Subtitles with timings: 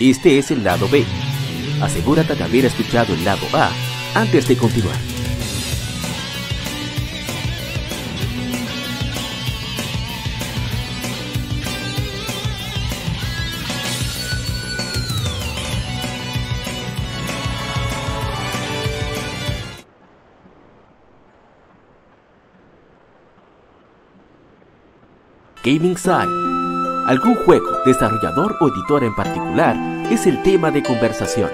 [0.00, 1.04] Este es el lado B.
[1.82, 3.70] Asegúrate de haber escuchado el lado A
[4.14, 4.96] antes de continuar.
[25.62, 26.16] Gaming Side.
[27.06, 31.50] Algún juego, desarrollador o editor en particular es el tema de conversación.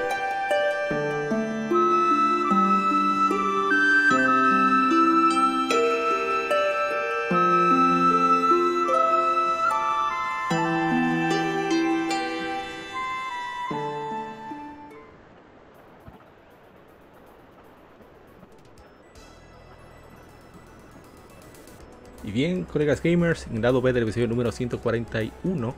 [22.24, 25.74] Y bien, colegas gamers, en el lado B del episodio número 141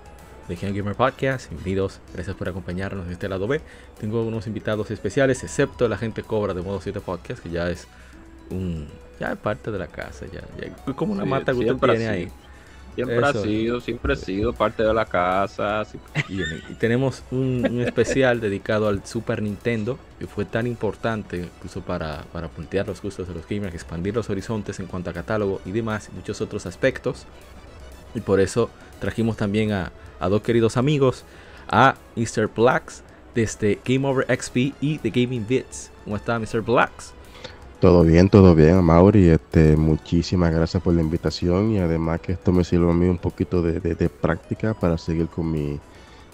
[0.49, 1.51] de Gen Gamer Podcast.
[1.51, 3.61] Bienvenidos, gracias por acompañarnos en este lado B.
[4.01, 7.87] Tengo unos invitados especiales, excepto la gente cobra de modo 7 podcast, que ya es
[8.51, 8.89] un
[9.21, 11.97] ya es parte de la casa, ya, ya como una Sí, mata que usted siempre
[11.97, 12.29] tiene ahí.
[12.95, 13.27] Siempre Eso.
[13.27, 15.87] ha sido, siempre ha sido parte de la casa.
[16.29, 16.41] Y,
[16.73, 22.23] y tenemos un, un especial dedicado al Super Nintendo, que fue tan importante incluso para,
[22.33, 25.73] para puntear los gustos de los gamers, expandir los horizontes en cuanto a catálogo y
[25.73, 27.27] demás, y muchos otros aspectos.
[28.15, 31.25] Y por eso trajimos también a, a dos queridos amigos,
[31.69, 32.49] a Mr.
[32.55, 33.03] Blacks
[33.35, 35.91] desde Game Over XP y The Gaming Bits.
[36.05, 36.61] ¿Cómo está Mr.
[36.63, 37.13] Blacks?
[37.81, 39.29] Todo bien, todo bien, Mauri.
[39.29, 43.19] Este, muchísimas gracias por la invitación y además que esto me sirve a mí un
[43.19, 45.79] poquito de, de- de práctica para seguir con mi,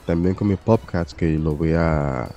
[0.06, 2.30] también con mis podcasts que lo voy a,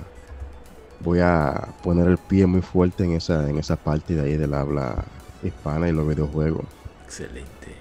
[1.00, 4.52] voy a poner el pie muy fuerte en esa, en esa parte de ahí del
[4.52, 5.04] habla
[5.42, 6.66] hispana y los videojuegos.
[7.04, 7.77] Excelente.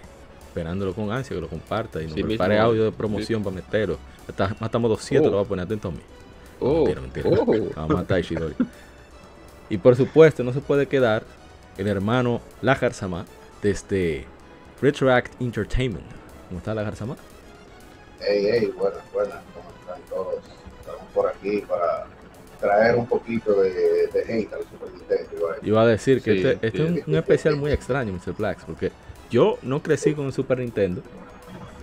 [0.57, 2.67] Esperándolo con ansia que lo comparta y nos Sí prepare mismo.
[2.67, 3.99] audio de promoción para meterlo.
[4.27, 5.31] Hasta- Matamos 200, Oh.
[5.31, 5.99] lo voy a poner atento a mí.
[6.59, 7.29] Oh, Mentira, mentira.
[7.29, 7.45] oh.
[7.75, 8.55] Vamos a matar a Ishidori.
[9.69, 11.21] Y por supuesto, no se puede quedar
[11.77, 13.25] el hermano Lajar Sama
[13.61, 14.25] desde
[14.81, 16.05] Retroact Entertainment.
[16.47, 17.15] ¿Cómo está Lajar Sama?
[18.19, 20.43] Hey, hey, buenas, buenas, ¿cómo están todos?
[20.79, 22.07] Estamos por aquí para
[22.59, 25.55] traer un poquito de, de hate al Super Nintendo.
[25.61, 26.81] Iba a decir que Sí, este, este es sí.
[27.05, 28.33] un, un especial muy extraño, Mr.
[28.35, 28.91] Blacks, porque
[29.29, 31.01] yo no crecí con un Super Nintendo.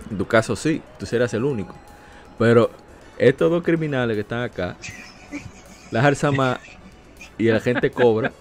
[0.09, 1.75] En tu caso sí, tú serás el único.
[2.37, 2.69] Pero
[3.17, 4.75] estos dos criminales que están acá,
[5.91, 6.59] Lajar Sama
[7.37, 8.31] y el agente Cobra,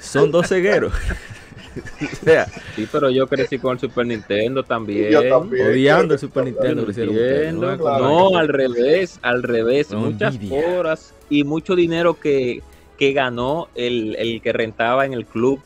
[0.00, 0.92] son dos cegueros.
[2.02, 5.10] o sea, Sí, pero yo crecí con el Super Nintendo también.
[5.10, 5.66] Yo también.
[5.68, 6.86] odiando el Super Nintendo.
[6.86, 7.68] Claro.
[7.70, 9.90] acordaba No, al revés, al revés.
[9.90, 10.78] No, Muchas envidia.
[10.78, 12.62] horas y mucho dinero que,
[12.98, 15.60] que ganó el, el que rentaba en el club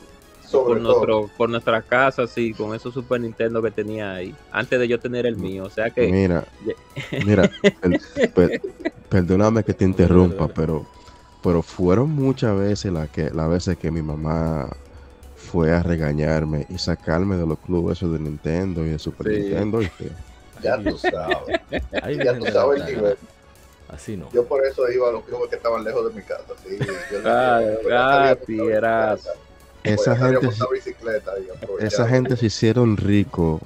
[0.51, 1.05] Sobre por, todo.
[1.07, 4.99] nuestro, por nuestra casa, sí, con esos Super Nintendo que tenía ahí, antes de yo
[4.99, 5.65] tener el mío.
[5.65, 6.45] O sea que Mira,
[7.25, 7.51] mira,
[7.81, 8.01] per-
[8.35, 8.63] per-
[9.09, 10.87] perdóname que te interrumpa, pero,
[11.43, 14.69] pero fueron muchas veces las que, las veces que mi mamá
[15.37, 19.41] fue a regañarme y sacarme de los clubes esos de Nintendo y de Super Sí.
[19.43, 19.79] Nintendo.
[19.79, 20.11] ¿viste?
[20.63, 21.61] Ya tú sabes.
[22.03, 22.91] Ahí ya tú sabes el ventaja.
[22.91, 23.17] nivel.
[23.89, 24.31] Así no.
[24.33, 26.45] Yo por eso iba a los clubes que estaban lejos de mi casa.
[26.67, 29.48] Sí, yo Ah, yo ah, salía
[29.95, 30.49] Esa gente,
[31.81, 33.61] esa gente se hicieron rico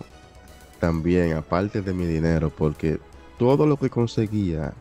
[0.80, 2.98] también, aparte de mi dinero, porque
[3.38, 4.72] todo lo que conseguía,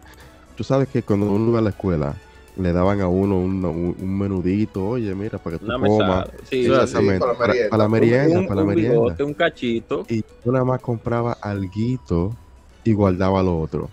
[0.56, 2.16] tú sabes que cuando uno iba a la escuela,
[2.58, 6.28] le daban a uno un, un- un menudito, oye, mira, para que tú comas.
[6.50, 6.66] Sí.
[6.66, 7.70] Exactamente, para la para, merienda.
[7.70, 8.94] para la merienda, un, para la un merienda.
[9.00, 10.06] bigote, un cachito.
[10.10, 12.36] Y yo nada más compraba alguito
[12.84, 13.90] y guardaba lo otro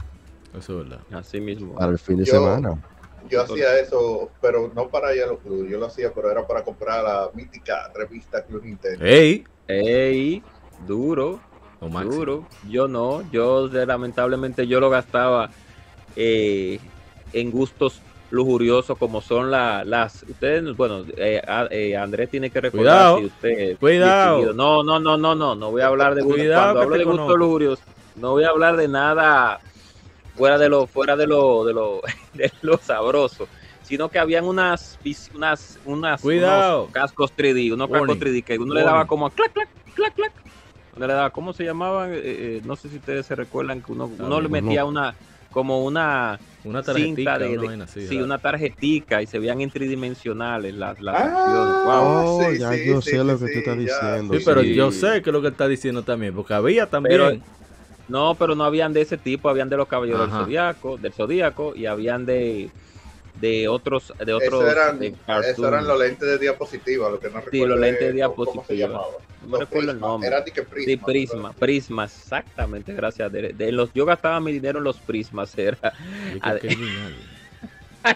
[0.58, 1.04] Eso es verdad.
[1.12, 1.74] Así mismo.
[1.74, 2.74] para el fin de Yo- semana.
[3.28, 5.70] Yo hacía eso, pero no para ir a los clubes.
[5.70, 9.04] Yo lo hacía, pero era para comprar la mítica revista Club Nintendo.
[9.04, 9.44] ¡Ey!
[9.66, 10.42] Ey,
[10.86, 11.40] duro,
[11.80, 12.46] duro.
[12.69, 15.50] Yo no, yo lamentablemente yo lo gastaba
[16.16, 16.80] eh,
[17.32, 22.60] en gustos lujuriosos como son la- las ustedes bueno eh, a- eh, Andrés tiene que
[22.60, 24.52] recordar Cuidado, si usted cuidado.
[24.54, 27.04] no no no no no no voy a hablar de gustos Cuidado cuando hablo de
[27.04, 27.84] gustos lujuriosos
[28.16, 29.60] no voy a hablar de nada
[30.38, 32.00] fuera de lo fuera de lo de lo
[32.35, 33.46] de lo sabroso
[33.82, 34.99] sino que habían unas
[35.35, 36.82] unas unas Cuidado.
[36.85, 38.20] unos cascos 3D unos cascos Warning.
[38.35, 39.08] 3D que uno le daba Warning.
[39.08, 40.32] como clac clac clac clac
[40.96, 43.93] uno le daba cómo se llamaban Eh, eh, no sé si ustedes se recuerdan que
[43.93, 44.61] uno, Ah, uno le no.
[44.61, 45.14] metía una
[45.50, 48.00] como una Una cinta tarjetita, de, una de- vaina así.
[48.02, 48.25] sí, ¿verdad?
[48.26, 51.82] una tarjetica y se veían en tridimensionales las, las Ah.
[51.87, 52.05] Wow.
[52.05, 53.81] Oh, sí, ya sí, yo sí, sé sí, lo que sí, tú estás ya.
[53.82, 54.35] diciendo.
[54.38, 57.17] Sí, pero yo sé que es lo que está diciendo también, porque había también.
[57.19, 57.57] Pero-
[58.08, 60.37] No, pero no habían de ese tipo, habían de los caballeros Ajá.
[60.38, 62.70] del zodiaco, del zodíaco y habían de
[63.40, 65.69] de otros de otros Esos eran, de cartoon.
[65.69, 67.50] eran los lentes de diapositiva, lo que no recuerdo.
[67.52, 68.88] Sí, los lentes de es- ¿cómo se diapositiva.
[68.88, 69.06] llamaba?
[69.44, 70.26] No Los recuerdo el nombre.
[70.28, 70.84] Era de que prisma.
[70.90, 73.31] Sí, prisma, prisma, exactamente, gracias.
[73.31, 75.78] De, de los, yo gastaba mi dinero en los prismas, era.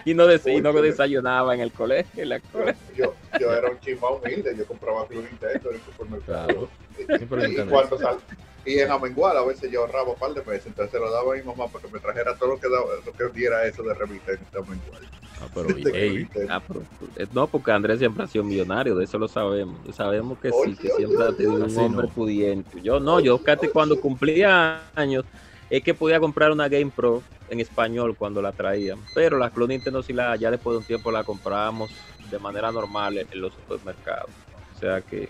[0.05, 2.75] Y no, des- y no desayunaba en el colegio, en la escuela.
[2.95, 6.47] Yo, yo era un chisma humilde, yo compraba Club Nintendo en el supermercado.
[6.47, 6.69] Claro.
[7.47, 8.17] Y, y cuando sal,
[8.65, 11.33] y en Amengual a veces yo ahorraba un par de pesos, entonces se lo daba
[11.33, 13.83] a mi mamá para que me trajera todo lo que, daba, lo que diera eso
[13.83, 15.09] de en Amengual.
[15.41, 16.53] Ah, pero De Club ey, Nintendo.
[16.53, 16.83] Ah, pero,
[17.17, 19.79] eh, no, porque Andrés siempre ha sido millonario, de eso lo sabemos.
[19.95, 22.13] Sabemos que sí, Oye, que siempre oye, ha tenido un hombre no.
[22.13, 22.81] pudiente.
[22.81, 25.25] Yo no, yo casi cuando cumplía años
[25.69, 28.99] es que podía comprar una Game Pro en español cuando la traían.
[29.13, 31.91] Pero la Club Nintendo sí la, ya después de un tiempo la comprábamos
[32.29, 34.29] de manera normal en, los supermercados.
[34.75, 35.29] O sea que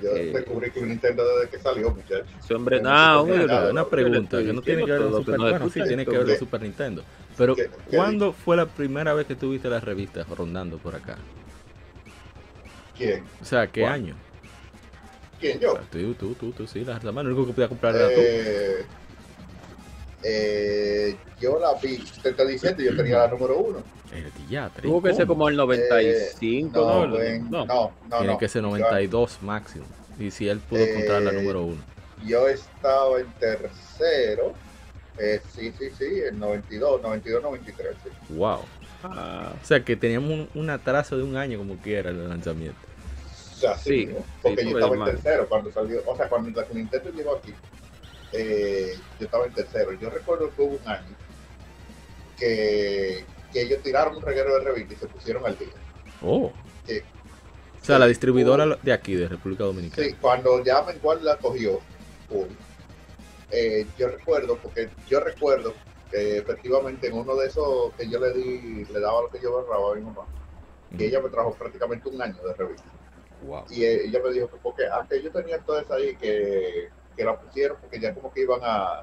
[0.00, 0.32] yo Eh.
[0.34, 2.26] descubrí Club Nintendo desde que salió, muchachos.
[2.50, 5.68] hombre, no, hombre, nada, una pregunta que no tiene que ver con Super no Bueno,
[5.70, 6.38] sí tiene que ver con.
[6.38, 7.02] Super Nintendo.
[7.36, 11.16] Pero, ¿Qué- qué ¿cuándo fue la primera vez que tuviste las revistas rondando por acá?
[12.96, 13.24] ¿Quién?
[13.42, 13.92] O sea, ¿qué ¿Cuál?
[13.92, 14.14] año?
[15.40, 15.58] ¿Quién?
[15.58, 15.78] Yo.
[15.90, 17.32] Tú, tú, tú, tú, sí, las hermanas.
[17.32, 18.20] Lo único que podía comprar era tú.
[18.20, 18.84] Eh,
[20.22, 23.82] eh, yo la vi, te estoy diciendo, yo tenía la número uno.
[24.14, 27.20] El diatre, Tuvo que ser como el 95, No, ¿no?
[27.20, 27.64] en- No.
[27.66, 28.38] no, no, Tiene no.
[28.38, 29.84] que ser Yo- 92 máximo.
[30.18, 31.82] Y si él pudo Eh, comprar la número uno.
[32.24, 34.54] Yo estaba en tercero.
[35.18, 37.94] Eh, sí, sí, sí, en 92, 92, 93.
[38.04, 38.10] Sí.
[38.34, 38.60] Wow.
[39.02, 42.78] Ah, O sea, que teníamos un, un atraso de un año como quiera el lanzamiento.
[43.52, 46.02] O sea, sí, Sí, porque sí, yo porque estaba en tercero cuando salió.
[46.06, 47.52] O sea, cuando la Nintendo llegó aquí,
[48.32, 49.92] eh, yo estaba en tercero.
[49.92, 51.14] Yo recuerdo que hubo un año
[52.38, 55.68] que, que ellos tiraron un reguero de revista y se pusieron al día.
[56.20, 56.52] Oh.
[56.86, 57.00] Sí.
[57.80, 60.06] O sea, la distribuidora de aquí, de República Dominicana.
[60.06, 61.80] Sí, cuando ya Mengual la cogió,
[63.50, 65.72] eh, yo recuerdo, porque yo recuerdo
[66.10, 69.56] que efectivamente en uno de esos que yo le di, le daba lo que yo
[69.56, 70.26] ahorraba a mi mamá,
[70.96, 72.88] que ella me trajo prácticamente un año de revista.
[73.46, 73.64] Wow.
[73.70, 77.38] Y eh, ella me dijo que porque antes yo tenía todas ahí que, que la
[77.38, 79.02] pusieron porque ya como que iban a,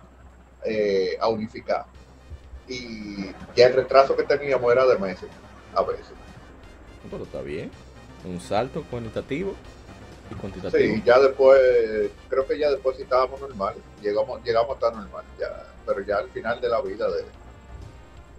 [0.66, 1.86] eh, a unificar.
[2.68, 5.30] Y ya el retraso que teníamos era de meses,
[5.76, 6.14] a veces.
[7.10, 7.72] Pero está bien.
[8.24, 9.56] Un salto cuantitativo
[10.30, 10.96] y cuantitativo.
[10.96, 11.60] Sí, ya después,
[12.30, 16.18] creo que ya después sí estábamos normal, llegamos, llegamos a estar normal, ya, pero ya
[16.18, 17.24] al final de la vida de,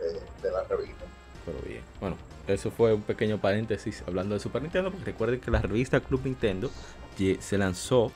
[0.05, 1.05] de, de la revista.
[1.45, 1.83] Pero bien.
[2.01, 2.17] Bueno,
[2.47, 6.23] eso fue un pequeño paréntesis hablando de Super Nintendo, porque recuerden que la revista Club
[6.25, 6.71] Nintendo
[7.41, 8.11] se lanzó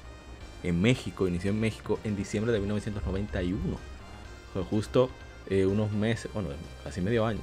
[0.62, 3.58] en México, inició en México en diciembre de 1991.
[4.52, 5.10] Fue justo
[5.48, 6.48] eh, unos meses, bueno,
[6.84, 7.40] casi medio año.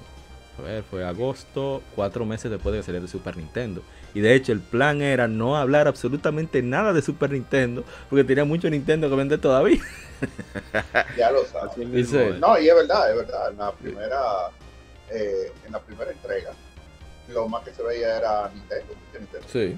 [0.58, 3.82] A ver, fue agosto, cuatro meses después de que saliera el Super Nintendo.
[4.14, 8.46] Y de hecho el plan era no hablar absolutamente nada de Super Nintendo, porque tenía
[8.46, 9.82] mucho Nintendo que vender todavía.
[11.18, 11.76] Ya lo sabes.
[11.92, 12.40] Dice-.
[12.40, 14.22] No, y es verdad, es verdad, en la primera,
[15.10, 16.52] eh, en la primera entrega,
[17.28, 18.94] lo más que se veía era Nintendo.
[19.20, 19.48] Nintendo.
[19.52, 19.78] Sí.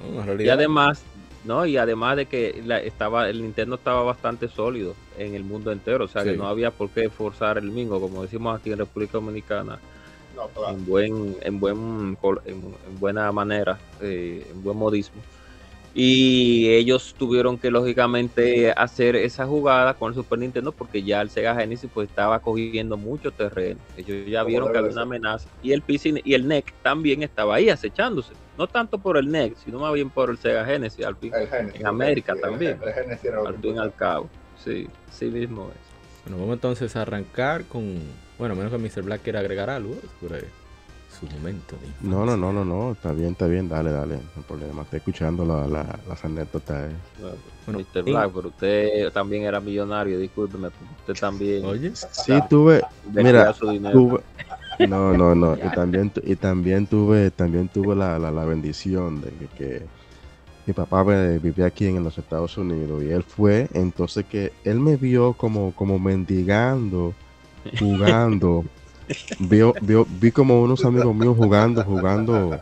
[0.00, 1.02] No, en Y además,
[1.46, 5.70] no, y además de que la, estaba, el Nintendo estaba bastante sólido en el mundo
[5.72, 6.30] entero, o sea Sí.
[6.30, 9.78] que no había por qué forzar el mingo, como decimos aquí en República Dominicana,
[10.34, 10.76] No, claro.
[10.76, 12.66] en buen, en buen, en
[13.00, 15.22] buena manera, eh, en buen modismo.
[15.98, 21.30] Y ellos tuvieron que lógicamente hacer esa jugada con el Super Nintendo porque ya el
[21.30, 23.80] Sega Genesis pues estaba cogiendo mucho terreno.
[23.96, 25.48] Ellos ya vieron que había una amenaza.
[25.62, 28.34] Y el PC y el NEC también estaba ahí acechándose.
[28.58, 31.48] No tanto por el NEC, sino más bien por el Sega Genesis al fin, El
[31.48, 32.78] Genesis, en América el- también.
[32.84, 34.28] El, Genesis era lo al fin y al cabo.
[34.62, 36.26] Sí, sí mismo es.
[36.26, 38.00] Bueno, vamos entonces a arrancar con.
[38.38, 39.02] Bueno, menos que Mr.
[39.02, 40.44] Black quiera agregar algo sobre
[41.18, 42.08] su momento de.
[42.08, 44.82] No, no, no, no, no, está bien, está bien, dale, dale, no hay problema.
[44.82, 46.90] Estoy escuchando la, la- las anécdotas.
[46.90, 46.96] eh.
[47.66, 48.02] Bueno, Mr.
[48.04, 50.68] Black, pero usted también era millonario, discúlpeme,
[51.00, 52.82] usted también Oye, Sí, tuve,
[53.12, 53.98] mira, su dinero.
[53.98, 54.20] tuve,
[54.86, 59.30] no, no, no, y también, y también tuve, también tuve la, la, la bendición de
[59.30, 59.82] que, que
[60.66, 64.96] mi papá vivía aquí en los Estados Unidos y él fue, entonces que él me
[64.96, 67.14] vio como, como mendigando,
[67.78, 68.64] jugando,
[69.38, 72.58] vio, vio, vi como unos amigos míos jugando, jugando,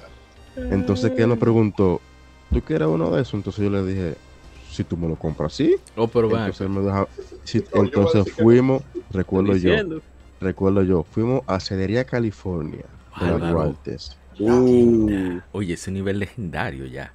[0.57, 2.01] entonces que él me preguntó,
[2.53, 3.35] ¿tú quieres uno de esos?
[3.35, 4.15] Entonces yo le dije,
[4.71, 5.77] si tú me lo compras, sí.
[5.97, 7.07] oh, pero Entonces él me deja,
[7.45, 10.01] sí, No, yo voy a entonces fuimos, recuerdo yo,
[10.41, 12.85] recuerdo yo, fuimos a Cedería, California,
[13.21, 13.55] de las Bárbaro.
[13.55, 14.17] Duartes.
[14.39, 15.41] Uh.
[15.53, 17.13] Oye, ese nivel legendario ya.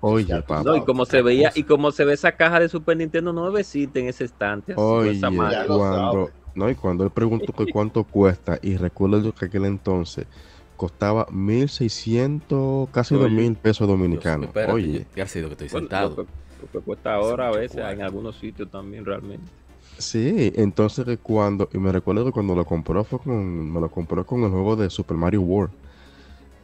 [0.00, 1.60] Oye, papá, No, y como se veía, cosa.
[1.60, 4.84] y como se ve esa caja de Super Nintendo nuevecita en ese estante, así, con
[4.84, 6.30] oye, esa cuando.
[6.54, 10.26] No, y cuando él preguntó que cuánto cuesta, y recuerdo yo que aquel entonces
[10.76, 13.22] costaba 1600, casi Oye.
[13.24, 14.46] 2000 pesos Dios, dominicanos.
[14.46, 16.16] espérate, Oye, Garcido, que estoy Bueno, sentado.
[16.16, 19.52] lo, que, lo que cuesta ahora a veces en algunos sitios también realmente.
[19.98, 23.90] sí, entonces que cuando, y me recuerdo que cuando lo compró fue con, me lo
[23.90, 25.74] compró con el juego de Super Mario World.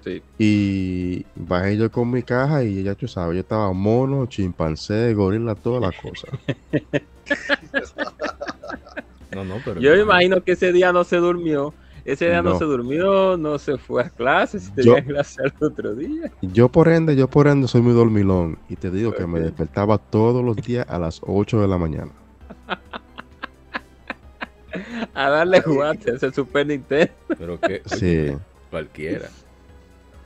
[0.04, 0.22] Sí.
[0.38, 5.54] Y bajé yo con mi caja y ya tú sabes, yo estaba mono, chimpancé, gorila,
[5.56, 6.30] todas las cosas.
[9.36, 9.80] No, no, pero.
[9.80, 11.74] Yo me imagino que ese día no se durmió
[12.04, 12.50] Ese día no.
[12.50, 12.58] No.
[12.58, 16.30] se durmió, no se fue a clases, tenía clase al otro día.
[16.40, 19.98] Yo por ende, yo por ende soy muy dormilón y te digo que me despertaba
[19.98, 22.12] todos los días a las 8 de la mañana.
[25.14, 28.36] A darle juguete a ese Super Nintendo, Pero que Sí,
[28.70, 29.28] cualquiera.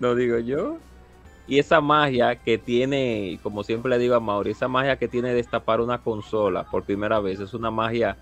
[0.00, 0.79] no digo yo.
[1.47, 5.31] Y esa magia que tiene, como siempre le digo a Mauri, esa magia que tiene
[5.31, 8.17] de destapar una consola por primera vez, es una magia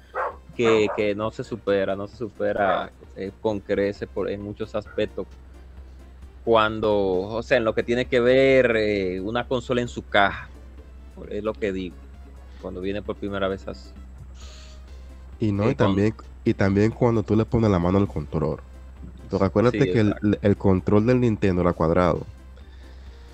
[0.58, 5.28] que, que no se supera, no se supera eh, con creces por, en muchos aspectos.
[6.44, 10.54] Cuando, o sea, en lo que tiene que ver eh, una consola en su caja,
[11.30, 11.96] es lo que digo,
[12.60, 13.94] cuando viene por primera vez así.
[15.38, 18.62] y no, y también, y también cuando tú le pones la mano al control.
[19.28, 22.28] Porque acuérdate Sí, que el, el control del Nintendo era cuadrado,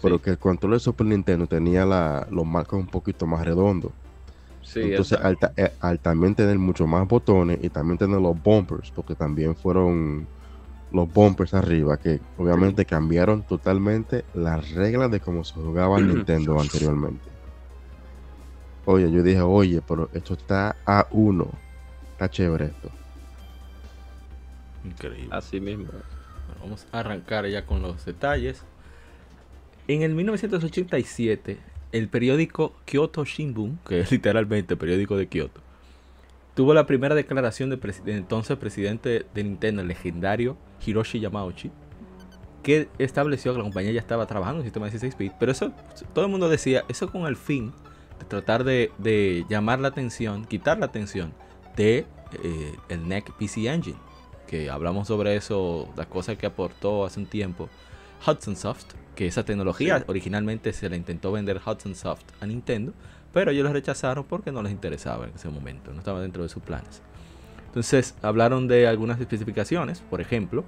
[0.01, 3.93] pero que el control del Super Nintendo tenía la, los marcos un poquito más redondos.
[4.65, 8.91] Sí, Entonces, al, eh, al también tener mucho más botones y también tener los bumpers,
[8.91, 10.27] porque también fueron
[10.91, 16.59] los bumpers arriba, que obviamente cambiaron totalmente las reglas de cómo se jugaba el Nintendo
[16.59, 17.29] anteriormente.
[18.87, 21.49] Oye, yo dije, oye, pero esto está a uno.
[22.13, 22.91] Está chévere esto.
[24.85, 25.29] Increíble.
[25.31, 25.87] así mismo.
[25.87, 26.05] Bueno,
[26.61, 28.63] vamos a arrancar ya con los detalles.
[29.89, 31.59] En el 1987,
[31.95, 35.61] el periódico Kyoto Shimbun, que es literalmente el periódico de Kyoto,
[36.55, 41.71] tuvo la primera declaración del del entonces presidente de Nintendo, el legendario Hiroshi Yamauchi,
[42.65, 45.53] que estableció que la compañía ya estaba trabajando en un sistema de 16 bits, pero
[45.53, 45.73] eso
[46.13, 47.73] todo el mundo decía, eso con el fin
[48.19, 51.33] de tratar de, de llamar la atención, quitar la atención
[51.77, 52.07] de
[52.43, 53.99] eh, el NEC PC Engine,
[54.49, 57.69] que hablamos sobre eso, las cosas que aportó hace un tiempo
[58.27, 60.05] Hudson Soft, que esa tecnología Sí.
[60.09, 62.93] originalmente se la intentó vender Hudson Soft a Nintendo,
[63.33, 66.49] pero ellos la rechazaron porque no les interesaba en ese momento, no estaba dentro de
[66.49, 67.03] sus planes.
[67.67, 70.65] Entonces hablaron de algunas especificaciones, por ejemplo,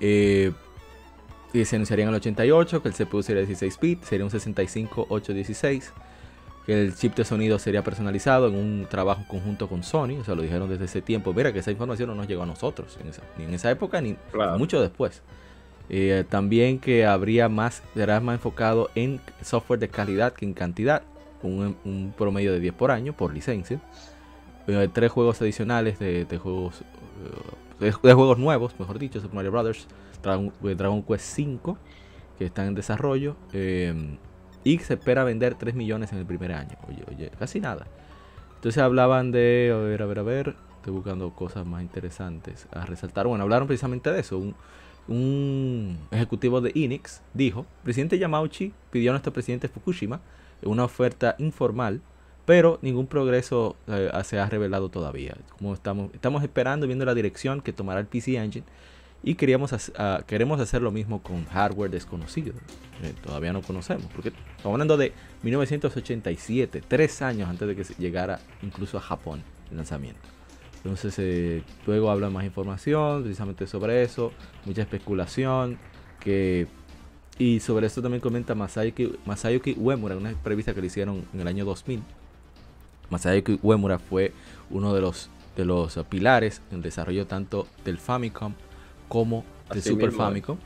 [0.00, 0.52] eh,
[1.52, 5.92] que se anunciaría en el 88, que el CPU sería 16 bits, sería un 65-816,
[6.66, 10.34] que el chip de sonido sería personalizado en un trabajo conjunto con Sony, o sea,
[10.34, 11.32] lo dijeron desde ese tiempo.
[11.32, 14.00] Mira que esa información no nos llegó a nosotros, en esa- ni en esa época
[14.02, 14.58] ni Claro.
[14.58, 15.22] mucho después.
[15.90, 21.02] Eh, también que habría más, será más enfocado en software de calidad que en cantidad,
[21.42, 23.80] un, promedio de 10 por año por licencia.
[24.66, 26.82] Eh, tres juegos adicionales de, juegos
[27.80, 29.86] eh, de, juegos nuevos, mejor dicho, Super Mario Brothers,
[30.22, 31.78] Dragon, Quest 5
[32.38, 33.36] que están en desarrollo
[34.64, 36.76] y se espera vender 3 millones en el primer año.
[36.88, 37.86] Oye, oye, casi nada.
[38.56, 42.84] Entonces hablaban de, a ver, a ver, a ver, estoy buscando cosas más interesantes a
[42.84, 43.26] resaltar.
[43.26, 44.42] Bueno, hablaron precisamente de eso.
[45.08, 50.20] Un ejecutivo de Enix dijo, presidente Yamauchi pidió a nuestro presidente Fukushima
[50.62, 52.00] una oferta informal,
[52.44, 55.36] pero ningún progreso eh, se ha revelado todavía.
[55.56, 58.66] Como estamos, estamos esperando, viendo la dirección que tomará el PC Engine
[59.22, 62.54] y queríamos ah, queremos hacer lo mismo con hardware desconocido.
[63.02, 65.12] Eh, todavía no conocemos, porque estamos hablando de
[65.42, 70.37] 1987, tres años antes de que llegara incluso a Japón el lanzamiento.
[70.78, 74.32] Entonces, eh, luego habla más información precisamente sobre eso,
[74.64, 75.78] mucha especulación.
[76.20, 76.66] que
[77.38, 81.48] Y sobre esto también comenta Masayuki, Masayuki Uemura, una entrevista que le hicieron en el
[81.48, 82.02] año 2000.
[83.10, 84.32] Masayuki Uemura fue
[84.70, 88.54] uno de los, de los pilares en el desarrollo tanto del Famicom
[89.08, 90.28] como del Así Super mismo es.
[90.28, 90.58] Famicom.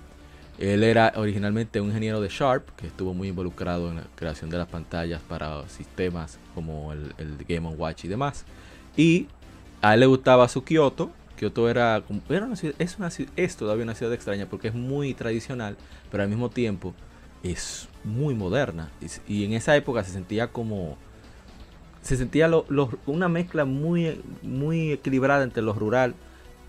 [0.59, 4.59] Él era originalmente un ingeniero de Sharp que estuvo muy involucrado en la creación de
[4.59, 8.45] las pantallas para sistemas como el, el Game Watch y demás.
[8.97, 9.27] Y
[9.83, 11.11] a él le gustaba su Kyoto.
[11.37, 15.13] Kyoto era, era una ciudad, es, una, es todavía una ciudad extraña porque es muy
[15.13, 15.77] tradicional,
[16.11, 16.95] pero al mismo tiempo
[17.43, 18.91] es muy moderna.
[19.27, 20.97] Y, en esa época se sentía como.
[22.01, 22.51] Se sentía
[23.07, 26.15] una mezcla muy, muy equilibrada entre lo rural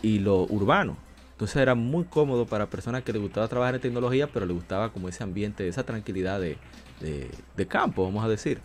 [0.02, 0.98] y lo urbano.
[1.32, 4.92] Entonces era muy cómodo para personas que les gustaba trabajar en tecnología, pero le gustaba
[4.92, 6.58] como ese ambiente, esa tranquilidad de-
[7.02, 8.62] de campo, vamos a decir.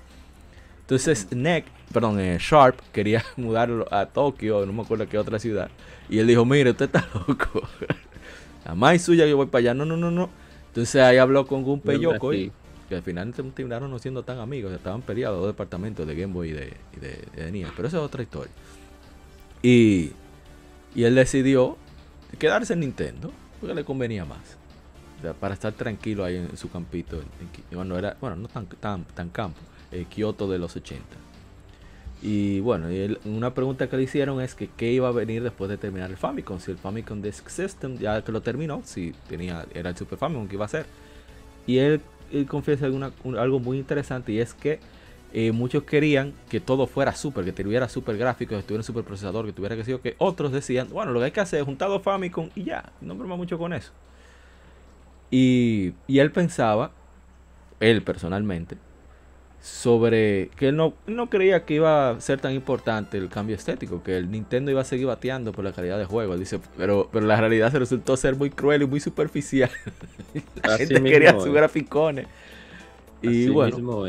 [0.88, 5.71] Entonces NEC, perdón, eh, Sharp quería mudarlo a Tokio, no me acuerdo qué otra ciudad.
[6.09, 7.62] Y él dijo, mire, usted está loco.
[8.64, 9.75] La más suya yo voy para allá.
[9.75, 10.30] No, no, no, no.
[10.68, 12.52] Entonces ahí habló con Gunpei Mierda, Yokoi, sí.
[12.88, 16.50] que al final terminaron no siendo tan amigos, estaban peleados dos departamentos de Game Boy
[16.50, 18.52] y de, y de, de NES, pero eso es otra historia.
[19.62, 20.12] Y,
[20.95, 21.76] y él decidió
[22.38, 23.30] quedarse en Nintendo,
[23.61, 24.57] porque le convenía más.
[25.18, 27.16] O sea, para estar tranquilo ahí en su campito.
[27.16, 27.23] en-
[27.71, 29.59] en bueno, era, bueno, no tan, tan, tan campo,
[29.92, 31.04] eh, Kioto de los 80.
[32.21, 32.88] Y bueno,
[33.26, 36.16] una pregunta que le hicieron es que qué iba a venir después de terminar el
[36.16, 36.59] Famicom.
[36.59, 40.49] Si el Famicom Disk System ya que lo terminó, si tenía, era el Super Famicom
[40.49, 40.87] que iba a ser.
[41.66, 42.00] Y él,
[42.49, 44.80] confiesa alguna- un- algo muy interesante y es que
[45.33, 49.45] eh, muchos querían que todo fuera súper, que tuviera súper gráficos, que tuviera super procesador,
[49.47, 51.88] que tuviera que yo, que otros decían, bueno, lo que hay que hacer es juntar
[51.90, 53.92] dos Famicom y ya, no broma mucho con eso.
[55.30, 56.92] Y, y él pensaba,
[57.80, 58.76] él personalmente,
[59.61, 64.03] sobre que él no, no creía que iba a ser tan importante el cambio estético,
[64.03, 66.37] que el Nintendo iba a seguir bateando por la calidad de juego.
[66.37, 69.71] dice, pero, pero la realidad se resultó ser muy cruel y muy superficial.
[70.62, 72.27] la gente quería sus graficones.
[73.21, 74.07] Y bueno,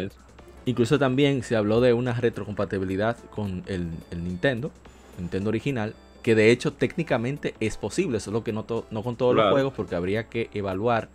[0.66, 4.72] incluso también se habló de una retrocompatibilidad con el, el, Nintendo,
[5.18, 9.52] Nintendo original, que de hecho técnicamente es posible, solo que no, no con todos los
[9.52, 11.10] juegos, porque habría que evaluar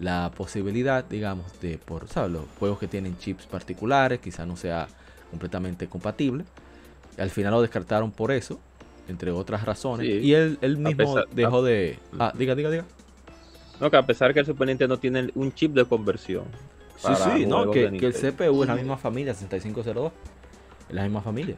[0.00, 2.32] la posibilidad, digamos, de por ¿sabes?
[2.32, 4.88] los juegos que tienen chips particulares, quizá no sea
[5.30, 6.44] completamente compatible.
[7.18, 8.58] Al final lo descartaron por eso,
[9.08, 10.06] entre otras razones.
[10.06, 11.98] y él, mismo dejó de.
[12.18, 12.84] Ah, diga, diga, diga.
[13.78, 16.44] No, que a pesar que el Super Nintendo tiene un chip de conversión.
[16.96, 20.12] Sí, sí, no, que, que, el CPU es la misma familia, 6502.
[20.88, 21.56] Es la misma familia.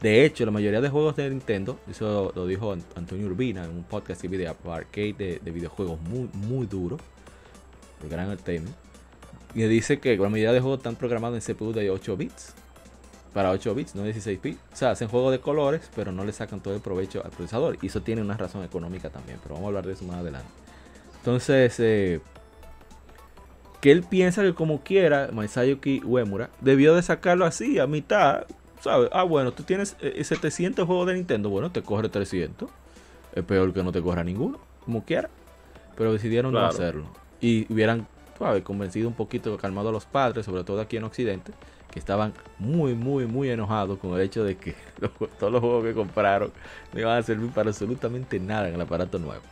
[0.00, 3.84] De hecho, la mayoría de juegos de Nintendo, eso lo dijo Antonio Urbina en un
[3.84, 6.96] podcast de arcade de, de videojuegos muy, muy duro
[8.02, 8.70] el gran Artemis.
[9.54, 12.54] Y dice que la mayoría de juegos están programados en CPU de 8 bits.
[13.34, 14.60] Para 8 bits, no 16 bits.
[14.72, 17.78] O sea, hacen juegos de colores, pero no le sacan todo el provecho al procesador.
[17.82, 20.48] Y eso tiene una razón económica también, pero vamos a hablar de eso más adelante.
[21.18, 22.20] Entonces, eh,
[23.80, 28.46] que él piensa que como quiera, Masayuki Uemura debió de sacarlo así, a mitad.
[28.80, 29.10] ¿Sabes?
[29.12, 31.50] Ah, bueno, tú tienes 700 eh, juegos de Nintendo.
[31.50, 32.70] Bueno, te corre 300.
[33.34, 35.28] Es peor que no te corra ninguno, como quiera.
[35.96, 38.06] Pero decidieron no hacerlo y hubieran
[38.64, 41.52] convencido un poquito, calmado a los padres, sobre todo aquí en Occidente,
[41.90, 44.74] que estaban muy, muy, muy enojados con el hecho de que
[45.38, 46.50] todos los juegos que compraron
[46.92, 49.42] no iban a servir para absolutamente nada en el aparato nuevo.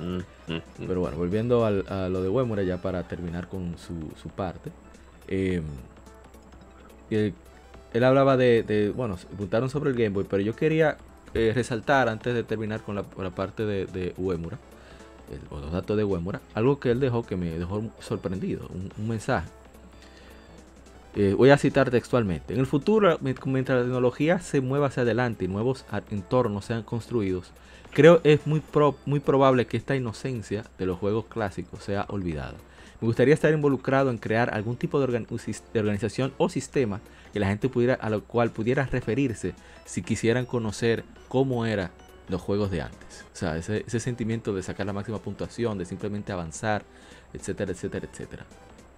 [0.00, 0.86] Mm, mm, mm.
[0.86, 4.70] Pero bueno, volviendo a lo de Wemura ya para terminar con su, parte.
[5.28, 5.62] Eh,
[7.10, 10.98] él, hablaba de, bueno, preguntaron sobre el Game Boy, pero yo quería
[11.32, 14.58] eh, resaltar antes de terminar con la, parte de, de Uemura
[15.50, 19.48] los datos de Wemura, algo que él dejó que me dejó sorprendido, un, mensaje.
[21.16, 22.54] Eh, voy a citar textualmente.
[22.54, 27.52] En el futuro, mientras la tecnología se mueva hacia adelante y nuevos entornos sean construidos,
[27.92, 28.62] creo es muy,
[29.06, 32.54] muy probable que esta inocencia de los juegos clásicos sea olvidada.
[33.00, 37.00] Me gustaría estar involucrado en crear algún tipo de, de, organización o sistema
[37.32, 41.90] que la gente pudiera, a lo cual pudiera referirse si quisieran conocer cómo era
[42.28, 43.24] los juegos de antes.
[43.32, 46.84] O sea, ese, sentimiento de sacar la máxima puntuación, de simplemente avanzar,
[47.32, 48.46] etcétera, etcétera, etcétera.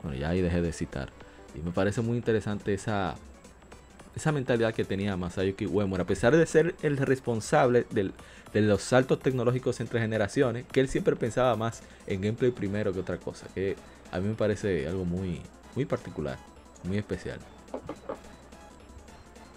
[0.03, 1.11] Bueno, ya ahí dejé de citar.
[1.55, 3.15] Y me parece muy interesante esa,
[4.15, 6.05] esa mentalidad que tenía Masayuki Uemura.
[6.05, 11.17] A pesar de ser el responsable de los saltos tecnológicos entre generaciones, que él siempre
[11.17, 13.47] pensaba más en gameplay primero que otra cosa.
[13.55, 13.77] Que
[14.13, 15.41] a mí me parece algo muy,
[15.75, 16.39] muy particular,
[16.85, 17.41] muy especial.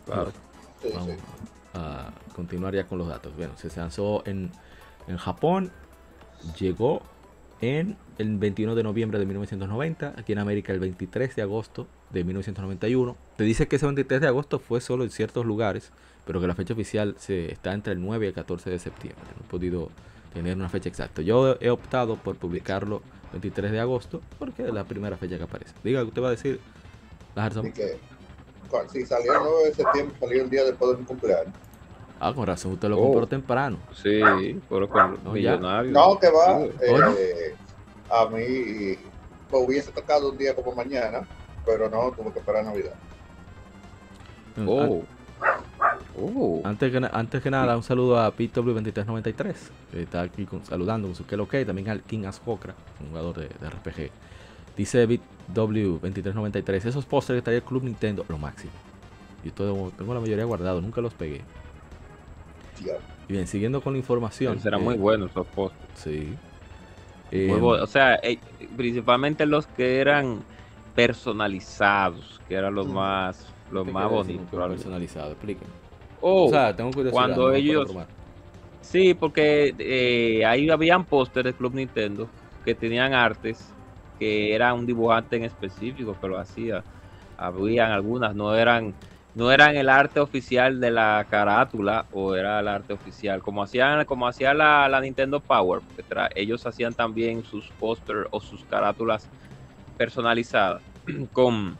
[0.06, 0.32] Claro
[1.74, 3.36] a continuar ya con los datos.
[3.36, 4.52] Bueno, se lanzó en,
[5.08, 5.72] en Japón,
[6.60, 7.02] llegó
[7.62, 12.24] en el 21 de noviembre de 1990, aquí en América el 23 de agosto de
[12.24, 13.16] 1991.
[13.36, 15.92] Te dice que ese 23 de agosto fue solo en ciertos lugares,
[16.26, 19.24] pero que la fecha oficial se, está entre el 9 y el 14 de septiembre.
[19.38, 19.90] No he podido
[20.34, 21.22] tener una fecha exacta.
[21.22, 23.02] Yo he optado por publicarlo
[23.34, 25.74] 23 de agosto porque es la primera fecha que aparece.
[25.84, 26.60] Diga, usted va a decir,
[28.92, 31.54] si salió el 9 de septiembre, salió el día después de mi cumpleaños.
[32.20, 33.28] Ah, con razón, usted lo compró oh.
[33.28, 33.78] temprano.
[33.94, 34.20] Sí,
[34.70, 35.92] pero con no, millonario.
[35.92, 36.62] No, que va.
[36.82, 37.56] Eh,
[38.10, 38.98] a mí
[39.50, 41.26] pues, hubiese tocado un día como mañana,
[41.66, 42.96] pero no, tuve que esperar Navidad.
[44.66, 45.04] Oh.
[46.22, 46.62] Oh.
[46.66, 49.56] Antes, que, antes que nada, un saludo a PW2393,
[49.92, 53.38] que está aquí saludando con su que lo que, también al King Ashokra, un jugador
[53.38, 54.12] de, de RPG.
[54.80, 58.72] Dice BitW2393, esos pósteres que traía el Club Nintendo, lo máximo.
[59.44, 61.42] Yo todo, tengo la mayoría guardado, nunca los pegué.
[63.28, 64.58] Y bien, siguiendo con la información.
[64.62, 65.86] Será muy eh, bueno esos pósteres.
[65.96, 66.34] Sí.
[67.30, 68.40] Eh, o sea, eh,
[68.78, 70.40] principalmente los que eran
[70.96, 72.94] personalizados, que eran los mm.
[72.94, 74.48] más, los más bonitos.
[74.50, 75.74] Personalizados, explíquenme.
[76.22, 77.12] Oh, o sea, tengo curiosidad.
[77.12, 77.94] Cuando ellos.
[78.80, 82.30] Sí, porque ahí habían pósteres de Club Nintendo
[82.64, 83.74] que tenían artes
[84.20, 86.84] que era un dibujante en específico que lo hacía.
[87.38, 88.94] Habían algunas, no eran,
[89.34, 94.04] no eran el arte oficial de la carátula o era el arte oficial, como hacían,
[94.06, 95.82] como hacía la, Nintendo Power,
[96.36, 99.28] ellos hacían también sus póster o sus carátulas
[99.98, 100.82] personalizadas
[101.32, 101.78] con,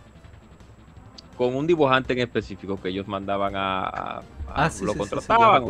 [1.36, 5.64] con un dibujante en específico que ellos mandaban a, ah, lo contrataban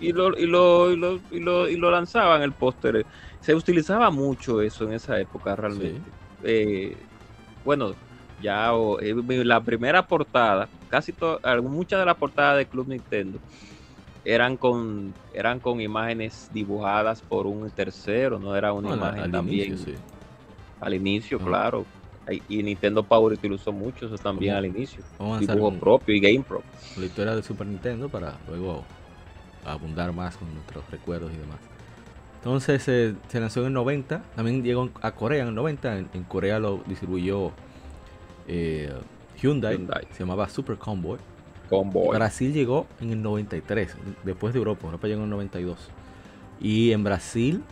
[0.00, 3.04] y, lo, y, lo, y, lo, y, lo, y lo lanzaban el póster
[3.40, 6.00] se utilizaba mucho eso en esa época realmente.
[6.42, 6.96] Eh,
[7.64, 7.94] bueno,
[8.42, 13.38] Ya o, eh, la primera portada, casi todas, muchas de las portadas de Club Nintendo
[14.24, 19.76] eran con eran con imágenes dibujadas por un tercero, no era una imagen también.
[20.80, 21.84] Al inicio, claro.
[22.48, 25.02] Y Nintendo Power utilizó mucho eso también al inicio.
[25.40, 26.62] Dibujo propio y Game Pro.
[26.98, 28.84] La historia de Super Nintendo para luego
[29.64, 31.58] abundar más con nuestros recuerdos y demás.
[32.36, 36.58] Entonces se lanzó en el 90, también llegó a Corea en el 90, en, Corea
[36.58, 37.50] lo distribuyó
[38.46, 38.92] eh,
[39.40, 39.78] Hyundai,
[40.12, 41.18] se llamaba Super Convoy.
[41.68, 42.16] Convoy.
[42.16, 43.94] Brasil llegó en el 93,
[44.24, 45.90] después de Europa, Europa llegó en el 92.
[46.60, 47.62] Y en Brasil,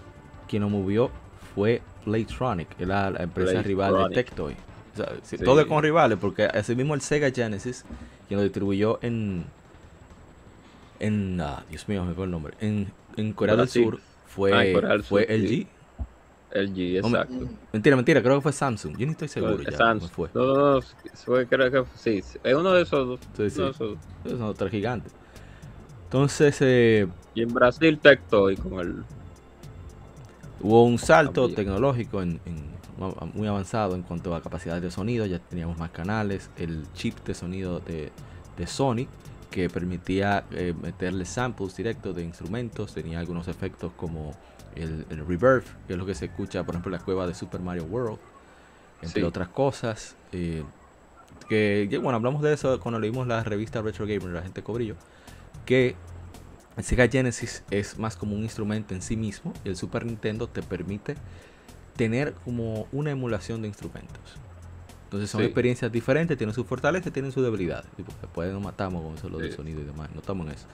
[0.48, 1.10] quien lo movió
[1.54, 4.56] fue Playtronic, que era la empresa rival de Tectoy.
[5.44, 7.84] Todo es con rivales, porque así mismo el Sega Genesis,
[8.28, 9.44] quien lo distribuyó en.
[11.00, 12.54] En ah, Dios mío, me fue el nombre.
[12.60, 15.66] En, en Corea del Sur fue, ah, fue LG.
[16.52, 17.48] LG, exacto.
[17.72, 18.96] mentira, mentira, creo que fue Samsung.
[18.96, 19.60] Yo ni estoy seguro.
[19.62, 20.10] ya, Samsung.
[20.10, 20.30] Fue.
[20.32, 20.80] No, no, no,
[21.14, 22.22] fue, creo que sí.
[22.42, 23.20] Es uno de esos dos.
[23.36, 23.62] Sí, sí.
[23.62, 23.98] Esos.
[24.24, 25.12] Son otros gigantes.
[26.04, 26.56] Entonces.
[26.60, 29.04] Eh, y en Brasil, Tectoy con el
[30.60, 32.40] Hubo un salto tecnológico en,
[33.34, 37.34] muy avanzado en cuanto a capacidad de sonido, ya teníamos más canales, el chip de
[37.34, 38.10] sonido de,
[38.66, 39.06] Sony
[39.56, 44.34] que permitía eh, meterle samples directos de instrumentos, tenía algunos efectos como
[44.74, 47.62] el, reverb, que es lo que se escucha por ejemplo en la cueva de Super
[47.62, 48.18] Mario World,
[49.00, 50.14] entre otras cosas.
[50.32, 50.62] Eh,
[51.48, 54.96] que bueno, hablamos de eso cuando leímos la revista Retro Gamer, la gente cobrillo,
[55.64, 55.96] que
[56.76, 60.48] el Sega Genesis es más como un instrumento en sí mismo y el Super Nintendo
[60.48, 61.14] te permite
[61.96, 64.36] tener como una emulación de instrumentos.
[65.06, 67.84] Entonces son experiencias diferentes, tienen su fortaleza y tienen su debilidad.
[67.96, 70.10] Después nos matamos con eso, lo del sonido y demás.
[70.12, 70.66] No estamos en eso.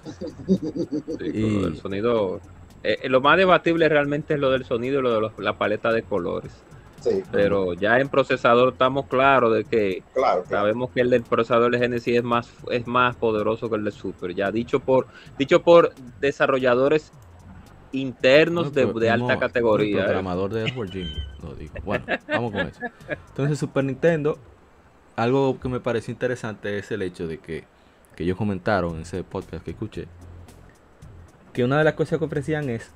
[1.21, 1.65] y...
[1.65, 2.41] el sonido.
[2.83, 6.03] Eh, lo más debatible realmente es lo del sonido y lo de la paleta de
[6.03, 6.51] colores.
[7.31, 10.03] Pero ya en procesador estamos claros de que
[10.49, 13.91] sabemos que el del procesador de Genesis es más, es más poderoso que el de
[13.91, 14.35] Super.
[14.35, 17.13] Ya dicho por, dicho por desarrolladores
[17.93, 20.01] internos de, alta categoría.
[20.01, 21.09] El programador de Edward Jim
[21.43, 21.75] lo dijo.
[21.85, 22.81] Bueno, vamos con eso.
[23.29, 24.39] Entonces Super Nintendo,
[25.17, 27.65] algo que me parece interesante es el hecho de que,
[28.17, 30.07] que ellos comentaron en ese podcast que escuché,
[31.53, 32.91] que una de las cosas que ofrecían es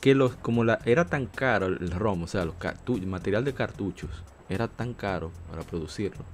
[0.00, 2.54] que los, como la, era tan caro el ROM, o sea, los
[2.88, 4.10] el material de cartuchos
[4.48, 6.24] era tan caro para producirlo,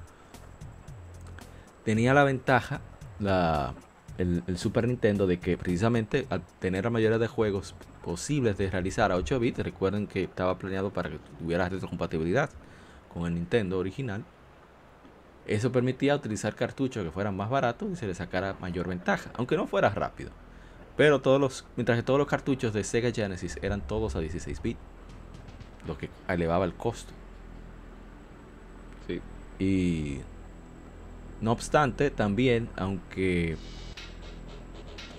[1.85, 2.81] tenía la ventaja
[3.18, 3.74] la,
[4.18, 7.74] el, Super Nintendo de que precisamente al tener la mayoría de juegos
[8.07, 12.49] posibles de realizar a 8 bits, recuerden que estaba planeado para que tuviera retrocompatibilidad
[13.12, 14.25] con el Nintendo original,
[15.45, 19.57] eso permitía utilizar cartuchos que fueran más baratos y se le sacara mayor ventaja, aunque
[19.57, 20.31] no fuera rápido.
[20.97, 24.62] Pero todos los, mientras que todos los cartuchos de Sega Genesis eran todos a 16
[24.62, 24.81] bits,
[25.88, 27.12] lo que elevaba el costo.
[29.09, 29.21] Sí.
[29.59, 30.21] Y
[31.40, 33.57] no obstante, también, aunque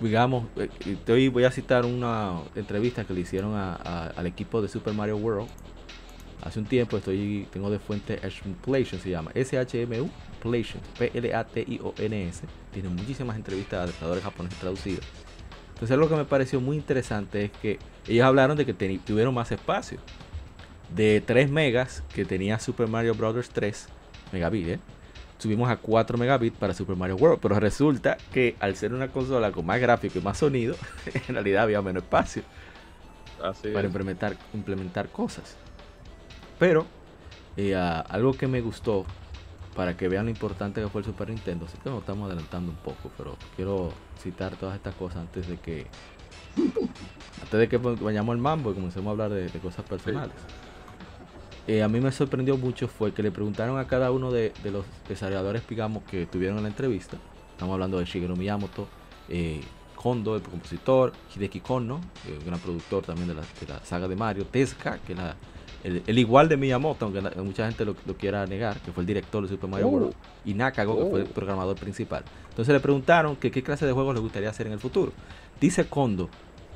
[0.00, 5.16] digamos, eh, voy a citar una entrevista que le hicieron al equipo de Super Mario
[5.16, 5.48] World
[6.42, 6.96] hace un tiempo.
[6.96, 8.20] Estoy, tengo de fuente
[8.64, 10.10] Plation, se llama S-H-M-U
[10.42, 12.42] Plation, P-L-A-T-I-O-N-S.
[12.72, 15.04] Tiene muchísimas entrevistas de adaptadores japoneses traducidas.
[15.74, 19.52] Entonces lo que me pareció muy interesante es que ellos hablaron de que tuvieron más
[19.52, 19.98] espacio.
[20.94, 23.50] De 3 megas que tenía Super Mario Bros.
[23.50, 23.88] 3
[24.32, 24.78] megabits, ¿eh?
[25.38, 27.40] Subimos a 4 megabits para Super Mario World.
[27.40, 30.76] Pero resulta que al ser una consola con más gráfico y más sonido,
[31.28, 32.42] en realidad había menos espacio
[33.72, 35.56] para implementar, implementar cosas.
[36.58, 36.86] Pero
[37.56, 39.04] eh, algo que me gustó
[39.74, 41.66] para que vean lo importante que fue el Super Nintendo.
[41.66, 45.56] Así que nos estamos adelantando un poco, pero quiero citar todas estas cosas antes de
[45.58, 45.86] que
[47.40, 50.34] antes de que vayamos al mambo y comencemos a hablar de, cosas personales.
[51.68, 54.86] Eh, a mí me sorprendió mucho fue que le preguntaron a cada uno de, los
[55.08, 57.18] desarrolladores, digamos, que estuvieron en la entrevista.
[57.52, 58.88] Estamos hablando de Shigeru Miyamoto,
[59.28, 59.60] eh,
[59.94, 64.16] Kondo, el compositor, Hideki Kono, el gran productor también de la, de la saga de
[64.16, 65.36] Mario, Tezuka, que es la
[65.84, 69.48] el, igual de Miyamoto, aunque mucha gente lo, quiera negar, que fue el director de
[69.48, 69.88] Super Mario.
[69.88, 71.34] World, y Nakago, que fue el oh.
[71.34, 72.24] programador principal.
[72.50, 75.12] Entonces le preguntaron que qué clase de juegos le gustaría hacer en el futuro.
[75.60, 76.28] Dice Kondo,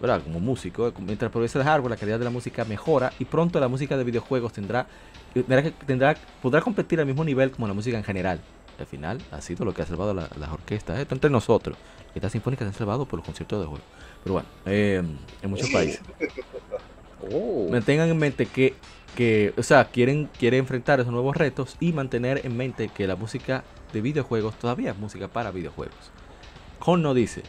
[0.02, 0.20] ¿verdad?
[0.24, 3.68] como músico, mientras progresa el hardware, la calidad de la música mejora y pronto la
[3.68, 4.88] música de videojuegos tendrá,
[5.86, 8.40] tendrá, podrá competir al mismo nivel como la música en general.
[8.80, 11.78] Al final ha sido lo que ha salvado las orquestas, esto entre nosotros.
[12.16, 13.84] Estas sinfónicas se han salvado por los conciertos de juego.
[14.24, 15.04] Pero bueno, eh,
[15.40, 16.00] en muchos países.
[17.32, 17.68] Oh.
[17.70, 18.74] Mantengan en mente que,
[19.14, 23.14] que, o sea, quieren, quieren enfrentar esos nuevos retos y mantener en mente que la
[23.14, 23.62] música
[23.92, 26.10] de videojuegos todavía es música para videojuegos.
[26.98, 27.44] no dice,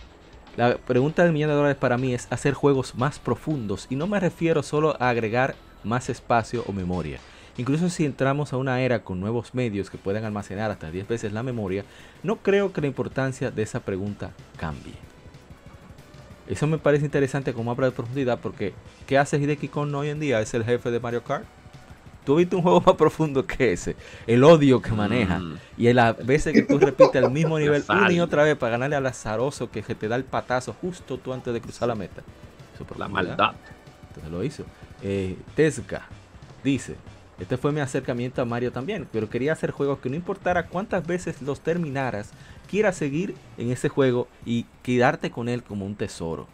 [0.56, 4.06] la pregunta del millón de dólares para mí es hacer juegos más profundos y no
[4.06, 7.20] me refiero solo a agregar más espacio o memoria.
[7.58, 11.34] Incluso si entramos a una era con nuevos medios que puedan almacenar hasta 10 veces
[11.34, 11.86] la memoria,
[12.24, 14.94] no creo que la importancia de esa pregunta cambie.
[16.48, 18.74] Eso me parece interesante como habla de profundidad porque
[19.08, 20.42] ¿qué hace Hideki Kon hoy en día?
[20.42, 21.46] Es el jefe de Mario Kart.
[22.26, 23.96] ¿Tú viste un juego más profundo que ese?
[24.26, 25.40] El odio que maneja.
[25.40, 25.58] Mm.
[25.78, 28.96] Y las veces que tú repites el mismo nivel una y otra vez para ganarle
[28.96, 32.24] al azaroso que te da el patazo justo tú antes de cruzar la meta.
[32.98, 33.54] La maldad.
[34.10, 34.64] Entonces lo hizo.
[35.02, 35.38] Eh,
[36.64, 36.96] dice,
[37.40, 41.06] este fue mi acercamiento a Mario también, pero quería hacer juegos que no importara cuántas
[41.06, 42.32] veces los terminaras,
[42.70, 46.48] quieras seguir en ese juego y quedarte con él como un tesoro.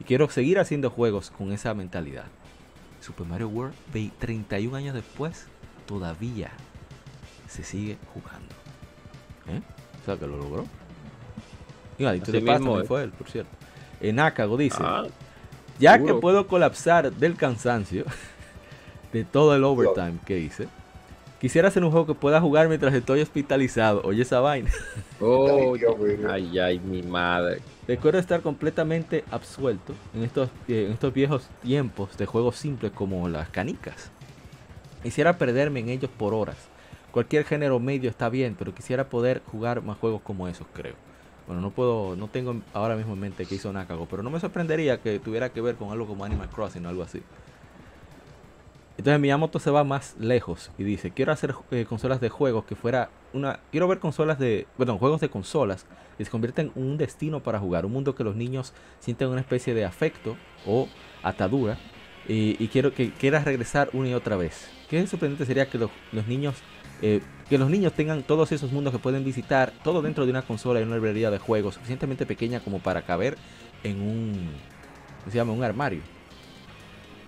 [0.00, 2.26] Y quiero seguir haciendo juegos con esa mentalidad.
[3.04, 5.46] Super Mario World, ve- 31 años después,
[5.86, 6.50] todavía
[7.48, 8.54] se sigue jugando.
[9.48, 9.60] ¿Eh?
[10.02, 10.64] O sea que lo logró.
[11.98, 13.50] Y Adicto Así de mismo fue él, por cierto.
[14.00, 15.04] Enácago dice, Ah,
[15.78, 16.14] ya Seguro.
[16.16, 18.04] que puedo colapsar del cansancio
[19.12, 20.66] de todo el overtime que hice,
[21.40, 24.00] quisiera hacer un juego que pueda jugar mientras estoy hospitalizado.
[24.04, 24.70] Oye esa vaina.
[25.20, 25.76] oh,
[26.28, 27.60] ay, ay, mi madre.
[27.86, 33.28] Recuerdo estar completamente absuelto en estos, eh, en estos viejos tiempos de juegos simples como
[33.28, 34.10] las canicas.
[35.02, 36.56] Quisiera perderme en ellos por horas.
[37.10, 40.94] Cualquier género medio está bien, pero quisiera poder jugar más juegos como esos, creo.
[41.46, 44.40] Bueno, no puedo, no tengo ahora mismo en mente que hizo Nakago, pero no me
[44.40, 47.22] sorprendería que tuviera que ver con algo como Animal Crossing o algo así.
[48.96, 52.76] Entonces Miyamoto se va más lejos y dice, quiero hacer eh, consolas de juegos que
[52.76, 53.60] fuera una...
[53.70, 54.66] Quiero ver consolas de...
[54.78, 55.84] Bueno, juegos de consolas
[56.16, 57.86] que se convierten en un destino para jugar.
[57.86, 60.88] Un mundo que los niños sienten una especie de afecto o
[61.22, 61.78] atadura.
[62.26, 64.68] Y, y quiero que quieras regresar una y otra vez.
[64.88, 65.90] Qué sorprendente sería que los,
[66.26, 66.54] niños...
[67.02, 70.42] eh, que los niños tengan todos esos mundos que pueden visitar, todo dentro de una
[70.42, 73.36] consola y una librería de juegos suficientemente pequeña como para caber
[73.82, 74.32] en un...
[75.20, 75.52] ¿cómo se llama?
[75.52, 76.00] Un armario.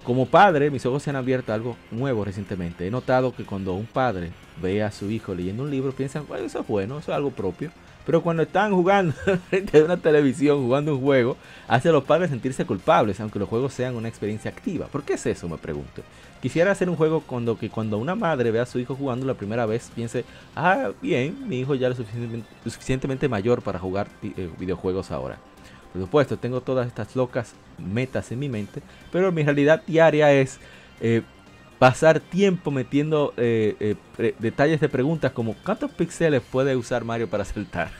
[0.04, 2.86] Como padre, mis ojos se han abierto a algo nuevo recientemente.
[2.86, 4.30] He notado que cuando un padre
[4.62, 7.32] ve a su hijo leyendo un libro, piensan, bueno, eso es bueno, eso es algo
[7.32, 7.72] propio.
[8.06, 9.12] Pero cuando están jugando
[9.50, 13.48] frente a una televisión, jugando un juego, hace a los padres sentirse culpables, aunque los
[13.48, 14.86] juegos sean una experiencia activa.
[14.86, 15.48] ¿Por qué es eso?
[15.48, 16.02] Me pregunto.
[16.40, 19.34] Quisiera hacer un juego cuando, que cuando una madre ve a su hijo jugando la
[19.34, 24.48] primera vez, piense, ah, bien, mi hijo ya es suficientemente, suficientemente mayor para jugar eh,
[24.58, 25.38] videojuegos ahora.
[25.92, 30.60] Por supuesto, tengo todas estas locas metas en mi mente, pero mi realidad diaria es
[31.00, 31.22] eh,
[31.78, 37.30] pasar tiempo metiendo eh, eh, pre- detalles de preguntas como ¿cuántos píxeles puede usar Mario
[37.30, 37.92] para saltar?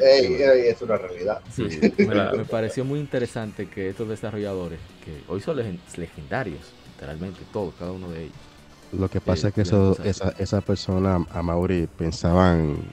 [0.00, 1.42] Ey, ey, es una realidad.
[1.48, 2.32] Sí, me, claro.
[2.32, 7.92] me pareció muy interesante que estos desarrolladores, que hoy son legen- legendarios, literalmente todos, cada
[7.92, 8.42] uno de ellos.
[8.90, 12.90] Lo que pasa Eh, es que eso, esa, esa persona, a Mauri, pensaban,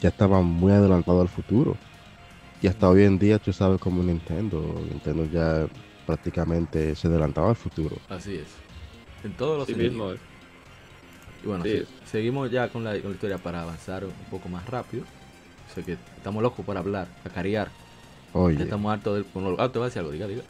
[0.00, 1.82] ya estaban muy adelantados al futuro.
[2.60, 5.68] Y hasta hoy en día, tú sabes como Nintendo, Nintendo ya
[6.06, 7.96] prácticamente se adelantaba al futuro.
[8.08, 8.48] Así es.
[9.24, 10.12] En todos los mismo.
[10.12, 10.20] es.
[11.44, 11.78] Y bueno, Sí.
[11.78, 15.04] sí, seguimos ya con la, con la historia para avanzar un poco más rápido.
[15.74, 17.68] Sé que estamos locos por hablar, cacarear.
[17.68, 19.24] Ya Oye, estamos hartos del...
[19.26, 20.42] con lo- Ah, te voy a decir algo, diga, diga.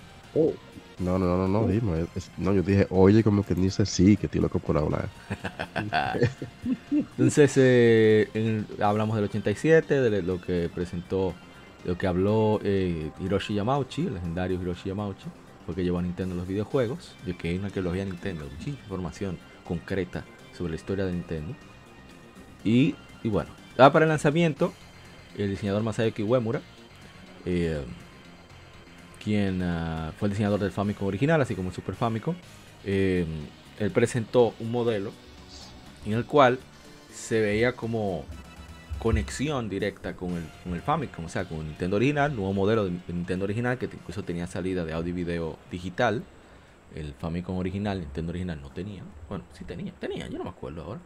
[0.99, 2.07] no, no, no, no, dime.
[2.15, 5.09] es- no, yo dije, oye, como que dice sí, que estoy loco por hablar.
[6.91, 11.35] Entonces, eh, en- hablamos del 87, de lo que presentó,
[11.85, 15.27] lo que habló eh, Hiroshi Yamauchi, el legendario Hiroshi Yamauchi,
[15.67, 18.71] porque llevó a Nintendo en los videojuegos, y que hay una arqueología de Nintendo, mucha
[18.71, 20.25] información concreta
[20.57, 21.55] sobre la historia de Nintendo.
[22.65, 22.95] Y,
[23.25, 24.73] bueno, ya para el lanzamiento,
[25.37, 26.61] el diseñador Masayuki Uemura,
[27.45, 27.83] eh,
[29.23, 32.35] quien ah, fue el diseñador del Famicom original, así como el Super Famicom,
[32.85, 33.25] eh,
[33.79, 35.13] él presentó un modelo
[36.05, 36.59] en el cual
[37.13, 38.25] se veía como
[39.03, 42.85] conexión directa con el, con el Famicom, o sea, con el Nintendo original, nuevo modelo
[42.85, 46.23] de, Nintendo original que incluso tenía salida de audio y video digital.
[46.95, 49.03] El Famicom original, Nintendo original no tenía.
[49.29, 51.01] Bueno, sí tenía, tenía, yo no me acuerdo ahora.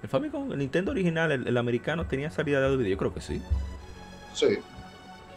[0.00, 2.98] El Famicom, el Nintendo original, el, el americano tenía salida de audio y video, yo
[2.98, 3.42] creo que sí.
[4.32, 4.58] Sí.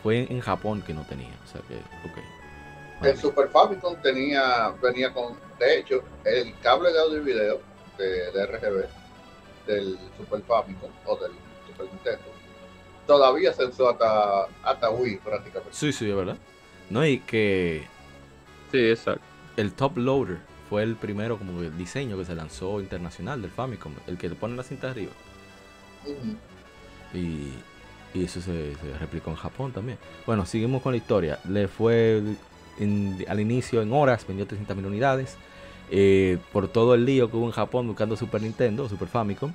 [0.03, 3.07] Fue en, en Japón que no tenía, o sea que, ok.
[3.07, 3.17] El.
[3.17, 7.60] Super Famicom tenía, venía con, de hecho, el cable de audio y video
[7.97, 8.86] de, de RGB
[9.65, 11.31] del Super Famicom o del
[11.85, 12.25] Nintendo.
[13.05, 15.73] Todavía se usó hasta, hasta Wii prácticamente.
[15.73, 16.37] Sí, sí, es verdad.
[16.89, 17.83] No, y que
[18.71, 19.21] Sí, exacto.
[19.55, 20.37] el Top Loader
[20.69, 24.35] fue el primero como el diseño que se lanzó internacional del Famicom, el que le
[24.35, 25.11] pone la cinta arriba.
[27.13, 27.51] Y,
[28.13, 29.97] y eso se, se replicó en Japón también.
[30.25, 31.39] Bueno, seguimos con la historia.
[31.47, 32.21] Le fue
[32.79, 35.37] en- al inicio en horas, vendió 300.000 unidades.
[35.89, 39.53] Eh, por todo el lío que hubo en Japón buscando Super Nintendo, Super Famicom,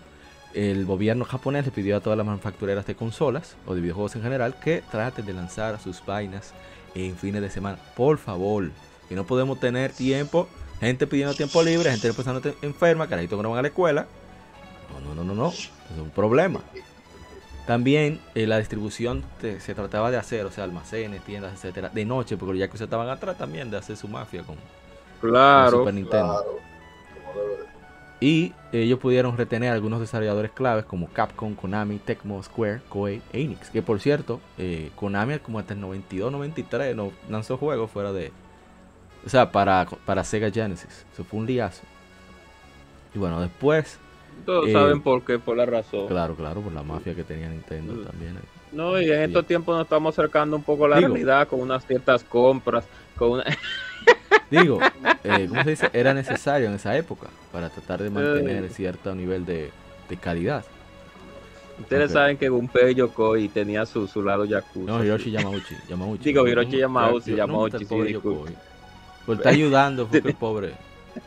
[0.55, 4.23] el gobierno japonés le pidió a todas las manufactureras de consolas o de videojuegos en
[4.23, 6.53] general que traten de lanzar sus vainas
[6.95, 7.79] en fines de semana.
[7.97, 8.71] Por favor,
[9.09, 10.49] que no podemos tener tiempo
[10.81, 14.07] gente pidiendo tiempo libre, gente empezando enferma, carajito que no van a la escuela.
[14.93, 15.49] No, no, no, no, no.
[15.51, 16.61] Es un problema.
[17.67, 22.37] También eh, la distribución se trataba de hacer, o sea, almacenes, tiendas, etcétera, de noche,
[22.37, 24.57] porque ya que se estaban atrás también de hacer su mafia con,
[25.21, 26.59] claro, Super Nintendo.
[28.23, 33.69] Y ellos pudieron retener algunos desarrolladores claves como Capcom, Konami, Tecmo, Square, Koei e Enix.
[33.69, 38.31] Que por cierto, eh, Konami como hasta el 92-93 no lanzó juegos fuera de...
[39.27, 41.05] O sea, para, para Sega Genesis.
[41.13, 41.83] Eso fue un liazo.
[43.13, 43.99] Y bueno, después...
[44.47, 46.07] Todos eh, saben por qué, por la razón.
[46.07, 48.05] Claro, claro, por la mafia que tenía Nintendo mm.
[48.05, 48.39] también.
[48.71, 51.85] No, y en estos tiempos nos estamos acercando un poco a la realidad con unas
[51.85, 52.85] ciertas compras,
[53.17, 53.45] con una...
[54.53, 54.79] Digo,
[55.25, 55.91] eh, ¿cómo se dice?
[55.95, 59.71] Era necesario en esa época para tratar de mantener cierto nivel de,
[60.21, 60.63] calidad.
[61.81, 64.93] Ustedes saben que Gunpei Yokoi tenía su, su lado Yakuza.
[64.93, 65.75] No, Hiroshi Yamauchi.
[65.89, 66.25] Yamauchi.
[66.25, 68.19] Digo, Hiroshi Yamauchi, Yamauchi, sí,
[69.25, 70.75] Por estar ayudando, porque el pobre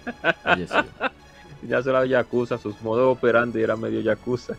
[1.68, 4.56] Ya su lado Yakuza, sus modos operando y era medio Yakuza.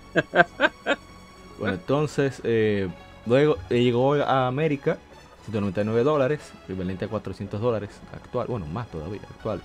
[1.61, 2.89] bueno, entonces, eh,
[3.27, 4.99] luego eh, llegó a América
[5.47, 9.65] 199 dólares, equivalente a 400 dólares actual, bueno, más todavía, actuales.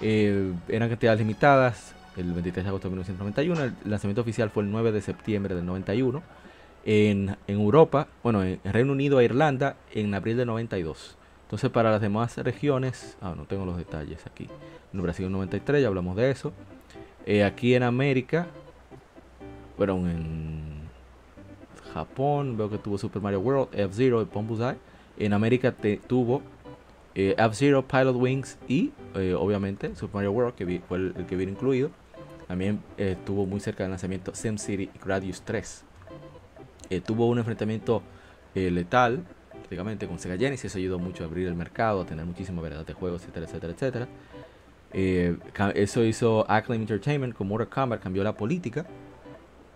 [0.00, 4.70] Eh, eran cantidades limitadas, el 23 de agosto de 1991, el lanzamiento oficial fue el
[4.70, 6.22] 9 de septiembre del 91,
[6.86, 11.16] en, Europa, bueno, en Reino Unido e Irlanda, en abril del 92.
[11.44, 14.48] Entonces para las demás regiones, ah, no tengo los detalles aquí,
[14.92, 16.52] en Brasil 93, ya hablamos de eso.
[17.26, 18.46] Eh, aquí en América,
[19.76, 20.84] bueno, en
[21.92, 24.76] Japón, veo que tuvo Super Mario World, F-Zero y Pombuzai.
[25.16, 26.42] En América te, tuvo
[27.14, 31.52] eh, F-Zero, Pilot Wings y eh, obviamente Super Mario World, que fue el, que viene
[31.52, 31.90] incluido.
[32.48, 35.84] También estuvo muy cerca del lanzamiento SimCity y Gradius 3.
[36.90, 38.02] Eh, tuvo un enfrentamiento
[38.54, 40.66] letal, prácticamente con Sega Genesis.
[40.66, 44.06] Eso ayudó mucho a abrir el mercado, a tener muchísima variedad de juegos, etcétera, etcétera,
[44.92, 45.72] etcétera.
[45.74, 48.86] eso hizo Acclaim Entertainment con Mortal Kombat, cambió la política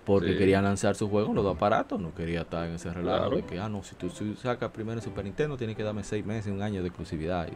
[0.08, 3.36] porque quería lanzar su juego en los dos aparatos, no quería estar en ese relato
[3.36, 6.50] de que, ah, no, si tú, sacas primero Super Nintendo, tienes que darme seis meses,
[6.50, 7.46] un año de exclusividad,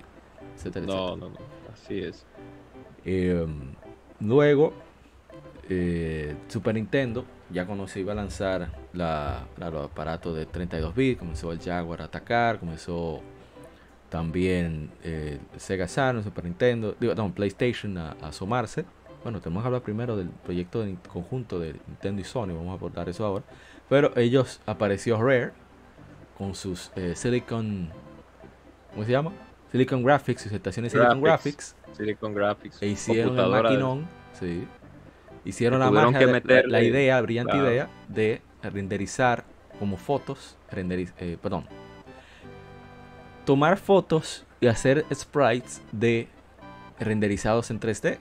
[0.54, 1.38] etcétera, no, No, no,
[1.72, 2.26] así es.
[3.06, 3.72] Em,
[4.20, 4.74] luego,
[5.70, 11.20] eh, Super Nintendo, ya cuando se iba a lanzar la, los aparatos de 32 bits,
[11.20, 13.22] comenzó el Jaguar a atacar, comenzó
[14.10, 18.84] también eh, Sega Saturn, Super Nintendo, digo, no, PlayStation a asomarse
[19.22, 22.72] bueno, tenemos que hablar primero del proyecto de conjunto de Nintendo y Sony, vamos a
[22.72, 23.44] abordar eso ahora.
[23.88, 25.52] Pero ellos apareció Rare
[26.36, 27.90] con sus eh, Silicon,
[28.90, 29.32] ¿cómo se llama?
[29.70, 31.76] Silicon Graphics, sus estaciones Silicon Graphics.
[31.92, 32.82] Silicon Graphics.
[32.82, 34.66] E hicieron el maquinón, sí.
[35.44, 36.26] Hicieron la, magia,
[36.66, 39.44] la, idea, brillante idea de renderizar
[39.78, 41.66] como fotos, eh, perdón,
[43.44, 46.28] tomar fotos y hacer sprites de
[47.00, 48.18] renderizados en 3D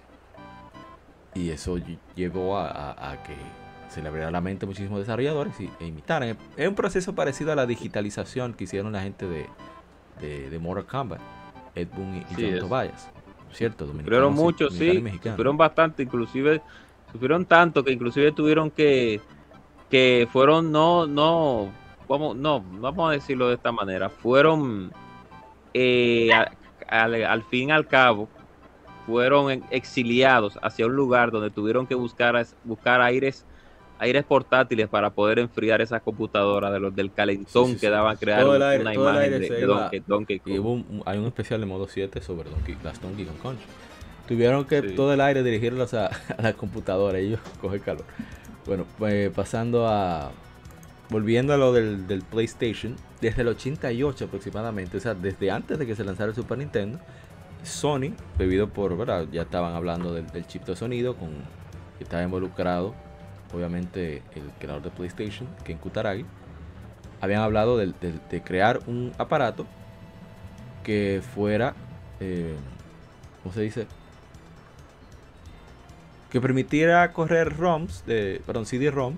[1.34, 1.78] y eso
[2.15, 3.36] llevó a, que
[3.89, 6.38] se le abriera la mente a muchísimos desarrolladores y, e imitaran.
[6.58, 11.22] Es un proceso parecido a la digitalización que hicieron la gente de, de, Mortal Kombat,
[11.76, 13.10] Ed Boon y, sí, John Tobias.
[13.54, 13.86] ¿Cierto?
[13.86, 15.04] Sufrieron mucho, sí.
[15.22, 16.62] Sufrieron bastante, inclusive.
[17.12, 19.20] Sufrieron tanto que inclusive tuvieron que.
[19.89, 21.06] que fueron no.
[21.06, 21.70] no
[22.08, 24.10] vamos, no, vamos a decirlo de esta manera.
[24.10, 24.94] Fueron.
[25.74, 26.30] Eh,
[26.88, 28.30] al, al fin y al cabo,
[29.12, 33.45] fueron exiliados hacia un lugar donde tuvieron que buscar, buscar aires
[34.00, 38.76] aires portátiles para poder enfriar esas computadoras de los del calentón que daban crear una
[38.76, 40.84] imagen de, Donkey, Kong.
[41.05, 43.57] hay un especial de modo 7 sobre Donkey, las Donkey Kong
[44.28, 46.09] Tuvieron que todo el aire dirigirlos a,
[46.41, 48.05] la computadora, ellos cogen calor.
[48.66, 50.32] Bueno, pues pasando a.
[51.09, 55.86] Volviendo a lo del, del, PlayStation, desde el 88 aproximadamente, o sea, desde antes de
[55.86, 56.99] que se lanzara el Super Nintendo,
[57.64, 59.32] Sony, debido por.
[59.32, 61.30] Ya estaban hablando del, chip de sonido, con,
[61.99, 62.93] estaba involucrado,
[63.53, 66.26] obviamente, el creador de PlayStation, Ken Kutaragi.
[67.20, 67.93] Habían hablado de,
[68.43, 69.68] crear un aparato
[70.84, 71.76] que fuera,
[72.20, 72.55] eh,
[73.43, 73.88] ¿cómo se dice?
[76.32, 79.16] Que permitiera correr ROMs, de, perdón, CD-ROM,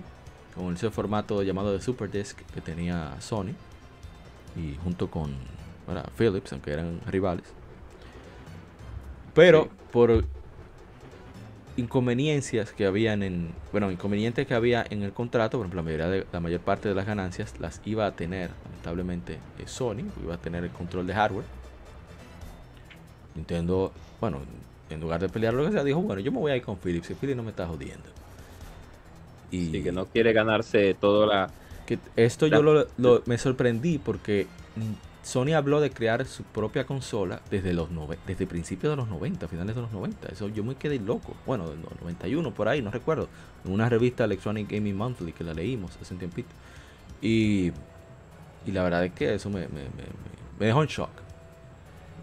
[0.54, 3.54] con ese formato llamado de Super Disc que tenía Sony,
[4.56, 5.34] y junto con
[6.18, 7.46] Philips, aunque eran rivales
[9.34, 10.24] pero por
[11.76, 16.08] inconveniencias que habían en, bueno, inconvenientes que había en el contrato, por ejemplo, la mayoría
[16.08, 20.34] de, la mayor parte de las ganancias las iba a tener, lamentablemente, eh, Sony, iba
[20.34, 21.44] a tener el control de hardware.
[23.34, 24.38] Nintendo, bueno,
[24.90, 26.76] en lugar de pelear lo que sea, dijo, bueno, yo me voy a ir con
[26.76, 28.06] Philips, y Philips no me está jodiendo.
[29.50, 31.50] Y que no quiere ganarse toda la...
[31.86, 32.86] Que esto yo lo,
[33.26, 34.46] me sorprendí porque
[35.24, 39.48] Sony habló de crear su propia consola desde los nove- desde principios de los 90,
[39.48, 40.28] finales de los 90.
[40.28, 41.34] Eso yo me quedé loco.
[41.46, 43.28] Bueno, en los 91 por ahí, no recuerdo.
[43.64, 46.50] En una revista Electronic Gaming Monthly que la leímos hace un tiempito.
[47.22, 47.72] Y,
[48.66, 49.66] y la verdad es que eso me,
[50.58, 51.10] dejó en shock.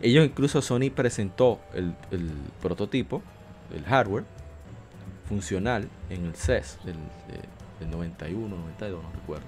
[0.02, 2.30] Ellos incluso Sony presentó el, el
[2.62, 3.22] prototipo,
[3.74, 4.26] el hardware
[5.28, 9.46] funcional en el CES del, de- del 91, 92, no recuerdo.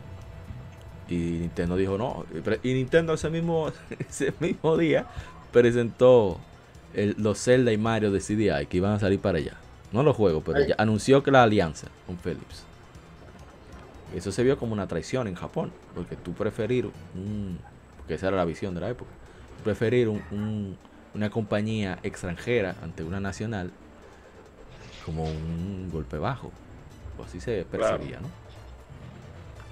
[1.10, 2.26] Y Nintendo dijo no.
[2.64, 3.72] Y Nintendo ese mismo,
[4.10, 5.06] ese mismo día
[5.52, 6.38] presentó
[6.94, 9.54] el- los Zelda y Mario de CDI que iban a salir para allá.
[9.92, 12.64] No los juegos, pero ya anunció que la alianza con Philips.
[14.16, 17.60] Eso se vio como una traición en Japón, porque tú preferir un,
[17.98, 19.10] porque esa era la visión de la época,
[19.64, 20.78] preferir un- un-
[21.14, 23.72] una compañía extranjera ante una nacional
[25.06, 26.52] como un golpe bajo,
[27.20, 28.30] o así se percibía, ¿no?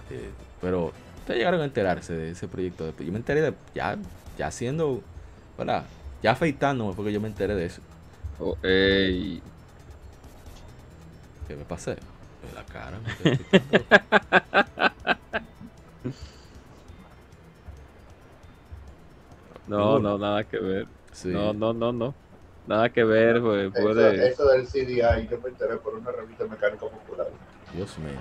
[0.10, 0.30] Eh,
[0.62, 2.92] pero ustedes llegaron a enterarse de ese proyecto.
[2.92, 3.98] de- Yo me enteré de ya,
[4.38, 5.02] ya haciendo,
[5.58, 5.86] ¿verdad?
[6.22, 7.82] Ya afeitándome porque yo me enteré de eso.
[8.40, 9.42] Oh, ey.
[11.48, 11.92] Que me pasé.
[12.48, 13.00] En la cara.
[13.00, 13.40] me estoy.
[19.68, 20.88] No, no, nada que ver.
[21.12, 21.30] Sí.
[21.30, 22.14] No, no, no, no.
[22.68, 24.28] Nada que ver, pues, Eso, puede.
[24.30, 27.28] eso del CDI, yo me enteré por una revista mecánica popular.
[27.74, 28.20] Dios mío.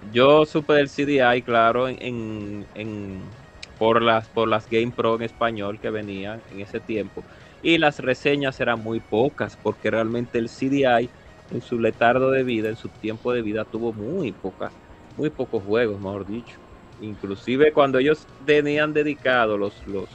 [0.00, 3.36] Yo supe del CDI, claro, en, en,
[3.78, 7.26] por las por las Game Pro en español que venían en ese tiempo.
[7.62, 11.10] Y las reseñas eran muy pocas, porque realmente el CDI
[11.50, 14.72] en su letardo de vida, en su tiempo de vida, tuvo muy pocas,
[15.16, 16.56] muy pocos juegos, mejor dicho.
[17.00, 20.08] Inclusive cuando ellos tenían dedicado los, los,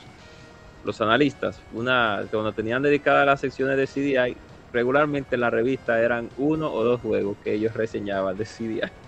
[0.84, 4.38] los analistas, una, cuando tenían dedicadas las secciones de CDI,
[4.72, 9.05] regularmente en la revista eran uno o dos juegos que ellos reseñaban de CDI.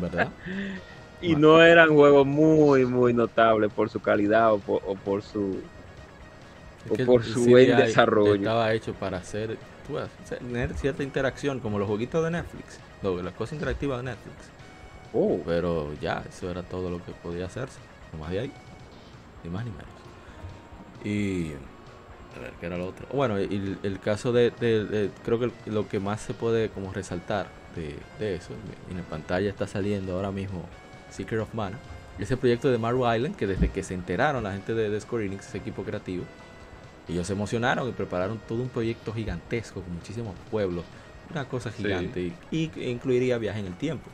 [0.00, 0.28] ¿Verdad?
[1.20, 5.60] Y no eran juegos muy, muy notables por su calidad o por, o por su...
[6.90, 8.34] O que por su buen desarrollo.
[8.34, 9.56] Estaba hecho para hacer,
[10.28, 14.36] tener cierta interacción, como los jueguitos de Netflix, las cosas interactivas de Netflix.
[15.12, 17.78] Oh, Pero ya, eso era todo lo que podía hacerse.
[18.12, 18.52] No más de ahí.
[19.44, 19.86] Ni más ni menos.
[21.04, 21.52] Y.
[22.36, 23.06] A ver, ¿qué era lo otro?
[23.12, 26.70] Bueno, y el, el caso de, de- de- Creo que lo que más se puede
[26.70, 28.52] como resaltar de, de eso,
[28.90, 30.64] en la pantalla está saliendo ahora mismo
[31.10, 31.78] Secret of Mana.
[32.18, 35.26] Ese proyecto de Mario Island, que desde que se enteraron la gente de, de Square
[35.26, 36.24] Enix, ese equipo creativo,
[37.08, 40.84] ellos se emocionaron y prepararon todo un proyecto gigantesco con muchísimos pueblos.
[41.30, 41.82] Una cosa Sí.
[41.84, 42.20] gigante
[42.50, 44.10] y, y incluiría viaje en el tiempo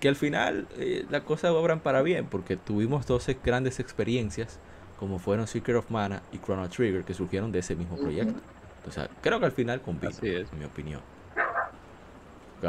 [0.00, 4.58] que al final eh, las cosas obran para bien, porque tuvimos dos grandes experiencias,
[4.98, 8.38] como fueron Secret of Mana y Chrono Trigger, que surgieron de ese mismo proyecto.
[8.86, 10.52] O sea, creo que al final convino, Así es.
[10.52, 11.00] en mi opinión.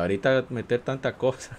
[0.01, 1.57] Ahorita meter tanta cosa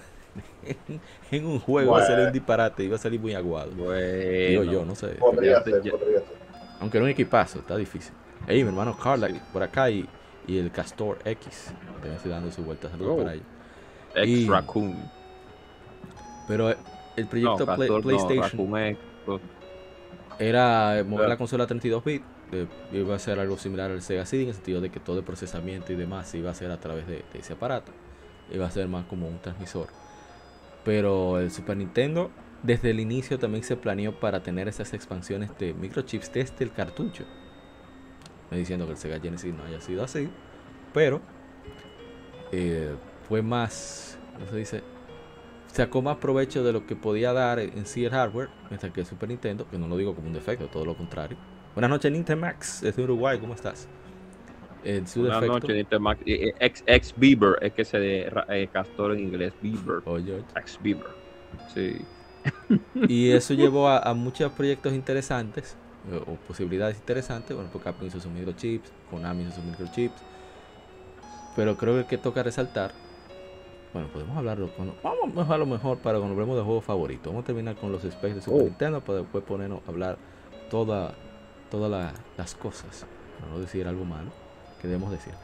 [0.64, 2.28] en, en un juego va a ser Bueno.
[2.28, 3.70] un disparate y va a salir muy aguado.
[3.70, 4.72] Digo bueno.
[4.72, 5.09] yo, no sé.
[5.18, 6.37] Podría ser, ya- podría ser.
[6.80, 8.12] Aunque era un equipazo, está difícil.
[8.47, 9.41] Ey, mi hermano Carla Sí.
[9.53, 10.07] por acá y,
[10.47, 11.72] y el Castor X.
[11.95, 12.89] También estoy dando su vuelta.
[13.01, 13.16] Oh.
[13.16, 13.47] para ellos.
[14.14, 15.11] Ex y- Raccoon.
[16.49, 16.76] Pero eh,
[17.16, 18.97] el No, proyecto Play- Castor no, PlayStation.
[19.24, 19.41] Pues,
[20.39, 22.24] era mover la consola a 32 bits.
[22.53, 25.18] eh, iba a ser algo similar al Sega CD en el sentido de que todo
[25.18, 27.91] el procesamiento y demás se iba a hacer a través de, de ese aparato.
[28.51, 29.88] Iba a ser más como un transmisor.
[30.84, 32.30] Pero el Super Nintendo,
[32.62, 37.24] desde el inicio también se planeó para tener esas expansiones de microchips desde el cartucho.
[38.51, 40.28] No diciendo que el Sega Genesis no haya sido así,
[40.94, 41.20] pero
[42.53, 42.94] eh,
[43.28, 44.82] fue más, ¿cómo se dice?
[45.66, 49.07] Sacó más provecho de lo que podía dar en sí el hardware, mientras que el
[49.07, 51.36] Super Nintendo, que no lo digo como un defecto, todo lo contrario.
[51.74, 53.88] Buenas noches, Nintemax, desde Uruguay, ¿cómo estás?
[54.85, 56.20] Buenas defecto, noches, Nintemax.
[56.27, 60.45] Eh, eh, Ex, ex Beaver, es que se de eh, Castor en inglés, oye, oye.
[60.57, 61.07] Ex Beaver.
[61.74, 61.97] Sí.
[63.09, 65.77] Y eso llevó a, a muchos proyectos interesantes,
[66.12, 67.57] eh, o posibilidades interesantes.
[67.57, 70.22] Bueno, porque Capcom hizo sus microchips, Konami hizo sus microchips.
[71.57, 72.93] Pero creo que el que toca resaltar,
[73.93, 74.93] bueno, podemos hablarlo con.
[75.03, 77.27] Vamos a lo mejor para cuando hablemos de juegos favoritos.
[77.27, 78.64] Vamos a terminar con los specs de Super Oh.
[78.64, 80.18] Nintendo para después ponernos a hablar
[80.70, 81.14] toda,
[81.70, 83.07] todas la- las cosas.
[83.41, 84.31] Para no decir algo malo
[84.87, 85.34] debemos decir.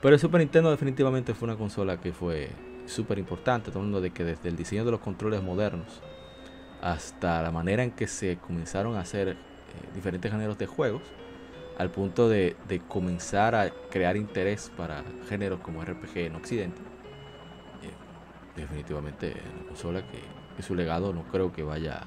[0.00, 2.50] Pero el Super Nintendo definitivamente fue una consola que fue
[2.86, 3.70] súper importante.
[3.74, 6.00] Hablando de que desde el diseño de los controles modernos
[6.80, 9.36] hasta la manera en que se comenzaron a hacer eh,
[9.94, 11.02] diferentes géneros de juegos,
[11.78, 16.80] al punto de, de comenzar a crear interés para géneros como RPG en Occidente.
[17.82, 20.20] Eh, definitivamente una consola que,
[20.56, 22.06] que su legado no creo que vaya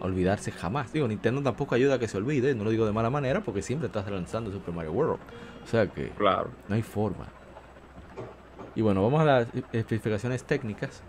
[0.00, 0.92] a olvidarse jamás.
[0.92, 3.62] Digo, Nintendo tampoco ayuda a que se olvide, no lo digo de mala manera porque
[3.62, 5.20] siempre estás lanzando Super Mario World.
[5.66, 6.50] O sea que Claro.
[6.68, 7.26] no hay forma.
[8.76, 11.02] Y bueno, vamos a las especificaciones técnicas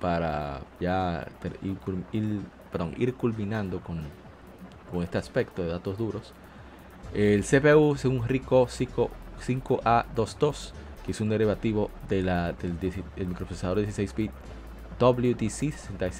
[0.00, 1.28] para ya
[2.12, 2.40] ir,
[2.72, 4.00] perdón, ir culminando con,
[4.90, 6.32] con este aspecto de datos duros.
[7.14, 10.72] El CPU es un Rico 5A22,
[11.04, 14.30] que es un derivativo de la, del, del microprocesador 16-bit
[14.98, 15.72] WTC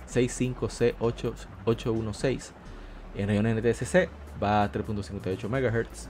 [0.09, 2.53] 65C816
[3.17, 4.09] en región NTSC
[4.43, 6.09] va a 3.58 MHz,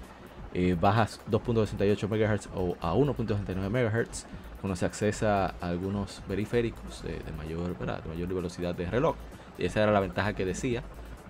[0.55, 4.27] eh, bajas 2.68 MHz o a 1.69 MHz
[4.61, 9.17] cuando se accesa a algunos periféricos de, mayor, de mayor velocidad de reloj.
[9.57, 10.83] Y esa era la ventaja que decía,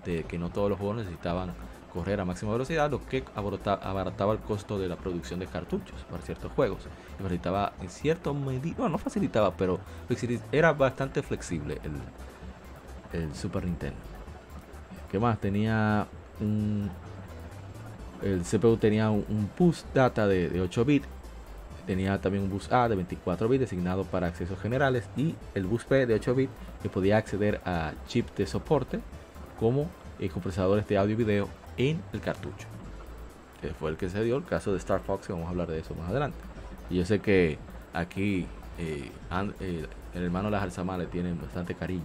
[0.05, 1.53] de que no todos los juegos necesitaban
[1.93, 6.21] correr a máxima velocidad, lo que abarataba el costo de la producción de cartuchos para
[6.23, 6.87] ciertos juegos.
[7.19, 9.79] Y facilitaba en cierto medida, no, facilitaba, pero
[10.51, 13.97] era bastante flexible el, el Super Nintendo.
[15.11, 15.39] ¿Qué más?
[15.39, 16.07] Tenía
[16.39, 16.89] un.
[18.21, 21.07] El CPU tenía un, bus data de, 8 bits.
[21.85, 25.05] Tenía también un bus A de 24 bits designado para accesos generales.
[25.15, 26.51] Y el bus P de 8 bits
[26.81, 28.99] que podía acceder a chip de soporte
[29.59, 29.89] como
[30.19, 32.67] eh, compresadores de audio y video en el cartucho.
[33.61, 35.79] Que fue el que se dio el caso de Star Fox, vamos a hablar de
[35.79, 36.37] eso más adelante.
[36.89, 37.57] Y yo sé que
[37.93, 38.45] aquí
[38.77, 39.11] eh,
[39.59, 42.03] eh, el hermano Las le tienen bastante cariño.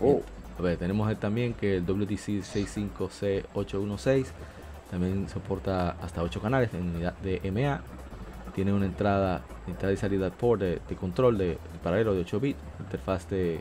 [0.00, 0.22] Oh.
[0.58, 4.26] A ver, tenemos también que el WTC 65C816
[4.90, 7.80] también soporta hasta 8 canales en unidad de MA.
[8.54, 13.28] Tiene una entrada, entrada y salida port de, control de, paralelo de 8 bits, interfaz
[13.30, 13.60] de,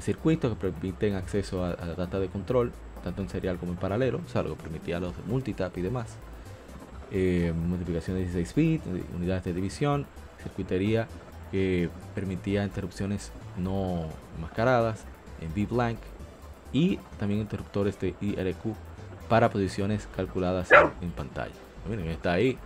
[0.00, 2.72] circuitos que permiten acceso a, la data de control,
[3.04, 6.16] tanto en serial como en paralelo, o sea, lo que permitía los multitap y demás.
[7.10, 10.06] Eh, multiplicación de 16 bits, unidades de división,
[10.42, 11.06] circuitería
[11.50, 14.06] que permitía interrupciones no
[14.40, 15.04] mascaradas
[15.42, 15.98] en B-Blank
[16.72, 18.74] y también interruptores de IRQ
[19.28, 20.70] para posiciones calculadas
[21.00, 21.54] en, pantalla.
[21.88, 22.58] Miren, está ahí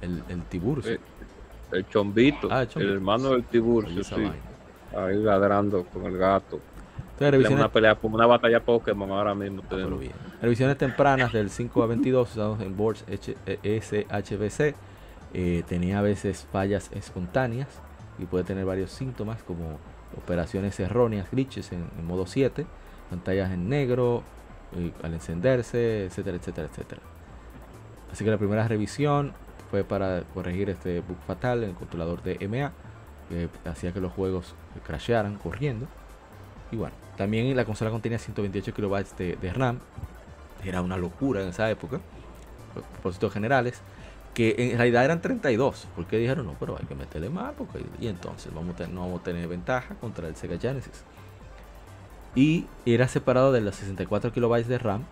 [0.00, 0.92] el, el Tiburcio.
[0.92, 1.00] Eh,
[1.72, 4.02] el, chombito, ah, el, hermano del Tiburcio,
[4.96, 6.60] Ahí ladrando con el gato.
[7.18, 9.62] Entonces, una pelea una batalla Pokémon ahora mismo.
[9.70, 9.76] Ah,
[10.42, 14.74] revisiones tempranas del 5 a 22 usados en boards SHBC.
[15.34, 17.68] Eh, tenía a veces fallas espontáneas
[18.18, 19.78] y puede tener varios síntomas como
[20.16, 22.66] operaciones erróneas, glitches en, en modo 7
[23.10, 24.22] pantallas en negro
[25.02, 27.00] al encenderse, etcétera, etcétera, etcétera.
[28.12, 29.32] Así que la primera revisión
[29.70, 32.72] fue para corregir este bug fatal en el controlador de MA,
[33.28, 34.54] que hacía que los juegos
[34.86, 35.86] crashearan corriendo.
[36.70, 39.80] Y bueno, también la consola contenía 128 kilobytes de, RAM,
[40.64, 42.00] era una locura en esa época,
[42.74, 43.80] por propósitos generales,
[44.34, 48.08] que en realidad eran 32, porque dijeron, no, pero hay que meterle más, porque, y
[48.08, 51.04] entonces vamos no vamos a tener ventaja contra el Sega Genesis
[52.36, 55.04] y era separado de los 64 kilobytes de RAM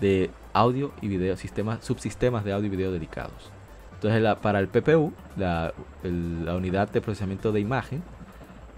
[0.00, 3.50] de audio y video, sistemas, subsistemas de audio y video dedicados.
[3.94, 5.72] Entonces, para el PPU, la,
[6.54, 8.02] unidad de procesamiento de imagen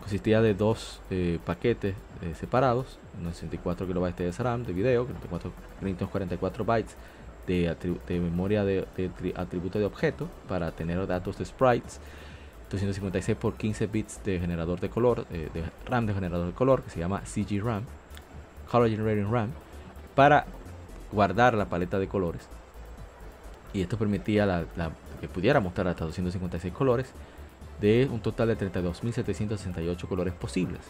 [0.00, 2.98] consistía de dos eh, paquetes eh, separados,
[3.32, 5.06] 64 kilobytes de RAM de video,
[5.80, 6.96] 544 bytes
[7.46, 8.86] de, memoria de
[9.34, 12.00] atributo de objeto para tener datos de sprites
[12.74, 16.82] 256 por 15 bits de generador de color, eh, de RAM de generador de color,
[16.82, 17.84] que se llama CG RAM,
[18.70, 19.50] Color Generating RAM,
[20.14, 20.46] para
[21.12, 22.48] guardar la paleta de colores.
[23.72, 24.66] Y esto permitía
[25.20, 27.12] que pudiera mostrar hasta 256 colores
[27.80, 30.80] de un total de 32.768 colores posibles.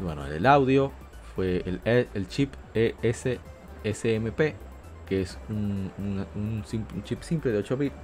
[0.00, 0.92] Y bueno, el audio
[1.34, 3.38] fue el, el chip ES
[3.84, 4.54] SMP,
[5.06, 6.62] que es un
[7.04, 7.96] chip simple de 8 bits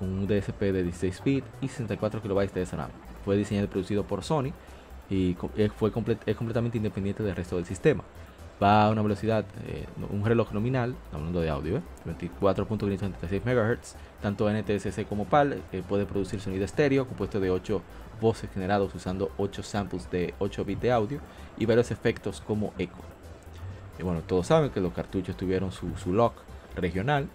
[0.00, 2.90] con un DSP de 16 bits y 64 KB de RAM.
[3.22, 4.52] Fue diseñado y producido por Sony
[5.10, 5.90] y eh, fue
[6.26, 8.02] es completamente independiente del resto del sistema.
[8.62, 14.50] Va a una velocidad, eh, un reloj nominal, hablando de audio, 24.536 eh, MHz, tanto
[14.50, 17.82] NTSC como PAL, puede producir sonido estéreo compuesto de 8
[18.20, 21.20] voces generados usando 8 samples de 8 bits de audio
[21.58, 22.98] y varios efectos como eco.
[23.98, 26.34] Y bueno, todos saben que los cartuchos tuvieron su, su lock
[26.76, 27.28] regional,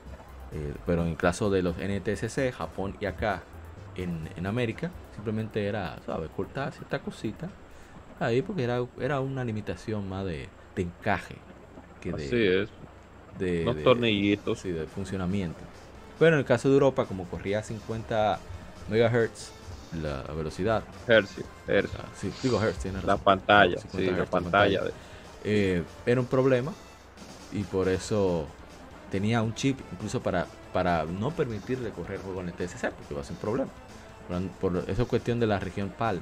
[0.51, 3.43] eh, pero en el caso de los NTSC, Japón y acá
[3.95, 6.29] en, América, simplemente era, ¿sabes?
[6.35, 7.49] Cortar cierta cosita
[8.19, 11.35] ahí porque era, era una limitación más de, encaje
[12.01, 12.69] que de, Así es.
[13.39, 14.59] de, tornillitos.
[14.59, 15.59] Sí, de funcionamiento.
[16.19, 18.39] Pero en el caso de Europa, como corría a 50
[18.89, 19.51] MHz
[20.01, 20.83] la velocidad.
[21.07, 21.91] Hertz, hertz.
[21.97, 24.83] Ah, sí, digo Hertz, La pantalla, sí, la pantalla.
[25.43, 26.73] Eh, era un problema
[27.51, 28.47] y por eso
[29.15, 33.21] tenía un chip incluso para, para no permitirle correr juego en el TSC, porque va
[33.21, 33.71] a ser un problema.
[34.59, 36.19] Por, eso es cuestión de la región PAL,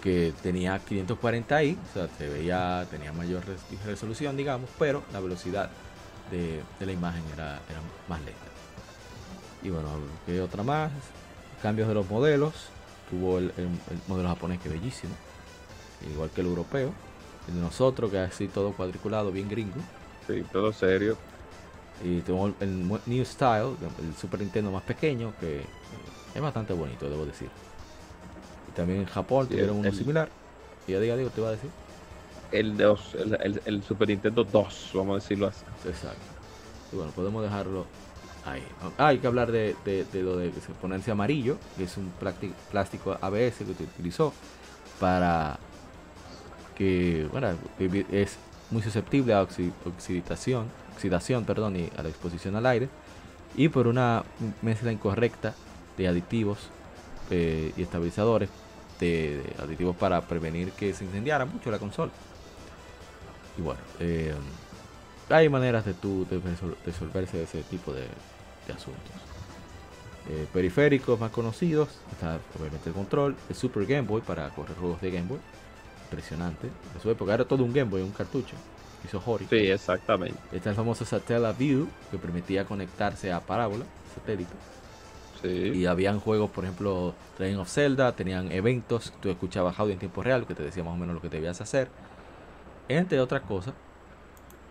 [0.00, 3.42] que tenía 540i, o se veía, tenía mayor
[3.84, 5.70] resolución, digamos, pero la velocidad
[6.30, 7.58] de, la imagen era,
[8.08, 8.38] más lenta.
[9.64, 9.88] Y bueno,
[10.24, 10.92] que otra más,
[11.62, 12.52] cambios de los modelos,
[13.10, 13.52] tuvo el,
[14.06, 15.14] modelo japonés que bellísimo,
[16.12, 16.92] igual que el europeo.
[17.48, 19.80] El de nosotros, que es así todo cuadriculado, bien gringo.
[20.26, 21.16] Sí, todo serio.
[22.04, 25.62] Y tengo el New Style, el Super Nintendo más pequeño, que
[26.34, 27.48] es bastante bonito, debo decir.
[28.68, 30.28] Y también en Japón tuvieron uno similar.
[30.86, 31.70] Y ya diga, digo, te iba a decir.
[32.52, 35.64] El, dos, el, el, Super Nintendo 2, vamos a decirlo así.
[35.86, 36.20] Exacto.
[36.92, 37.86] Y bueno, podemos dejarlo
[38.44, 38.62] ahí.
[38.98, 42.12] Ah, hay que hablar de, de, lo de ponerse amarillo, que es un
[42.70, 44.32] plástico ABS que se utilizó
[45.00, 45.58] para
[46.76, 47.48] que, bueno,
[48.12, 48.36] es
[48.70, 52.88] muy susceptible a oxidación, oxidación perdón, y a la exposición al aire.
[53.56, 54.24] Y por una
[54.62, 55.54] mezcla incorrecta
[55.96, 56.58] de aditivos
[57.30, 58.50] eh, y estabilizadores,
[59.00, 62.12] de, aditivos para prevenir que se incendiara mucho la consola.
[63.58, 64.34] Y bueno, eh,
[65.30, 66.26] hay maneras de, tu,
[66.84, 68.06] resolverse ese tipo de,
[68.74, 69.12] asuntos.
[70.28, 75.00] Eh, periféricos más conocidos, está obviamente el control, el Super Game Boy para correr juegos
[75.00, 75.38] de Game Boy.
[76.06, 76.68] Impresionante.
[76.94, 78.56] En su época era todo un Game Boy, un cartucho.
[79.04, 79.46] Hizo Hori.
[79.48, 80.38] Sí, exactamente.
[80.52, 83.84] Está el famoso Satellaview que permitía conectarse a parábola,
[84.14, 84.54] satélite
[85.44, 90.22] y habían juegos, por ejemplo, Train of Zelda, tenían eventos, tú escuchabas audio en tiempo
[90.22, 91.88] real que te decía más o menos lo que debías hacer,
[92.88, 93.74] entre otras cosas.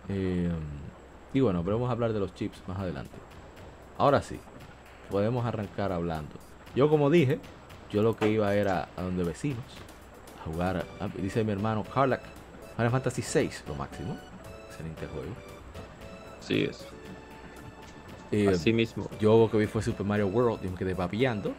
[0.08, 0.50] Eh,
[1.32, 3.16] y bueno, pero vamos a hablar de los chips más adelante.
[3.98, 4.38] Ahora sí,
[5.10, 6.34] podemos arrancar hablando.
[6.74, 7.40] Yo como dije,
[7.90, 9.64] yo lo que iba era a donde vecinos,
[10.46, 10.84] a jugar,
[11.18, 12.22] dice mi hermano Carlac,
[12.76, 14.16] Final Fantasy VI, lo máximo.
[14.68, 15.32] Excelente juego.
[16.40, 16.86] Sí es.
[18.30, 19.08] Eh, Así mismo.
[19.20, 21.54] Yo que vi fue Super Mario World y me quedé papiando.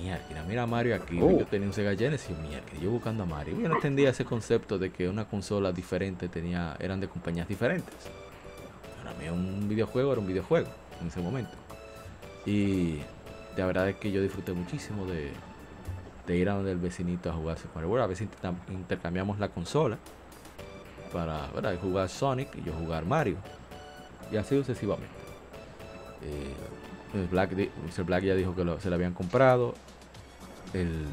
[0.00, 1.18] Mierda, mira a Mario aquí.
[1.20, 1.38] Oh.
[1.38, 2.36] Yo tenía un Sega Genesis.
[2.38, 3.58] Mierda, yo buscando a Mario.
[3.58, 7.94] Yo no entendía ese concepto de que una consola diferente tenía, eran de compañías diferentes.
[9.02, 10.68] Para mí un videojuego era un videojuego
[11.00, 11.52] en ese momento.
[12.44, 12.98] Y
[13.56, 15.32] la verdad es que yo disfruté muchísimo de,
[16.28, 18.04] de ir a donde el vecinito a jugar Super Mario World.
[18.04, 18.28] A veces
[18.68, 19.98] intercambiamos la consola
[21.12, 23.38] para jugar Sonic y yo jugar Mario.
[24.30, 25.12] Y así sucesivamente.
[26.22, 28.04] Eh, Black, Mr.
[28.04, 29.74] Black ya dijo que se lo habían comprado.
[30.74, 31.06] El,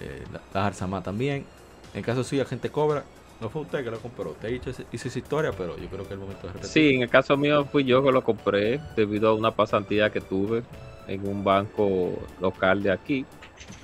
[0.00, 1.46] eh, la, también.
[1.94, 3.04] En caso suyo, gente cobra.
[3.40, 4.32] No fue usted que lo compró.
[4.32, 6.70] Usted hizo, hizo, esa historia, pero yo creo que el momento de repetir.
[6.70, 10.20] Sí, en el caso mío fui yo que lo compré debido a una pasantía que
[10.20, 10.64] tuve
[11.06, 13.24] en un banco local de aquí.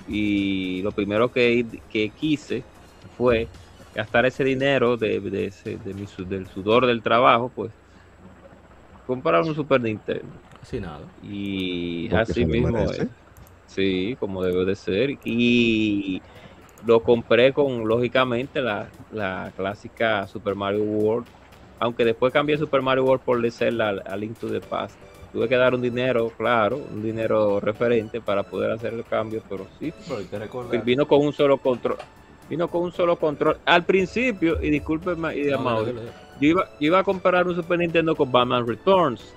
[0.07, 2.63] Y lo primero que, que quise
[3.17, 3.47] fue
[3.93, 7.71] gastar ese dinero de, de, de mi, del sudor del trabajo, pues
[9.07, 10.27] comprar un Super Nintendo.
[10.61, 11.01] Así nada.
[11.23, 13.07] Y así mismo es.
[13.67, 15.17] Sí, como debe de ser.
[15.23, 16.21] Y
[16.85, 21.27] lo compré con, lógicamente, la, la clásica Super Mario World.
[21.79, 24.97] Aunque después cambié Super Mario World por ser la, a Link to the Past.
[25.35, 29.67] Tuve que dar un dinero, claro, un dinero referente para poder hacer el cambio, pero
[29.77, 29.93] sí.
[30.31, 31.97] Pero vino con un solo control.
[32.49, 33.57] Vino con un solo control.
[33.65, 38.31] Al principio, y discúlpeme, y de yo iba, iba a comparar un Super Nintendo con
[38.31, 39.33] Batman Returns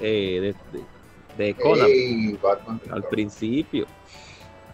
[0.00, 2.36] eh, de, de, Konami
[2.90, 3.86] al principio.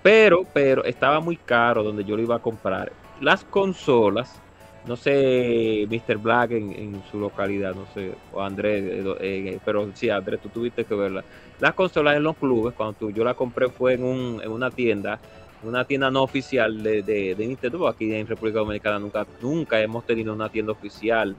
[0.03, 2.91] Pero, pero estaba muy caro donde yo lo iba a comprar.
[3.21, 4.41] Las consolas,
[4.87, 6.19] no sé, Mr.
[6.19, 10.85] Black en, su localidad, no sé, o Andrés, eh, eh, pero sí, Andrés, tú tuviste
[10.85, 11.25] que verla.
[11.61, 15.19] Las consolas en los clubes, cuando yo la compré fue en, un, en una tienda
[15.65, 20.49] una tienda no oficial de, Nintendo, aquí en República Dominicana nunca, nunca hemos tenido una
[20.49, 21.35] tienda oficial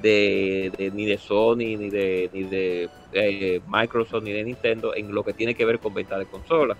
[0.00, 5.24] de, ni de Sony, ni de, ni de eh, Microsoft, ni de Nintendo en lo
[5.24, 6.78] que tiene que ver con venta de consolas.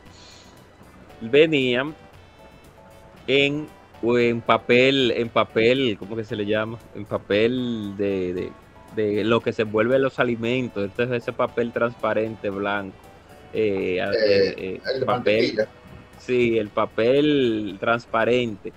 [1.20, 1.94] Venían
[3.26, 3.66] en,
[4.18, 6.78] en papel, en papel, ¿cómo que se le llama?
[6.94, 8.52] En papel de,
[8.94, 12.96] de, lo que se envuelve los alimentos, entonces ese papel transparente blanco.
[13.52, 15.66] Eh, eh, el papel
[16.18, 18.72] Sí, el papel transparente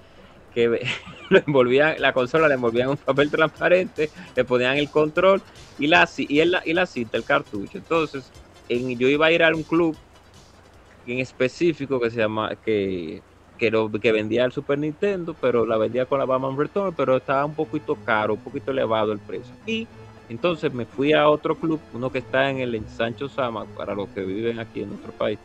[0.54, 0.82] que
[1.30, 5.42] lo envolvían, la consola le envolvían un papel transparente, le ponían el control
[5.78, 7.78] y la, y, el, y la cinta, el cartucho.
[7.78, 8.32] Entonces,
[8.68, 9.96] en, yo iba a ir a un club
[11.06, 13.22] en específico que se llama, que,
[13.58, 17.18] que, lo, que vendía el Super Nintendo, pero la vendía con la Batman Return, pero
[17.18, 19.54] estaba un poquito caro, un poquito elevado el precio.
[19.66, 19.88] Y
[20.30, 24.10] entonces me fui a otro club, uno que está en el Sancho Sama, para los
[24.10, 25.40] que viven aquí en nuestro país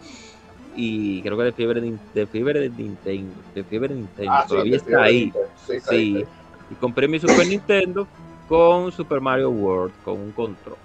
[0.74, 4.76] y creo que de fiebre de, fiebre de Nintendo, de fiebre de Nintendo, ah, todavía
[4.76, 5.32] está ahí.
[5.66, 6.24] Sí,
[6.70, 8.06] Y compré mi Super Nintendo
[8.48, 10.76] con Super Mario World, con un control.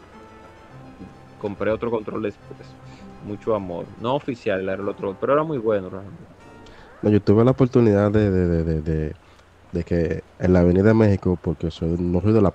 [1.39, 2.59] Compré otro control después.
[3.25, 3.85] Mucho amor.
[4.01, 6.36] No oficial, era el otro, pero era muy bueno realmente.
[7.03, 9.13] Yo tuve la oportunidad de, de,
[9.71, 12.53] de, que en la Avenida México, porque soy, no soy de la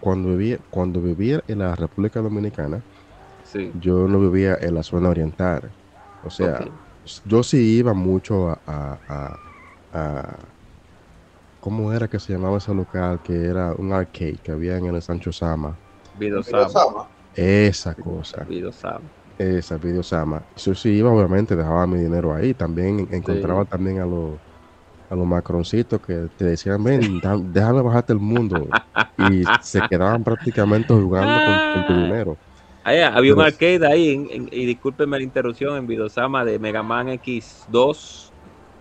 [0.00, 2.82] cuando vivía, cuando vivía en la República Dominicana,
[3.44, 3.72] sí.
[3.80, 5.70] yo no vivía en la zona oriental.
[6.24, 6.60] O sea,
[7.24, 9.38] yo sí iba mucho a,
[11.60, 13.20] ¿cómo era que se llamaba ese local?
[13.22, 15.74] Que era un arcade que había en el Sancho Sama.
[16.18, 16.68] Vidosama.
[16.68, 17.08] Sama.
[17.34, 18.44] Esa cosa.
[18.44, 19.00] Vidosama.
[19.38, 20.42] Esa Videosama.
[20.56, 22.54] Yo sí iba, obviamente, dejaba mi dinero ahí.
[22.54, 24.32] También en- encontraba también a los
[25.10, 27.20] a los macroncitos que te decían, ven,
[27.52, 28.66] déjame bajarte el mundo.
[29.18, 32.36] Y se quedaban prácticamente jugando con, con tu dinero.
[32.82, 36.58] Ahí, había un Pero- arcade ahí, en- en- y discúlpenme la interrupción, en Vidosama de
[36.58, 38.30] Mega Man X2.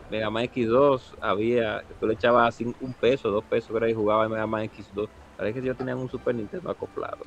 [0.10, 4.26] Mega Man X2 había, tú le echabas así un peso, dos pesos, creo, y jugaba
[4.26, 5.08] en Mega Man X2.
[5.38, 7.18] Parece que ellos tenían un Super Nintendo acoplado.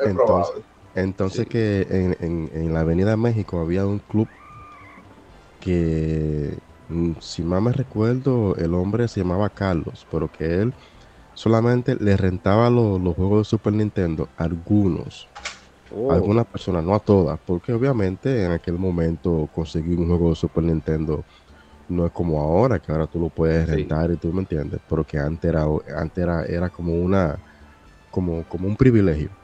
[0.00, 0.62] Es Entonces.
[0.96, 1.48] Entonces Sí.
[1.48, 4.30] que en, en- en la Avenida México había un club
[5.58, 10.76] que, mm, si mal me recuerdo, el hombre se llamaba Carlos, pero que él
[11.34, 15.32] solamente le rentaba lo- los juegos de Super Nintendo a algunos,
[15.90, 20.30] Oh, a algunas personas, no a todas, porque obviamente en aquel momento conseguir un juego
[20.30, 21.26] de Super Nintendo
[21.88, 23.70] no es como ahora, que ahora tú lo puedes Sí.
[23.70, 25.66] rentar y tú me entiendes, pero que antes era,
[25.96, 27.42] antes era, era como una,
[28.10, 29.35] como, como un privilegio.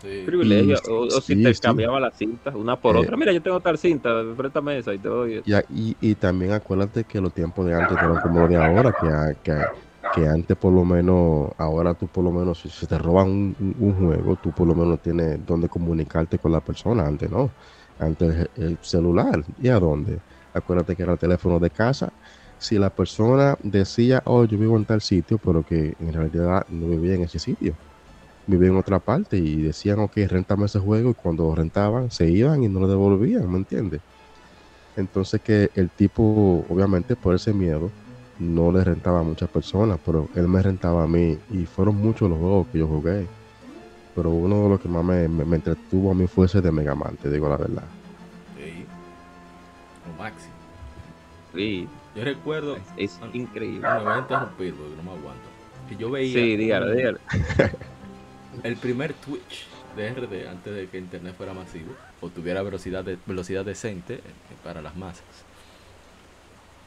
[0.00, 0.08] Sí.
[0.24, 0.76] privilegio.
[0.76, 1.60] y- o, o si sí, te sí.
[1.60, 3.16] cambiaba las cintas una por Eh, otra.
[3.16, 5.44] Mira, yo tengo tal cinta, préstame esa y te doy.
[5.44, 8.92] Y, a- y, y también acuérdate que los tiempos de antes eran como de ahora,
[8.92, 9.08] que,
[9.42, 9.70] que,
[10.10, 13.56] que antes por lo menos, ahora tú por lo menos, si, si te roban un,
[13.58, 17.54] un- un juego, tú por lo menos tienes donde comunicarte con la persona, antes no,
[17.98, 20.22] antes el, el celular, ¿y a dónde?
[20.52, 22.12] Acuérdate que era el teléfono de casa,
[22.58, 26.88] si la persona decía, oh, yo vivo en tal sitio, pero que en realidad no
[26.88, 27.78] vivía en ese sitio,
[28.46, 32.62] vivía en otra parte y decían, ok, rentame ese juego y cuando rentaban se iban
[32.62, 34.00] y no lo devolvían, ¿me entiendes?
[34.96, 37.90] Entonces que el tipo, obviamente por ese miedo,
[38.38, 42.28] no le rentaba a muchas personas, pero él me rentaba a mí y fueron muchos
[42.28, 43.26] los juegos que yo jugué.
[44.16, 46.72] Pero uno de los que más me, me- me entretuvo a mí fue ese de
[46.72, 47.84] Mega Man, te digo la verdad.
[48.56, 48.84] Sí.
[50.06, 50.52] Lo máximo.
[51.54, 53.80] Sí, Yo recuerdo es increíble.
[53.80, 55.42] No, me voy a interrumpir porque no me aguanto.
[55.88, 56.32] Que yo veía.
[56.40, 57.18] Sí, dígalo, dígalo.
[58.62, 63.18] El primer Twitch de RD antes de que internet fuera masivo o tuviera velocidad, de-
[63.26, 64.20] velocidad decente eh,
[64.64, 65.24] para las masas.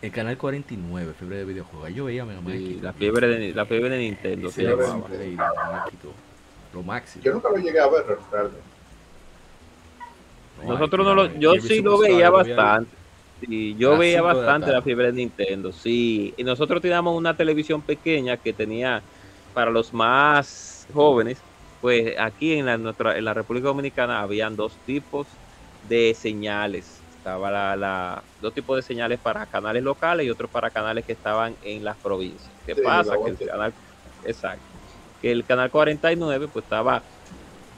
[0.02, 1.88] El canal 49, fiebre de videojuegos.
[1.88, 2.82] Ahí yo veía Mega Man Sí, X2.
[2.82, 4.48] la fiebre de, la fiebre de Nintendo.
[4.50, 4.98] Ese se era llamaba.
[5.00, 6.74] increíble, Mega Man X2.
[6.74, 7.24] Lo máximo.
[7.24, 8.60] Yo nunca lo llegué a ver realmente.
[10.64, 12.92] No, Nosotros no lo, yo sí lo veía bastante.
[13.42, 14.84] Sí, yo veía la bastante la, tarde.
[14.86, 16.34] fiebre de Nintendo, sí.
[16.38, 19.02] Y nosotros teníamos una televisión pequeña que tenía
[19.54, 21.38] para los más jóvenes,
[21.84, 25.42] pues aquí en la, nuestra, en la República Dominicana habían dos tipos
[25.82, 27.06] de señales.
[27.10, 31.12] Estaba la, la- dos tipos de señales para canales locales y otros para canales que
[31.14, 32.58] estaban en las provincias.
[32.66, 33.18] ¿Qué Sí, pasa?
[33.18, 33.76] Que el canal,
[34.22, 34.66] exacto.
[35.20, 37.06] Que el canal 49 pues estaba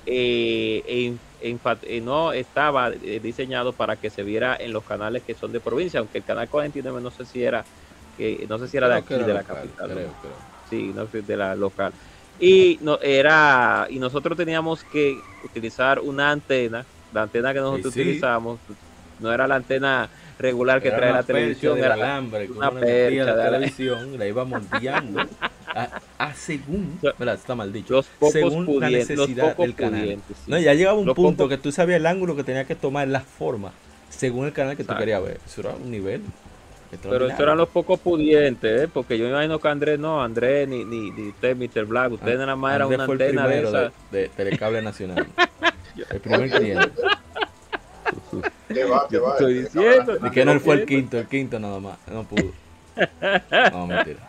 [0.05, 5.35] eh, en- eh, no estaba eh, diseñado para que se viera en los canales que
[5.35, 7.67] son de provincia, aunque el canal 49 no sé si era
[8.15, 10.17] que no sé si era de Creo aquí era de la local, capital, Creo, ¿no?
[10.17, 10.45] creo.
[10.63, 11.95] sí, no sé, de la local.
[12.39, 18.01] Y no era y nosotros teníamos que utilizar una antena, la antena que nosotros Sí,
[18.03, 18.09] sí.
[18.09, 18.59] utilizamos
[19.19, 22.79] no era la antena regular que Era trae una la televisión, era alambre una uno
[22.81, 25.21] le metía a percha de la televisión, la iba moldeando
[25.73, 27.35] a, a según, ¿verdad?
[27.35, 27.93] Está mal dicho.
[27.93, 30.01] los pocos según la pudientes, los necesidad pocos del canal.
[30.01, 30.51] pudientes, sí.
[30.51, 32.75] No, ya llegaba un Los punto pocos- que tú sabías el ángulo que tenía que
[32.75, 33.71] tomar la forma
[34.09, 34.99] según el canal que tú Exacto.
[34.99, 35.39] querías ver.
[35.45, 36.21] Eso era un nivel.
[37.01, 38.89] Pero estos eran los pocos pudientes, ¿eh?
[38.91, 41.85] porque yo me imagino que Andrés no, Andrés ni, ni, ni usted, Mr.
[41.85, 43.81] Black, usted nada más era una fue el antena de esa.
[43.81, 45.27] de, de Telecable Nacional.
[46.09, 46.91] el primer cliente.
[48.67, 49.31] ¿Qué va, va?
[49.31, 50.17] estoy diciendo.
[50.25, 51.97] Y que no él fue el quinto, el quinto nada más.
[52.07, 52.51] No pudo.
[53.71, 54.19] No, mentira.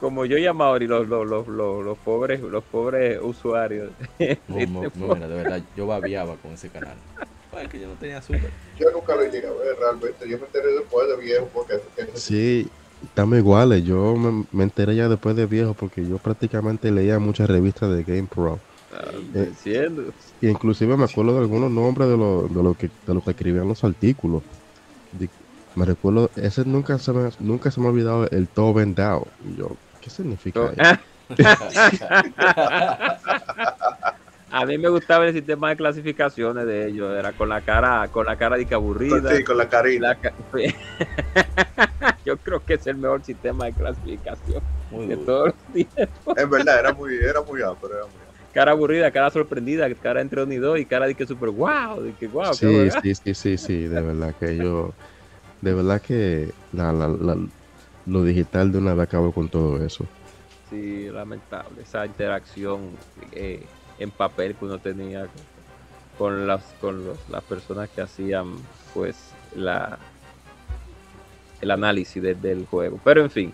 [0.00, 3.90] Como yo y a Mauri, los, los, los, los, los pobres, los pobres usuarios.
[4.46, 6.96] No, no, no, mira, de verdad, yo babiaba con ese canal.
[7.56, 8.50] Pues que yo no tenía super.
[8.78, 10.28] Yo nunca lo llegué a ver realmente.
[10.28, 12.70] Yo me enteré después de viejo porque que- Sí,
[13.02, 13.82] estamos iguales.
[13.82, 18.04] Yo me, me enteré ya después de viejo porque yo prácticamente leía muchas revistas de
[18.04, 18.60] Game Pro.
[18.90, 20.12] Ah, Eh, diciendo.
[20.42, 23.68] Inclusive me acuerdo de algunos nombres de lo, de lo que de lo que escribían
[23.68, 24.42] los artículos.
[25.10, 25.30] De-
[25.74, 29.32] me recuerdo, ese nunca se me, nunca se me ha olvidado el Tobin Dow.
[29.38, 31.00] Y yo, ¿qué significa eso?
[34.58, 38.24] A mí me gustaba el sistema de clasificaciones de ellos, era con la cara, con
[38.26, 39.32] la cara de que aburrida.
[39.34, 40.06] Sí, con la carita.
[40.08, 40.34] la ca-
[42.24, 45.26] Yo creo que es el mejor sistema de clasificación Muy de duro.
[45.26, 46.36] todos los tiempos.
[46.36, 48.46] En verdad, era muy, era muy amplio, era muy amplio.
[48.52, 52.02] Cara aburrida, cara sorprendida, cara entre uno y dos y cara de que super wow,
[52.02, 54.96] de que wow, Sí, sí, sí, sí, sí, de verdad que yo,
[55.60, 57.48] de verdad que la, la, la-
[58.04, 60.12] lo digital de una vez acabó con todo eso.
[60.62, 61.82] Sí, lamentable.
[61.82, 62.98] Esa interacción
[63.30, 65.26] eh, en papel que uno tenía
[66.18, 68.56] con las con los- las personas que hacían
[68.94, 69.16] pues
[69.54, 69.98] la
[71.60, 72.98] el análisis de- del juego.
[73.04, 73.52] Pero en fin,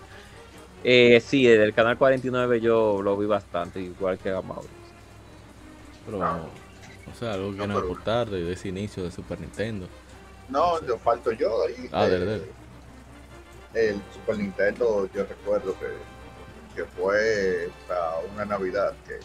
[0.85, 4.67] Eh, sí, del canal 49 yo lo vi bastante, igual que a Mauro.
[6.05, 9.39] Pero, o sea, algo que No, no pero- aportar de, de ese inicio de Super
[9.41, 9.87] Nintendo.
[10.49, 11.89] No, yo falto yo ahí.
[11.93, 12.53] Ah, eh, de.
[13.75, 15.87] El Super Nintendo, yo recuerdo que,
[16.75, 19.21] que fue para una Navidad que,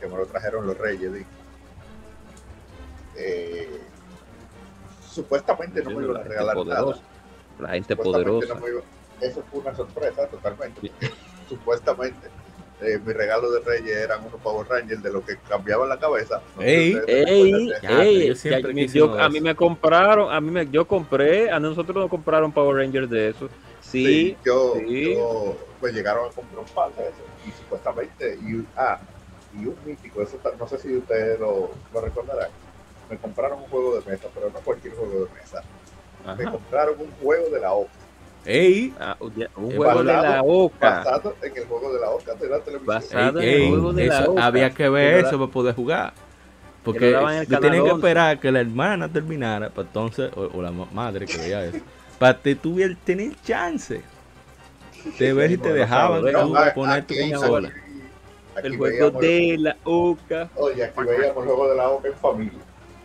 [0.00, 1.12] que me lo trajeron los Reyes.
[3.16, 3.80] Eh,
[5.10, 6.96] supuestamente no me iban a regalar nada.
[7.58, 8.54] La gente Supuestamente poderosa.
[8.54, 8.82] no me iba-
[9.20, 10.90] Eso fue una sorpresa totalmente.
[11.48, 12.28] Supuestamente.
[12.82, 16.42] eh, mi regalo de Reyes eran unos Power Rangers de los que cambiaban la cabeza.
[16.56, 17.72] No sé Ey, Ey,
[18.44, 22.10] Ya, yo yo- a mí me compraron, a mí me, yo compré, a nosotros nos
[22.10, 23.48] compraron Power Rangers de eso.
[23.80, 25.14] Sí, Sí, yo, sí.
[25.14, 29.00] yo pues llegaron a comprar un par de esos y supuestamente y, ah,
[29.60, 32.48] y un mítico, eso ta- no sé si ustedes lo, lo recordarán.
[33.10, 35.62] Me compraron un juego de mesa, pero no cualquier juego de mesa.
[36.36, 37.90] Me compraron un juego de la OCA,
[38.44, 38.94] ¡Ey!
[39.00, 40.90] Ah, un Eh, juego de la Oca.
[41.04, 42.86] basado en el juego de la OCA de la televisión.
[42.86, 45.74] Basado- Ey, en el ey, juego de la Oca, había que ver eso para poder
[45.74, 46.12] jugar.
[46.12, 46.20] que
[46.84, 48.06] Porque lo daban en el tú tenías que Canal 11.
[48.06, 51.78] esperar que la hermana terminara, para entonces, o, o la ma- madre que veía eso,
[52.20, 54.00] para que tuviera tener chance
[55.18, 57.72] de ver si te dejaban tú ah, poner tu consola.
[58.56, 60.50] Aquí- El juego de la Oca.
[60.56, 62.58] Oye, aquí veíamos el juego de la OCA en familia.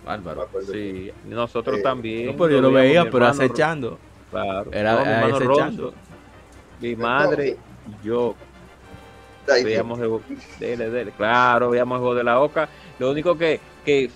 [0.05, 0.47] Bárbaro.
[0.71, 2.25] Sí, nosotros Eh, también.
[2.27, 3.99] No, pero yo lo veía, pero acechando.
[4.31, 4.71] Claro.
[4.71, 5.45] Era- No, mi.
[5.45, 5.93] Ronzo,
[6.79, 8.33] mi madre y yo
[9.63, 10.23] veíamos el juego-
[10.59, 11.11] dele, dele.
[11.11, 12.69] Claro, veíamos el juego de la Oca.
[12.97, 14.09] Lo único que, que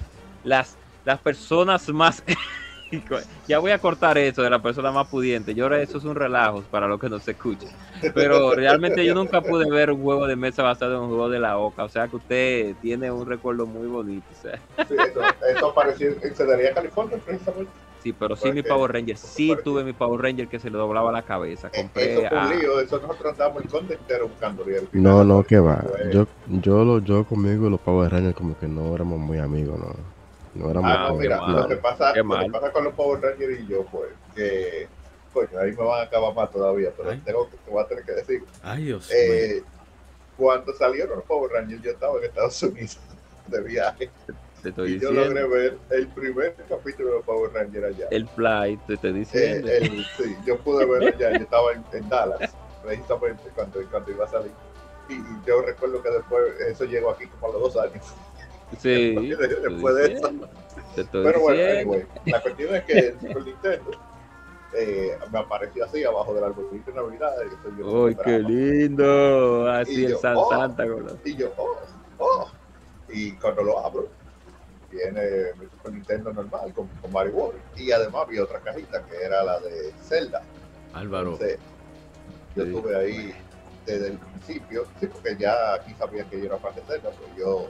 [0.44, 2.24] las, las personas más.
[3.48, 5.54] ya voy a cortar eso de la persona más pudiente.
[5.54, 7.70] Yo ahora eso es un relajo para los que no se escuchan.
[8.14, 11.40] Pero realmente yo nunca pude ver un juego de mesa basado en un juego de
[11.40, 11.84] la Oca.
[11.84, 14.26] O sea que usted tiene un recuerdo muy bonito.
[14.32, 14.62] o sea.
[14.88, 15.22] sí, eso,
[15.56, 17.72] eso apareció en Cedería, California, precisamente.
[18.00, 19.18] Sí, pero sí mi Power Ranger.
[19.18, 21.72] Sí tuve mi Power Ranger que se le doblaba la cabeza.
[21.72, 24.72] Compré Eso fue a- un lío, eso nosotros andamos el conde entero buscándolo.
[24.92, 25.84] No, no, que va.
[26.12, 29.80] Yo, yo, lo, yo conmigo y los Power Rangers como que no éramos muy amigos,
[29.80, 30.15] ¿no?
[30.56, 32.52] No éramos Ah, no, mira, qué lo mal, que, pasa, qué lo que mal.
[32.52, 34.88] pasa con los Power Rangers y yo fue que,
[35.34, 37.22] coño, ahí me van a acabar más todavía, pero Ay.
[37.26, 38.44] tengo que, te voy a tener que decir.
[38.64, 39.18] Ay, Dios mío.
[39.18, 39.64] Eh,
[40.38, 42.98] cuando salieron los Power Rangers, yo estaba en Estados Unidos
[43.48, 44.10] de viaje
[44.64, 45.22] Te estoy y yo diciendo.
[45.42, 48.08] logré ver el primer capítulo de los Power Rangers allá.
[48.12, 52.08] El fly, te estoy Eh, el- sí, yo pude verlo allá, yo estaba en, en
[52.10, 54.52] Dallas, precisamente cuando, cuando iba a salir.
[55.10, 58.06] Y, y yo recuerdo que después eso llegó aquí como a los dos años.
[58.80, 59.16] Sí.
[59.16, 60.32] después de eso.
[61.12, 63.92] Pero bueno, anyway, la cuestión es que el Super Nintendo
[64.78, 67.34] eh, me apareció así abajo del arbolito de Navidad.
[67.44, 69.70] y yo ¡Ay, qué lindo!
[69.72, 70.50] Así Y el yo, San oh.
[70.50, 70.86] Santa.
[70.88, 71.78] con Y yo, oh,
[72.20, 72.50] oh.
[73.10, 74.08] Y cuando lo abro,
[74.92, 75.22] viene
[75.60, 77.60] mi Super Nintendo normal con, con Mario World.
[77.78, 80.42] Y además había otra cajita que era la de Zelda.
[80.94, 81.34] Álvaro.
[81.34, 81.60] Entonces,
[82.56, 82.70] yo Sí.
[82.76, 83.36] estuve ahí
[83.86, 87.38] desde el principio, sí, porque ya aquí sabía que yo era fan de Zelda, pero
[87.38, 87.68] yo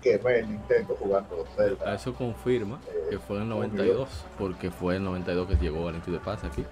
[0.00, 1.94] quemé el Nintendo jugando Zelda.
[1.94, 3.68] Eso confirma Eh, que fue en el obvio.
[3.68, 6.64] 92, porque fue en el 92 que llegó Valentín de Paz aquí.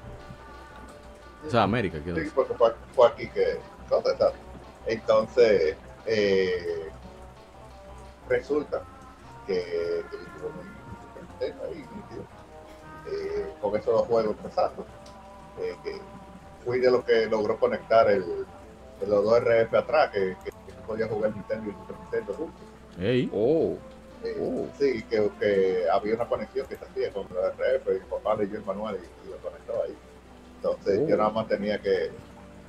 [1.46, 2.34] O sea, América, quiero Sí, decir.
[2.34, 3.58] porque fue, fue aquí que.
[4.86, 6.90] Entonces, eh,
[8.28, 8.82] resulta
[9.46, 10.02] que,
[11.38, 11.84] que ahí,
[13.06, 14.84] eh, con esos dos juegos empezando.
[15.60, 16.00] eh, que
[16.64, 18.24] fui de los que logró conectar el,
[19.00, 20.50] de los dos RF atrás, que, que,
[20.86, 22.60] podía jugar el Nintendo y el Super Nintendo juntos.
[23.00, 23.76] Ey, Oh,
[24.24, 24.66] Eh, Oh.
[24.78, 28.36] Sí, que, que había una conexión que se hacía con los RF, y mi papá
[28.36, 29.94] leyó el manual y, y lo conectó ahí.
[30.56, 31.08] Entonces Oh.
[31.08, 32.10] yo nada más tenía que,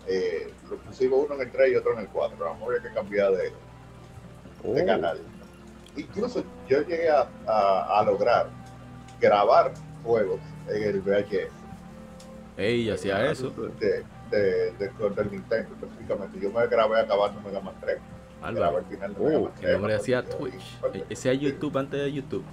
[0.07, 2.81] eh, lo pusimos uno en el 3 y otro en el 4, nada más había
[2.81, 3.53] que cambiar de, de
[4.83, 4.85] oh.
[4.85, 5.19] canal.
[5.95, 8.47] Incluso yo llegué a, a, a lograr
[9.21, 9.71] grabar
[10.03, 11.47] juegos en el VHS
[12.57, 13.49] ey, hacía eso.
[13.79, 16.39] de, de, de- con el Nintendo específicamente.
[16.39, 17.97] Yo me grabé acabando Mega Man 3.
[18.47, 18.83] Álvaro.
[19.19, 20.79] Oh, 3, hombre me hacía Twitch.
[20.93, 22.43] E- Ese era YouTube antes de YouTube.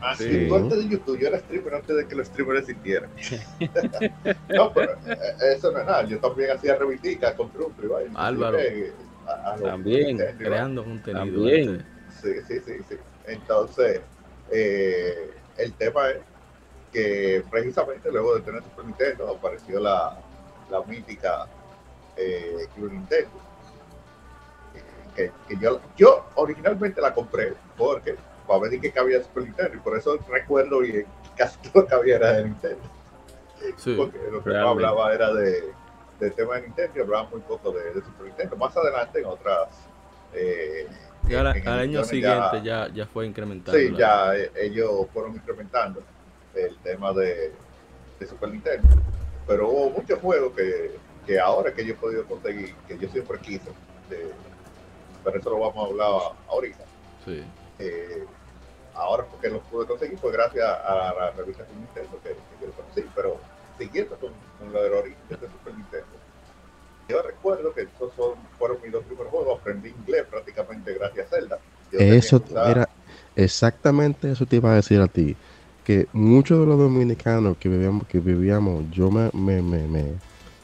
[0.00, 0.48] Ah, sí, Sí.
[0.48, 3.08] tú antes de YouTube, yo era streamer antes de que los streamers existieran.
[4.54, 5.18] no, pero eh,
[5.56, 6.04] eso no es nada.
[6.04, 7.50] Yo también hacía revisticas con
[7.82, 8.10] y vaina.
[8.14, 8.58] Álvaro.
[8.58, 8.92] Inclusive,
[9.26, 10.18] a- a También.
[10.38, 11.24] Creando contenido.
[11.24, 11.86] También.
[12.22, 12.96] Sí, sí, sí, sí.
[13.26, 14.00] Entonces,
[14.50, 16.16] eh, el tema es
[16.92, 20.18] que precisamente luego de tener Super Nintendo apareció la,
[20.70, 21.46] la mítica
[22.16, 23.30] eh, Club Nintendo.
[25.16, 29.78] Que, que yo, yo originalmente la compré porque para ver que cabía Super Nintendo y
[29.80, 31.06] por eso recuerdo bien
[31.36, 32.82] casi todo lo que había era de Nintendo.
[33.76, 33.94] Sí.
[33.96, 35.72] Porque lo que yo hablaba era de,
[36.20, 38.56] del tema de Nintendo y hablaba muy poco de, de Super Nintendo.
[38.56, 39.68] Más adelante en otras...
[40.34, 40.86] Eh,
[41.28, 43.78] Y ahora, en al año ya- siguiente ya, ya fue incrementando.
[43.80, 46.02] Sí, ya eh, ellos fueron incrementando
[46.54, 47.52] el tema de,
[48.20, 48.86] de Super Nintendo.
[49.46, 50.94] Pero hubo muchos juegos que
[51.26, 53.68] que ahora que yo he podido conseguir, que yo siempre quise,
[54.08, 54.30] de,
[55.26, 56.84] pero eso lo vamos a hablar ahorita.
[57.24, 57.42] Sí.
[57.80, 58.24] Eh,
[58.94, 62.68] ahora porque lo pude conseguir fue gracias a la revista de Nintendo que, que yo
[62.68, 63.36] lo conseguí, pero
[63.78, 66.06] siguiendo con, con lo del origen de Super Nintendo.
[67.08, 71.36] Yo recuerdo que estos son, fueron mis dos primeros juegos, aprendí inglés prácticamente gracias a
[71.36, 71.58] Zelda.
[71.92, 72.88] Yo Eso usar- era
[73.36, 75.36] exactamente eso te iba a decir a ti.
[75.84, 80.04] Que muchos de los dominicanos que vivíamos, que vivíamos yo me, me, me, me,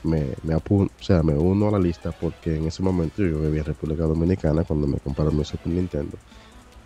[0.02, 3.40] me, me apun- o sea, me uno a la lista porque en ese momento yo
[3.40, 6.18] vivía en República Dominicana cuando me compraron mi Super Nintendo.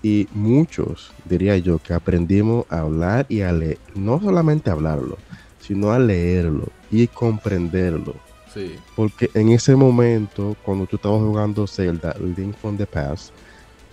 [0.02, 5.18] Y muchos, diría yo, que aprendimos a hablar y a leer, no solamente a hablarlo,
[5.58, 8.14] sino a leerlo y comprenderlo.
[8.52, 8.76] Sí.
[8.94, 13.34] Porque en ese momento, cuando tú estabas jugando Zelda, Link from the Past,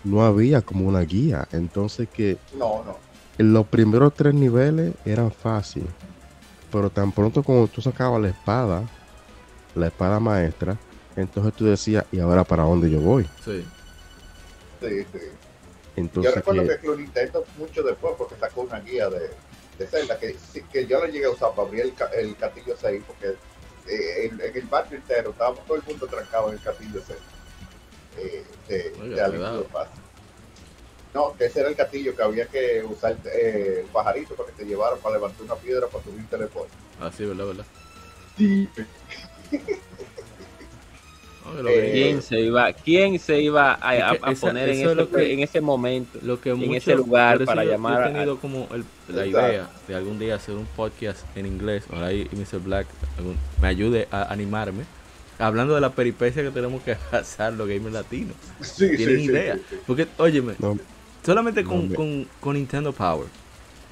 [0.03, 1.47] no había como una guía.
[1.51, 2.97] Entonces que No, no.
[3.37, 5.89] en los primeros tres niveles eran fáciles.
[6.71, 8.83] Pero tan pronto como tú sacabas la espada,
[9.75, 10.77] la espada maestra,
[11.15, 13.23] entonces tú decías, ¿y ahora para dónde yo voy?
[13.43, 13.65] Sí.
[14.81, 15.19] Sí, sí.
[15.95, 19.29] Entonces yo recuerdo que- que Nintendo mucho después porque sacó una guía de,
[19.77, 22.75] de Zelda que, sí, que yo la llegué a usar para abrir el, el castillo
[22.79, 23.27] 6 porque
[23.87, 27.19] eh, en, en el barrio entero estábamos todo el mundo trancado en el castillo 6
[28.17, 29.37] eh, de, Oiga, de.
[31.13, 34.63] No, que ese era el castillo que había que usar eh, el pajarito para que
[34.63, 36.65] te llevaran para levantar una piedra para subir un teléfono.
[36.99, 37.45] Así, ¿verdad?
[37.45, 37.65] ¿verdad?
[38.35, 38.85] Que lo,
[41.65, 44.75] Eh, ¿Quién se iba, quién se iba a, Es a- que a esa- poner en
[44.75, 46.19] eso es ese, lo que- en ese momento?
[46.23, 49.25] lo que en mucho- ese lugar para yo- llamar Yo he tenido como el- la
[49.25, 49.49] Exacto.
[49.51, 51.83] idea de algún día hacer un podcast en inglés.
[51.91, 52.59] Y y Mr.
[52.59, 52.87] Black
[53.17, 54.85] algún- me ayude a animarme.
[55.37, 58.35] Hablando de la peripecia que tenemos que pasar los gamers latinos.
[58.61, 59.55] Sí, ¿Tienen sí, idea?
[59.55, 59.75] sí, sí.
[59.85, 60.77] Porque, óyeme, no,
[61.25, 63.27] solamente No, con, me- con, con Nintendo Power.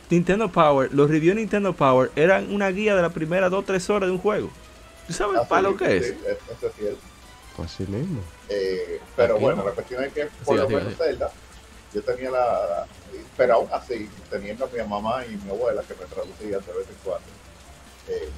[0.09, 4.07] Nintendo Power, los reviews de Nintendo Power eran una guía de las primeras 2-3 horas
[4.07, 4.49] de un juego.
[5.05, 6.11] ¿Tú sabes Así, para lo que es?
[6.11, 7.01] es cierto.
[7.57, 8.21] así mismo.
[8.47, 9.63] Eh, pero Aquí bueno, no.
[9.63, 10.93] la cuestión es que por Sí, lo menos.
[10.97, 11.31] Zelda,
[11.93, 12.87] yo tenía la,
[13.37, 16.89] pero aún así, teniendo a mi mamá y mi abuela que me traducían de vez
[16.89, 17.31] en cuando
[18.07, 18.31] eh,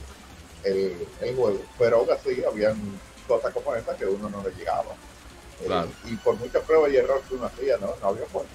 [0.63, 4.95] el, el juego, pero aún así habían cosas como esta que uno no le llegaba.
[5.59, 5.91] Eh, Claro.
[6.03, 8.49] y por muchas pruebas y errores que uno hacía, no, no había forma.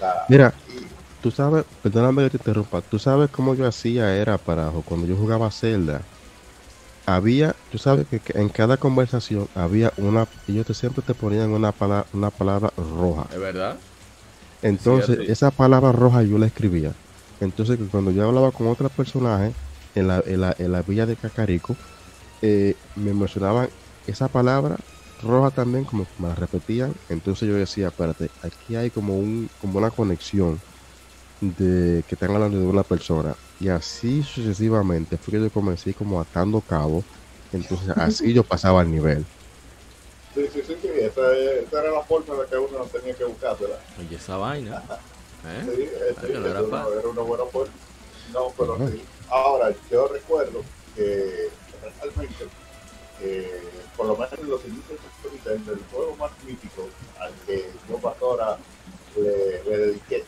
[0.00, 0.88] La- Mira, y,
[1.20, 5.16] tú sabes, perdóname que te interrumpa, tú sabes cómo yo hacía era para cuando yo
[5.16, 6.08] jugaba Zelda.
[7.06, 11.50] Había, tú sabes que, que en cada conversación había una, ellos te, siempre te ponían
[11.50, 13.26] una palabra, una palabra roja.
[13.32, 13.78] ¿Es verdad?
[14.62, 16.94] Entonces, esa palabra roja yo la escribía.
[17.40, 19.54] Entonces, cuando yo hablaba con otro personaje
[19.94, 21.76] en la, en la, en la villa de Cacarico,
[22.42, 23.70] eh, me mencionaban
[24.06, 24.76] esa palabra
[25.18, 26.94] roja también, como me la repetían.
[27.08, 30.62] Entonces yo decía, espérate, aquí hay como un como una conexión
[31.40, 33.36] de que están hablando de una persona.
[33.58, 37.06] Y así sucesivamente fue que yo comencé como atando cabos.
[37.52, 39.28] Entonces así yo pasaba al nivel.
[40.34, 43.24] sí, sí, sí, sí, esa, esa era la forma de que uno no tenía que
[43.24, 43.80] buscar, ¿verdad?
[43.96, 44.84] Oye, esa vaina.
[45.44, 45.62] ¿eh?
[45.64, 46.98] Sí, Ay, sí, que no era fácil.
[46.98, 47.74] era una buena forma.
[48.32, 49.08] No, pero sí.
[49.28, 50.62] Ahora, yo recuerdo
[50.94, 51.48] que
[51.80, 52.50] realmente,
[53.18, 56.88] eh, por lo menos en los inicios de Super Nintendo, el juego más mítico
[57.20, 58.58] al que yo Pastora
[59.16, 60.24] le, le dediqué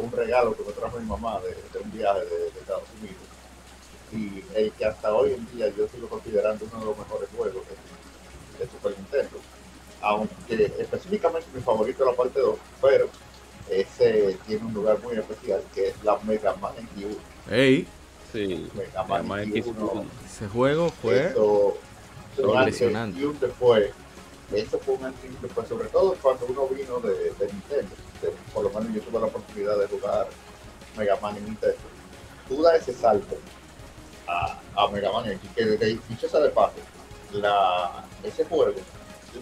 [0.00, 3.22] un regalo que me trajo mi mamá de, de un viaje de, de Estados Unidos.
[4.12, 7.62] Y el que hasta hoy en día yo sigo considerando uno de los mejores juegos
[7.68, 9.38] de, de Super Nintendo.
[10.02, 13.08] Aunque específicamente mi favorito es la parte 2, pero
[13.68, 17.16] ese tiene un lugar muy especial que es la Mega Man X1.
[17.52, 17.86] Ey,
[18.32, 18.70] Sí.
[18.74, 19.64] Mega Man Mega Man X1.
[19.64, 20.04] X1.
[20.26, 21.26] ese juego fue.
[21.26, 23.20] Antes impresionante.
[23.20, 23.90] y un después.
[24.52, 27.94] Eso fue un antes y un después, sobre todo cuando uno vino de, de Nintendo.
[28.22, 30.28] De- por lo menos yo tuve la oportunidad de jugar
[30.96, 31.76] Mega Man en Nintendo.
[32.48, 33.36] Tú das ese salto
[34.26, 36.74] a, a Mega Man X, que de dicho sea de paso,
[37.32, 38.72] la, ese juego,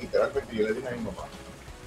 [0.01, 1.25] literalmente yo le dije a mi mamá,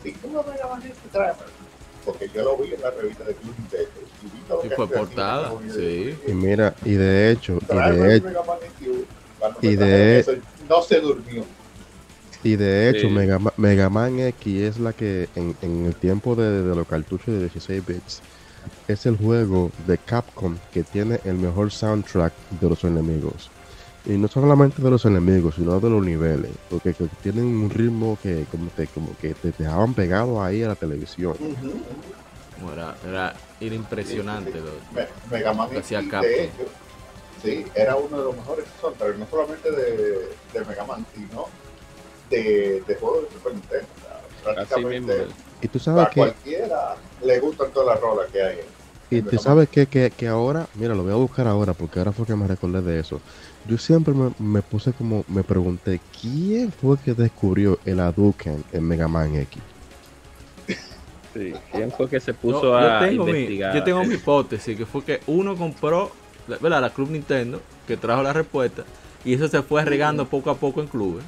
[0.04, 1.62] si tú no Mega Man X, tráemelo.
[2.04, 3.92] Porque yo lo vi en la revista de Club Nintendo.
[4.24, 6.20] Y vi todo Y que fue portada, así, y sí.
[6.28, 9.06] Y mira, y de hecho, y de el hecho, Mega Man X1.
[9.38, 11.46] Cuando y de- no se durmió.
[12.44, 13.14] Y de hecho, Sí.
[13.16, 16.86] Mega, Ma- Mega Man X es la que en, en el tiempo de, de los
[16.88, 18.24] cartuchos de 16 bits
[18.88, 23.54] es el juego de Capcom que tiene el mejor soundtrack de los enemigos.
[24.04, 28.18] Y no solamente de los enemigos, sino de los niveles, porque que tienen un ritmo
[28.18, 31.38] que como, te, como que te dejaban pegado ahí a la televisión.
[32.56, 34.60] Como Era, era, era impresionante.
[34.60, 36.22] lo- Me- Mega Man X, Capcom.
[36.22, 36.72] de hecho,
[37.38, 41.61] sí, era uno de los mejores soundtracks, no solamente de, de Mega Man, sino
[42.32, 43.86] de, de juegos de Super Nintendo.
[44.58, 45.08] Así mismo.
[45.08, 45.28] prácticamente
[45.62, 48.58] Y tú sabes a que cualquiera le gustan todas las rolas que hay.
[49.12, 52.14] Y tú sabes que, que, que ahora, mira, lo voy a buscar ahora porque ahora
[52.14, 53.20] fue que me recordé de eso.
[53.68, 58.84] Yo siempre me, me puse como, me pregunté, ¿quién fue que descubrió el Hadouken en
[58.88, 59.62] Mega Man X?
[61.34, 63.76] Sí, ¿Quién fue que se Yo, puso yo a tengo mi, investigar?
[63.76, 66.12] yo tengo mi hipótesis, que fue que uno compró,
[66.48, 66.82] la- ¿verdad?
[66.82, 68.84] La Club Nintendo, que trajo la respuesta,
[69.24, 71.24] y eso se fue regando poco a poco en clubes.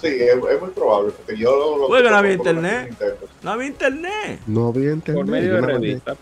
[0.00, 2.96] Sí, es, es muy probable, porque yo lo, lo Bueno, no había internet.
[3.42, 4.40] No había internet.
[4.46, 5.24] No había entendido.
[5.24, 6.16] Por medio de revista.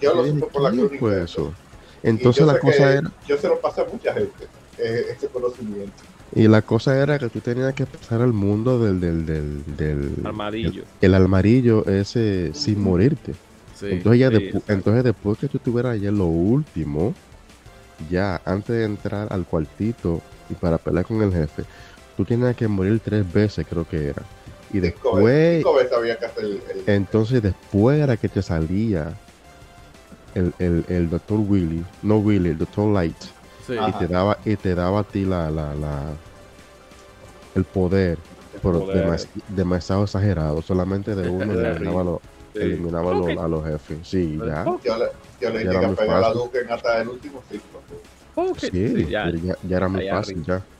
[0.00, 1.24] Yo lo dije, supe por la ¿quién Club fue Nintendo.
[1.24, 1.54] eso?
[2.02, 4.46] Entonces la cosa era, Yo se lo pasé a mucha gente,
[4.78, 5.92] eh, este conocimiento.
[6.34, 10.26] y la cosa era que tú tenías que pasar al mundo del, del, del, del
[10.26, 10.82] Armadillo.
[11.00, 13.34] el amarillo ese sin morirte.
[13.78, 13.86] Sí.
[13.92, 14.72] entonces, ya sí, despu- exacto.
[14.72, 17.14] entonces después que tú tuvieras ya lo último,
[18.10, 21.64] ya antes de entrar al cuartito y para pelear con el jefe,
[22.20, 24.22] tú tenías que morir tres veces, creo que era.
[24.72, 28.28] Y Cinco veces, después, cinco veces había que hacer el, el- entonces después era que
[28.28, 29.14] te salía
[30.34, 33.16] el, el, el doctor Willy, no Willy, el doctor Light,
[33.66, 33.72] Sí.
[33.74, 33.98] y Ajá.
[33.98, 36.12] te daba, y te daba a ti la, la, la
[37.54, 38.18] el poder,
[38.54, 38.96] El pero poder.
[39.06, 42.20] demas- demasiado exagerado, solamente de uno eliminaba, lo-
[42.52, 42.60] Sí.
[42.62, 43.98] eliminaba lo- a los jefes.
[44.06, 44.64] Sí, ya.
[44.84, 45.04] yo le,
[45.40, 46.42] yo le Ya llegué a pegar a la fácil.
[46.42, 47.80] Duken hasta el último ciclo.
[48.34, 48.58] Ok.
[48.58, 49.30] Sí, Sí, ya.
[49.30, 50.58] ya, ya era muy allá fácil arriba.
[50.58, 50.79] ya.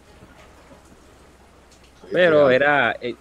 [2.10, 3.16] Pero era, eh,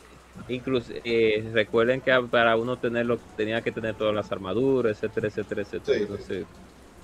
[0.47, 5.61] incluso, eh, recuerden que para uno tenerlo, tenía que tener todas las armaduras, etcétera, etcétera,
[5.61, 5.97] etcétera.
[5.97, 6.01] Sí, sí.
[6.03, 6.47] Entonces,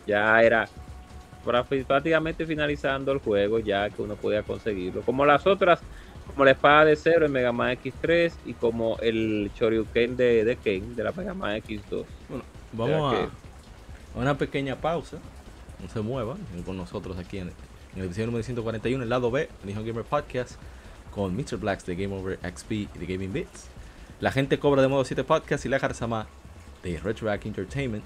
[0.05, 0.69] ya era
[1.43, 5.03] prácticamente finalizando el juego, ya que uno podía conseguirlo.
[5.03, 5.79] Como las otras,
[6.25, 10.57] como la espada de cero en Mega Man X3 y como el Shoryuken de, de
[10.57, 12.05] Ken de la Mega Man X2.
[12.71, 13.23] Vamos Ya a,
[14.15, 15.19] a una pequeña pausa.
[15.79, 19.49] No se muevan con nosotros aquí en, en el episodio número 141, el lado B,
[19.63, 20.59] el Hijo Gamer Podcast,
[21.16, 21.57] con Mr.
[21.57, 23.70] Blacks de Game Over XP y de Gaming Bits.
[24.20, 26.28] La gente cobra de modo 7 Podcast y la Jarzama
[26.84, 28.03] de Retroact Entertainment.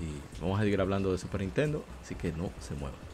[0.00, 3.13] Y vamos a seguir hablando de Super Nintendo, así que no se muevan.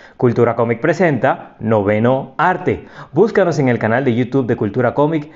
[0.21, 2.85] Cultura Cómic presenta Noveno Arte.
[3.11, 5.31] Búscanos en el canal de YouTube de Cultura Cómic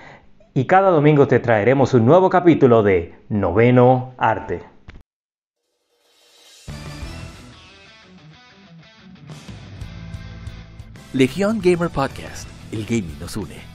[0.53, 4.61] y cada domingo te traeremos un nuevo capítulo de Noveno Arte.
[11.13, 13.74] Legión Gamer Podcast, el gaming nos une.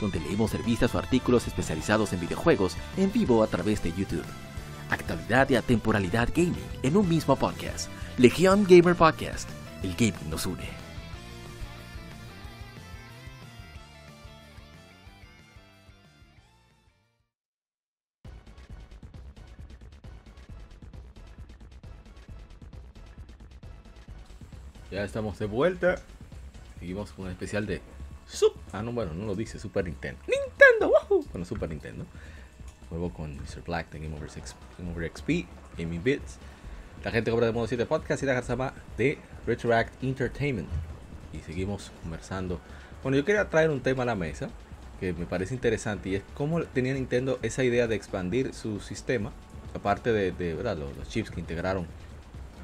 [0.00, 4.24] donde leemos revistas o artículos especializados en videojuegos en vivo a través de YouTube.
[4.90, 7.90] Actualidad y atemporalidad gaming en un mismo podcast.
[8.16, 9.48] Legion Gamer Podcast.
[9.82, 10.88] El gaming nos une.
[24.90, 25.96] Ya estamos de vuelta.
[26.80, 27.82] Seguimos con un especial de
[28.28, 28.54] Sup.
[28.72, 30.20] Ah, no, bueno, no lo dice Super Nintendo.
[30.26, 31.24] Nintendo, woohoo.
[31.30, 32.04] Bueno, Super Nintendo.
[32.90, 33.62] Juego con Mr.
[33.66, 34.30] Black de Game Over,
[34.78, 35.46] Game Over XP,
[35.78, 36.38] Gaming Bits.
[37.04, 40.68] La gente cobra de modo 7 podcast y la Garzama de Retroact Entertainment.
[41.32, 42.60] Y seguimos conversando.
[43.02, 44.50] Bueno, yo quería traer un tema a la mesa
[45.00, 49.32] que me parece interesante y es cómo tenía Nintendo esa idea de expandir su sistema,
[49.74, 50.76] aparte de, de, ¿verdad?
[50.76, 51.86] Los, los chips que integraron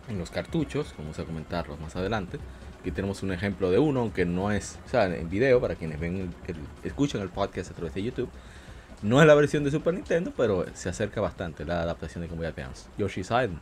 [0.08, 2.38] en los cartuchos, como vamos a comentarlos más adelante.
[2.84, 5.98] Aquí tenemos un ejemplo de uno, aunque no es, o sea, en video, para quienes
[5.98, 8.28] ven el- escuchan el podcast a través de YouTube.
[9.00, 12.46] No es la versión de Super Nintendo, pero se acerca bastante la adaptación de Game
[12.46, 12.52] Boy.
[12.98, 13.56] Yoshi's Island.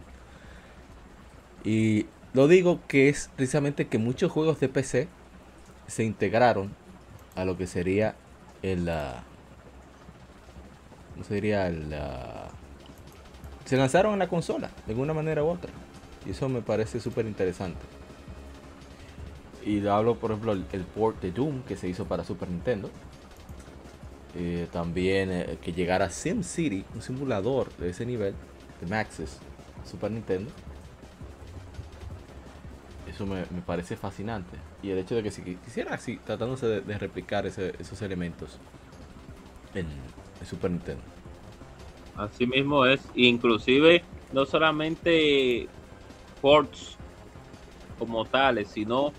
[1.63, 5.07] Y lo digo que es precisamente que muchos juegos de PC
[5.87, 6.75] se integraron
[7.37, 8.17] a lo que sería
[8.63, 8.89] el...
[8.89, 9.23] ah,
[11.13, 11.69] ¿Cómo se diría?
[11.69, 12.49] El, ah,
[13.67, 15.71] se lanzaron en la consola, de alguna manera u otra.
[16.27, 17.79] Y eso me parece súper interesante.
[19.65, 20.65] Y hablo, por ejemplo, el,
[20.95, 22.91] port de Doom que se hizo para Super Nintendo.
[24.35, 28.35] Eh, también eh, que llegara SimCity, un simulador de ese nivel,
[28.81, 29.39] de Maxis,
[29.89, 30.51] Super Nintendo.
[33.07, 34.57] Eso me, me parece fascinante.
[34.83, 38.59] Y el hecho de que si quisiera así, tratándose de, de replicar ese- esos elementos
[39.75, 39.87] en,
[40.41, 41.03] en Super Nintendo.
[42.17, 44.03] Así mismo es, inclusive
[44.33, 45.69] no solamente
[46.41, 46.97] ports
[47.99, 49.13] como tales, sino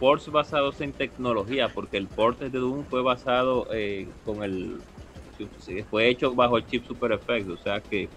[0.00, 4.84] ports basados en tecnología, porque el port de Doom fue basado eh, con el
[5.90, 8.10] fue hecho bajo el chip Super Effects, o sea que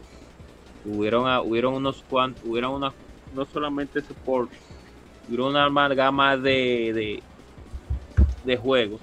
[0.83, 2.95] hubieron a- hubieron unos cuantos, hubieron una
[3.31, 4.51] no solamente ese port,
[5.27, 7.25] hubieron una amalgama de, de
[8.43, 9.01] de juegos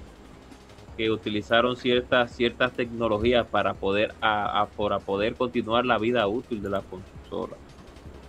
[0.97, 6.63] que utilizaron ciertas ciertas tecnologías para poder a, a- para poder continuar la vida útil
[6.63, 7.59] de la consola.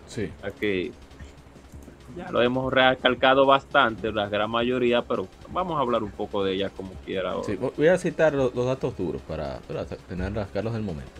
[0.05, 0.33] Sí.
[0.37, 0.95] O sea que
[2.15, 6.53] ya lo hemos recalcado bastante, la gran mayoría, pero vamos a hablar un poco de
[6.53, 7.31] ella como quiera.
[7.31, 7.45] ahora.
[7.45, 11.11] Sí, voy a citar lo- los, datos duros para, para tener las carlos del momento.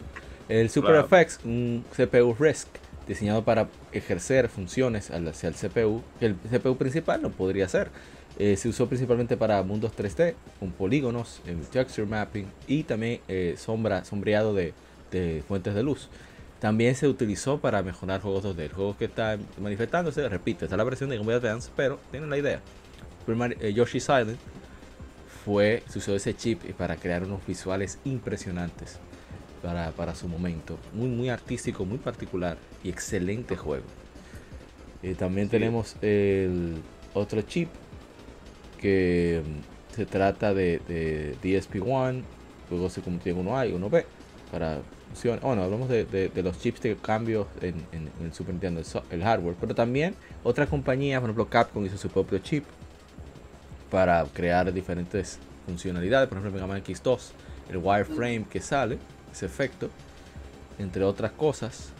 [0.50, 1.08] El Super Claro.
[1.08, 2.68] FX, un CPU RISC
[3.08, 7.90] diseñado para ejercer funciones hacia el CPU, que el CPU principal no podría hacer.
[8.40, 13.56] Eh, se usó principalmente para mundos 3D, con polígonos, en texture mapping y también eh,
[13.58, 14.74] sombra, sombreado de,
[15.12, 16.10] de fuentes de luz.
[16.62, 18.60] También se utilizó para mejorar juegos 2D.
[18.60, 22.30] El juego que está manifestándose, repito, está la versión de Game Boy Advance, pero tienen
[22.30, 22.62] la idea.
[23.26, 24.38] Primer, eh, Yoshi's Island
[25.44, 29.00] fue, se usó ese chip para crear unos visuales impresionantes
[29.64, 30.78] para, para su momento.
[30.94, 33.86] Muy, muy artístico, muy particular y excelente juego.
[35.02, 35.52] Eh, también Sí.
[35.52, 36.76] tenemos el
[37.16, 37.70] otro chip
[38.80, 42.22] que mm, se trata de, de DSP-1,
[42.70, 44.06] luego se convirtió en uno A y uno B
[44.52, 44.80] para
[45.42, 48.80] Bueno, hablamos de, de- de los chips de cambio en, en- en el Super Nintendo,
[48.80, 52.64] el so- el hardware, pero también otras compañías, por ejemplo Capcom hizo su propio chip
[53.90, 57.34] para crear diferentes funcionalidades, por ejemplo Mega Man X2,
[57.70, 58.98] el wireframe que sale,
[59.32, 59.90] ese efecto,
[60.80, 61.92] entre otras cosas.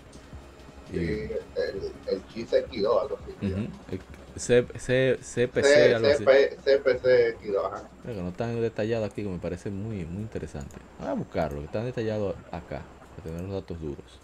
[0.92, 3.32] Sí, Eh, el, el chip X2, algo así.
[3.42, 4.00] ujú, el
[4.40, 6.24] C- C- CPC, C- algo así.
[6.26, 7.90] CP, CPC X2, ajá.
[8.04, 10.78] Mira que no están detallados aquí, que me parece muy, muy interesante.
[11.00, 12.82] Voy a buscarlo, que están detallados acá,
[13.12, 14.20] para tener los datos duros.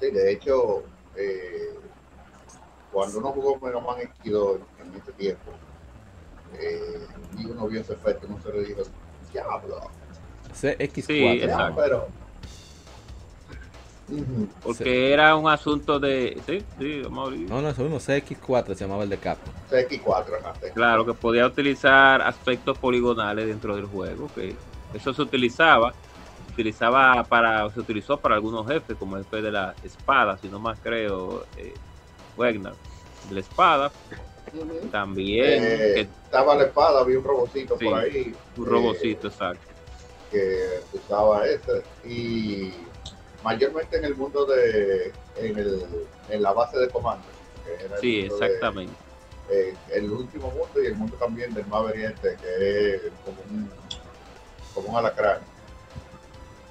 [0.00, 0.82] Sí, de hecho,
[1.16, 1.74] eh,
[2.92, 5.52] cuando uno jugó Mega Man X2 en ese tiempo,
[6.58, 7.06] eh,
[7.38, 8.82] y uno vio ese efecto, uno se le dijo,
[9.32, 9.80] diablo.
[10.54, 11.02] CX4.
[11.06, 12.08] Sí, Ya, pero.
[14.62, 16.38] Porque era un asunto de.
[16.46, 17.48] Sí, sí, vamos a abrir.
[17.48, 19.54] No, no, eso mismo, CX4 se llamaba el de Capcom.
[19.70, 20.52] CX4, ajá.
[20.74, 24.54] Claro, que podía utilizar aspectos poligonales dentro del juego, que
[24.92, 25.94] eso se utilizaba,
[26.52, 30.58] utilizaba para, se utilizó para algunos jefes, como el jefe de la espada, si no
[30.58, 31.74] más creo, eh,
[32.36, 32.74] Wagner,
[33.28, 33.90] de la espada,
[34.90, 38.34] también, Eh, que- estaba la espada, había un robocito Sí, por ahí.
[38.56, 39.60] un eh, robocito, exacto.
[40.30, 41.82] que usaba ese.
[42.06, 42.72] Y
[43.42, 45.12] mayormente en el mundo de.
[45.36, 45.86] en, el,
[46.28, 47.24] en la base de comando.
[48.00, 48.92] Sí, de- exactamente.
[49.50, 53.70] eh, el último mundo y el mundo también del Maverick este, que es como un,
[54.74, 55.38] como un alacrán.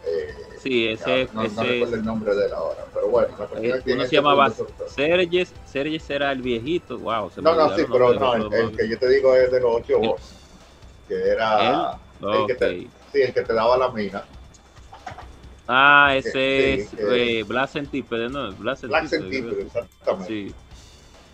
[0.06, 3.48] Eh, Sí, ese, no, no ese recuerdo el nombre de él ahora, pero bueno, la
[3.48, 4.50] cuestión eh, es que uno ese se llamaba
[4.88, 7.30] Serges, Serges era el viejito, wow.
[7.32, 9.72] se No, no, sí, pero no, el, el que yo te digo es de los
[9.76, 10.36] ocho El- boss,
[11.08, 14.24] que era el que te, sí, el que te daba la mina,
[15.68, 18.54] Ah, ese Sí, es que- eh, Blas Centípede, ¿no?
[18.56, 20.54] Blas Centípede, exactamente, Sí,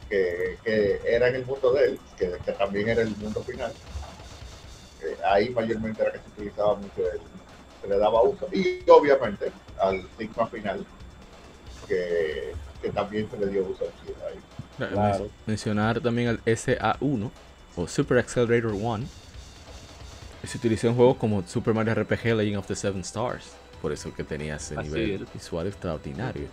[0.09, 3.73] que, que era en el mundo de él, que, que también era el mundo final.
[4.99, 7.21] Eh, ahí mayormente era que se utilizaba mucho él,
[7.87, 10.85] le daba uso, y obviamente al Sigma final,
[11.87, 14.13] que, que también se le dio uso aquí.
[14.27, 14.39] Ahí.
[14.89, 15.19] Claro.
[15.23, 17.31] Men- Mencionar también el SA1
[17.75, 19.05] o Super Accelerator 1.
[20.43, 23.51] Se utilizó en juegos como Super Mario RPG Legend of the Seven Stars.
[23.81, 25.33] Por eso que tenía ese Así nivel es.
[25.33, 26.47] visual extraordinario.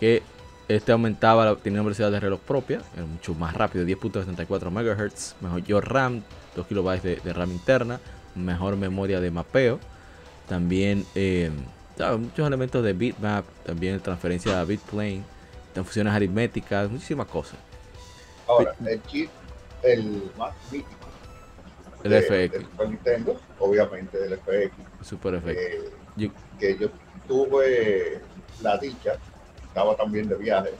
[0.00, 0.22] Que
[0.68, 5.36] este aumentaba, la- tenía una velocidad de reloj propia, era mucho más rápido, 10.74 MHz,
[5.40, 6.22] mejor RAM,
[6.56, 8.00] 2 KB de, de RAM interna,
[8.34, 9.78] mejor memoria de mapeo,
[10.48, 11.50] también eh,
[11.96, 12.20] ¿sabes?
[12.20, 15.22] muchos elementos de bitmap, también transferencia a bitplane,
[15.74, 17.58] funciones aritméticas, muchísimas cosas.
[18.46, 19.30] Ahora, el chip,
[19.82, 20.96] el más mítico.
[22.02, 22.52] El de- FX.
[22.52, 24.72] del Super Nintendo, obviamente el FX,
[25.06, 25.60] Super efecto.
[25.60, 26.88] eh, Yo- que yo
[27.28, 28.20] tuve
[28.62, 29.16] la dicha,
[29.66, 30.70] estaba también de viaje,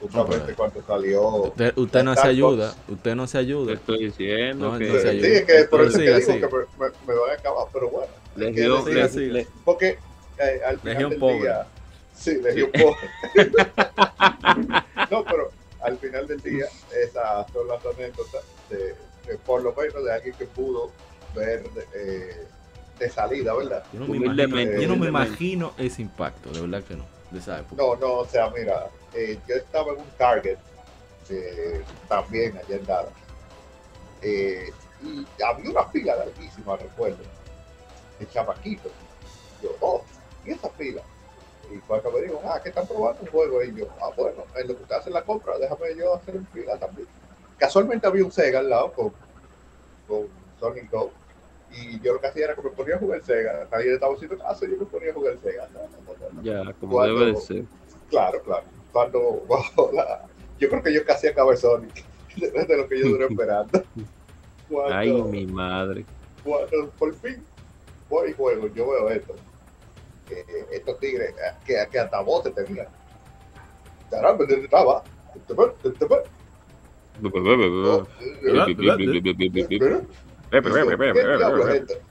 [0.00, 1.22] justamente cuando salió.
[1.28, 3.72] Usted, usted no se ayuda, usted no se te ayuda.
[3.74, 5.28] estoy diciendo No, que Sí, ayuda.
[5.28, 7.90] es que por Pero eso que digo que me, me- me van a acabar, pero
[7.90, 8.12] bueno.
[8.36, 9.44] Legión, siga, le- siga.
[9.64, 9.98] Porque
[10.38, 11.38] eh, al final Legión del pobre.
[11.40, 11.66] día.
[12.14, 13.10] Sí, Legión pobre.
[15.10, 15.50] no, pero
[15.82, 16.66] al final del día,
[17.02, 18.78] esas son las anécdotas de,
[19.26, 20.90] de por lo menos de alguien que pudo
[21.34, 21.64] ver
[21.94, 22.46] eh,
[22.98, 23.84] de salida, ¿verdad?
[23.92, 25.08] Yo no, me imagino, yo no me humildemente.
[25.08, 27.76] imagino ese impacto, de verdad que no, de esa época.
[27.82, 30.56] No, no, o sea, mira, eh, yo estaba en un Target
[31.28, 33.12] eh, también allá en Dallas.
[34.22, 34.72] Eh,
[35.02, 37.18] y había una fila larguísima, recuerdo,
[38.18, 38.92] de chamaquitos.
[39.62, 40.02] Yo, oh,
[40.44, 41.02] ¿y esa fila?
[41.72, 44.68] Y cuando me dijo, ah, que están probando un juego, y yo, ah, bueno, en
[44.68, 47.08] lo que usted hace la compra, déjame yo hacer en fila también.
[47.58, 49.12] Casualmente había un Sega al lado con,
[50.06, 50.26] con
[50.60, 51.10] Sonic Go.
[51.72, 53.66] Y yo lo que hacía era que me ponía a jugar Sega.
[53.70, 55.68] Nadie estaba haciendo caso, yo me ponía a jugar Sega.
[55.72, 56.42] No, no, no, no.
[56.42, 57.64] ya, como Cuando- debe de ser.
[58.10, 58.64] Claro, claro.
[58.92, 60.22] Cuando bajo la.
[60.60, 62.04] Yo creo que yo casi acabé Sonic.
[62.36, 63.82] De lo que yo duré esperando.
[64.68, 66.04] Cuando, Ay, mi madre.
[66.44, 67.42] cuando por fin
[68.08, 69.34] voy y juego, yo veo esto.
[70.28, 72.88] Que estos tigres eh, que, que hasta bote tenían.
[74.10, 75.02] Caramba, ¿dónde estaba?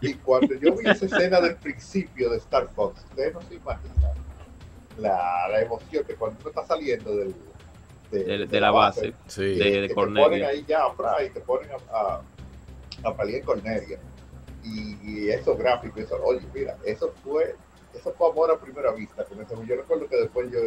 [0.01, 4.13] Y cuando yo vi esa escena del principio de Star Fox, ustedes no se imaginan
[4.97, 7.35] la, la emoción que cuando uno está saliendo del,
[8.11, 9.55] De, de la base, Sí.
[9.55, 10.47] de, de te ponen Cornelia.
[10.49, 12.21] ahí ya fra, y te ponen a, a,
[13.09, 13.99] a pelear en Cornelia.
[14.65, 17.55] Y, y esos gráficos, eso, oye, mira, eso fue,
[17.93, 19.23] eso fue amor a primera vista.
[19.25, 19.63] Con eso.
[19.63, 20.59] Yo recuerdo que después yo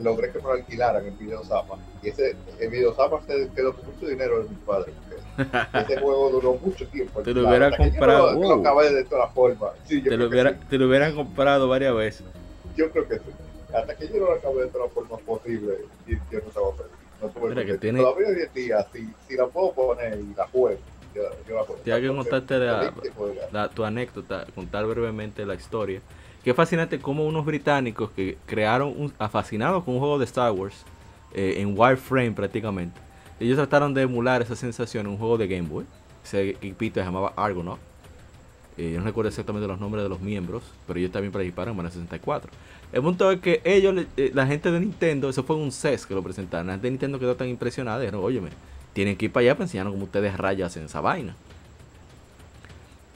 [0.00, 1.76] logré que me lo alquilaran en Video Sama.
[2.02, 4.92] Y ese el Video Sama se quedó con mucho dinero de mi padre.
[5.74, 7.20] Ese juego duró mucho tiempo.
[7.22, 9.70] Te lo hubiera yo comprado, no lo de todas formas.
[9.84, 10.56] Sí, Te lo, hubiera, sí.
[10.68, 12.26] te lo hubieran comprado varias veces.
[12.76, 13.24] Yo creo que sí.
[13.72, 16.92] Hasta que yo no lo acabé de todas formas posibles, yo no estaba feliz.
[17.20, 20.46] No tuve que tiene- Todavía hoy en día, si, si la puedo poner y la
[20.48, 20.78] juego,
[21.14, 21.80] yo, yo juego.
[21.84, 22.92] Tengo que contarte la-
[23.52, 26.00] la- tu anécdota, contar brevemente la historia.
[26.44, 30.52] Qué fascinante cómo unos británicos que crearon, un, a- fascinados con un juego de Star
[30.52, 30.84] Wars,
[31.34, 32.98] eh, en wireframe prácticamente,
[33.40, 35.84] ellos trataron de emular esa sensación en un juego de Game Boy.
[36.24, 37.78] Ese equipito se llamaba Argonaut.
[38.76, 41.76] Eh, yo no recuerdo exactamente los nombres de los miembros, pero ellos también participaron en
[41.78, 42.50] Mario 64.
[42.92, 46.14] El punto es que ellos, eh, la gente de Nintendo, eso fue un CES que
[46.14, 46.68] lo presentaron.
[46.68, 47.98] La gente de Nintendo quedó tan impresionada.
[48.00, 48.50] Dijeron, óyeme,
[48.92, 51.34] tienen que ir para allá para enseñarnos cómo ustedes rayas en esa vaina.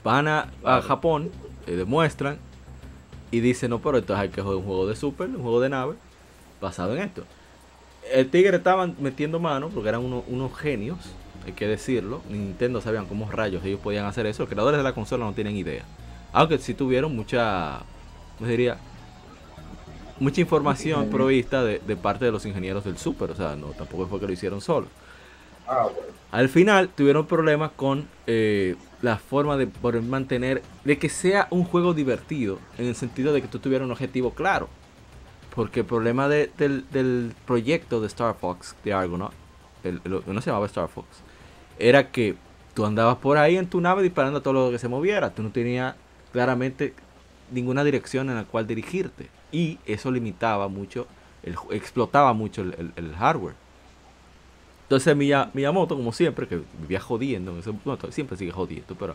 [0.04, 0.82] Van a, a.
[0.82, 1.30] Japón,
[1.66, 2.38] eh, demuestran
[3.30, 5.68] y dicen, no, pero entonces hay que jugar un juego de Super, un juego de
[5.68, 5.94] nave,
[6.60, 7.24] basado en esto.
[8.12, 10.98] El Tigre estaban metiendo mano porque eran uno- unos genios,
[11.46, 12.20] hay que decirlo.
[12.28, 14.42] Nintendo sabían cómo rayos ellos podían hacer eso.
[14.42, 15.84] Los creadores de la consola no tienen idea.
[16.32, 17.80] Aunque sí tuvieron mucha,
[18.38, 18.78] ¿cómo diría?
[20.20, 23.30] Mucha información provista de, de parte de los ingenieros del Super.
[23.30, 24.86] O sea, no, tampoco fue que lo hicieron solo.
[25.66, 25.88] Ah.
[26.30, 31.64] Al final tuvieron problemas con eh, la forma de poder mantener, de que sea un
[31.64, 34.68] juego divertido, en el sentido de que tú tuvieras un objetivo claro.
[35.54, 39.32] Porque el problema de- del, proyecto de Star Fox, de Argonaut,
[39.84, 41.06] el, el- no se llamaba Star Fox,
[41.78, 42.34] era que
[42.74, 45.34] tú andabas por ahí en tu nave disparando a todo lo que se moviera.
[45.34, 45.94] Tú no tenías
[46.32, 46.94] claramente
[47.50, 49.28] ninguna dirección en la cual dirigirte.
[49.50, 51.06] Y eso limitaba mucho,
[51.42, 53.54] el, explotaba mucho el hardware.
[54.82, 59.14] Entonces Miya- Miyamoto, como siempre, que vivía jodiendo, en ese, no, siempre sigue jodiendo, pero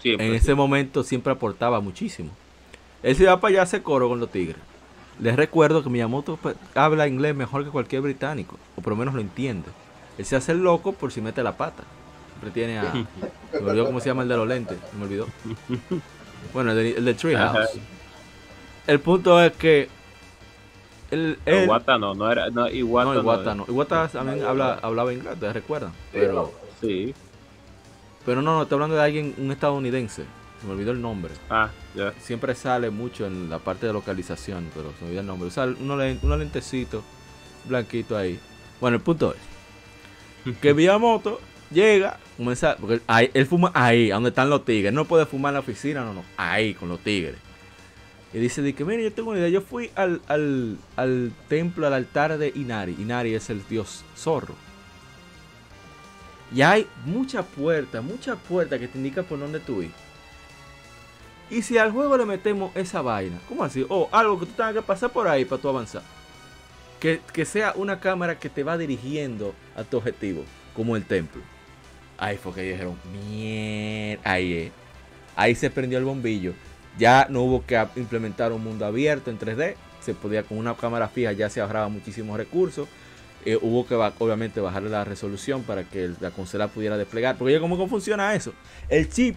[0.00, 0.26] Siempre.
[0.28, 2.30] en ese momento siempre aportaba muchísimo.
[3.02, 4.56] Él se va para allá a hacer coro con los tigres.
[5.20, 9.14] Les recuerdo que Miyamoto pues, habla inglés mejor que cualquier británico, o por lo menos
[9.14, 9.68] lo entiende.
[10.18, 11.82] Él se hace el loco por si mete la pata.
[12.30, 12.92] Siempre tiene a.
[13.52, 14.78] Me olvidó cómo se llama el de los lentes.
[14.98, 15.26] Me olvidó.
[16.52, 17.70] Bueno, el de, el de Treehouse.
[18.86, 19.88] El punto es que.
[21.10, 22.50] El, Iwata no, no era.
[22.50, 23.64] No, Iwata, no, Iwata no.
[23.68, 25.92] Iwata también habla, hablaba inglés, ¿te recuerdan?
[26.12, 27.14] Pero, Sí.
[28.24, 30.24] pero no, no, estoy hablando de alguien, un estadounidense.
[30.60, 31.32] Se me olvidó el nombre.
[31.50, 32.12] Ah, ya.
[32.18, 35.48] Siempre sale mucho en la parte de localización, pero se me olvidó el nombre.
[35.48, 37.04] Usa unos, len- unos lentecitos
[37.66, 38.40] blanquitos ahí.
[38.80, 39.34] Bueno, el punto
[40.46, 44.92] es que Miyamoto llega, comienza, porque ahí- él fuma ahí, donde están los tigres.
[44.92, 47.36] No puede fumar en la oficina, no, no, ahí con los tigres.
[48.32, 49.48] Y dice, de que, mire, yo tengo una idea.
[49.48, 52.96] Yo fui al, al, al templo, al altar de Inari.
[52.98, 54.54] Inari es el dios zorro.
[56.54, 59.90] Y hay muchas puertas, muchas puertas que te indican por dónde tú ir.
[61.50, 63.86] Y si al juego le metemos esa vaina, ¿cómo así?
[63.88, 66.02] O algo que tú tengas que pasar por ahí para tú avanzar.
[67.00, 70.44] Que, que sea una cámara que te va dirigiendo a tu objetivo,
[70.74, 71.42] como el templo.
[72.18, 74.72] Ahí fue que dijeron, mierda, ahí es.
[75.36, 76.54] Ahí se prendió el bombillo.
[76.98, 79.74] Ya no hubo que implementar un mundo abierto en 3D.
[80.00, 82.88] Se podía con una cámara fija, ya se ahorraba muchísimos recursos.
[83.44, 87.36] Eh, hubo que obviamente bajarle la resolución para que la consola pudiera desplegar.
[87.36, 88.52] Porque ya cómo funciona eso.
[88.88, 89.36] El chip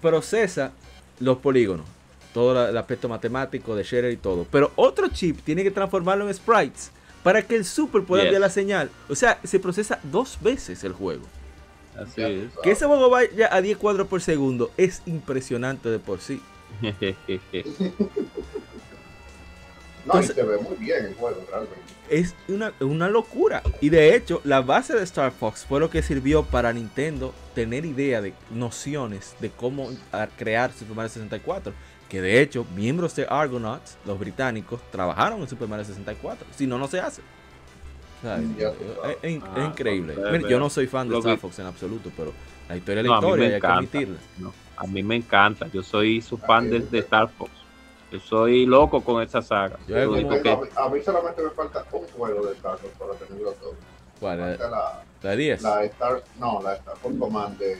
[0.00, 0.72] procesa
[1.20, 1.86] los polígonos.
[2.34, 4.46] Todo el aspecto matemático de shader y todo.
[4.50, 6.90] Pero otro chip tiene que transformarlo en sprites
[7.22, 8.26] para que el super pueda Yes.
[8.28, 8.90] enviar la señal.
[9.08, 11.24] O sea, se procesa dos veces el juego.
[11.96, 12.52] Así es.
[12.62, 16.40] Que ese juego vaya a 10 cuadros por segundo es impresionante de por sí.
[20.06, 21.76] No, Entonces- y se ve muy bien el juego, realmente.
[22.08, 23.62] Es una, una locura.
[23.82, 27.84] Y de hecho, la base de Star Fox fue lo que sirvió para Nintendo tener
[27.84, 29.90] idea de nociones de cómo
[30.38, 31.74] crear Super Mario 64.
[32.08, 36.46] Que de hecho, miembros de Argonauts, los británicos, trabajaron en Super Mario 64.
[36.56, 37.20] Si no, no se hace.
[37.20, 38.68] O sea, Ya
[39.22, 40.14] es, Ah, increíble.
[40.32, 42.32] Mira, yo no soy fan de lo Star que- Fox en absoluto, pero
[42.66, 44.18] la historia es la No, historia hay que admitirla.
[44.38, 45.66] No, a mí me encanta.
[45.68, 47.50] Yo soy su fan de, de Star Fox.
[48.10, 49.78] Yo soy loco con esa saga.
[49.86, 53.12] Yo que- a, mí, a mí solamente me falta un juego de Star Wars para
[53.14, 53.74] tenerlo todo.
[54.20, 54.38] ¿Cuál?
[54.40, 55.62] Falta la, La de 10.
[55.62, 57.76] la Star, no, la Star Wars Command de,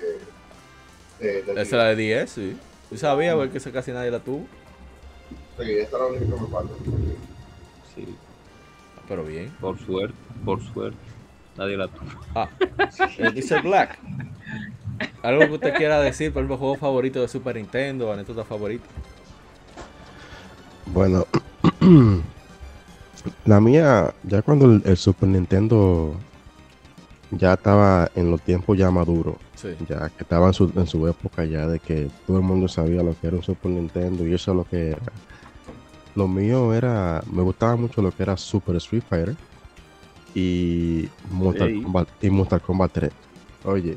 [1.18, 2.56] de, de Esa es la de 10, sí.
[2.90, 4.46] Yo sabía, porque esa casi nadie la tuvo.
[5.58, 6.74] Sí, esta es la única que me falta.
[7.94, 8.14] sí,
[8.96, 9.50] Ah, Pero bien.
[9.60, 10.14] por suerte,
[10.44, 10.98] por suerte.
[11.56, 12.06] Nadie la tuvo.
[12.34, 12.48] Ah,
[13.18, 13.98] eh, dice Black.
[15.22, 18.86] Algo que usted quiera decir, por ejemplo, juego favorito de Super Nintendo, anécdota favorita.
[20.86, 21.26] Bueno,
[23.44, 26.14] la mía, ya cuando el, el Super Nintendo
[27.30, 29.70] ya estaba en los tiempos ya maduros, Sí.
[29.88, 33.02] ya que estaba en su, en su época ya de que todo el mundo sabía
[33.02, 35.02] lo que era un Super Nintendo y eso es lo que era.
[36.14, 39.36] Lo mío era, me gustaba mucho lo que era Super Street Fighter
[40.34, 41.82] y Mortal.
[41.82, 43.10] Kombat, y Mortal Kombat 3.
[43.64, 43.96] Oye,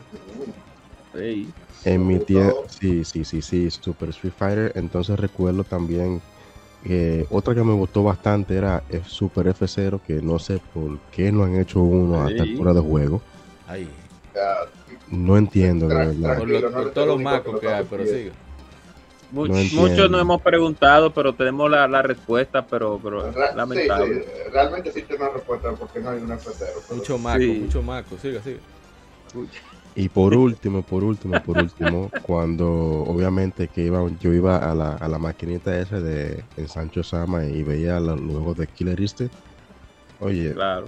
[1.13, 1.51] Ey,
[1.83, 4.71] en mi tiempo, sí, sí, sí, sí, Super Street Fighter.
[4.75, 6.21] Entonces recuerdo también
[6.83, 11.31] que otra que me gustó bastante era F- Super F0, que no sé por qué
[11.31, 13.21] no han hecho uno a esta altura de juego.
[13.67, 13.89] Ahí.
[14.33, 14.55] Ya,
[15.09, 16.37] No entiendo, de verdad.
[16.39, 18.31] Por, lo- por todos los macos que hay, pero sigue.
[19.33, 20.09] much- No muchos entiendo.
[20.09, 24.15] no hemos preguntado, pero tenemos la, la respuesta, pero, pero Ra- lamentable.
[24.15, 26.53] Sí, sí, realmente sí tiene una respuesta porque no hay un F0.
[26.87, 27.59] pero- Mucho maco, Sí.
[27.65, 28.17] mucho maco.
[28.17, 28.59] Sigue, sigue.
[29.93, 32.69] Y por último, por último, por último, cuando
[33.03, 37.45] obviamente que iba, yo iba a la, a la maquinita esa de en Sancho Sama
[37.45, 39.33] y veía los juegos de Killer Instinct.
[40.21, 40.87] Oye, Claro.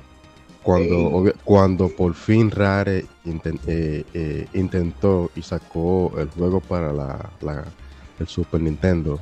[0.61, 1.05] cuando, Sí.
[1.11, 7.73] obvia- cuando por fin Rare eh, eh, intentó y sacó el juego para la, la-
[8.19, 9.19] el Super Nintendo,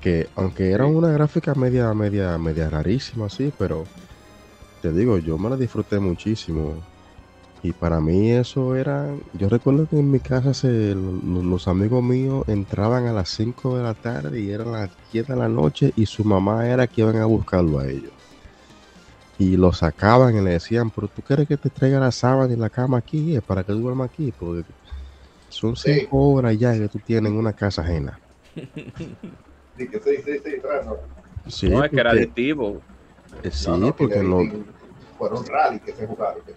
[0.00, 3.84] que aunque era una gráfica media, media, media rarísima, sí, pero
[4.80, 6.82] te digo, yo me la disfruté muchísimo.
[7.62, 11.12] Y para mí eso era, yo recuerdo que en mi casa se, lo-
[11.42, 15.36] los amigos míos entraban a las 5 de la tarde y eran las 10 de
[15.36, 18.12] la noche y su mamá era que iban a buscarlo a ellos
[19.38, 22.56] y lo sacaban y le decían, pero tú quieres que te traiga la sábana y
[22.56, 24.72] la cama aquí, es para que duerma aquí, porque
[25.48, 26.00] son Sí.
[26.00, 28.20] cinco horas ya que tú tienes en una casa ajena.
[29.74, 31.00] Sí, que sí, sí, sí, claro.
[31.48, 32.82] Sí, no, es que era adictivo.
[33.42, 34.38] eh, sí, No, no, porque no,
[35.16, 36.42] Fueron rally que se jugaron.
[36.44, 36.52] que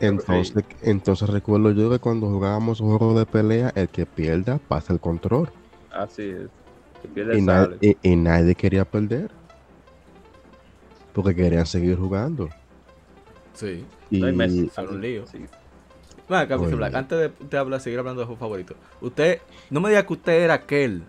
[0.00, 5.00] Entonces, entonces recuerdo yo que cuando jugábamos juegos de pelea, el que pierda pasa el
[5.00, 5.48] control
[5.90, 6.48] Así es.
[7.14, 7.76] Que y, na- sale.
[7.80, 9.30] y- y nadie quería perder,
[11.12, 12.48] porque querían seguir jugando.
[13.54, 13.84] Sí.
[14.10, 14.68] Y No hay Messi.
[14.74, 15.26] Son un lío.
[15.26, 15.38] Sí.
[16.28, 16.76] Bueno.
[16.76, 18.76] Black, antes de, de hablar, seguir hablando de juegos favoritos.
[19.00, 21.02] Usted, no me diga que usted era aquel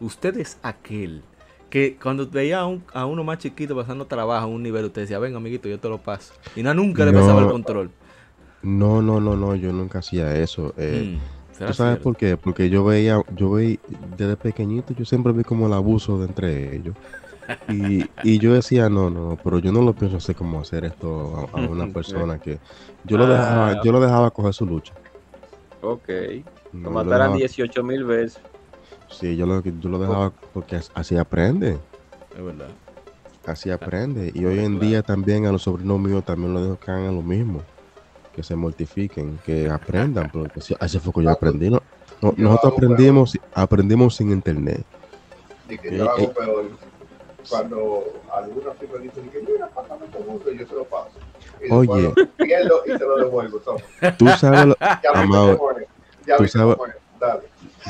[0.00, 1.22] usted es aquel
[1.70, 5.02] que cuando veía a, un- a uno más chiquito pasando trabajo en un nivel, usted
[5.02, 6.34] decía, venga, amiguito, yo te lo paso.
[6.56, 7.20] Y no, nunca le No.
[7.20, 7.90] pasaba el control.
[8.62, 10.72] No, no, no, no, yo nunca hacía eso.
[10.76, 12.36] Eh, Mm, ¿será ¿Tú sabes por qué?
[12.36, 13.78] Porque yo veía, yo veía,
[14.16, 16.94] desde pequeñito yo siempre vi como el abuso de entre ellos.
[17.68, 20.84] Y, y yo decía, no, no, no, pero yo no lo pienso hacer como hacer
[20.84, 22.58] esto a, a una persona que
[23.04, 23.28] yo lo Ah.
[23.30, 24.94] dejaba, yo lo dejaba coger su lucha.
[25.82, 26.08] Ok.
[26.72, 28.40] No, Lo mataran dejaba- 18 mil veces.
[29.10, 31.76] Sí, yo lo, yo lo dejaba porque as- así aprende,
[32.36, 32.68] Es verdad.
[33.44, 34.30] así aprende.
[34.34, 37.22] Y hoy en día también a los sobrinos míos también lo dejo que hagan lo
[37.22, 37.60] mismo,
[38.34, 41.70] que se mortifiquen, que aprendan, porque así, así fue que yo aprendí.
[41.70, 41.82] ¿no?
[42.20, 44.84] No- Yo nosotros hago, pero- aprendimos, aprendimos sin internet.
[45.68, 46.08] Y que Eh, yo eh.
[46.08, 46.70] hago peor.
[47.48, 51.10] Cuando algunos me dicen que mira, pásame tu gusto y yo se lo paso.
[51.58, 52.02] Y después Oye.
[52.14, 53.58] lo pierdo y se lo devuelvo.
[53.58, 53.80] toma.
[54.16, 55.86] Tú sabes lo, Ya Amado, es.
[56.26, 56.94] Ya tú sabes- es.
[57.20, 57.42] Dale.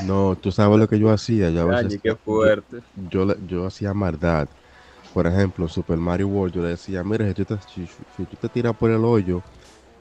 [0.07, 1.49] no, tú sabes lo que yo hacía.
[1.51, 2.81] Yo a Ay, veces, qué fuerte.
[3.09, 4.47] yo, le- yo hacía maldad.
[5.13, 8.35] Por ejemplo, Super Mario World, yo le decía, mira, si tú, te, si, si tú
[8.37, 9.43] te tiras por el hoyo,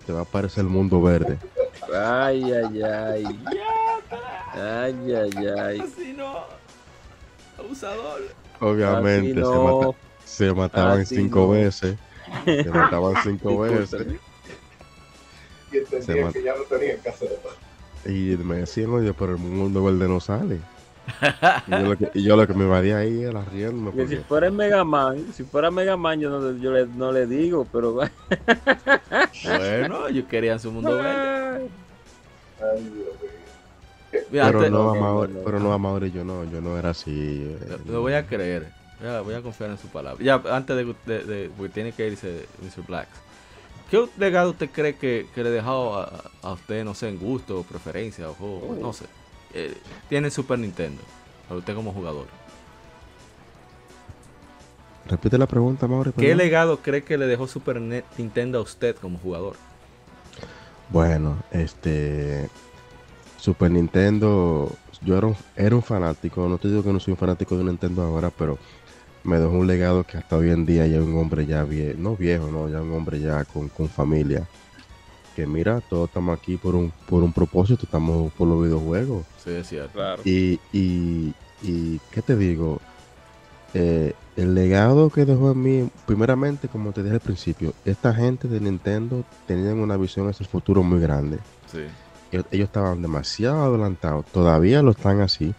[0.02, 1.38] te va a aparecer el mundo verde.
[1.94, 3.24] Ay, ay, ay.
[4.54, 5.80] Ay, ay, ay.
[5.80, 6.44] Así no.
[7.58, 8.20] Abusador.
[8.60, 9.64] Obviamente, Así se, no.
[9.80, 11.48] mata- se mataban Así cinco no.
[11.50, 11.96] veces.
[12.44, 14.06] Se mataban cinco veces.
[15.72, 16.32] Y entendía Se mata.
[16.32, 17.36] que ya no tenían que hacerlo.
[18.04, 20.60] Y me decían, oye, pero el mundo verde no sale.
[21.66, 23.90] Y yo lo que, y yo lo que me evadía ahí era riéndome.
[23.92, 27.12] Que si Porque, fuera Mega Man, si fuera Mega Man, yo no, yo le, no
[27.12, 27.98] le digo, pero.
[29.44, 31.68] Bueno, ellos querían su mundo verde.
[32.60, 34.22] Ay, Dios mío.
[34.30, 35.44] Mira, pero, antes- no, no, Amaury, no, no.
[35.44, 37.10] pero no, Amaury, yo no, yo no era así.
[37.60, 38.66] eh, Lo, lo voy a creer.
[39.02, 40.22] Ya, voy a confiar en su palabra.
[40.24, 42.86] Ya, antes de, que- de, de- porque tiene que irse Mr.
[42.86, 43.18] Blacks.
[43.90, 47.18] ¿Qué legado usted cree que, que le ha dejado a, a usted, no sé, en
[47.18, 49.06] gusto, o preferencia, o juego, no sé?
[49.54, 49.74] Eh,
[50.08, 51.02] tiene Super Nintendo,
[51.48, 52.26] para usted como jugador.
[55.08, 56.12] Repite la pregunta, Amaury.
[56.12, 59.56] ¿Qué legado cree que le dejó Super Nintendo a usted como jugador?
[60.90, 62.48] Bueno, este
[63.38, 64.70] Super Nintendo,
[65.02, 67.64] yo era un, era un fanático, no te digo que no soy un fanático de
[67.64, 68.58] Nintendo ahora, pero
[69.24, 72.16] me dejó un legado que hasta hoy en día ya un hombre ya viejo, no
[72.16, 74.46] viejo, no, ya un hombre ya con, con familia.
[75.34, 79.24] Que mira, todos estamos aquí por un, por un propósito, estamos por los videojuegos.
[79.42, 79.92] Sí, es cierto.
[79.94, 80.22] Claro.
[80.24, 82.80] Y, y, y ¿qué te digo?
[83.74, 88.48] Eh, el legado que dejó en mí, primeramente, como te dije al principio, esta gente
[88.48, 91.38] de Nintendo tenían una visión hacia el futuro muy grande.
[91.70, 91.80] Sí.
[92.30, 95.54] Ellos, ellos estaban demasiado adelantados, todavía lo están así,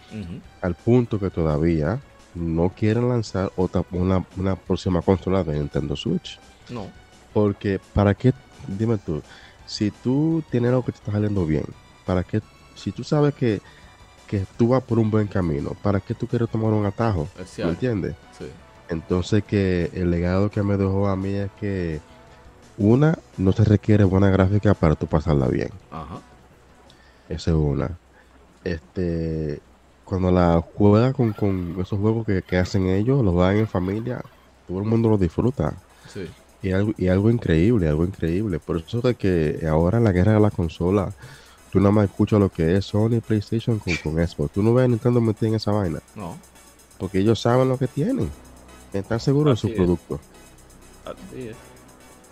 [0.61, 1.99] al punto que todavía
[2.33, 6.39] no quieren lanzar otra, una, una próxima consola de Nintendo Switch.
[6.69, 6.87] No.
[7.31, 8.33] Porque, ¿para qué?
[8.67, 9.21] Dime tú,
[9.65, 11.65] si tú tienes algo que te está saliendo bien,
[12.05, 12.41] ¿para qué?
[12.75, 13.61] Si tú sabes que,
[14.27, 17.27] que tú vas por un buen camino, ¿para qué tú quieres tomar un atajo?
[17.57, 18.15] ¿Me entiendes?
[18.37, 18.45] Sí.
[18.89, 22.01] Entonces que el legado que me dejó a mí es que
[22.77, 25.69] una, no se requiere buena gráfica para tú pasarla bien.
[25.91, 26.19] Ajá.
[27.29, 27.97] Esa es una.
[28.63, 29.61] Este,
[30.03, 34.21] cuando la juega con, con esos juegos que, que hacen ellos, los dan en familia,
[34.67, 35.73] todo el mundo los disfruta.
[36.07, 36.27] Sí.
[36.63, 38.59] Y algo, y algo increíble, algo increíble.
[38.59, 41.11] Por eso de que ahora en la guerra de la consola,
[41.71, 44.53] tú nada más escuchas lo que es Sony PlayStation con, con Xbox.
[44.53, 45.99] Tú no ves a Nintendo metido en esa vaina.
[46.15, 46.37] No.
[46.97, 48.29] Porque ellos saben lo que tienen.
[48.93, 49.77] Están seguros Así de es.
[49.77, 50.19] su producto.
[51.05, 51.55] Así es.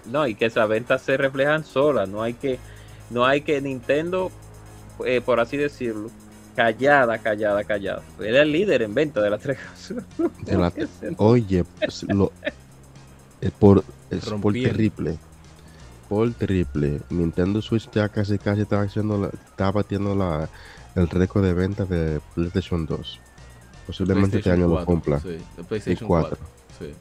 [0.09, 2.07] No, y que esas ventas se reflejan solas.
[2.07, 2.57] No hay que,
[3.09, 4.31] no hay que Nintendo,
[5.05, 6.09] eh, por así decirlo,
[6.55, 8.01] callada, callada, callada.
[8.19, 10.05] Era el líder en venta de las tres consolas.
[10.47, 10.71] La-
[11.17, 12.31] Oye, pues, lo,
[13.41, 15.17] es por, es por triple.
[16.09, 17.01] Por triple.
[17.09, 20.49] Nintendo Switch ya casi casi está haciendo la- está batiendo la,
[20.95, 23.19] el récord de ventas de PlayStation 2.
[23.88, 25.19] Posiblemente este año lo 4, cumpla.
[25.19, 26.38] Sí, de PlayStation Y 4.
[26.38, 26.47] cuatro.
[26.79, 26.93] Sí.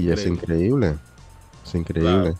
[0.00, 0.96] Y es increíble.
[1.64, 2.12] Es increíble.
[2.32, 2.38] Claro.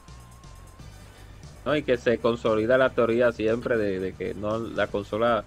[1.65, 5.45] No, y que se consolida la teoría siempre de, de que no la consola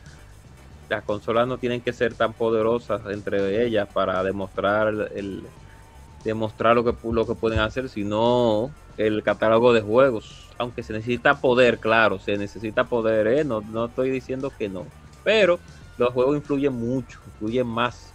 [0.87, 5.43] las consolas no tienen que ser tan poderosas entre ellas para demostrar el
[6.25, 10.49] demostrar lo que lo que pueden hacer, sino el catálogo de juegos.
[10.57, 13.43] Aunque se necesita poder, claro, se necesita poder, ¿eh?
[13.45, 14.87] no, no estoy diciendo que no.
[15.23, 15.59] Pero
[15.97, 18.13] los juegos influyen mucho, influyen más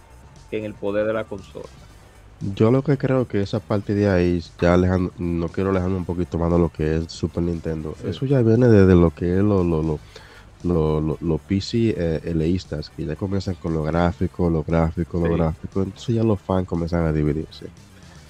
[0.49, 1.65] que en el poder de la consola.
[2.39, 6.05] Yo lo que creo que esa parte de ahí, ya alejando, no quiero alejarme un
[6.05, 7.95] poquito más de lo que es Super Nintendo.
[8.01, 8.07] Sí.
[8.09, 9.99] Eso ya viene desde lo que es lo, lo, lo,
[10.63, 15.27] lo, lo- lo PC eh, eleístas, que ya comienzan con lo gráfico, lo gráfico, lo
[15.27, 15.33] Sí.
[15.35, 15.83] gráfico.
[15.83, 17.73] Entonces ya los fans comienzan a dividirse.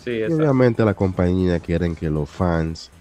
[0.03, 0.33] Sí, Y exacto.
[0.33, 2.91] obviamente la compañía quieren que los fans,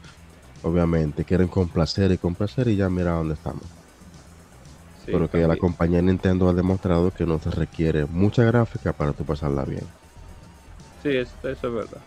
[0.63, 3.71] obviamente, quieren complacer y complacer y ya mira dónde estamos.
[5.05, 9.13] Sí, pero que la compañía Nintendo ha demostrado que no se requiere mucha gráfica para
[9.13, 9.93] tú pasarla bien.
[11.03, 12.03] Sí, eso, eso es verdad.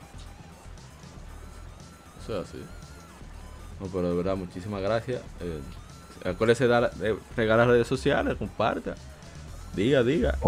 [2.18, 2.70] Eso es así.
[3.80, 5.22] No, pero de verdad, muchísimas gracias.
[5.40, 5.62] Eh,
[6.26, 8.96] acuérdese de, dar- de regalar redes sociales, comparta.
[9.74, 10.40] Diga, diga.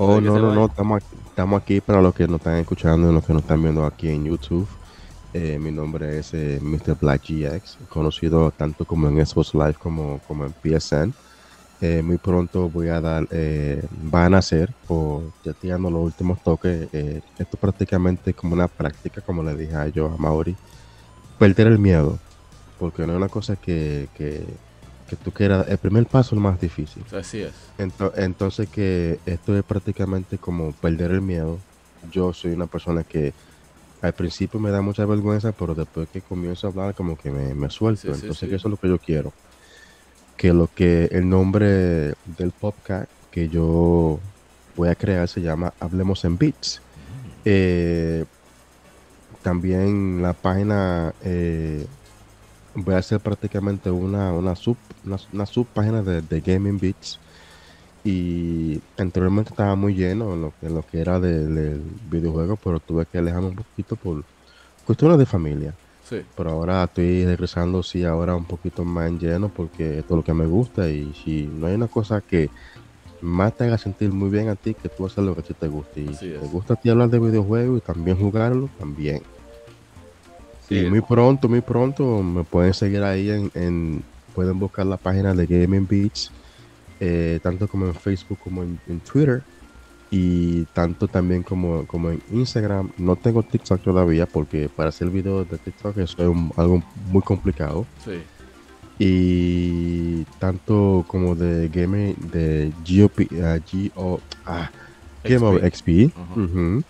[0.00, 3.14] Oh no, no, no, estamos aquí, estamos aquí para los que nos están escuchando y
[3.14, 4.66] los que nos están viendo aquí en YouTube.
[5.34, 6.96] Eh, mi nombre es eh, Mr.
[7.00, 11.12] Black GX, conocido tanto como en Xbox Live como, como en PSN.
[11.82, 13.82] Eh, muy pronto voy a dar, eh,
[14.12, 16.88] va a nacer, por ya estoy dando los últimos toques.
[17.38, 20.56] esto prácticamente es como una práctica, como le dije a yo a Mauri.
[21.38, 22.18] Perder el miedo,
[22.78, 24.44] porque no es una cosa que, que,
[25.10, 25.66] que tú quieras.
[25.68, 27.02] El primer paso es lo más difícil.
[27.14, 27.52] Así es.
[27.78, 31.58] Ento- Entonces que esto es prácticamente como perder el miedo.
[32.10, 33.34] Yo soy una persona que
[34.00, 37.54] al principio me da mucha vergüenza, pero después que comienzo a hablar como que me,
[37.54, 38.02] me suelto.
[38.02, 38.48] Sí, Entonces sí.
[38.48, 39.32] que eso es lo que yo quiero.
[40.38, 44.18] Que lo que el nombre del podcast que yo
[44.76, 46.80] voy a crear se llama Hablemos en Beats.
[47.44, 48.24] Eh,
[49.42, 51.86] también la página eh,
[52.74, 57.18] voy a hacer prácticamente una, una sub una, una subpágina de, de Gaming Beats.
[58.02, 62.80] Y anteriormente estaba muy lleno en lo, en lo que era de- del videojuego pero
[62.80, 64.24] tuve que alejarme un poquito por
[64.84, 65.76] cuestiones de familia.
[66.02, 66.22] Sí.
[66.34, 70.22] pero ahora estoy regresando sí ahora un poquito más en lleno porque esto es lo
[70.24, 70.88] que me gusta.
[70.88, 72.48] Y si no hay una cosa que
[73.20, 75.54] más te haga sentir muy bien a ti que tú haces lo que a ti
[75.54, 79.20] te gusta y si te gusta a ti hablar de videojuegos y también jugarlo también
[80.70, 85.34] y muy pronto, muy pronto me pueden seguir ahí en, en- pueden buscar la página
[85.34, 86.30] de Gaming Beats,
[87.00, 89.42] eh, tanto como en Facebook como en, en Twitter
[90.12, 92.90] y tanto también como, como en Instagram.
[92.98, 96.82] No tengo TikTok todavía porque para hacer videos de TikTok eso es un- algo
[97.12, 97.86] muy complicado.
[98.04, 98.22] Sí.
[99.02, 104.70] Y tanto como de Game de GOP, ah, GO, ah,
[105.24, 106.12] Game Over XP.
[106.36, 106.82] Ujú,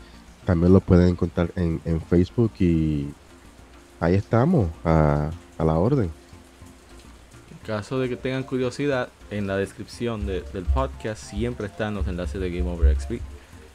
[0.44, 3.06] También lo pueden encontrar en, en Facebook y
[4.00, 6.10] ahí estamos, a, a la orden.
[7.50, 12.06] En caso de que tengan curiosidad, en la descripción de- del podcast siempre están los
[12.08, 13.20] enlaces de Game Over XP.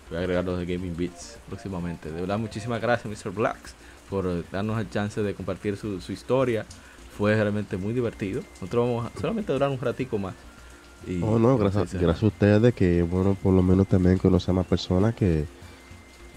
[0.09, 2.11] Voy a agregar los de Gaming Beats próximamente.
[2.11, 3.31] De verdad, muchísimas gracias, Mr.
[3.31, 3.73] Blacks,
[4.09, 6.65] por darnos el chance de compartir su, su historia.
[7.17, 8.41] Fue realmente muy divertido.
[8.59, 10.33] Nosotros vamos a solamente durar un ratico más.
[11.07, 14.65] Y- Oh, no, gracias, gracias a ustedes que, bueno, por lo menos también conocer más
[14.65, 15.45] personas que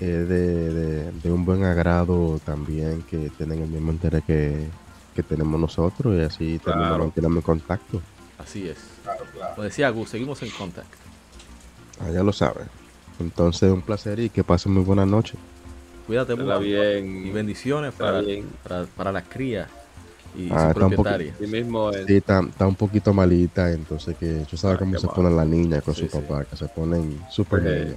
[0.07, 4.69] de, de- de un buen agrado también, que tienen el mismo interés que,
[5.15, 6.99] que tenemos nosotros y así también Claro.
[6.99, 8.01] nos mantenemos en contacto.
[8.39, 8.79] Así es.
[9.03, 9.55] Claro, claro.
[9.57, 10.97] Como decía Gus, seguimos en contacto.
[12.01, 12.67] Ah, ya lo saben.
[13.19, 15.35] Entonces, un placer y que pasen muy buenas noches.
[16.07, 16.61] Cuídate mucho.
[16.61, 17.27] bien.
[17.27, 18.47] Y bendiciones para, bien.
[18.63, 19.67] para, para la cría
[20.37, 21.35] y Ah, su está un poco- propietaria.
[21.39, 22.07] Sí mismo es.
[22.07, 25.17] Sí, está, está un poquito malita, entonces que yo sabes Ah, cómo se mal.
[25.17, 26.19] ponen las niñas con Sí, su sí.
[26.23, 27.95] papá, que se ponen súper Sí.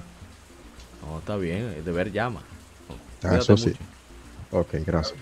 [1.02, 2.42] No, está bien, el deber llama.
[3.24, 3.70] Ah, eso sí.
[3.70, 3.80] mucho.
[4.52, 5.18] Ok, gracias.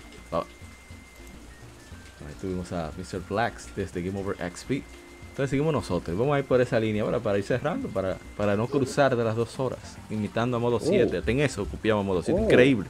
[2.26, 3.22] Ahí tuvimos a Mr.
[3.28, 4.82] Blacks desde Game Over XP.
[5.30, 6.18] Entonces seguimos nosotros.
[6.18, 9.24] Vamos a ir por esa línea ahora para ir cerrando, para, para no cruzar de
[9.24, 11.22] las dos horas, imitando a modo 7.
[11.26, 12.38] En eso copiamos a modo 7.
[12.38, 12.44] Oh.
[12.44, 12.88] Increíble.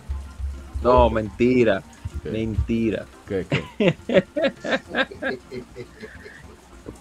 [0.83, 1.83] No, mentira.
[2.23, 2.31] ¿Qué?
[2.31, 3.07] Mentira.
[3.29, 3.47] ¿Qué,
[4.09, 4.25] qué?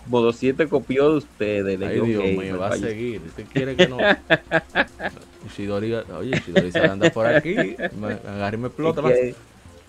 [0.06, 1.80] Modo 7 copió de ustedes.
[1.80, 3.22] de Ay, Dios mío, va a seguir.
[3.26, 3.98] ¿Usted quiere que no?
[5.56, 7.56] Shidori, oye, Shidori se anda por aquí.
[7.98, 9.02] Me, agarra y me explota.
[9.02, 9.22] Hay que,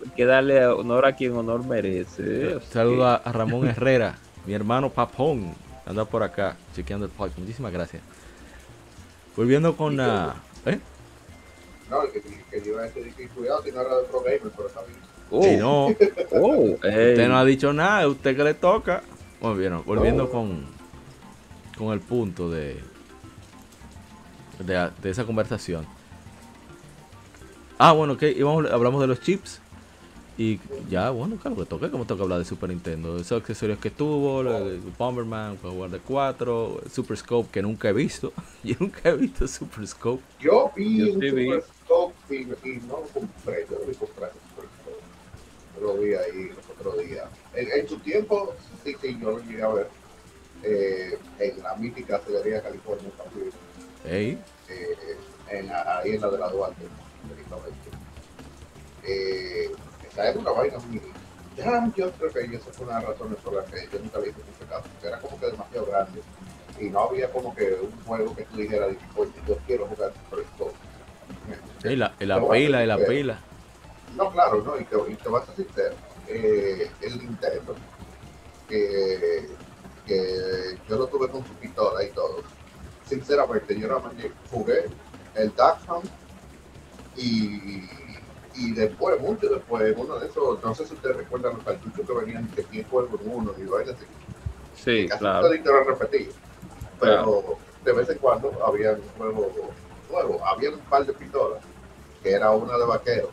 [0.04, 2.56] hay que darle honor a quien honor merece.
[2.56, 5.54] Un Saludo a, a Ramón Herrera, mi hermano Papón,
[5.86, 7.38] anda por acá chequeando el podcast.
[7.38, 8.02] Muchísimas gracias.
[9.36, 10.36] Volviendo con la.
[10.66, 10.78] ¿eh?
[11.90, 14.20] No, el que, que yo iba a decir que cuidado si no era de Pro
[14.22, 14.98] Gamer, pero está bien.
[15.32, 15.86] Oh, Si no,
[16.40, 19.02] oh, usted no ha dicho nada, es usted que le toca.
[19.40, 20.30] Bueno, bien, volviendo Oh.
[20.30, 20.66] con,
[21.78, 22.78] con el punto de,
[24.64, 25.86] de, de esa conversación.
[27.78, 29.60] Ah, bueno, que íbamos, hablamos de los chips.
[30.36, 30.58] Y
[30.88, 33.18] ya, bueno, claro, que toca, como toca hablar de Super Nintendo.
[33.18, 37.92] Esos accesorios que tuvo, lo de Bomberman, jugar de 4, Super Scope que nunca he
[37.92, 38.32] visto.
[38.62, 40.22] Yo nunca he visto Super Scope.
[40.38, 41.44] Yo vi Yo un sí vi.
[41.46, 45.04] Super Scope y, y no lo compré, yo lo vi comprar un Super Scope.
[45.74, 47.28] Yo lo vi ahí los otros días.
[47.54, 48.54] En, en su tiempo,
[48.84, 49.88] sí, sí, yo lo llegué a ver.
[50.62, 53.50] Eh, en la mítica Celería California también.
[54.04, 55.16] Ey, eh,
[55.50, 56.84] en, ahí en la de la Duarte.
[59.04, 59.70] Eh,
[60.10, 61.00] esa era una vaina muy.
[61.56, 64.18] Ya, yo creo que esa fue una de las razones por las que yo nunca
[64.18, 66.22] le hice mucho caso, porque era como que demasiado grande
[66.80, 70.44] y no había como que un juego que tú dijeras, oye, yo quiero jugar Super
[70.54, 70.74] Scope.
[71.84, 73.38] ey, la, y la pila, y la pila.
[74.16, 75.94] No, claro, no, y te, y te vas a sincero.
[76.28, 77.76] Eh, el Nintendo,
[78.68, 79.48] que,
[80.06, 82.42] que yo lo tuve con su pistola y todo.
[83.10, 84.88] Sinceramente, yo realmente jugué
[85.34, 85.52] el
[85.88, 86.10] Hunt
[87.16, 87.82] y,
[88.54, 92.12] y después, mucho después, uno de esos, no sé si ustedes recuerdan los cartuchos que
[92.12, 94.06] venían de 10 juegos en uno y vainas así.
[94.76, 95.48] Sí, Casi claro.
[95.48, 96.36] todo eran repetidos.
[97.00, 99.50] Pero de vez en cuando había un juego
[100.08, 100.46] nuevo.
[100.46, 101.62] Había un par de pistolas,
[102.22, 103.30] que era una de vaquero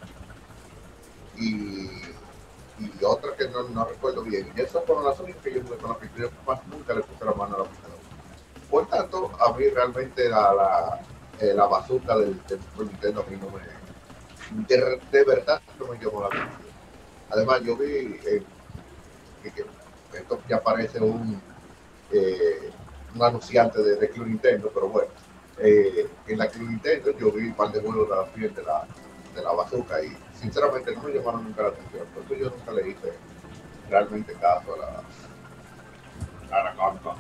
[1.37, 1.91] y,
[2.79, 4.51] y otra que no, no recuerdo bien.
[4.55, 6.29] Y esas fueron las únicas que yo jugué con la pistola.
[6.47, 7.96] Más nunca le puse la mano a la pistola.
[8.69, 10.99] Por tanto, a mí realmente la, la,
[11.39, 14.65] eh, la bazooka del, del Nintendo a mí no me.
[14.65, 16.71] De, verdad no me llamó la atención.
[17.29, 18.43] Además, yo vi eh,
[19.43, 19.65] que, que
[20.17, 21.41] esto ya parece un,
[22.11, 22.71] eh,
[23.15, 25.09] un anunciante de, de Club Nintendo, pero bueno,
[25.59, 28.63] eh, en la Club Nintendo yo vi un par de juegos de la piel de
[28.63, 28.87] la,
[29.41, 32.89] la bazooka y sinceramente no me llamaron nunca la atención, por eso yo nunca le
[32.89, 33.13] hice
[33.89, 37.15] realmente caso a la, a la Capcom,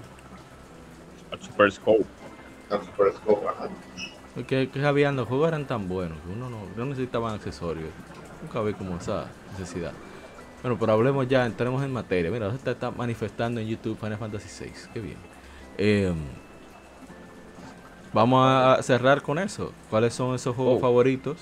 [1.31, 2.05] al Super Scope.
[2.69, 3.69] al Super Scope, ajá.
[4.47, 7.89] Que, que habían los juegos eran tan buenos que uno no, no necesitaban accesorios.
[8.41, 9.25] Nunca vi como esa
[9.57, 9.93] necesidad.
[10.61, 12.29] Bueno, pero hablemos ya, entremos en materia.
[12.29, 14.71] Mira, se está manifestando en YouTube Final Fantasy VI.
[14.93, 15.17] Qué bien.
[15.77, 16.13] Eh,
[18.13, 19.71] vamos a cerrar con eso.
[19.89, 20.81] ¿Cuáles son esos juegos Oh.
[20.81, 21.37] favoritos?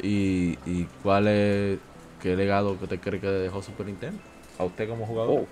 [0.00, 1.78] Y, y cuál es,
[2.22, 4.18] qué legado que te cree que dejó Super Nintendo?
[4.58, 5.40] A usted como jugador.
[5.42, 5.46] Oh.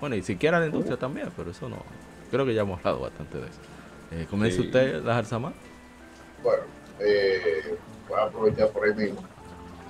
[0.00, 1.78] Bueno, y siquiera la industria también, pero eso no.
[2.30, 3.60] Creo que ya hemos hablado bastante de eso.
[4.12, 4.66] Eh, comience Sí.
[4.66, 5.52] usted, la Jarzama.
[6.42, 6.62] Bueno,
[7.00, 7.76] eh,
[8.08, 9.20] voy a aprovechar por ahí mismo.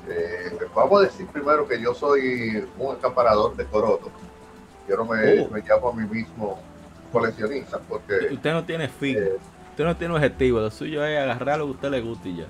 [0.08, 4.10] Eh, vamos a decir primero que yo soy un acaparador de corotos.
[4.88, 5.48] Yo no me, Oh.
[5.50, 6.58] me llamo a mí mismo
[7.12, 9.32] coleccionista porque Usted no tiene fin, eh,
[9.70, 10.60] usted no tiene objetivo.
[10.60, 12.46] Lo suyo es agarrar lo que a usted le guste y ya.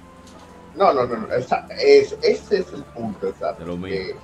[0.76, 3.64] no, no, no, no, esa- es, ese es el punto, exacto.
[3.64, 3.90] De lo mío.
[3.90, 4.14] que,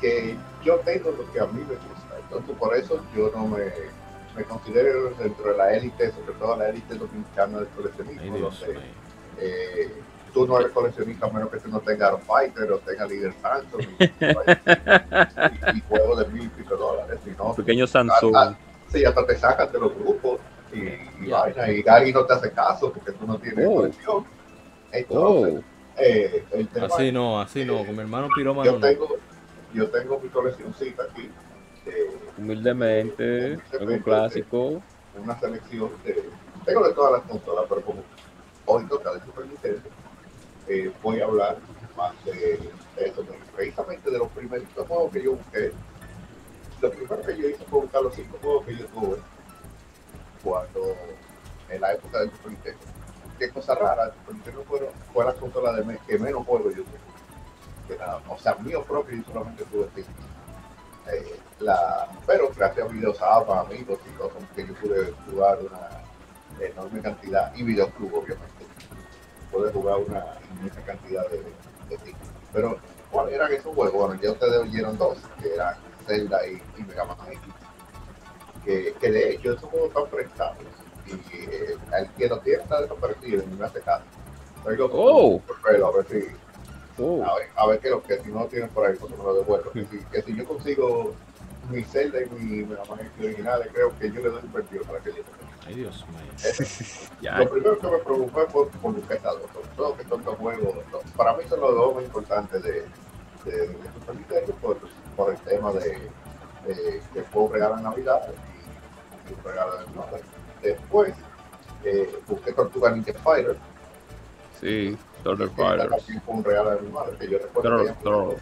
[0.00, 2.16] que yo tengo lo que a mí me gusta.
[2.22, 3.64] Entonces, por eso yo no me,
[4.36, 8.38] me considero dentro de la élite, sobre todo la élite dominicana del coleccionismo.
[8.38, 8.80] Donde,
[9.38, 9.92] eh,
[10.32, 13.80] tú no eres coleccionista a menos que tú no tengas Fighter o tengas Leader Santos
[13.82, 17.18] y, y, y juegos de mil y pico dólares.
[17.24, 18.34] sino- Pequeño Samsung.
[18.36, 18.56] Ah,
[18.88, 20.40] sí, hasta te sacan de los grupos
[20.72, 20.78] y,
[21.26, 23.76] y vaina, y alguien no te hace caso porque tú no tienes Oh.
[23.76, 24.24] colección.
[24.90, 27.84] Entonces, Oh, eh, el tema Así no, así no.
[27.84, 28.86] Con mi hermano pirómano yo no.
[28.86, 29.08] tengo,
[29.74, 31.30] yo tengo mi coleccioncita aquí,
[32.38, 34.82] humildemente, algo clásico.
[35.16, 36.28] una selección de,
[36.64, 38.02] tengo de todas las consolas, pero como
[38.66, 39.88] hoy toca de Super Nintendo,
[40.68, 41.58] eh, voy a hablar
[41.96, 42.58] más de
[42.96, 45.72] eso, precisamente de los primeros juegos que yo busqué.
[46.80, 49.16] Lo primero que yo hice fue buscar los cinco juegos que yo tuve
[50.42, 50.96] cuando
[51.68, 52.80] en la época del Super Nintendo.
[53.38, 56.82] Qué cosa rara, el Super Nintendo fue, fue la consola de que menos juegos yo
[56.82, 56.98] tuve.
[57.88, 60.10] Que nada, o sea, mío propio yo solamente tuve cinco.
[61.10, 67.00] Eh, la, pero gracias a videosaba, amigos y cosas que yo pude jugar una enorme
[67.00, 68.64] cantidad y videoclub obviamente
[69.50, 70.24] pude jugar una
[70.54, 71.38] inmensa cantidad de,
[71.88, 72.78] de títulos pero
[73.10, 73.92] ¿cuáles eran esos juegos?
[73.92, 75.74] bueno ya ustedes oyeron dos que eran
[76.06, 77.40] Zelda y, y Mega Man X
[78.64, 80.56] que, que de hecho esos juegos están prestados
[81.06, 84.04] y eh, el que lo tiene está desaparecido no me hace caso
[84.92, 85.40] Oh.
[85.40, 86.24] por pelo, a ver si
[87.02, 89.10] Oh, a ver, a ver que, lo, que si no lo tienen por ahí, pues
[89.16, 89.70] me lo devuelvo.
[89.72, 91.14] Que si, que si yo consigo
[91.70, 92.82] mi Zelda y mi Mega
[93.18, 95.22] originales, creo que yo le doy un partido para que yo.
[95.66, 97.32] Ay, Dios mío.
[97.38, 100.74] Lo primero que me preocupé fue por buscar estas dos, sobre todo que dos juegos.
[101.16, 102.72] Para mí son los dos más importantes de,
[103.44, 104.78] de, de Super Nintendo por,
[105.16, 105.98] por el tema de,
[106.66, 110.20] de que fue un regalo en Navidad y, y un regalo de Navidad.
[110.62, 111.14] Después
[111.84, 113.56] eh, busqué Tortuga Ninja Fighter,
[114.60, 115.90] Sí, Turtle Fighters.
[115.90, 118.38] también fue un regalo de mi madre, que yo recuerdo que Turtle, Turtle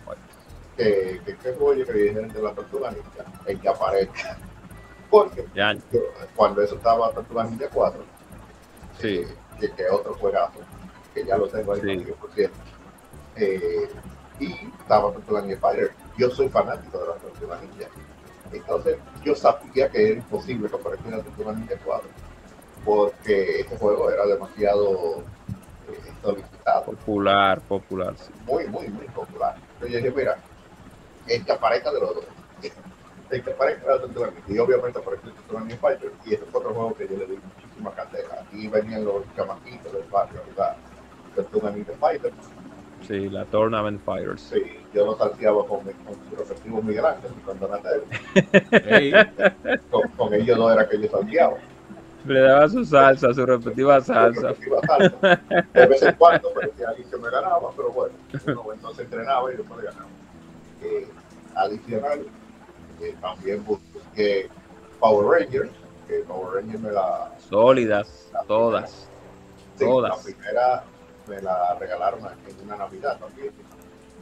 [0.76, 4.38] que, que, yo que vienen de la Tortuga Ninja, el que aparezca.
[5.10, 5.76] Porque Ya,
[6.36, 8.02] cuando eso estaba Tortuga Ninja 4,
[9.00, 9.24] sí.
[9.58, 10.60] que, que otro juegazo,
[11.12, 12.12] que ya lo tengo ahí Sí.
[12.20, 12.56] por cierto.
[13.36, 13.88] Eh,
[14.38, 15.92] y estaba Tortuga Ninja Fighter.
[16.16, 17.88] Yo soy fanático de la Tortuga Ninja.
[18.52, 22.08] Entonces, yo sabía que era imposible que apareciera Tortuga Ninja 4,
[22.84, 25.24] porque este juego era demasiado eh,
[26.22, 28.32] solicitado Popular, popular, sí.
[28.46, 29.56] muy, muy, muy popular.
[29.74, 30.36] Entonces yo dije, mira,
[31.26, 32.24] el que aparezca de los dos.
[33.30, 34.28] El que aparezca de los dos.
[34.48, 36.12] Y obviamente apareció el Tortuga Fighter.
[36.26, 38.42] Y ese fue otro juego que yo le di muchísima candela.
[38.42, 40.40] Aquí venían los chamaquitos del barrio
[41.34, 42.32] Tortuga Ninja Fighter.
[43.06, 44.42] Sí, la Tournament Fighters.
[44.42, 44.62] Sí,
[44.92, 48.04] yo los salseaba con, mi- con sus respectivos migrantes y con Donatello.
[48.72, 49.12] Ey,
[49.90, 51.56] Con, con ellos dos era que yo salseaba.
[52.26, 54.52] Le daba su salsa, su respectiva salsa.
[55.72, 58.14] De vez en cuando parecía alguien que me ganaba, pero bueno,
[58.46, 60.08] uno entonces entrenaba y después le ganaba.
[60.82, 61.08] Eh,
[61.54, 62.26] adicional,
[63.00, 64.48] eh, también busqué
[64.98, 65.70] Power Rangers,
[66.06, 67.32] que Power Rangers me la...
[67.48, 69.08] Sólidas, la todas.
[69.76, 70.16] Sí, todas.
[70.16, 70.84] La primera
[71.26, 73.52] me la regalaron en una Navidad también.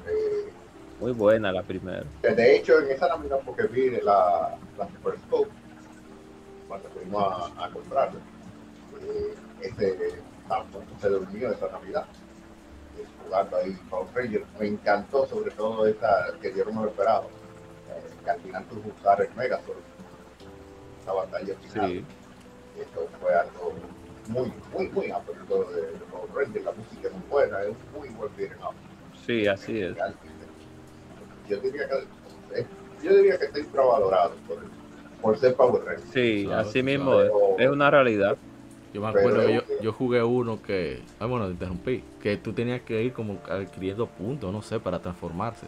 [0.07, 0.53] Eh,
[1.01, 2.05] Muy buena la primera.
[2.23, 5.51] de hecho, en esa Navidad, porque vi la, la Super Scope,
[6.69, 7.23] cuando fuimos
[7.57, 8.21] a, a comprarla,
[9.03, 9.35] eh,
[10.49, 12.07] tanto se durmió esa Navidad.
[12.99, 14.45] eh, Jugando ahí Power Rangers.
[14.59, 17.25] Me encantó, sobre todo esa que yo no me esperaba.
[17.25, 18.65] eh, que al final
[19.01, 19.77] usar el Megazord.
[21.03, 21.91] Esa batalla final.
[21.91, 22.05] Sí.
[22.81, 23.73] Esto fue algo
[24.29, 25.99] muy, muy, muy amplio de, de
[26.35, 26.65] Rangers.
[26.65, 28.75] La música es muy buena, es un muy buen beat'em up.
[29.27, 29.97] Sí, así es.
[31.49, 32.67] Yo diría que,
[33.03, 34.59] yo diría que está infravalorado por,
[35.21, 36.11] por ser Power Rangers.
[36.11, 37.31] Sí, así mismo es.
[37.59, 38.37] Es una realidad.
[38.93, 41.03] Yo me acuerdo que yo, yo jugué uno que.
[41.21, 42.03] Ah, bueno, te interrumpí.
[42.23, 45.67] Que tú tenías que ir como adquiriendo puntos, no sé, para transformarse.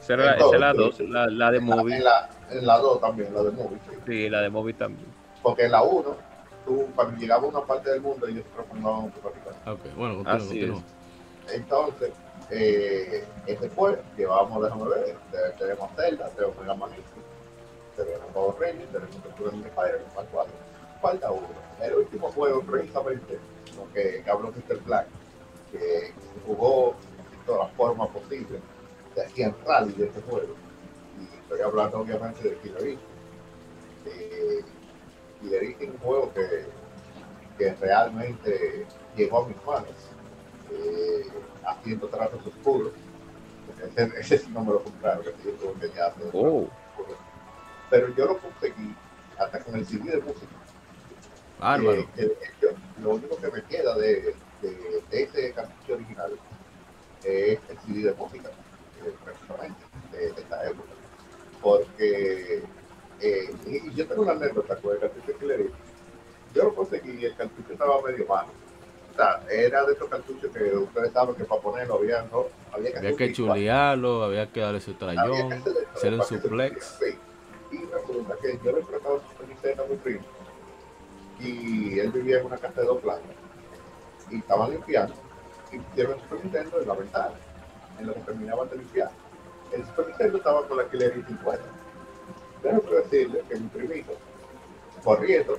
[0.00, 1.94] Esa era la, esa es la la, la de En móvil.
[1.94, 3.78] en la, en la 2 también, la de Movie.
[3.88, 3.96] sí.
[4.06, 5.06] Sí, la de móvil también.
[5.42, 6.16] Porque en la 1,
[6.64, 9.54] tú cuando llegaba a una parte del mundo, ellos transformaban en tu capitán.
[9.64, 10.82] Ah, Ok, bueno, continúa, Así continúa.
[11.52, 12.10] Entonces,
[12.50, 16.90] eh, ese fue, llevábamos, déjame ver, te- tenemos Zelda, tenemos Mega Man
[17.92, 20.52] X, tenemos Power Rangers, tenemos Tortuga Ninja Spider, Mal 4.
[21.00, 21.48] Falta uno.
[21.80, 23.38] El último juego, precisamente,
[23.76, 24.78] lo que habló Mr.
[24.84, 25.06] Black,
[25.72, 26.12] que
[26.46, 26.94] jugó
[27.30, 28.60] de todas las formas posibles,
[29.14, 30.54] que hacían rally de este juego.
[31.20, 33.02] Y estoy hablando obviamente de Killer Instinct.
[34.06, 34.64] Eh,
[35.40, 36.66] Killer Instinct es un juego que,
[37.58, 38.86] que realmente
[39.16, 39.90] llegó a mis manos
[40.70, 41.26] eh,
[41.64, 42.92] haciendo tratos oscuros.
[43.82, 46.68] Ese, ese sí no me lo compraron, que yo tuve que ya hacer Oh,
[47.92, 48.94] Pero yo lo conseguí
[49.38, 50.46] hasta con el CD de música.
[51.60, 52.08] Bárbaro.
[52.16, 56.32] Eh, hecho, lo único que me queda de, de, de ese cartucho original
[57.22, 60.88] es el CD de música, eh, precisamente, de, de esta época.
[61.60, 62.62] Porque
[63.20, 65.70] eh, y yo tengo una anécdota con el cartucho que le di.
[66.54, 68.48] Yo lo conseguí y el cartucho estaba medio malo.
[69.12, 72.46] O sea, era de esos cartuchos que ustedes saben que para ponerlo había, ¿no?
[72.72, 75.62] había que, Había que chulearlo, había que darle su trayón,
[75.94, 76.98] hacer un suplex.
[76.98, 77.31] pudiera,
[77.72, 77.78] sí.
[77.82, 80.24] Y resulta que yo su Super Nintendo a mi primo.
[81.40, 83.36] Y él vivía en una casa de dos plantas.
[84.30, 85.14] Y estaban limpiando.
[85.72, 87.34] Y pusieron el Super Nintendo en la ventana.
[87.98, 89.10] En lo que terminaban de limpiar.
[89.72, 91.64] El Super estaba con la Killer Instinct 50.
[92.62, 94.12] Déjame decirle que mi primito,
[95.02, 95.58] corriendo,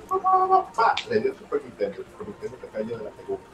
[1.10, 1.98] le dio el Super Nintendo.
[1.98, 3.44] El Super Nintendo se cayó de la segunda.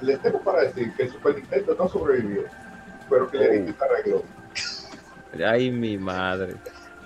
[0.00, 1.36] Les tengo para decir que el Super
[1.78, 2.42] no sobrevivió,
[3.08, 3.40] pero que Oh.
[3.40, 4.22] le Instinct se arregló.
[5.40, 6.56] Ay, mi madre.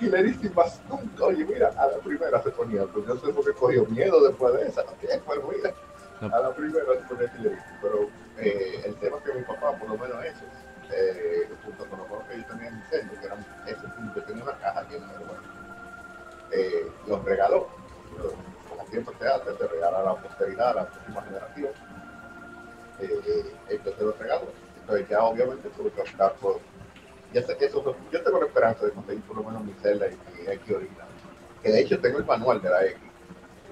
[0.01, 3.33] Y le diste más nunca, oye, mira, a la primera se ponía, pues yo sé
[3.33, 5.73] por qué cogió miedo después de esa, mira,
[6.21, 7.63] a la primera se ponía Instinct.
[7.81, 8.09] pero
[8.39, 10.45] eh, el tema que mi papá, por lo menos eso,
[10.93, 14.43] eh, junto con los juegos que yo tenía en Nintendo, que eran esos, yo tenía
[14.43, 15.37] una caja llena de juegos,
[16.53, 17.69] eh, los regaló,
[18.69, 21.71] como siempre se hace, se regala a la posteridad, a la próxima generación,
[23.01, 24.47] eh, entonces los regaló,
[24.81, 26.61] entonces ya obviamente tuve que optar por
[27.37, 30.07] ya sé que eso, yo tengo la esperanza de conseguir por lo menos mi Zelda
[30.09, 31.07] y mi X original.
[31.63, 32.97] Que de hecho tengo el manual de la X.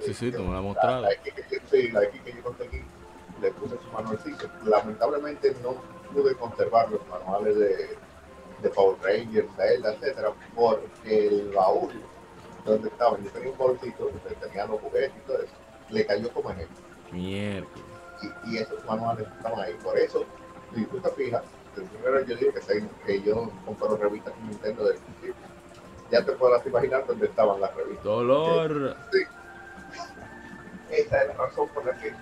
[0.00, 1.00] Sí, sí, tú me lo has mostrado.
[1.00, 2.82] la X que, sí, la X que yo conseguí,
[3.40, 4.50] le puse su manualcito.
[4.64, 5.76] Lamentablemente no
[6.12, 7.96] pude conservar los manuales de,
[8.62, 11.92] de Power Rangers, Zelda, etcétera, porque el baúl
[12.66, 15.52] donde estaban, yo tenía un bolsito donde tenía los juguetes y todo eso,
[15.88, 16.76] le cayó como ejemplo
[17.12, 17.66] Mierda.
[18.46, 19.74] y, y esos manuales estaban ahí.
[19.82, 20.24] Por eso,
[20.74, 21.42] si tú te fijas,
[21.80, 25.34] el primero yo digo que, se- que yo compro revistas con Nintendo del principio.
[26.10, 28.04] Ya te podrás imaginar dónde estaban las revistas.
[28.04, 28.96] Dolor.
[30.90, 32.12] Esa es la razón por la que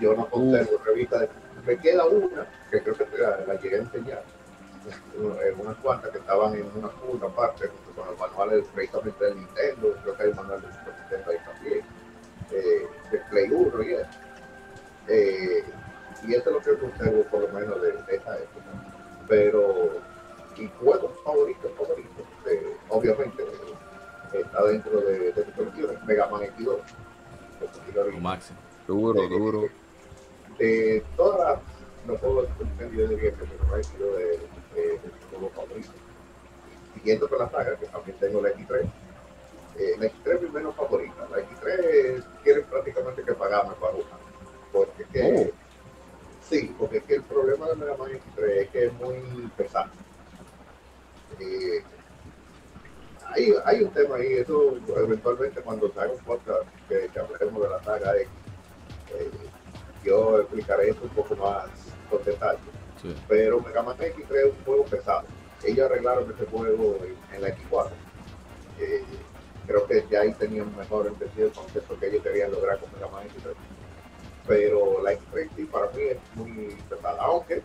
[0.00, 1.20] yo no conservo revistas.
[1.22, 1.28] De,
[1.66, 4.22] me queda una, que creo que te la, la llegué a enseñar,
[5.44, 9.34] en unas cuantas que estaban en una, una parte, junto con los manuales precisamente de
[9.34, 11.84] Nintendo, creo que hay un manual de Super Nintendo ahí también,
[12.50, 14.06] eh, de Play 1 y eso.
[15.08, 15.64] Eh,
[16.26, 18.64] y eso es lo que conservo por lo menos de, de esa época.
[19.30, 19.90] Pero,
[20.56, 26.78] y juegos favoritos, favoritos, eh, obviamente eh, está dentro de, de mis Mega Man X2.
[28.16, 28.58] O máximo.
[28.88, 29.68] Duro, duro.
[30.58, 31.58] De todas las
[32.08, 35.52] los juegos de Super Nintendo, yo diría que Mega Man X2 es de mis juegos
[35.54, 35.94] favoritos.
[36.94, 38.90] Siguiendo con la saga, que también tengo la X3.
[39.78, 41.28] Eh, la X3 es mi menos favorita.
[41.30, 44.18] La X3 quieren prácticamente que pagarme para una.
[44.72, 45.52] Porque que,
[46.50, 49.16] sí, porque es que el problema de Mega Man X3 es que es muy
[49.56, 49.90] pesado.
[51.38, 51.82] Eh,
[53.26, 57.62] hay, hay un tema ahí, eso eventualmente cuando se haga un podcast que, que hablaremos
[57.62, 58.28] de la saga X,
[59.14, 59.30] eh,
[60.04, 61.68] yo explicaré eso un poco más
[62.10, 62.58] con detalle.
[63.00, 63.14] Sí.
[63.28, 65.24] Pero Mega Man X3 es un juego pesado.
[65.62, 67.90] Ellos arreglaron ese juego en, en la X4.
[68.80, 69.04] Eh,
[69.66, 73.08] creo que ya ahí tenían mejor entendido el concepto que ellos querían lograr con Mega
[73.08, 73.54] Man X3.
[74.50, 77.62] Pero la X3 para mí es muy pesada, aunque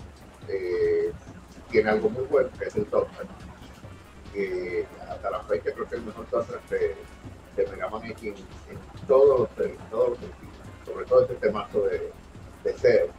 [0.47, 1.11] eh,
[1.71, 3.27] tiene algo muy bueno, que es el software.
[4.31, 6.95] Que hasta la fecha creo que es el mejor software de,
[7.55, 10.19] de Mega Man X en, en todos los, sentidos,
[10.85, 12.11] sobre todo ese temazo de,
[12.63, 13.09] de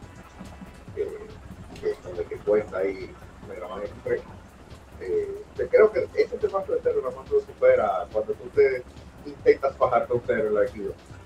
[0.95, 3.13] que, con el que cuenta ahí
[3.49, 4.21] Mega Man X3.
[5.01, 8.81] Eh, creo que ese temazo de cero nada más lo supera cuando tú te
[9.25, 11.16] intentas bajarte un cero en la X2.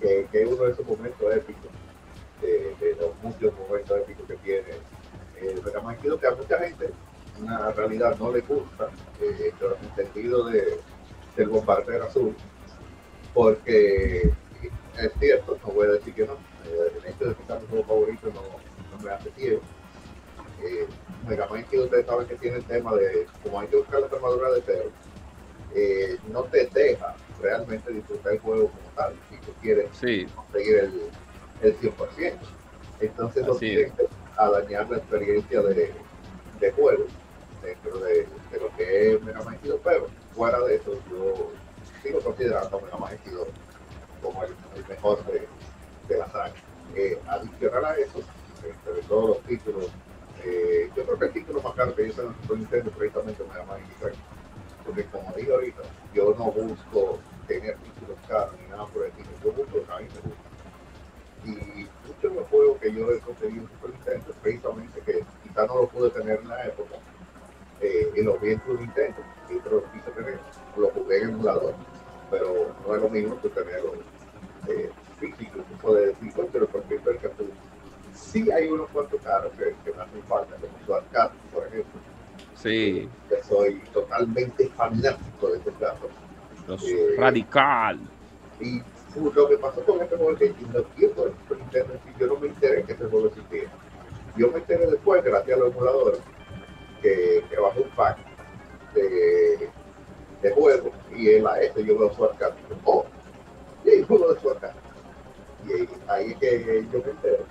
[0.00, 1.70] Que, que uno de esos momentos épicos,
[2.40, 4.70] de, de los muchos momentos épicos que tiene
[5.36, 6.90] eh, Mega Man X2, que a mucha gente
[7.38, 8.90] en realidad no le gusta,
[9.20, 10.78] eh, el sentido de,
[11.36, 12.34] del bombardero azul,
[13.34, 14.32] porque
[14.98, 18.26] es cierto, no voy a decir que no, eh, el de que mi juego favorito
[18.34, 18.42] no,
[18.96, 19.60] no me hace ciego.
[20.62, 20.86] Eh,
[21.26, 24.06] Mega Man X ustedes saben que tiene el tema de, como hay que buscar la
[24.06, 24.90] armadura de cero,
[25.74, 30.76] eh, no te deja realmente disfrutar el juego como tal, si tú quieres Sí, conseguir
[30.78, 31.00] el,
[31.62, 32.34] el 100%.
[33.00, 35.92] Entonces Así tiende a dañar la experiencia de,
[36.60, 37.04] de juego
[37.62, 41.50] dentro de, de lo que es Mega Man X2, pero fuera de eso yo
[42.02, 43.46] sigo considerando a Mega Man X2
[44.22, 45.46] como el, el mejor de,
[46.08, 46.52] de la saga.
[46.94, 48.20] Eh, adicional a eso,
[48.64, 49.88] entre todos los títulos,
[50.44, 53.64] eh, yo creo que el título más caro que yo tengo en Nintendo precisamente Mega
[53.64, 54.12] Man X3,
[54.90, 59.30] porque como dije ahorita, yo no busco tener títulos caros ni nada por el estilo,
[59.44, 60.50] yo busco lo que a mí me gusta.
[61.44, 65.88] Y muchos de los juegos que yo he conseguido Super precisamente que quizá no lo
[65.88, 66.96] pude tener en la época,
[67.80, 70.40] eh, y lo vi en Super Nintendo, y otros lo quise tener,
[70.76, 71.74] lo jugué en emulador,
[72.30, 73.94] pero no es lo mismo que tenerlo
[74.66, 74.90] eh,
[75.20, 77.10] físico, puedes decir, "Coño, pero por qué tú
[78.12, 82.09] Sí hay unos cuantos caros que, que me hacen falta, como su arcade, por ejemplo.
[82.62, 86.10] Sí, Yo soy totalmente fanático de gatos.
[86.66, 87.98] los Eh, radical.
[88.60, 88.80] Y
[89.16, 90.84] uh, lo que pasó con este juego es que de
[91.14, 93.68] Super Nintendo, sí, yo no me enteré que ese juego existía.
[94.36, 96.20] Yo me enteré después, gracias a los emuladores,
[97.02, 98.18] que, que bajé un pack
[98.94, 99.70] de,
[100.42, 102.54] de juegos y en la S yo veo su arcade.
[102.84, 103.04] Oh,
[103.84, 104.74] y hay juego de su arcade.
[105.66, 107.44] Y ahí, ahí es que yo me entero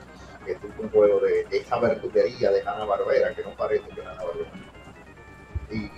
[0.46, 4.02] que este es un juego de esa verdulería de Hanna Barbera, que no parece que
[4.02, 4.52] Hanna Barbera.
[5.72, 5.92] Y,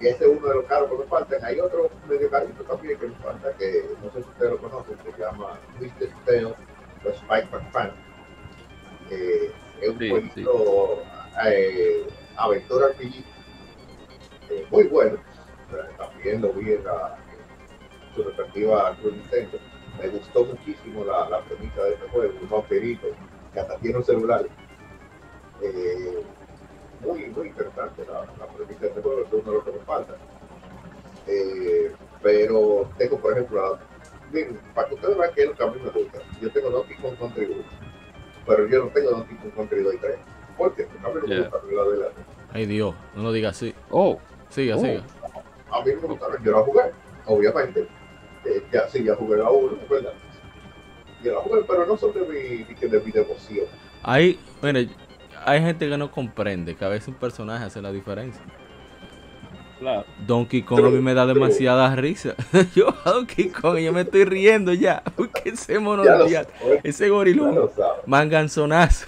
[0.00, 1.44] y ese es uno de los caros que me faltan.
[1.44, 4.96] Hay otro medio carito también que me falta, que no sé si ustedes lo conocen,
[5.04, 6.54] se llama Twisted Tale
[7.04, 7.92] de Spike McFan.
[9.10, 10.46] Eh, es un Sí,
[11.46, 12.06] eh,
[12.36, 13.24] aventura RPG
[14.50, 15.18] eh, muy bueno.
[15.98, 19.58] También lo vi en, la, en su respectiva Club Nintendo.
[20.00, 23.08] Me gustó muchísimo la, la premisa de este juego, un vampirito
[23.52, 24.46] que hasta tiene un celular.
[25.62, 26.22] Eh,
[27.04, 29.78] muy, muy interesante la, la premisa de este juego, es uno de los que me
[29.80, 30.14] falta.
[31.26, 33.78] Eh, pero tengo, por ejemplo,
[34.32, 36.70] miren, para que ustedes vean que es lo que a mí me gusta, yo tengo
[36.70, 37.54] Donkey Kong Country 1,
[38.46, 40.16] pero yo no tengo Donkey Kong Country 2 y 3.
[40.56, 40.84] ¿Por qué?
[40.84, 41.48] Porque a mí no me Yeah.
[41.50, 42.08] gusta de la
[42.52, 43.74] Ay Dios, no lo digas así.
[43.90, 44.18] Oh,
[44.50, 44.80] Siga, Oh.
[44.80, 45.02] siga.
[45.70, 46.82] a mí me gustaron, yo la jugué,
[47.26, 47.88] obviamente.
[48.44, 50.12] Eh, ya sí, ya jugué la 1, ¿verdad?
[51.22, 53.66] Yo la jugué, pero no son de mi, de, mi devoción.
[54.62, 54.88] Mire,
[55.44, 58.42] hay gente que no comprende que a veces un personaje hace la diferencia.
[59.78, 60.04] claro.
[60.26, 62.34] Donkey Kong a mí me da demasiada risa.
[62.74, 65.02] yo a Donkey Kong yo me estoy riendo ya.
[65.16, 66.02] Porque ese mono
[66.82, 67.70] ese gorilón,
[68.06, 69.06] manganzonazo.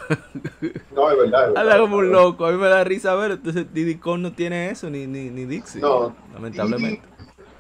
[0.94, 1.56] No, es verdad.
[1.56, 2.46] Anda como un loco.
[2.46, 3.32] A mí me da risa ver.
[3.32, 5.80] Entonces Diddy Kong no tiene eso, ni, ni, ni Dixie.
[5.80, 7.02] No, lamentablemente.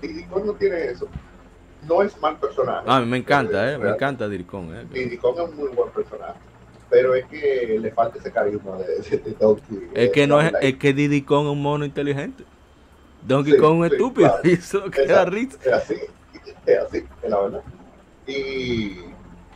[0.02, 1.08] Diddy Diddy Kong no tiene eso.
[1.82, 2.84] No es mal personaje.
[2.86, 3.78] Ah, a mí me encanta, eh.
[3.78, 3.94] Me Real.
[3.94, 4.86] encanta Diddy Kong, eh.
[4.92, 6.40] Diddy Kong es un muy buen personaje.
[6.96, 9.90] Pero es que le falta ese carisma de, de, de Donkey.
[9.92, 12.42] Es que eh, no es, es que Diddy Kong es un mono inteligente.
[13.26, 14.28] Donkey Sí, Kong es sí, estúpido.
[14.30, 14.40] claro.
[14.48, 15.30] Y eso es lo que da Exacto.
[15.30, 15.58] risa.
[15.62, 15.94] Es así,
[16.66, 17.62] es así, es la verdad.
[18.26, 18.32] Y,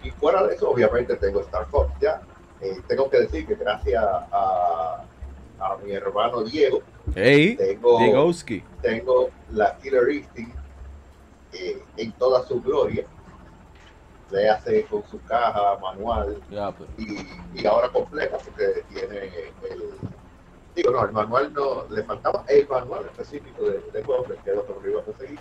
[0.05, 2.21] y fuera de eso, obviamente tengo Star Fox ya.
[2.61, 5.03] Eh, tengo que decir que gracias a,
[5.61, 6.83] a mi hermano Diego,
[7.15, 8.63] Ey, tengo, Diegowski.
[8.83, 10.55] tengo la Killer Instinct
[11.55, 13.07] eh, en toda su gloria.
[14.31, 16.89] Le hace con su caja, manual pues.
[16.99, 19.27] y, y ahora completa porque tiene
[19.69, 19.95] el.
[20.75, 24.03] Digo, no, el manual no, le faltaba el manual específico de, de
[24.45, 25.41] que es lo que iba a conseguir,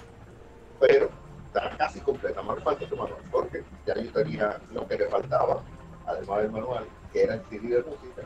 [0.79, 1.09] pero
[1.49, 5.07] está casi completa, más le falta ese manual, porque ya yo tenía lo que le
[5.07, 5.63] faltaba,
[6.05, 8.23] además del manual, que era el CD de música,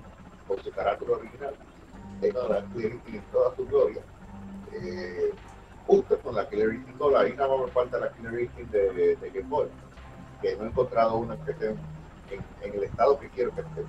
[0.47, 1.55] con su carátula original,
[2.21, 4.01] tengo la en toda su gloria,
[4.73, 5.31] eh,
[5.87, 9.15] justo con la Killer Instinct Gold, ahí nada más me falta la Killer Instinct de,
[9.15, 9.67] de Game Boy,
[10.43, 11.69] que no he encontrado una que esté
[12.29, 13.85] en, el estado que quiero que esté,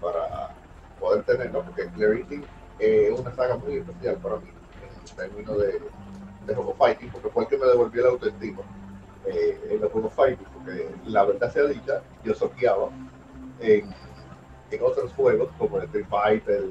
[0.00, 0.54] para
[1.00, 2.48] poder tenerlo, porque Killer Instinct
[2.78, 4.48] es una saga muy especial para mí,
[4.80, 5.82] en términos de,
[6.46, 8.62] de juego fighting, porque fue el que me devolvió la autoestima
[9.26, 12.90] eh, en los juegos fighting, porque la verdad sea dicha, yo soqueaba
[13.60, 13.92] en,
[14.70, 16.64] en otros juegos como el Street Fighter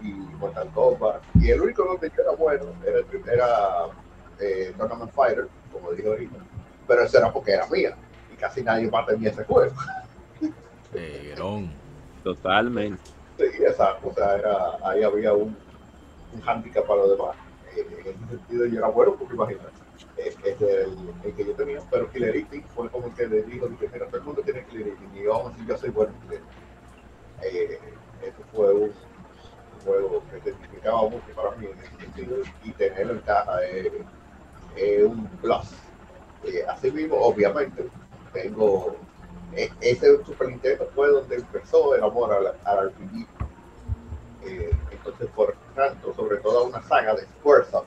[0.00, 3.86] y Mortal Kombat, y el único donde yo era bueno era, el- era
[4.38, 6.38] eh, Tournament Fighter, como dije ahorita,
[6.86, 7.96] pero eso era porque era mía,
[8.40, 9.74] casi nadie más tenía ese juego.
[10.92, 11.70] Perón.
[12.24, 13.02] Totalmente.
[13.38, 15.56] Sí, exacto, o sea, era, ahí había un,
[16.34, 17.36] un handicap para los demás.
[17.76, 19.68] Eh, en ese sentido yo era bueno, porque imagínate,
[20.18, 23.28] eh, ese era el, el que yo tenía, pero Killer Instinct fue como el que
[23.28, 25.78] le dijo, dije, mira, todo el mundo tiene Killer Instinct, y vamos a decir, yo
[25.78, 27.54] soy bueno en Killer Instinct.
[27.54, 27.80] Eh,
[28.22, 33.12] eso fue un, un juego que significaba mucho para mí en ese sentido, y tenerlo
[33.14, 33.92] en caja es,
[34.76, 35.70] es un plus.
[36.44, 37.86] Eh, así mismo, obviamente,
[38.32, 38.96] tengo
[39.52, 43.26] e- ese Super Nintendo fue donde empezó el amor al, al RPG.
[44.42, 47.86] Eh, entonces, por tanto, sobre todo a una saga de Squaresoft,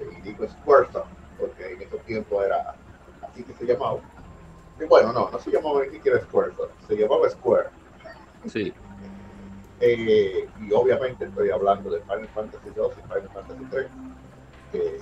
[0.00, 1.08] eh, y digo Squaresoft
[1.38, 2.74] porque en esos tiempos era
[3.22, 4.00] así que se llamaba.
[4.80, 7.68] Y bueno, no, no se llamaba ni siquiera Squaresoft, se llamaba Square.
[8.46, 8.72] Sí.
[9.80, 13.86] Eh, y obviamente estoy hablando de Final Fantasy II y Final Fantasy III,
[14.70, 15.00] que,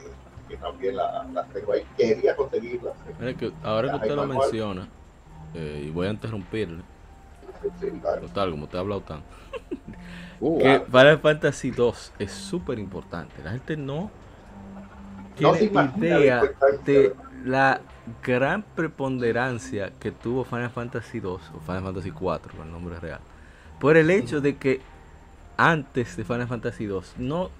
[0.50, 1.82] que también la- las tengo ahí.
[1.96, 2.94] Quería conseguirlas.
[3.18, 4.88] Mira que ahora que usted lo menciona,
[5.54, 6.82] eh, y voy a interrumpirle,
[7.80, 8.22] Sí, claro.
[8.22, 9.26] total, como usted ha hablado tanto,
[10.40, 10.84] Uh, que claro.
[10.86, 13.42] Final Fantasy 2 es súper importante.
[13.42, 14.10] La gente no
[15.38, 16.42] No tiene la idea
[16.84, 17.14] de-
[17.44, 17.80] la
[18.22, 23.20] gran preponderancia que tuvo Final Fantasy 2 o Final Fantasy 4 con el nombre real.
[23.78, 24.80] Por el hecho de que
[25.56, 27.50] antes de Final Fantasy 2 no,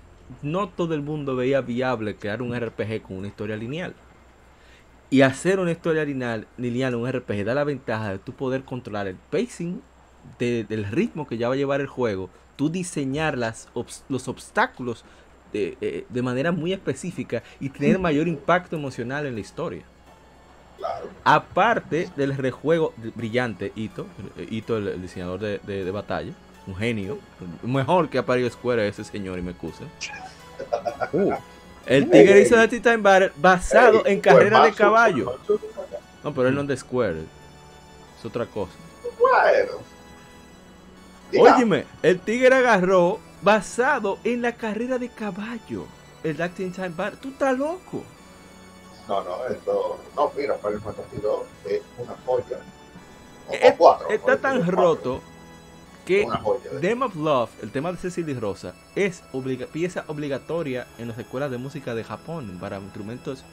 [0.42, 3.94] no todo el mundo veía viable crear un RPG con una historia lineal.
[5.10, 9.08] Y hacer una historia lineal, lineal un RPG da la ventaja de tú poder controlar
[9.08, 9.80] el pacing
[10.38, 13.68] de- del ritmo que ya va a llevar el juego, tú diseñar las,
[14.08, 15.04] los obstáculos
[15.52, 19.82] de, eh, de manera muy específica y tener mayor impacto emocional en la historia.
[20.78, 21.08] Claro.
[21.24, 24.06] Aparte del rejuego brillante, Ito,
[24.38, 26.32] eh, Ito el, el diseñador de- de batalla,
[26.70, 27.18] un genio,
[27.62, 29.84] mejor que ha parido Square ese señor y me excusa.
[31.12, 31.32] uh,
[31.86, 35.38] El Tigre hizo de Titan Battle basado en carrera de cuerpazo, caballo.
[36.22, 37.20] No, pero él no es de Square,
[38.18, 38.72] es otra cosa.
[39.18, 39.72] Bueno.
[41.38, 45.86] Óyeme, el Tigre agarró basado en la carrera de caballo.
[46.22, 47.18] El Dark Time Battle.
[47.20, 48.04] Tú estás loco.
[49.08, 49.98] No, no, eso.
[50.14, 52.58] No, mira, Final Fantasy 2 es una joya.
[53.48, 55.20] O, cuatro, Está tan cuatro.
[56.10, 56.26] Que
[56.80, 61.18] Them of Love, el tema de Cecilia y Rosa, es obliga- pieza obligatoria en las
[61.18, 63.44] escuelas de música de Japón para instrumentos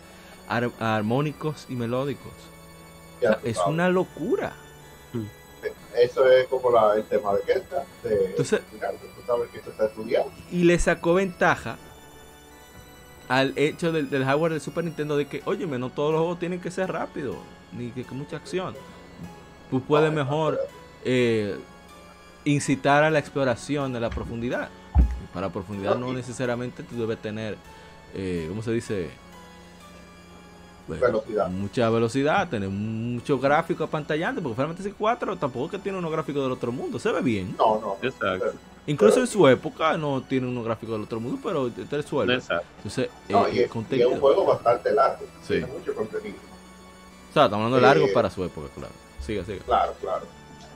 [0.47, 2.33] ar- armónicos y melódicos.
[3.17, 3.73] O sea, es sabes.
[3.73, 4.53] una locura.
[5.95, 7.83] Eso es como la, el tema de Kenta.
[8.03, 10.31] De, Entonces- que tú sabes que eso está estudiado.
[10.51, 11.77] Y le sacó ventaja
[13.27, 16.39] al hecho del, del hardware del Super Nintendo de que, óyeme, no todos los juegos
[16.39, 17.35] tienen que ser rápidos,
[17.71, 18.75] ni que con mucha acción.
[19.69, 20.59] Tú puedes No, mejor
[21.03, 21.57] eh,
[22.51, 24.69] incitar a la exploración de la profundidad.
[25.33, 27.57] Para profundidad no necesariamente tú debes tener,
[28.15, 29.09] eh, ¿cómo se dice?
[30.87, 31.49] Bueno, Velocidad.
[31.49, 36.09] Mucha velocidad, tener mucho gráfico apantallante, porque Final Fantasy 4 tampoco es que tiene unos
[36.11, 37.55] gráficos del otro mundo, se ve bien.
[37.57, 37.97] No, no.
[38.01, 38.53] Exacto.
[38.87, 42.35] Incluso en su época no tiene unos gráficos del otro mundo, pero te resuelve.
[42.35, 42.65] exacto.
[42.77, 45.25] Entonces, No, eh, y, el es, y es un juego bastante largo.
[45.41, 45.55] Sí.
[45.55, 46.37] Tiene mucho contenido.
[47.29, 48.93] O sea, estamos hablando largo Eh, para su época, claro.
[49.21, 49.59] Siga, siga.
[49.65, 50.25] Claro, claro.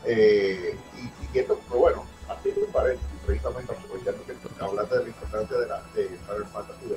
[0.06, 5.58] Eh, y siguiendo, pero bueno, así me parece, precisamente aprovechando que hablaste de la importancia
[5.58, 6.96] de la de Final Fantasy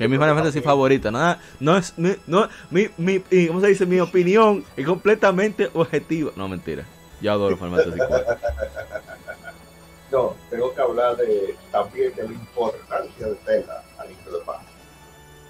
[0.00, 1.10] es mi Final Fantasy favorita.
[1.10, 3.84] Nada, no es mi, no, mi, mi, y, ¿cómo se dice?
[3.84, 6.32] Mi opinión es completamente objetiva.
[6.36, 6.86] No, mentira.
[7.20, 8.36] Yo adoro Final Fantasy 4.
[10.10, 14.62] No, tengo que hablar de, también de la importancia de Zelda al Into de Paz.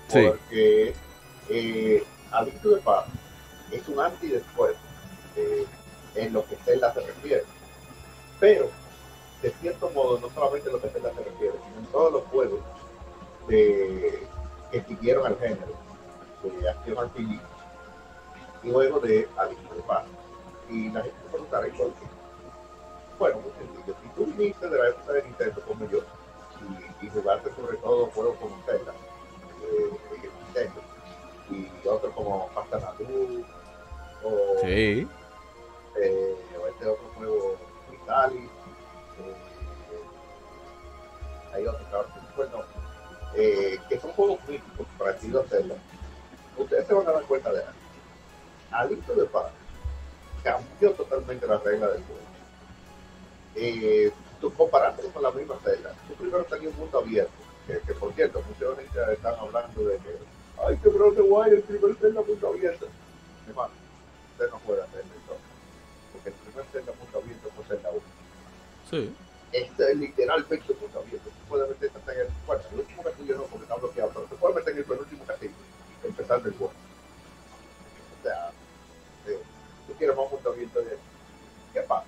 [0.09, 0.27] Sí.
[0.27, 0.94] Porque
[1.48, 3.06] eh, al Into de Paz
[3.72, 4.77] es un antes y después
[5.36, 5.64] eh,
[6.20, 7.44] en lo que Zelda se refiere.
[8.38, 8.68] Pero,
[9.42, 12.24] de cierto modo, no solamente en lo que Zelda se refiere, sino en todos los
[12.24, 12.60] juegos
[13.48, 14.26] de,
[14.70, 15.72] que siguieron al género
[16.42, 17.40] de acción RPG
[18.62, 20.05] y luego de al Into de Paz.
[20.68, 22.06] Y la gente se preguntará, ¿y por qué?
[23.18, 23.94] Bueno, muy sencillo.
[24.02, 25.98] Si tú viniste de la época de Nintendo como yo
[26.60, 28.92] y, y jugaste sobre todo juegos como Zelda
[29.62, 30.80] eh, Nintendo
[31.51, 32.94] y otros como Pasta
[34.22, 34.60] o.
[35.96, 37.56] eh, o este otro juego
[37.88, 38.50] Crystallis
[39.18, 39.34] eh,
[41.54, 41.88] hay otros
[42.38, 42.68] el nombre,
[43.34, 45.74] eh, que son juegos críticos parecidos a Zelda
[46.56, 47.74] ustedes se van a dar cuenta de algo
[48.70, 49.50] Alito de Paz
[50.42, 52.30] cambió totalmente la regla del juego
[53.56, 54.50] eh, tú
[55.12, 57.32] con la misma Zelda, tú primero tenías un mundo abierto,
[57.66, 60.16] que, por cierto, muchos ahorita están hablando de que
[60.66, 62.86] ay, que of the Wild, el primer Zelda mundo abierto.
[63.48, 63.72] Hermano,
[64.32, 65.04] usted no puede hacer.
[66.22, 68.01] Porque el primer Zelda mundo abierto fue Zelda 1.
[68.90, 69.14] Sí.
[69.52, 71.28] Este es literalmente mundo abierto.
[71.30, 74.26] Tú puedes meterte hasta en el, bueno, el último castillo no, porque está bloqueado, pero
[74.26, 75.52] te puedes meter en el penúltimo castillo,
[76.05, 76.72] empezando el juego.
[78.20, 78.51] O sea,
[79.26, 79.40] eh,
[79.86, 80.98] tú quieres más mundo abierto de
[81.72, 82.06] ¿Qué pasa?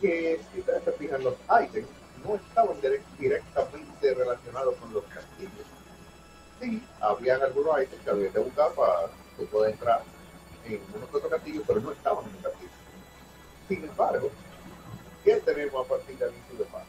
[0.00, 1.88] Que si ustedes se fijan, los items
[2.24, 5.66] no estaban direct- directamente relacionados con los castillos.
[6.60, 9.06] Sí, habían algunos items que había que buscar para
[9.36, 10.02] tú poder entrar
[10.66, 12.70] en unos otros castillos, pero no estaban en el castillo.
[13.70, 14.28] Sin embargo,
[15.22, 16.82] ¿qué tenemos a partir del inicio de paz?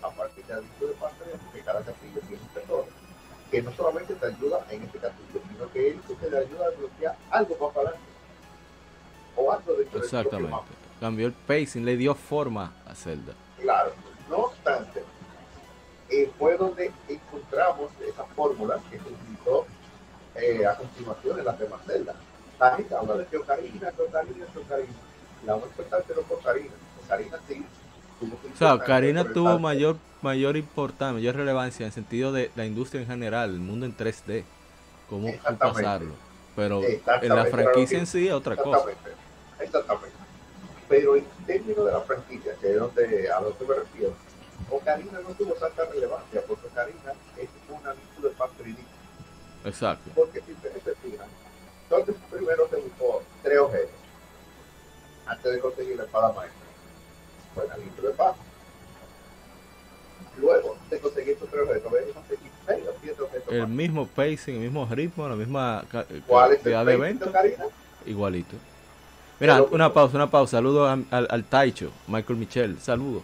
[0.00, 2.86] A partir del inicio de paz tenemos que cada castillo tiene un tesoro
[3.50, 7.16] que no solamente te ayuda en este castillo, sino que él te ayuda a desbloquear
[7.30, 8.12] algo más para adelante.
[9.36, 10.50] O algo dentro del Exactamente.
[10.50, 10.66] mapa.
[10.98, 13.34] Cambió el pacing, le dio forma a Zelda.
[13.60, 13.92] Claro,
[14.30, 15.04] no obstante,
[16.08, 19.66] eh, fue donde encontramos esa fórmula que se utilizó
[20.36, 22.16] eh, a continuación en las demás celdas.
[22.58, 23.26] La gente habla de
[27.48, 27.66] sí.
[28.20, 32.64] su O sea, Karina tuvo mayor, mayor importancia, mayor relevancia en el sentido de la
[32.64, 34.44] industria en general, el mundo en 3D,
[35.08, 36.14] cómo pasarlo.
[36.54, 38.90] Pero en la franquicia en sí es otra cosa.
[38.90, 39.10] Exactamente,
[39.60, 40.16] exactamente.
[40.88, 44.12] Pero en términos de la franquicia, que es donde, a lo que me refiero,
[44.70, 48.76] Ocarina no tuvo tanta relevancia, porque Ocarina es una de 3D.
[49.64, 50.10] Exacto.
[50.14, 51.28] Porque si ustedes se fijan,
[52.30, 53.90] primero se buscó tres objetos
[55.26, 56.58] antes de conseguir la espada maestra.
[57.54, 58.34] Fue la Link de Paz.
[60.38, 63.68] Luego de conseguir estos tres objetos, ven conseguir seis o siete objetos El más.
[63.68, 67.28] mismo pacing, el mismo ritmo, la misma ca- ¿Cuál es el cantidad de eventos,
[68.06, 68.56] igualito.
[69.38, 70.52] Mira, una pausa, una pausa.
[70.58, 72.80] Saludo a- al, al Taicho, Michael Michel.
[72.80, 73.22] Saludo.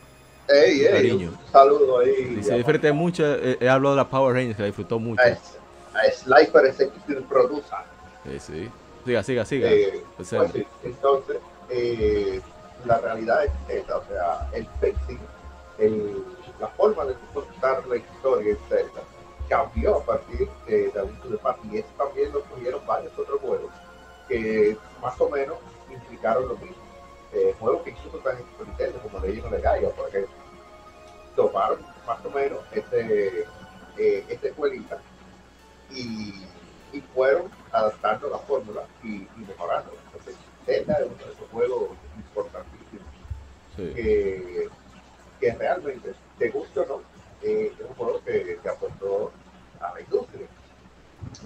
[0.49, 1.29] Ey, ey, Cariño.
[1.31, 2.41] un saludo ahí.
[2.51, 3.25] A- disfruté mucho.
[3.25, 5.23] eh, He hablado de la Power Rangers, que la disfrutó mucho.
[5.23, 5.27] a,
[5.99, 7.79] a Slifer Executive Producer.
[8.31, 8.71] Sí, sí.
[9.05, 9.71] Siga, siga, siga.
[9.71, 11.39] Eh, Pues, eh, sí, entonces,
[11.71, 12.41] eh,
[12.85, 15.21] la realidad es esta, o sea, el pacing,
[15.79, 16.25] el-
[16.61, 19.01] la forma de contar la historia Zelda
[19.49, 23.71] cambió a partir de the Past y eso también lo cogieron varios otros juegos
[24.29, 25.57] que más o menos
[25.91, 26.77] implicaron lo mismo.
[27.33, 28.37] Eh, juegos que incluso Super
[28.67, 30.31] Nintendo, como Legend of the Gaia, por ejemplo,
[31.37, 33.45] tomaron más o menos este,
[33.97, 34.99] eh, esta escuelita
[35.91, 36.45] y,
[36.93, 39.93] y fueron adaptando la fórmula y, y mejorando.
[40.07, 43.07] Entonces, Zelda es uno de esos juegos importantísimos
[43.77, 43.93] sí.
[43.95, 44.69] que,
[45.41, 47.03] que realmente, te guste o no,
[47.43, 49.33] eh, es un juego que, que aportó
[49.81, 50.47] a la industria.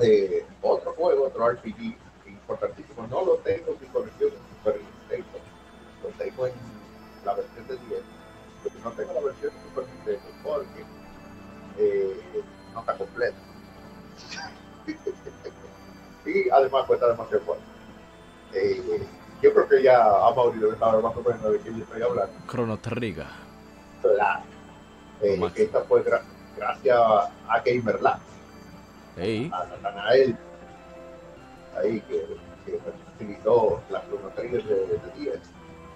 [0.00, 1.96] Eh, otro juego, otro RPG
[2.26, 5.38] importantísimo, no lo tengo colección en Super Nintendo,
[6.02, 6.52] lo tengo en
[7.24, 8.02] la versión de 10,
[8.62, 10.84] pero no tengo la versión de Super Nintendo porque
[11.78, 12.42] eh,
[12.74, 13.36] no está completa.
[16.26, 17.64] y además cuesta demasiado fuerte.
[18.54, 19.06] Eh,
[19.42, 22.02] yo creo que ya a Mauri debe saber más o menos de qué yo estoy
[22.02, 22.32] hablando.
[22.48, 23.26] Chrono Trigger.
[24.00, 24.42] Claro.
[25.20, 26.22] Eh, que esta fue gra-
[26.56, 28.18] gracias a Gamerlab,
[29.16, 30.36] Ey, a Natanael,
[31.78, 32.26] ahí que,
[32.66, 32.78] que
[33.12, 35.40] facilitó las Chrono Trigger de, de 10.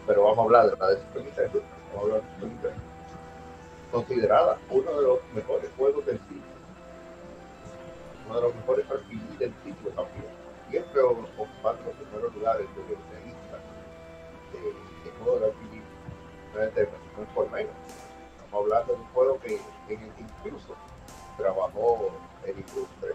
[0.07, 1.63] Pero vamos a hablar de la de Super Nintendo.
[1.93, 2.81] Vamos a hablar de Super Nintendo.
[3.91, 6.43] Considerada uno de los mejores juegos del siglo.
[8.27, 10.27] Uno de los mejores RPG del siglo también.
[10.71, 13.59] Siempre ocupando los primeros lugares de, de lista
[14.53, 15.83] de, de juegos de RPG.
[16.55, 17.73] Realmente no es por menos.
[18.45, 20.75] Estamos hablando de un juego que en el que incluso
[21.37, 22.11] trabajó
[22.45, 23.15] el ilustre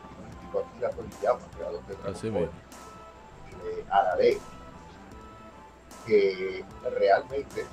[0.54, 2.50] y Akira Toriyama, creador de Dragon así Ball,
[3.50, 4.38] y de Arare,
[6.06, 6.66] que
[6.96, 7.66] realmente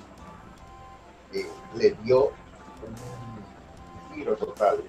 [1.33, 4.83] eh, le dio un giro total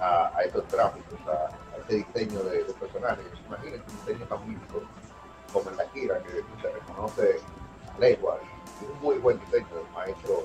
[0.00, 3.24] a, a estos tráficos, a, a este diseño de, de personajes.
[3.46, 4.82] Imagínense un diseño tan mítico
[5.52, 6.30] como el de Akira, que
[6.62, 7.40] se reconoce
[7.94, 8.38] a legua,
[8.80, 10.42] y un muy buen diseño del maestro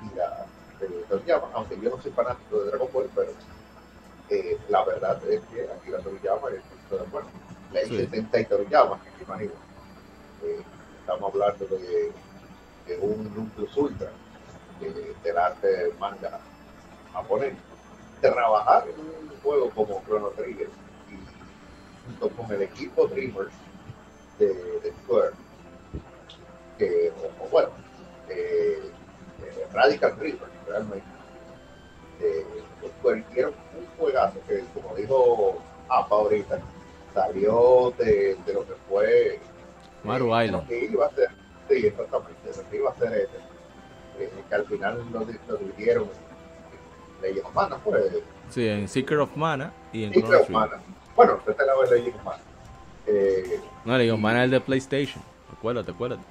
[0.00, 0.46] Akira
[0.80, 3.32] de Toriyama, aunque yo no soy fanático de Dragon Ball, pero
[4.30, 7.28] eh, la verdad es que Akira Toriyama es bueno,
[7.72, 7.96] le Sí.
[7.96, 9.52] dice Sensei Toriyama, que imagino.
[10.42, 10.62] Eh,
[11.00, 12.12] estamos hablando de,
[12.86, 14.10] de un plus ultra
[14.80, 16.38] de- del arte manga
[17.12, 17.54] japonés.
[18.20, 20.68] Trabajar en un juego como Chrono Trigger
[21.10, 23.52] y junto con el equipo Dreamers
[24.38, 25.32] de, de Square,
[26.78, 27.70] que, o, bueno,
[28.28, 28.90] eh,
[29.72, 31.06] Radical Dreamers realmente,
[32.20, 32.44] eh,
[32.98, 35.58] Square hicieron un juegazo que, como dijo
[35.88, 36.60] APA ahorita,
[37.14, 39.40] salió de, de lo que fue
[40.04, 40.62] Maru eh, Island.
[40.62, 41.28] Lo que iba a ser,
[41.68, 43.36] sí, exactamente, lo que iba a ser ese,
[44.18, 46.08] eh, que al final lo, lo dividieron
[47.22, 48.04] Legend of Mana, pues,
[48.50, 50.50] Sí, en Secret of Mana y en Secret of.
[50.50, 50.80] Mana,
[51.16, 52.42] Bueno, este lado es Legend of Mana.
[53.06, 55.22] Eh, No, Legend of Mana es el de PlayStation.
[55.52, 56.22] Acuérdate, acuérdate.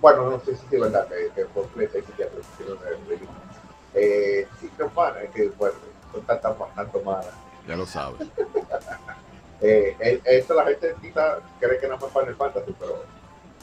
[0.00, 3.28] bueno, no sé si es verdad que, que por PlayStation ya el Legend.
[3.94, 5.74] Eh, sí, no Mana, es que, bueno,
[6.12, 7.26] son tantas tanto Mana.
[7.66, 8.26] Ya lo sabes.
[9.60, 13.02] Eh, eh, esto la gente quizá cree que no fue Final Fantasy, pero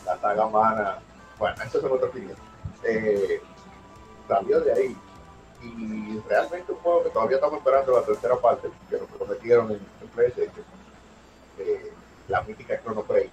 [0.06, 1.00] la saga Mana,
[1.40, 2.36] bueno, eso es otro opinión.
[2.84, 3.42] Eh,
[4.28, 4.98] salió de ahí.
[5.66, 9.80] Y realmente un juego que todavía estamos esperando la tercera parte, que nos prometieron en,
[10.02, 10.66] en PlayStation,
[11.60, 11.92] eh,
[12.28, 13.30] la mítica Chrono Break,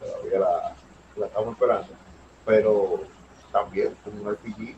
[0.00, 0.74] todavía la,
[1.16, 1.88] la estamos esperando,
[2.46, 3.00] pero
[3.52, 4.74] también como un RPG,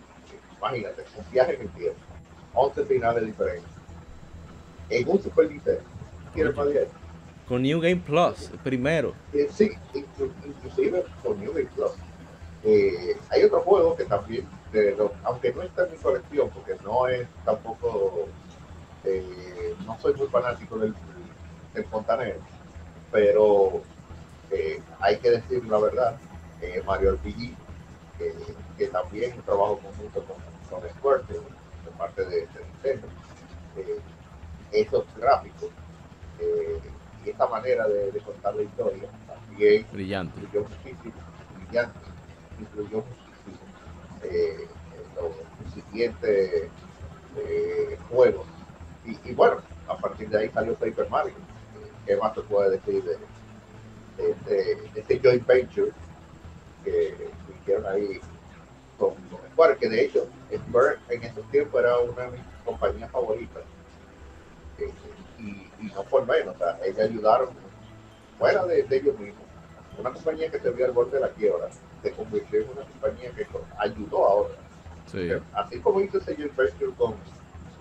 [0.58, 2.00] imagínate, un viaje en el tiempo,
[2.54, 3.70] 11 finales diferentes,
[4.88, 5.82] en un Super Nintendo,
[6.34, 6.88] ¿quieres más de?
[7.48, 9.12] Con New Game Plus, primero.
[9.32, 11.90] Eh, sí, inclu- inclusive con New Game Plus.
[12.62, 17.08] Eh, hay otro juego que también, de aunque no está en mi colección, porque no
[17.08, 18.28] es tampoco,
[19.04, 20.94] eh, no soy muy fanático del,
[21.74, 22.38] del fontanero,
[23.10, 23.82] pero
[24.50, 26.16] eh, hay que decir la verdad,
[26.60, 27.54] eh, Mario RPG,
[28.18, 28.34] que,
[28.78, 30.36] que también trabajo conjunto con,
[30.80, 31.40] con Square, de,
[31.98, 33.08] parte de, Nintendo,
[33.76, 34.00] eh,
[34.72, 35.68] esos gráficos
[36.38, 36.80] eh,
[37.24, 40.40] y esta manera de, de contar la historia también Brillante.
[40.40, 41.14] influyó muchísimo,
[41.56, 41.98] brillante,
[42.58, 43.19] influyó muchísimo
[44.24, 44.66] eh,
[45.16, 46.68] los siguientes
[47.36, 48.46] eh, juegos.
[49.04, 49.56] Y, bueno,
[49.88, 51.34] a partir de ahí salió Paper Mario.
[52.06, 53.16] ¿Qué más se puede decir de,
[54.16, 55.92] de este, de este joint venture
[56.84, 57.30] que
[57.60, 58.20] hicieron ahí
[58.98, 59.14] con,
[59.56, 59.76] con?
[59.76, 60.26] Que de hecho,
[60.68, 63.62] Square en esos tiempos era una de mis compañías favoritas.
[64.78, 64.92] Eh,
[65.38, 67.48] y, y no por menos, o sea, ellos ayudaron
[68.38, 69.50] fuera de, de ellos mismos
[70.00, 71.68] una compañía que se vio al borde de la quiebra
[72.02, 73.46] se convirtió en una compañía que
[73.78, 74.56] ayudó a otra.
[75.06, 75.30] Sí.
[75.54, 77.14] Así como hizo joint venture con,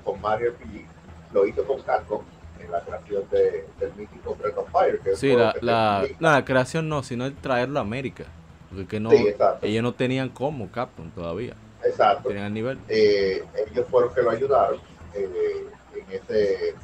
[0.03, 0.85] con Mario RPG,
[1.33, 2.21] lo hizo con Capcom
[2.59, 4.99] en la creación de, del mítico Breath of Fire.
[4.99, 8.25] Que Sí, la, que la, creación no, sino el traerlo a América.
[8.69, 11.55] Porque que no, Sí, ellos no tenían como Capcom todavía.
[11.83, 12.29] Exacto.
[12.29, 12.79] Tenían el nivel.
[12.87, 14.79] Eh, ellos fueron que lo ayudaron
[15.13, 16.75] eh, en ese,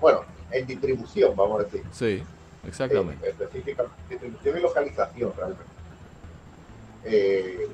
[0.00, 1.82] bueno, en distribución, vamos a decir.
[1.92, 2.22] Sí,
[2.66, 3.26] exactamente.
[3.26, 5.77] Eh, específica, distribución y localización realmente.
[7.10, 7.68] Eh,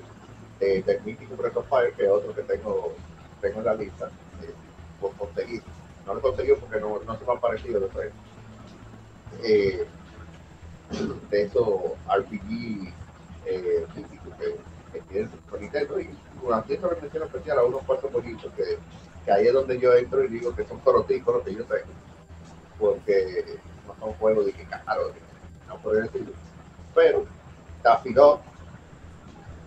[0.60, 2.94] eh, del mítico Breath Fire, que es otro que tengo,
[3.40, 4.06] tengo en la lista,
[4.42, 4.54] eh,
[5.00, 5.62] por conseguir.
[6.06, 8.14] No lo he conseguido porque no, no se me ha parecido de frente.
[9.42, 9.86] Eh,
[11.30, 11.66] de esos
[12.06, 12.92] RPG
[13.46, 14.56] eh, que,
[14.92, 16.10] que tienen Super Nintendo y
[16.52, 18.78] haciendo mención especial a unos cuantos jueguitos que,
[19.24, 21.86] que ahí es donde yo entro y digo que son coroticos los yo tengo
[22.78, 25.12] porque no son juegos de que caro,
[25.68, 26.32] no por decirlo.
[26.94, 27.24] Pero
[27.82, 28.12] Daffy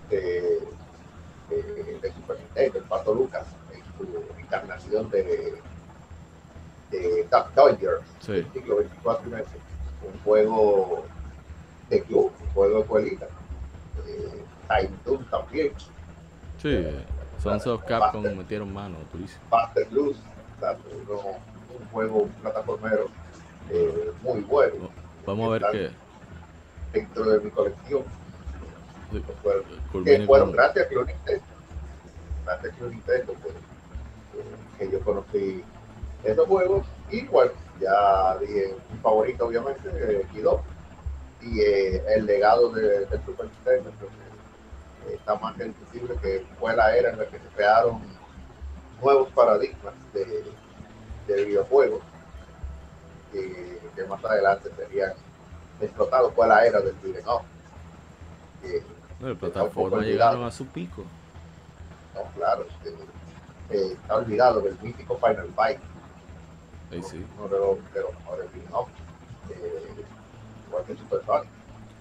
[0.09, 0.59] de,
[1.49, 5.61] de, de Super Nintendo, el Pato Lucas, en su encarnación de,
[6.91, 8.31] de Duck Dodgers Sí.
[8.33, 9.61] del siglo 24 y meses,
[10.03, 11.05] un juego
[11.89, 13.27] de club, un juego de escuelita.
[14.07, 15.73] Eh, Time Doom también,
[16.61, 16.85] Sí,
[17.37, 19.41] Sons of Capcom metieron mano, durísimo.
[19.49, 19.87] Buster
[20.59, 20.79] ¿sabes?
[21.07, 21.39] Uno-
[21.79, 23.05] un juego un plataformero
[23.69, 24.89] eh, muy bueno.
[25.25, 25.91] Vamos a ver qué.
[26.97, 28.03] dentro de mi colección.
[29.11, 29.63] Sí, que fueron-
[30.05, 31.45] que fueron con- gracias a Club Nintendo.
[32.45, 35.63] Gracias a Club Nintendo pues, eh, que yo conocí
[36.23, 36.85] esos juegos.
[37.09, 40.61] Y bueno, ya dije, mi favorito obviamente, Kido.
[41.41, 46.15] Y eh, el legado de, del Super Nintendo, creo que, eh, está más que discutible
[46.21, 48.01] que fue la era en la que se crearon
[49.01, 50.43] nuevos paradigmas de,
[51.27, 52.01] de videojuegos
[53.31, 55.13] que, que más adelante serían
[55.79, 56.33] explotados.
[56.33, 56.95] Fue la era del.
[58.61, 58.83] Que,
[59.19, 61.03] No, un plataforma llegaron a su pico.
[62.13, 62.95] no, claro, este,
[63.69, 65.79] eh, está olvidado del mítico Final Fight,
[66.91, 67.23] Ahí sí.
[67.37, 68.87] uno de los, de los mejores up,
[69.49, 70.05] eh,
[70.67, 71.49] igual que Super Sonic.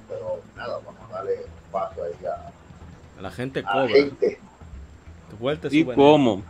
[0.08, 3.88] Pero nada, vamos a darle paso ahí a, La gente a la cobra.
[3.88, 4.38] gente.
[5.70, 6.42] ¿Y cómo?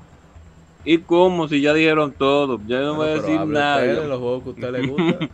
[0.85, 1.49] ¿Y cómo?
[1.49, 2.61] Si ya dijeron todo.
[2.67, 3.81] Ya no Bueno, voy a decir nada.
[3.81, 5.31] de los juegos que a usted le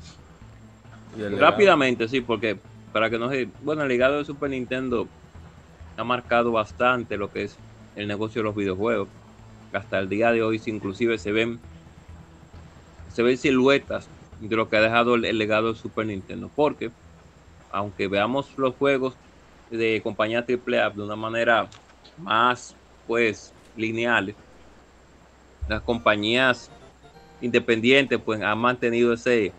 [1.26, 2.58] el Rápidamente, sí, porque
[2.92, 3.48] para que no se...
[3.62, 5.08] Bueno, el legado de Super Nintendo
[6.02, 7.56] ha marcado bastante lo que es
[7.96, 9.08] el negocio de los videojuegos.
[9.72, 11.58] Hasta el día de hoy, si inclusive se ven
[13.12, 14.08] se ven siluetas
[14.40, 16.50] de lo que ha dejado el, el legado de Super Nintendo.
[16.54, 16.90] Porque,
[17.70, 19.14] aunque veamos los juegos
[19.70, 21.68] de compañía AAA de una manera
[22.18, 22.74] más,
[23.06, 24.34] pues, lineales,
[25.68, 26.70] las compañías
[27.40, 29.52] independientes, pues, han mantenido ese,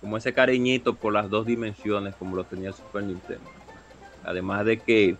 [0.00, 3.50] como ese cariñito por las dos dimensiones como lo tenía Super Nintendo.
[4.24, 5.16] Además de que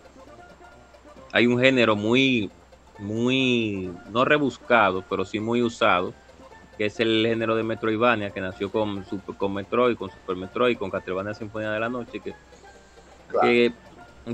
[1.31, 2.51] hay un género muy,
[2.99, 6.13] muy, no rebuscado, pero sí muy usado
[6.77, 10.77] que es el género de Metroidvania que nació con, Super, con Metroid, con Super Metroid,
[10.77, 12.33] con Castlevania Sinfonía de la Noche, que,
[13.29, 13.47] Claro.
[13.47, 13.73] que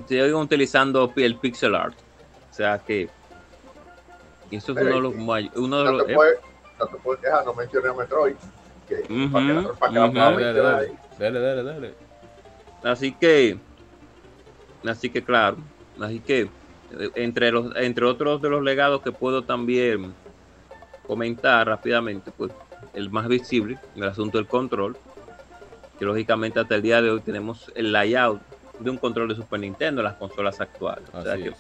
[0.08, 1.96] siguen utilizando el pixel art.
[2.50, 3.10] O sea que
[4.52, 6.40] eso es Pero uno de los, es may- uno de No los te puedes,
[6.80, 8.36] no te puedes quejar, no mencioné a Metroid.
[8.90, 10.98] Que, para que, para Dale, dale, dale, ahí.
[11.18, 11.96] dale, dale, dale.
[12.84, 13.58] Así que,
[14.84, 15.58] así que claro,
[16.02, 16.52] así que
[17.16, 20.14] entre los, entre otros de los legados que puedo también
[21.08, 22.52] comentar rápidamente, pues
[22.94, 24.96] el más visible, el asunto del control,
[26.00, 28.42] que lógicamente hasta el día de hoy tenemos el layout
[28.80, 31.04] de un control de Super Nintendo en las consolas actuales.
[31.14, 31.56] O sea Así que- es.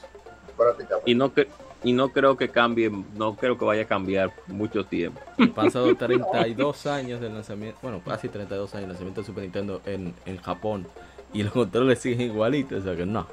[0.57, 1.11] prácticamente.
[1.11, 1.47] y no que
[1.85, 5.19] y no creo que cambie, no creo que vaya a cambiar mucho tiempo.
[5.37, 9.81] Han pasado 32 años del lanzamiento, bueno, casi 32 años del lanzamiento del Super Nintendo
[9.85, 10.87] en, en Japón
[11.33, 13.27] y los controles siguen igualitos, o sea que no.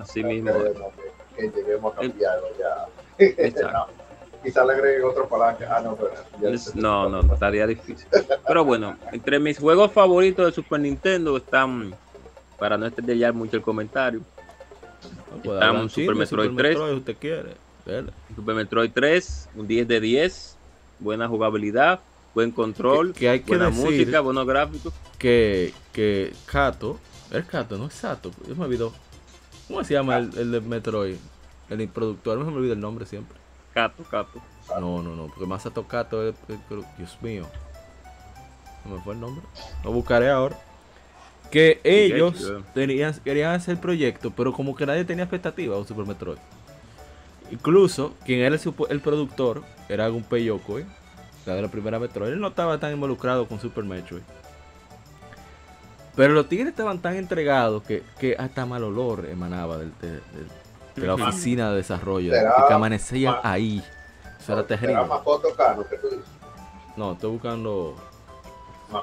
[0.00, 0.50] Así mismo.
[1.36, 2.86] Que lleguemos a cambiarlo ya.
[3.72, 3.86] No,
[4.42, 5.64] Quizá le agreguen otro palanque.
[5.64, 8.06] Ah, no, pero Es- no, no, estaría difícil.
[8.46, 11.94] Pero bueno, entre mis juegos favoritos de Super Nintendo están,
[12.58, 14.20] para no extender ya mucho el comentario,
[15.30, 16.74] No puede Estamos hablar un Super Metroid Super 3.
[16.78, 18.04] Metroid, usted quiere.
[18.36, 20.56] Super Metroid 3, un 10 de 10,
[20.98, 22.00] buena jugabilidad,
[22.34, 24.92] buen control, Que- que hay que buena decir- música, buenos gráficos.
[25.18, 26.98] Que, que Kato,
[27.30, 28.92] es Kato, no es Sato, yo me olvidó.
[29.68, 31.16] ¿Cómo se llama el, el de Metroid?
[31.70, 33.38] El productor, no se me olvida el nombre siempre.
[33.72, 34.40] Cato, cato.
[34.78, 36.34] No, no, no, porque Masato Kato es,
[36.96, 37.46] Dios mío.
[38.84, 39.44] No me fue el nombre.
[39.82, 40.58] Lo buscaré ahora.
[41.50, 46.06] Que ellos tenían, querían hacer el proyecto, pero como que nadie tenía expectativa de Super
[46.06, 46.38] Metroid.
[47.50, 48.60] Incluso quien era el,
[48.90, 50.84] el productor era Gunpei Yokoi,
[51.46, 52.32] la de la primera Metroid.
[52.32, 54.22] Él no estaba tan involucrado con Super Metroid.
[56.16, 60.20] Pero los tigres estaban tan entregados que, que hasta mal olor emanaba del- de, de-
[60.96, 62.30] de la oficina de desarrollo.
[62.68, 63.82] Que amanecían ma- ahí.
[64.38, 64.92] Eso era terrible.
[64.92, 66.24] Era Makoto Kano que tú dices.
[66.96, 67.96] No, estoy buscando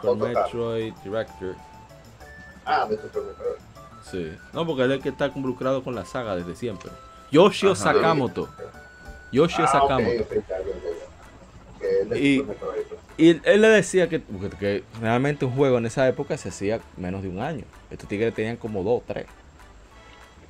[0.02, 0.16] Super.
[0.16, 1.56] Metroid Director.
[2.66, 3.60] Ah, de Super Metroid.
[4.10, 4.38] Sí.
[4.54, 6.92] No, porque él es el que está involucrado con la saga desde siempre.
[7.32, 7.84] Yoshio Ajá.
[7.94, 8.48] Sakamoto.
[9.34, 10.12] Yoshio Ah, Sakamoto.
[12.16, 12.86] Y- Super Metroid.
[13.18, 16.50] Y él, él le decía que, que, que realmente un juego en esa época se
[16.50, 17.64] hacía menos de un año.
[17.90, 19.26] Estos tigres tenían como dos, tres.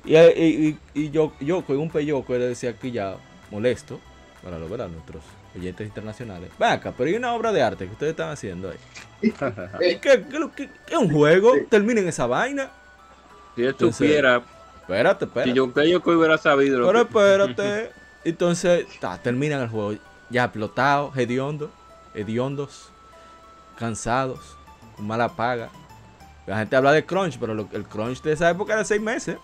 [0.04, 3.16] Y, y, y, y yo, yo con un peyoco, él le decía que ya
[3.50, 4.00] molesto,
[4.42, 5.22] para lo ver a nuestros
[5.56, 6.50] oyentes internacionales.
[6.58, 8.78] Ven acá, pero hay una obra de arte que ustedes están haciendo ahí.
[9.22, 9.30] ¿Y
[10.00, 10.24] qué, qué,
[10.56, 11.52] que- qué es un juego?
[11.68, 12.70] Terminen esa vaina.
[13.54, 14.42] Si él supiera,
[14.80, 15.50] Espérate, espérate.
[15.50, 17.90] si yo yo que hubiera sabido Pero que- espérate.
[18.24, 19.94] Entonces, ta, terminan el juego
[20.30, 21.70] ya explotados, hediondo,
[22.14, 22.90] hediondos,
[23.78, 24.56] cansados,
[24.96, 25.70] con mala paga.
[26.46, 29.36] La gente habla de crunch, pero lo- el crunch de esa época era seis meses.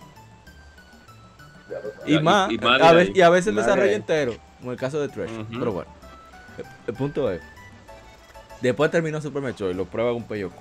[2.05, 4.99] Y, Y- más, y a veces, y a veces el desarrollo entero, como el caso
[4.99, 5.31] de Trash.
[5.31, 5.59] Ujú.
[5.59, 5.89] Pero bueno,
[6.57, 7.41] el, el punto es,
[8.61, 10.51] después terminó Super Metroid, lo prueba con Peyo.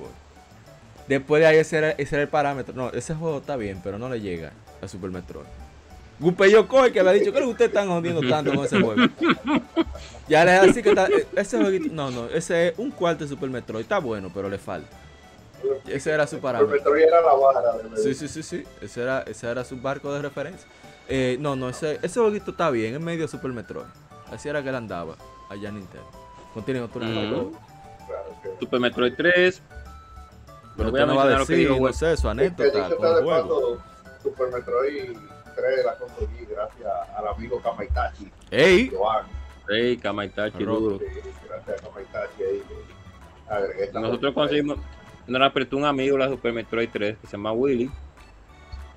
[1.08, 2.74] Después de ahí ese era, ese era el parámetro.
[2.74, 4.52] No, ese juego está bien, pero no le llega
[4.82, 5.46] a Super Metroid.
[6.20, 9.02] Gunpei Yokoi que dicho, ¿qué es lo que ustedes están jodiendo tanto con ese juego?
[10.28, 13.30] Ya le así que está, eh, ese jueguito, no, no, ese es un cuarto de
[13.30, 14.88] Super Metroid, está bueno, pero le falta.
[15.86, 16.76] Ese era su Super parámetro.
[16.76, 18.64] Metroid era la vara de Sí, sí, sí, sí.
[18.80, 20.68] Ese era, ese era su barco de referencia.
[21.08, 23.86] Eh, no, no, ese, ese jueguito está bien, en medio de Super Metroid.
[24.30, 25.16] Así era que él andaba
[25.48, 26.06] allá en Nintendo.
[27.02, 27.10] Ujú.
[27.10, 27.50] Nintendo.
[28.06, 29.62] Claro, que- Super Metroid 3.
[30.76, 33.78] Pero usted no va a decir, no sé, su anécdota con sea el juego.
[34.22, 35.16] Super Metroid
[35.56, 36.86] 3 la conseguí gracias
[37.16, 38.30] al amigo Kamaitachi.
[38.50, 38.90] ¡Ey!
[38.94, 39.26] Joan.
[40.80, 40.98] Duro.
[40.98, 41.04] Sí,
[41.46, 44.78] gracias a Kamaitachi ahí que agregué esta Nosotros conseguimos,
[45.26, 47.90] nos la prestó un amigo la Super Metroid 3 que se llama Willy.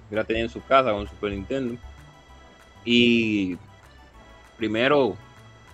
[0.10, 1.80] Que la tenía en su casa con Super Nintendo.
[2.86, 3.58] Y
[4.58, 5.16] primero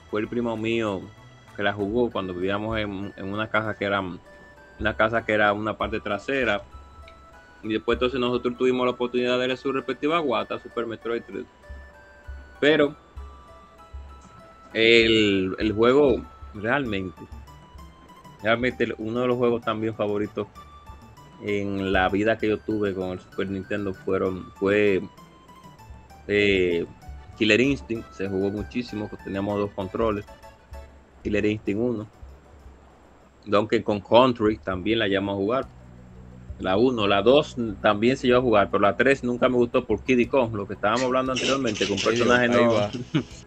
[0.10, 1.02] fue el primo mío
[1.56, 4.02] que la jugó cuando vivíamos en, en una casa que era
[4.80, 6.64] una casa que era una parte trasera.
[7.64, 11.46] Y después entonces nosotros tuvimos la oportunidad de darle su respectiva guata Super Metroid 3.
[12.60, 12.96] Pero
[14.74, 16.22] el, el juego
[16.54, 17.22] realmente
[18.42, 20.48] realmente uno de los juegos también favoritos
[21.42, 25.02] en la vida que yo tuve con el Super Nintendo fueron fue
[26.28, 26.86] eh,
[27.38, 28.12] Killer Instinct.
[28.12, 30.26] Se jugó muchísimo pues teníamos dos controles
[31.24, 32.08] Killer Instinct 1
[33.46, 35.68] Donkey Kong Country también la llamamos a jugar.
[36.60, 39.86] La 1, la 2 también se iba a jugar pero la 3 nunca me gustó
[39.86, 42.90] por Kiddy Kong lo que estábamos hablando anteriormente con un personaje no.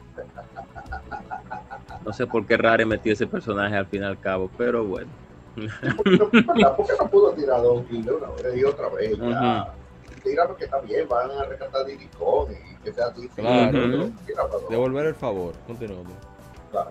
[2.04, 5.10] no sé por qué Rare metió ese personaje al fin y al cabo pero bueno
[5.96, 6.76] ¿Por qué no- ¿verdad?
[6.76, 9.18] ¿Por qué no pudo tirar Donkey de una vez y otra vez?
[9.18, 9.74] Ya.
[10.22, 13.28] Tira lo que está bien, van a rescatar Diddy Kong y que sea así.
[13.30, 13.72] Claro.
[14.36, 14.68] Para dos.
[14.70, 15.52] Devolver el favor.
[15.66, 15.98] Continúa.
[16.70, 16.90] Claro.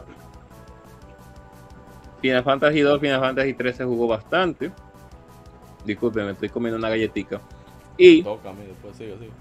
[2.22, 4.72] Final Fantasy 2, Final Fantasy 3 se jugó bastante.
[5.86, 7.40] Disculpen, me estoy comiendo una galletita.
[7.98, 9.32] Y Toca a mí, después sigo, sigo.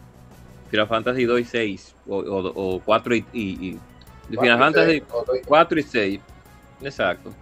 [0.70, 3.80] Final Fantasy 2 y 6, o, o, o 4 y, y, y-
[4.34, 6.20] Cuatro Final y Fantasy seis, o dos y- 4 y 6,
[6.82, 7.32] exacto.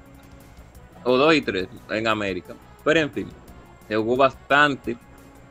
[1.04, 2.54] O 2 y 3 en América.
[2.84, 3.28] Pero en fin,
[3.88, 4.96] se jugó bastante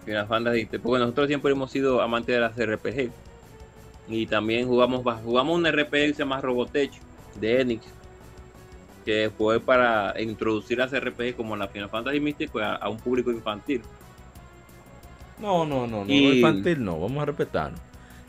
[0.06, 3.11] Final Fantasy, porque nosotros siempre hemos sido amantes de las RPG.
[4.07, 6.91] Y también jugamos, jugamos un RPG que se llama Robotech
[7.39, 7.85] de Enix,
[9.03, 13.31] que fue para introducir las RPG como la Final Fantasy Místico a, a un público
[13.31, 13.81] infantil.
[15.40, 17.80] No, no, no, no, Y- no infantil no, vamos a respetarnos.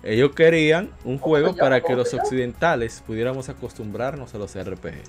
[0.03, 2.23] Ellos querían un juego ya, para que ¿cómo los llama?
[2.25, 5.03] occidentales pudiéramos acostumbrarnos a los RPG.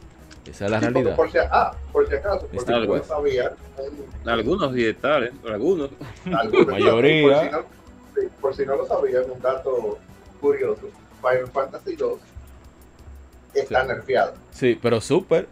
[0.50, 1.16] Esa es la Sí, porque realidad.
[1.16, 3.06] Por si, ah, por si acaso, porque Este, no pues.
[3.06, 3.52] sabían.
[4.26, 5.90] Algunos digitales, algunos.
[6.34, 7.32] algunos- mayoría.
[7.42, 10.00] Por si, no, por si no lo sabían, un dato
[10.42, 10.82] curioso.
[11.22, 12.20] Final Fantasy 2
[13.54, 13.88] está Sí.
[13.88, 14.34] nerfeado.
[14.52, 15.48] Sí, pero súper.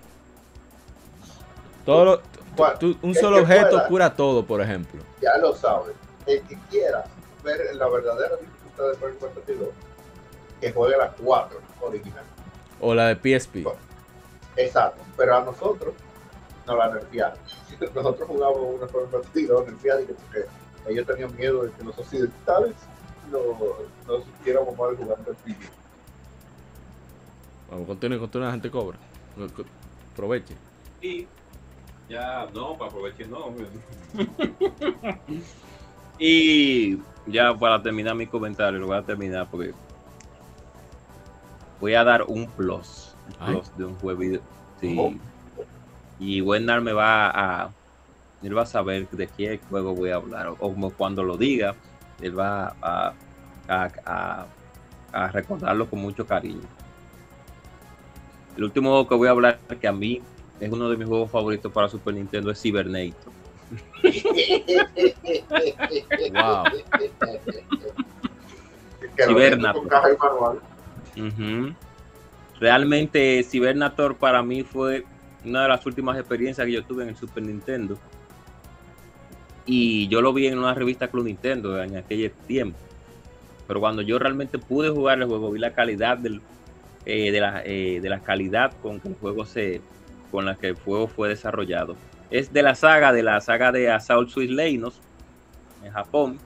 [1.86, 2.22] Todo lo-
[3.04, 5.04] un solo objeto cura todo, por ejemplo.
[5.22, 5.94] Ya lo saben.
[6.26, 7.06] El que quiera
[7.44, 9.70] ver la verdadera dificultad de Final Fantasy 2,
[10.62, 12.24] que juegue las 4 original.
[12.82, 13.68] O la de PSP.
[14.58, 15.04] Exacto.
[15.16, 15.94] Pero a nosotros
[16.66, 17.38] nos la nerfearon.
[17.96, 20.46] Nosotros jugábamos una Final Fantasy 2 nerfeada y que porque
[20.88, 22.76] ellos tenían miedo de que los occidentales
[23.32, 23.40] no,
[24.08, 25.58] no supiéramos mal jugar RPG.
[27.70, 28.98] Vamos, continúe, continúe, la gente cobra.
[30.14, 30.56] Aproveche.
[31.02, 31.28] Y
[32.08, 33.48] ya, no, para aprovechar, no.
[36.20, 36.98] y
[37.28, 39.74] ya para terminar mi comentario, lo voy a terminar porque
[41.80, 44.22] voy a dar un plus, un plus de un juego.
[44.80, 44.96] Sí.
[45.00, 45.14] Oh.
[46.20, 47.70] Y Wendar me va a.
[48.44, 51.74] Él va a saber de qué juego voy a hablar, o como cuando lo diga,
[52.22, 53.14] él va a,
[53.68, 54.46] a, a-
[55.12, 56.62] a recordarlo con mucho cariño.
[58.58, 60.22] El último juego que voy a hablar, que a mí
[60.60, 63.34] es uno de mis juegos favoritos para Super Nintendo, es Cybernator.
[66.34, 66.64] Wow.
[69.28, 70.62] Cibernator.
[71.18, 71.74] Ujú.
[72.60, 75.06] Realmente Cybernator para mí fue
[75.44, 77.98] una de las últimas experiencias que yo tuve en el Super Nintendo.
[79.66, 82.78] Y yo lo vi en una revista Club Nintendo en aquel tiempo.
[83.68, 86.42] Pero cuando yo realmente pude jugar el juego, vi la calidad del,
[87.06, 89.82] eh, de, la, eh, de la calidad con que el juego se
[90.32, 91.96] con la que el juego fue desarrollado.
[92.30, 95.00] Es de la saga, de la saga de Assault Swiss Leinos
[95.84, 96.38] en Japón.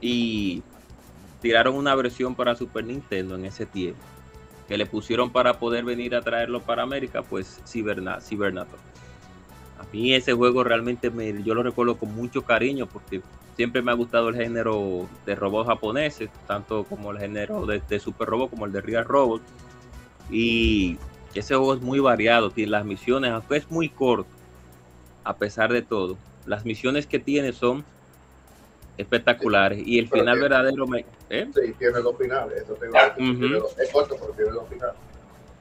[0.00, 0.62] Y
[1.40, 4.00] tiraron una versión para Super Nintendo en ese tiempo.
[4.68, 8.78] Que le pusieron para poder venir a traerlo para América, pues Cybernator.
[9.78, 13.20] A mí ese juego realmente me, yo lo recuerdo con mucho cariño porque
[13.56, 18.00] siempre me ha gustado el género de robots japoneses, tanto como el género de, de
[18.00, 19.42] Super Robot como el de Real Robot.
[20.30, 20.96] Y
[21.34, 24.28] ese juego es muy variado, tiene las misiones, aunque es muy corto,
[25.24, 27.84] a pesar de todo, las misiones que tiene son
[28.96, 31.48] espectaculares y el final tiene- verdadero me, ¿eh?
[31.54, 32.62] Sí, tiene dos finales.
[32.62, 33.38] Eso te iba a decir, Ujú.
[33.40, 34.94] tiene dos- Es corto, pero tiene dos finales.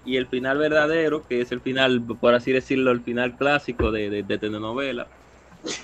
[0.06, 4.10] y el final verdadero, que es el final, por así decirlo, el final clásico de,
[4.10, 5.08] de, de telenovela,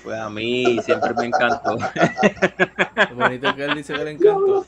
[0.02, 1.78] pues a mí siempre me encantó.
[3.10, 4.66] Lo bonito que él dice que le encantó.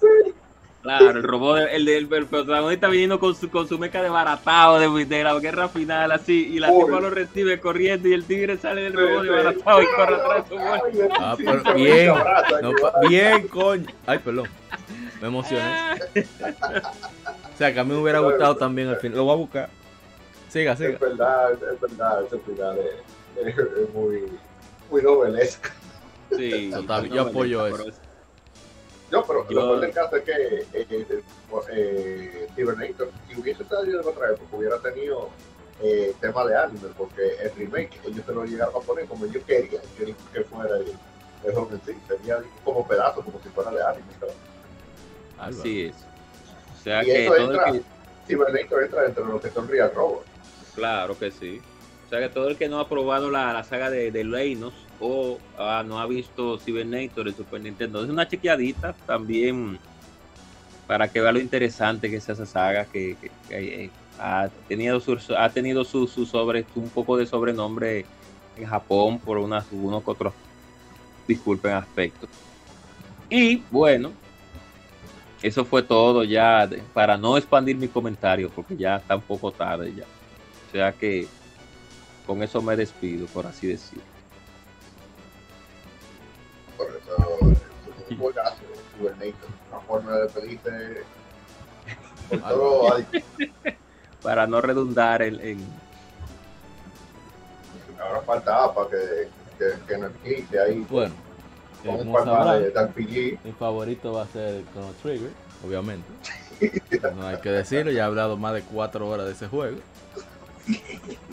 [0.82, 4.80] Claro, el robot, el, del el protagonista viniendo con su, con su meca de baratado
[4.80, 8.56] de, de la guerra final, así, y la tipa lo recibe corriendo y el tigre
[8.58, 11.02] sale del robot de baratado y corre atrás de su muerte.
[11.02, 12.12] Ay, Ah, pero bien.
[12.62, 13.86] No, bien, coño.
[14.06, 14.48] Ay, perdón.
[15.20, 15.62] Me emocioné.
[17.54, 19.14] O sea, que a mí me hubiera gustado también al fin.
[19.14, 19.68] Lo voy a buscar.
[20.48, 20.90] Siga, siga.
[20.90, 24.24] Es verdad, es verdad, ese final es, es- es muy,
[24.90, 25.68] muy novelesco.
[26.36, 27.84] Sí, Total, yo apoyo eso.
[29.12, 31.22] No, pero Yo- lo peor del caso es que eh, eh,
[31.72, 35.28] eh, Cybernator, si hubiese salido en otra época, hubiera tenido
[35.82, 39.42] eh, tema de anime, porque el remake ellos se lo llegaron a poner como ellos
[39.46, 40.86] querían que, que fuera el,
[41.44, 41.98] el juego en sí.
[42.08, 44.04] Sería como pedazo, como si fuera de anime.
[44.18, 44.34] ¿sabes?
[45.38, 45.60] Álvaro.
[45.60, 45.94] Así es.
[45.94, 47.82] O sea Y que eso todo el entra, que-
[48.26, 50.26] Cybernator entra dentro de lo que son Real Robots.
[50.74, 51.60] Claro que sí.
[52.06, 54.72] O sea que todo el que no ha probado la, la saga de, de Leinos
[55.02, 59.78] o ah, no ha visto Cybernator en Super Nintendo, es una chequeadita también
[60.86, 63.16] para que vea lo interesante que es esa saga que,
[63.50, 68.06] eh, ha tenido su, ha tenido su, su sobre un poco de sobrenombre
[68.56, 70.32] en Japón por unas, unos otros
[71.26, 72.28] disculpen aspectos.
[73.28, 74.12] Y bueno,
[75.42, 79.92] eso fue todo ya para no expandir mi comentario porque ya está un poco tarde
[79.96, 80.04] ya.
[80.68, 81.26] O sea que
[82.26, 84.11] con eso me despido, por así decirlo.
[89.70, 90.28] Una forma de
[92.28, 92.96] por todo.
[94.22, 95.66] Para no redundar en, en,
[98.24, 99.28] falta APA que,
[99.58, 100.86] que, que nos quise ahí.
[100.88, 101.14] Bueno,
[101.84, 105.30] con un como par de, mi favorito va a ser Chrono Trigger,
[105.66, 106.06] obviamente.
[107.16, 109.78] No hay que decirlo, ya he hablado más de cuatro horas de ese juego.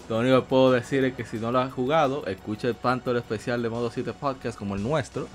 [0.10, 3.18] Lo único que puedo decir es que si no lo has jugado, escucha tanto el
[3.18, 5.28] especial de Modo 7 Podcast como el nuestro.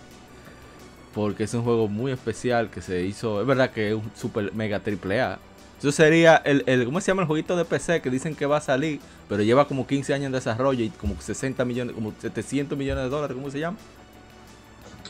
[1.14, 3.40] Porque es un juego muy especial que se hizo.
[3.40, 5.38] Es verdad que es un super mega triple A.
[5.78, 6.84] Eso sería el, el.
[6.86, 9.00] ¿Cómo se llama el jueguito de PC que dicen que va a salir?
[9.28, 13.10] Pero lleva como 15 años en desarrollo y como 60 millones, como 700 millones de
[13.10, 13.36] dólares.
[13.36, 13.76] ¿Cómo se llama?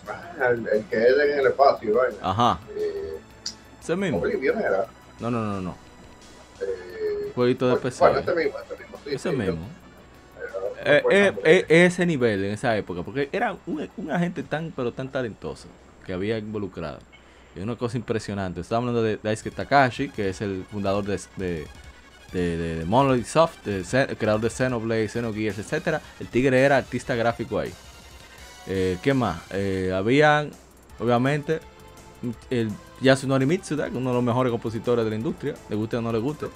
[0.09, 1.94] Ah, El, el que es en el espacio.
[2.20, 3.18] Ajá, Eh,
[3.81, 4.18] ese mismo.
[4.18, 4.86] Oblivion era.
[5.20, 5.76] No, no, no, no.
[6.60, 8.01] Eh, Jueguito de PC.
[8.01, 8.98] Bueno, ese mismo, ese mismo.
[9.05, 9.55] Sí, Ese sí, mismo.
[9.55, 9.85] yo-
[10.86, 14.93] Eh, eh, eh, ese nivel en esa época, porque era un, un agente tan, pero
[14.93, 15.66] tan talentoso
[16.05, 16.98] que había involucrado.
[17.56, 18.60] Es una cosa impresionante.
[18.60, 21.66] Estamos hablando de Daisuke Takashi, que es el fundador de, de,
[22.32, 23.85] de, Monolith Soft, el
[24.16, 26.01] creador de Xenoblade, Xenogears, etcétera.
[26.18, 27.72] El tigre era artista gráfico ahí.
[28.66, 29.40] Eh, ¿Qué más?
[29.51, 30.51] Eh, habían,
[30.98, 31.60] obviamente,
[32.51, 32.70] el
[33.01, 36.02] Yasunori Mitsuda, que es uno de los mejores compositores de la industria, le guste o
[36.02, 36.47] no le guste.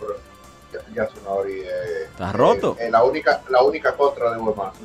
[0.95, 2.77] Yasunori eh, Está roto.
[2.79, 4.81] eh, eh, la única la única contra de Uematsu.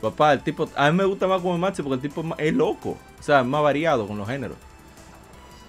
[0.00, 2.96] Papá, el tipo, a mí me gusta más como Matsu porque el tipo es loco.
[3.18, 4.56] O sea, es más variado con los géneros.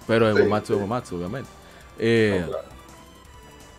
[0.06, 0.42] Pero Sí, es sí.
[0.42, 0.48] es
[0.88, 1.50] Matsu, obviamente.
[1.98, 2.68] Eh, No, claro.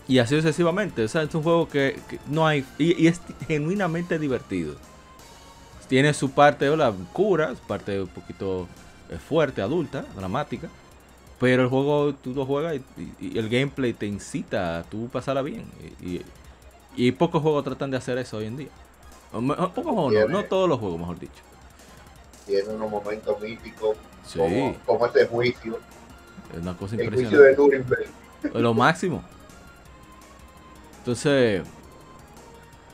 [0.07, 1.03] y así sucesivamente.
[1.03, 2.65] O sea, es un juego que, que no hay.
[2.77, 4.75] Y, y es genuinamente divertido.
[5.87, 8.67] Tiene su parte la cura, su parte un poquito
[9.09, 10.69] eh, fuerte, adulta, dramática.
[11.39, 15.07] Pero el juego tú lo juegas y, y- y el gameplay te incita a tú
[15.09, 15.65] pasarla bien.
[16.01, 16.21] Y,
[17.13, 18.67] pocos juegos tratan de hacer eso hoy en día.
[19.31, 21.41] O Pocos juegos, no, no todos los juegos, mejor dicho.
[22.49, 23.95] Tiene unos momentos míticos
[24.25, 25.79] Sí, como, como ese juicio.
[26.53, 27.37] es una cosa El juicio impresionante.
[27.49, 28.05] de Nuremberg.
[28.43, 29.23] Es lo máximo.
[30.99, 31.61] Entonces,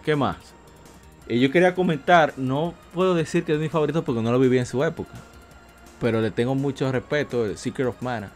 [0.03, 0.38] ¿qué más?
[1.27, 4.58] Y yo quería comentar, no puedo decir que es mi favorito porque no lo viví
[4.59, 5.14] en su época,
[6.00, 8.32] pero le tengo mucho respeto, el Secret of Mana.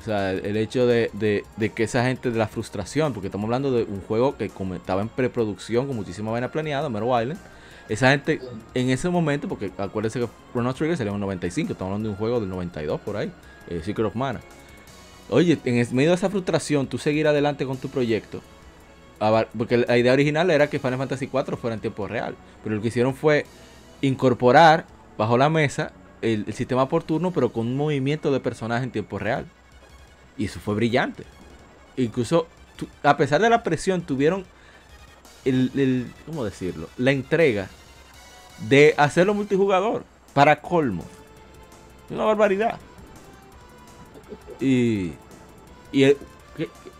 [0.00, 3.26] O sea, el, el hecho de, de- de que esa gente de la frustración, porque
[3.26, 7.20] estamos hablando de un juego que como estaba en preproducción con muchísima vaina planeada, Mero
[7.20, 7.40] Island,
[7.88, 8.40] esa gente
[8.74, 12.12] en ese momento, porque acuérdense que Chrono Trigger salió en el 95, estamos hablando de
[12.12, 13.32] un juego del 92 por ahí,
[13.68, 14.40] eh, Secret of Mana.
[15.30, 18.40] Oye, en medio de esa frustración, tú seguir adelante con tu proyecto.
[19.56, 22.34] Porque la idea original era que Final Fantasy IV fuera en tiempo real.
[22.62, 23.44] Pero lo que hicieron fue
[24.00, 24.86] incorporar
[25.18, 25.92] bajo la mesa
[26.22, 29.46] el, sistema por turno, pero con un movimiento de personaje en tiempo real.
[30.38, 31.24] Y eso fue brillante.
[31.96, 32.46] Incluso,
[33.02, 34.46] a pesar de la presión, tuvieron
[35.44, 36.88] el- ¿cómo decirlo?
[36.96, 37.68] La entrega
[38.60, 40.04] de hacerlo multijugador
[40.34, 41.04] para colmo.
[42.06, 42.78] Es una barbaridad.
[44.60, 45.12] Y,
[45.92, 46.04] y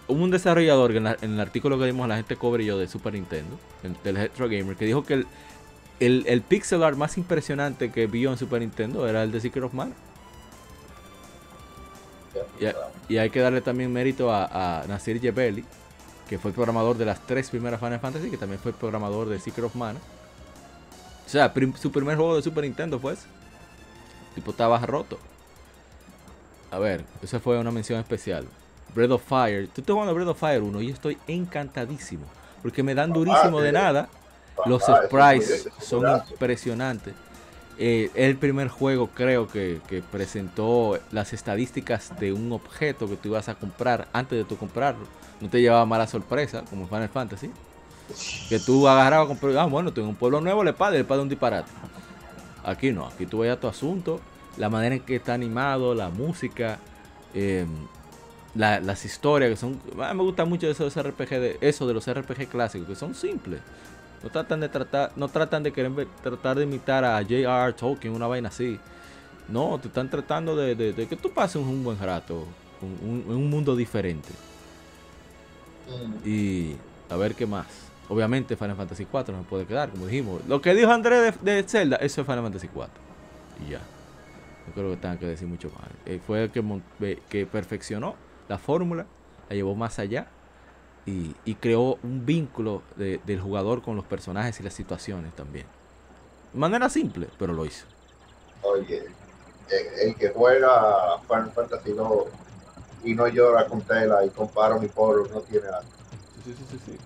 [0.07, 2.79] hubo un desarrollador que en, en el artículo que dimos a la gente cobre yo
[2.79, 5.27] de Super Nintendo, el, del Retro Gamer, que dijo que el,
[6.01, 9.65] el, el pixel art más impresionante que vio en Super Nintendo era el de Secret
[9.65, 9.95] of Mana.
[13.09, 15.65] Y hay que darle también mérito a, a Nasir Jebeli,
[16.29, 19.29] que fue el programador de las tres primeras Final Fantasy, que también fue el programador
[19.29, 19.99] de Secret of Mana.
[21.29, 23.27] O sea, su primer juego de Super Nintendo fue ese.
[24.31, 25.19] El tipo estaba roto.
[26.71, 28.47] A ver, esa fue una mención especial.
[28.95, 29.69] Breath of Fire.
[29.69, 32.25] Tú estás jugando Breath of Fire 1 y yo estoy encantadísimo.
[32.63, 34.09] Porque me dan durísimo de nada.
[34.65, 37.13] Los sprites son impresionantes.
[37.77, 43.29] Eh, el primer juego creo que, que presentó las estadísticas de un objeto que tú
[43.29, 45.05] ibas a comprar antes de tú comprarlo.
[45.43, 47.51] No te llevaba mala sorpresa, como Final Fantasy.
[48.49, 51.29] Que tú agarrabas, comprar, ah, bueno, tengo un pueblo nuevo, le paga, le paga un
[51.29, 51.71] disparate.
[52.65, 54.21] Aquí no, aquí tú vayas tu asunto,
[54.57, 56.79] la manera en que está animado, la música,
[57.35, 57.67] eh,
[58.55, 59.81] la- las historias que son.
[60.01, 62.95] ah, me gusta mucho eso de, esos RPG de, eso de los RPG clásicos, que
[62.97, 63.61] son simples.
[64.23, 67.73] No tratan de tratar, no tratan de querer tratar de imitar a J.R.
[67.75, 68.79] Tolkien, una vaina así.
[69.49, 72.45] No, te están tratando de, de- de que tú pases un buen rato,
[72.83, 74.29] un- un- en un mundo diferente.
[75.89, 76.77] Mm, Y
[77.09, 77.67] a ver qué más.
[78.09, 80.41] Obviamente Final Fantasy 4 no puede quedar, como dijimos.
[80.49, 82.95] Lo que dijo Andrés de, de Zelda, eso es Final Fantasy 4.
[83.67, 83.81] Y ya.
[84.67, 85.89] No creo que tenga que decir mucho más.
[86.07, 88.15] Eh, fue el que, mon- eh, que perfeccionó
[88.49, 89.07] la fórmula,
[89.49, 90.27] la llevó más allá
[91.07, 95.67] y, y creó un vínculo de- del jugador con los personajes y las situaciones también.
[96.53, 97.85] De manera simple, pero lo hizo.
[98.63, 99.05] Oye,
[99.71, 102.25] el, el que juega Final Fantasy 2
[103.05, 105.89] y no llora con tela y compara mi poro no tiene algo.
[106.45, 106.99] Sí, sí, sí, sí.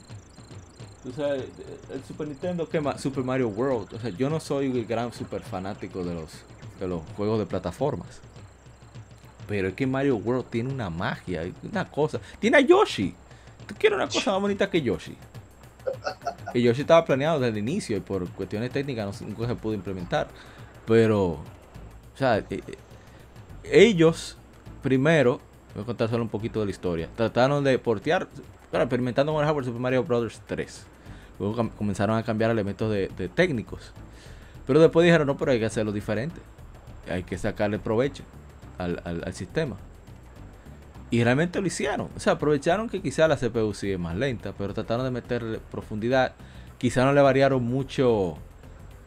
[1.02, 1.44] Tú sabes,
[1.92, 3.00] el Super Nintendo, ¿qué más?
[3.00, 3.94] Super Mario World.
[3.94, 6.30] O sea, yo no soy el gran super fanático de los,
[6.78, 8.20] de los juegos de plataformas.
[9.48, 12.20] Pero es que Mario World tiene una magia, una cosa.
[12.38, 13.14] Tiene a Yoshi.
[13.66, 15.16] ¿Tú quieres una cosa más bonita que Yoshi?
[16.54, 19.74] Y Yoshi estaba planeado desde el inicio y por cuestiones técnicas no, nunca se pudo
[19.74, 20.28] implementar.
[20.86, 22.78] Pero, o sea, eh, eh,
[23.64, 24.36] ellos
[24.82, 25.40] primero,
[25.74, 28.28] voy a contar solo un poquito de la historia, trataron de portear,
[28.70, 30.40] claro, experimentando con el hardware Super Mario Bros.
[30.46, 30.86] 3.
[31.42, 33.90] Luego comenzaron a cambiar elementos de, técnicos.
[34.64, 36.40] Pero después dijeron, no, pero hay que hacerlo diferente.
[37.10, 38.22] Hay que sacarle provecho
[38.78, 39.76] al, al, sistema.
[41.10, 42.10] Y realmente lo hicieron.
[42.16, 46.32] O sea, aprovecharon que quizá la CPU sigue más lenta, pero trataron de meterle profundidad.
[46.78, 48.38] Quizá no le variaron mucho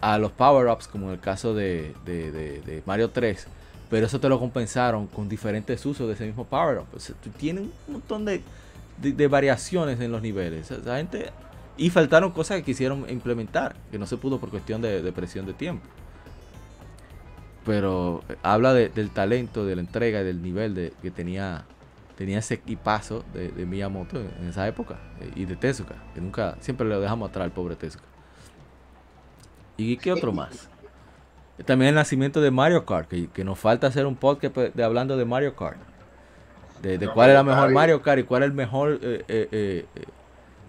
[0.01, 3.47] a los power-ups, como en el caso de, de, de, Mario 3.
[3.89, 6.87] Pero eso te lo compensaron con diferentes usos de ese mismo power-up.
[6.93, 10.69] O un montón de, variaciones en los niveles.
[10.69, 11.31] Esa gente,
[11.77, 15.53] y faltaron cosas que quisieron implementar, que no se pudo por cuestión de, presión de
[15.53, 15.85] tiempo.
[17.65, 21.65] Pero habla del talento, de la entrega y del nivel de, que tenía
[22.15, 26.55] tenía ese equipazo de, de Miyamoto en esa época eh, y de Tezuka, que nunca,
[26.61, 28.05] siempre lo dejamos atrás al pobre Tezuka.
[29.75, 30.69] ¿Y qué otro más?
[31.65, 34.83] También el nacimiento de Mario Kart, que, que nos falta hacer un podcast pues, de
[34.83, 35.77] hablando de Mario Kart.
[36.81, 38.99] De, de cuál es la mejor Mario Kart y cuál es el mejor.
[39.01, 39.85] Eh, eh, eh,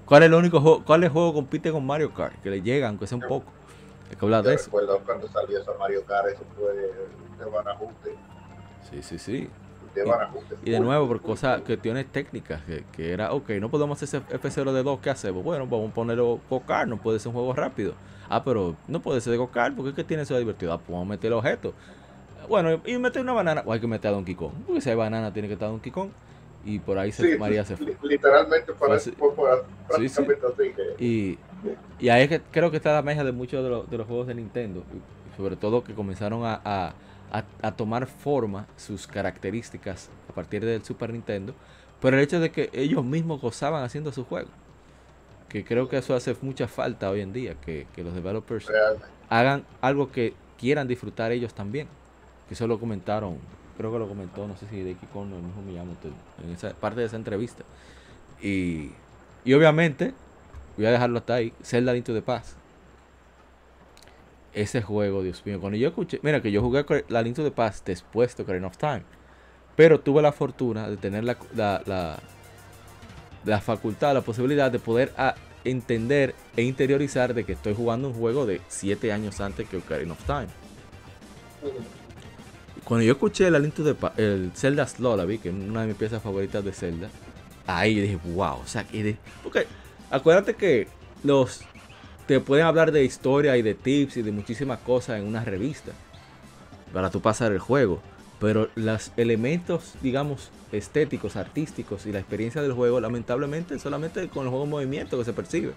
[0.06, 2.48] cuál es el único juego, cuál es el juego que compite con Mario Kart, que
[2.48, 3.52] le llega, aunque sea un poco.
[4.08, 4.66] Hay que hablar de eso.
[4.66, 8.14] recuerdo cuando salió Mario Kart, eso fue de Banajuste.
[8.88, 9.50] Sí, sí, sí.
[9.94, 10.56] De Banajuste.
[10.64, 14.38] Y de nuevo, por cosas, cuestiones técnicas, que, que era, ok, no podemos hacer ese
[14.38, 15.42] F0 de 2, ¿qué hacemos?
[15.42, 17.94] Bueno, vamos a ponerlo Go-Kart, no puede ser un juego rápido.
[18.28, 20.72] Ah, pero no puede ser de Go-Kart, porque es que tiene eso divertido.
[20.72, 21.74] Ah, pues vamos a meter el objeto.
[22.48, 24.96] Bueno, y meter una banana, o hay que meter a Donkey Kong, porque si hay
[24.96, 26.10] banana tiene que estar Donkey Kong.
[26.68, 27.86] Y por ahí se, Sí, María se fue.
[27.86, 29.64] li- Literalmente para Pues, fue por-
[29.96, 30.16] sí, sí.
[30.22, 31.38] prácticamente así que Y,
[32.00, 34.06] y ahí es que creo que está la meja de muchos de, los- de los
[34.06, 34.82] juegos de Nintendo.
[35.36, 36.94] Sobre todo que comenzaron a, a-
[37.30, 41.54] a- a tomar forma sus características a partir del Super Nintendo.
[42.00, 44.50] Por el hecho de que ellos mismos gozaban haciendo sus juegos.
[45.48, 47.54] Que creo que eso hace mucha falta hoy en día.
[47.54, 49.06] Que, que los developers realmente.
[49.28, 51.86] hagan algo que quieran disfrutar ellos también.
[52.48, 53.38] Que eso lo comentaron,
[53.76, 56.08] creo que lo comentó, no sé si Deki Kon o el mismo Miyamoto
[56.44, 57.64] en esa parte de esa entrevista.
[58.42, 58.90] Y,
[59.44, 60.12] y obviamente,
[60.76, 62.56] voy a dejarlo hasta ahí, Zelda Link to the Past.
[64.52, 67.50] Ese juego, Dios mío, cuando yo escuché, mira que yo jugué la Link to the
[67.50, 69.02] Past después de Ocarina of Time.
[69.76, 72.18] Pero tuve la fortuna de tener la, la,
[73.44, 78.14] la, facultad, la posibilidad de poder a- entender e interiorizar de que estoy jugando un
[78.14, 80.46] juego de 7 años antes que Ocarina of Time.
[82.86, 85.88] Cuando yo escuché la Link to the Pa- el Zelda's Lullaby, que es una de
[85.88, 87.08] mis piezas favoritas de Zelda,
[87.66, 89.66] ahí dije, wow, o sea, que de- porque
[90.08, 90.86] acuérdate que
[91.24, 91.62] los
[92.28, 95.90] te pueden hablar de historia y de tips y de muchísimas cosas en una revista
[96.92, 98.00] para tú pasar el juego,
[98.38, 104.50] pero los elementos, digamos, estéticos, artísticos y la experiencia del juego, lamentablemente, solamente con el
[104.50, 105.72] juego en movimiento que se percibe,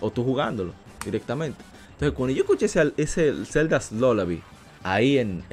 [0.00, 0.72] o tú jugándolo
[1.04, 1.62] directamente.
[1.92, 3.92] Entonces, cuando yo escuché ese, ese Zelda's
[4.82, 5.44] ahí en,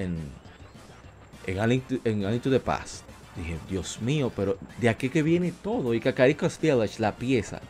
[1.52, 3.04] en, A Link to, en A Link to the Past,
[3.36, 5.94] dije, Dios mío, pero de aquí que viene todo.
[5.94, 7.62] Y Kakariko's Village, la pieza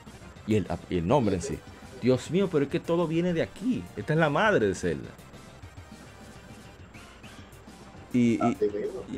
[0.47, 1.59] y el, y el nombre en sí.
[2.01, 3.83] Dios mío, pero es que todo viene de aquí.
[3.97, 5.09] Esta es la madre de Zelda.
[8.11, 8.57] Y, y,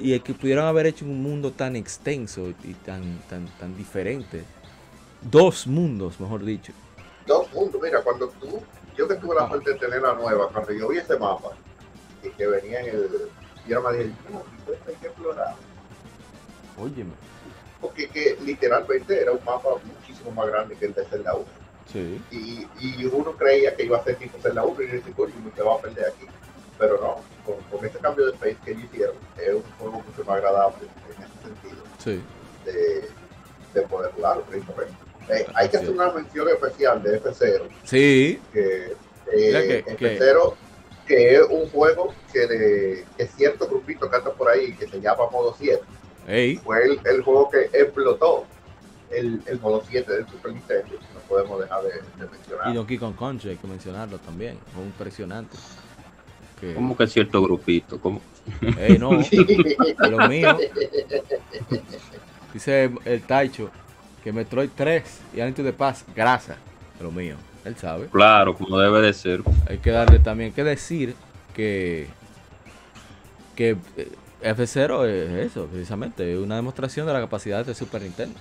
[0.02, 4.44] y el que pudieron haber hecho un mundo tan extenso y tan, tan, tan diferente.
[5.22, 6.74] Dos mundos, mejor dicho.
[7.26, 8.60] Dos mundos, mira, cuando tú,
[8.98, 11.52] yo que tuve la suerte de tener la nueva, cuando yo vi ese mapa
[12.24, 13.10] y que venía en el,
[13.72, 14.40] yo me dije, no,
[14.74, 15.56] esto hay que explorar.
[16.78, 17.12] Óyeme.
[17.80, 21.46] Porque que literalmente era un mapa muchísimo más grande que el de Zelda 1.
[21.92, 22.22] Sí.
[22.32, 25.34] Y, y uno creía que iba a ser tipo Zelda 1 y yo decía, coño,
[25.56, 26.26] me va a perder aquí.
[26.78, 30.24] Pero no, con, con este cambio de space que ellos hicieron, es un juego mucho
[30.26, 32.24] más agradable en ese sentido Sí.
[32.66, 33.10] de,
[33.74, 34.94] de poder jugarlo, precisamente.
[35.30, 38.42] Eh, hay que hacer una mención especial de F0, Sí.
[38.54, 38.94] que,
[39.32, 40.56] eh, que- que- F0,
[41.08, 45.00] que es un juego que, de, que cierto grupito que anda por ahí, que se
[45.02, 45.82] llama Modo 7,
[46.28, 46.58] Ey.
[46.58, 48.46] fue el, el juego que explotó
[49.10, 52.70] el, el Modo 7 del Super Nintendo, no podemos dejar de, de mencionar.
[52.70, 54.58] Y Donkey Kong Country, hay que mencionarlo también.
[54.74, 55.58] Fue impresionante.
[56.60, 58.22] Que, Como que cierto grupito, como
[58.78, 59.12] Ey, no,
[60.10, 60.58] lo mío.
[62.54, 63.70] Dice el Taicho
[64.24, 65.04] que Metroid 3
[65.36, 66.58] y Anito de Paz, grasa.
[67.00, 67.36] Lo mío.
[67.66, 68.08] Él sabe.
[68.08, 69.42] claro, como debe de ser.
[69.68, 71.16] Hay que darle también que decir
[71.56, 72.08] que
[73.56, 78.40] que eh, F0 es eso, precisamente, es una demostración de la capacidad de Super Nintendo.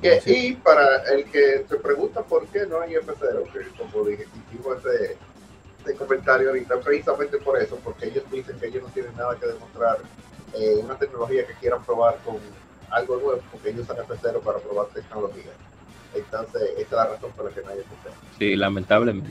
[0.00, 4.26] Que- y para el que se pregunta por qué no hay F0, que como dije,
[4.52, 5.16] hicimos ese,
[5.84, 9.46] ese comentario ahorita, precisamente por eso, porque ellos dicen que ellos no tienen nada que
[9.46, 9.98] demostrar
[10.54, 12.36] eh, una tecnología que quieran probar con
[12.90, 15.52] algo nuevo, porque ellos usan F0 para probar tecnología.
[16.14, 17.78] Entonces, esa es la razón por la que no hay.
[18.38, 19.30] Sí, lamentablemente.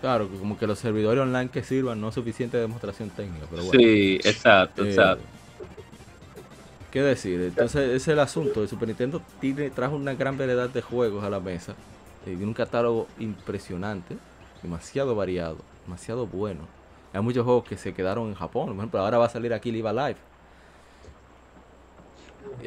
[0.00, 3.80] Claro, como que los servidores online que sirvan no es suficiente demostración técnica, pero bueno.
[3.80, 5.28] Sí, exacto, Eh, exacto.
[6.90, 7.40] ¿Qué decir?
[7.40, 8.62] Entonces, ese es el asunto.
[8.62, 11.78] El Super Nintendo tiene, trajo una gran variedad de juegos a la mesa.
[12.26, 14.20] eh, y un catálogo impresionante,
[14.62, 16.70] demasiado variado, demasiado bueno.
[17.12, 18.68] Hay muchos juegos que se quedaron en Japón.
[18.68, 20.20] Por ejemplo, ahora va a salir aquí Live Alive.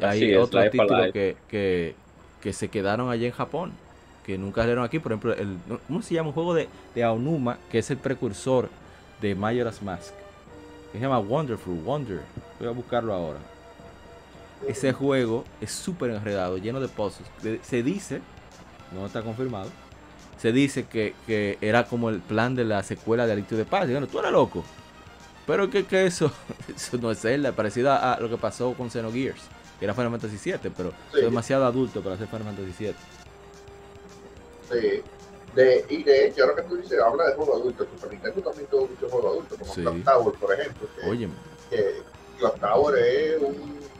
[0.00, 1.12] Hay es, Alive.
[1.12, 1.96] que, que,
[2.46, 3.72] que se quedaron allá en Japón,
[4.24, 5.00] que nunca salieron aquí.
[5.00, 5.58] Por ejemplo, el,
[5.88, 6.28] ¿cómo se llama?
[6.28, 8.68] Un juego de, de Aonuma, que es el precursor
[9.20, 10.12] de Majora's Mask.
[10.92, 12.20] Que se llama Wonderful, Wonder.
[12.60, 13.40] Voy a buscarlo ahora.
[14.68, 16.88] Ese juego es súper enredado, lleno de.
[17.42, 18.20] De- Se dice,
[18.94, 19.68] no está confirmado,
[20.40, 23.90] se dice que, que era como el plan de la secuela de Adicto de Paz.
[23.90, 24.62] Bueno, tú eres loco.
[25.48, 26.30] Pero que, que eso,
[26.76, 29.42] eso no es Zelda, parecido a, a lo que pasó con Xenogears,
[29.78, 31.20] que era Final Fantasy VII, pero Sí.
[31.22, 32.94] demasiado adulto para ser Final Fantasy VII.
[34.70, 35.02] Sí.
[35.54, 38.66] De, y de hecho, ahora que tú dices, habla de juegos adultos, Super Nintendo también
[38.68, 40.02] tuvo muchos juegos adultos, como Sí.
[40.04, 40.88] Tower, por ejemplo.
[41.00, 41.34] Que, Óyeme,
[41.70, 42.02] que
[42.60, 43.46] Tower es un,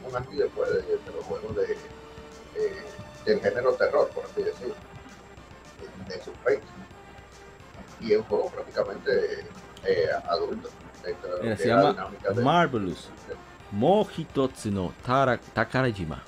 [0.05, 1.77] un después de, de los juegos de,
[3.25, 4.75] del género terror, por así decirlo,
[6.07, 6.61] de, de suspense.
[8.01, 9.45] Y es un juego prácticamente
[9.85, 10.69] eh, adulto.
[11.41, 13.07] Mira, se llama de- Marvelous
[13.71, 14.93] Mojitotsu no
[15.53, 16.21] Takarajima.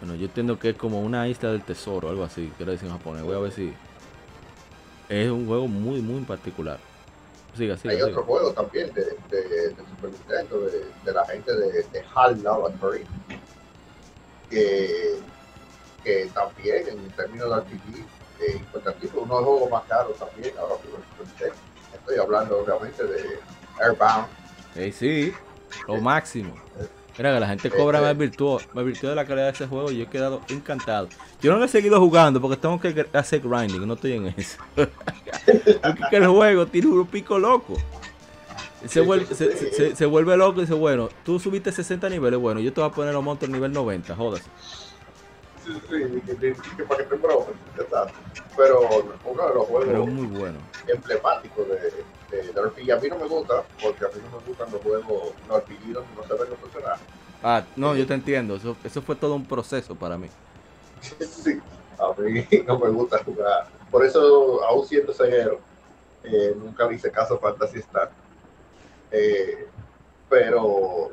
[0.00, 2.96] Bueno, yo entiendo que es como una isla del tesoro, algo así, quiero decir en
[2.96, 3.22] japonés.
[3.22, 3.72] Voy a ver si.
[5.08, 6.78] Es un juego muy, muy particular.
[7.56, 8.10] Siga, siga, Hay siga.
[8.10, 12.42] otro juego también de, de, de Super Nintendo, de, de la gente de, de HAL
[12.42, 13.04] Laboratory,
[14.48, 15.18] que,
[16.04, 18.04] que también en términos de RPG
[18.48, 20.74] es importantísimo, uno de los juegos más caros también, ahora.
[21.92, 23.38] Estoy hablando obviamente de
[23.82, 24.26] Airbound,
[24.76, 25.32] Ey, sí,
[25.86, 26.54] lo máximo.
[27.18, 29.98] Mira que la gente cobra más virtuoso, más de la calidad de ese juego y
[29.98, 31.08] yo he quedado encantado.
[31.42, 34.58] Yo no lo he seguido jugando porque tengo que hacer grinding, no estoy en eso.
[34.74, 37.76] porque el juego tiene un pico loco.
[38.86, 42.40] Se vuelve, se, se- se- se vuelve loco y dice, bueno, tú subiste 60 niveles,
[42.40, 44.40] bueno, yo te voy a poner los monstruos nivel 90, jodas.
[45.66, 47.18] sí, sí, para que te.
[48.56, 48.80] Pero
[49.54, 50.58] los juegos muy bueno.
[50.86, 54.46] emblemáticos de, de, de RPG, a mí no me gusta, porque a mí no me
[54.46, 57.06] gustan los juegos, los RPG donde no se ven los personajes.
[57.42, 60.28] Ah, no, yo te entiendo, eso, eso fue todo un proceso para mí.
[61.20, 61.58] Sí,
[61.98, 63.68] a mí no me gusta jugar.
[63.90, 65.58] Por eso, aún siendo ceguero,
[66.24, 68.10] eh, nunca le hice caso a Fantasy Star.
[69.10, 69.66] Eh,
[70.28, 71.10] pero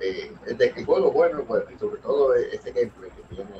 [0.00, 3.56] eh, de que el juego es bueno, bueno, y sobre todo ese gameplay que tiene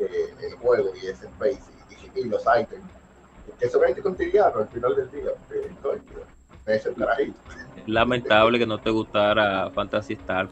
[0.00, 1.60] eh, el juego y ese space
[2.14, 2.84] y, y- y los items.
[3.58, 5.30] Que son items cotidianos al final del día.
[6.66, 7.38] es carajito.
[7.86, 10.48] Lamentable que no te gustara Fantasy Star.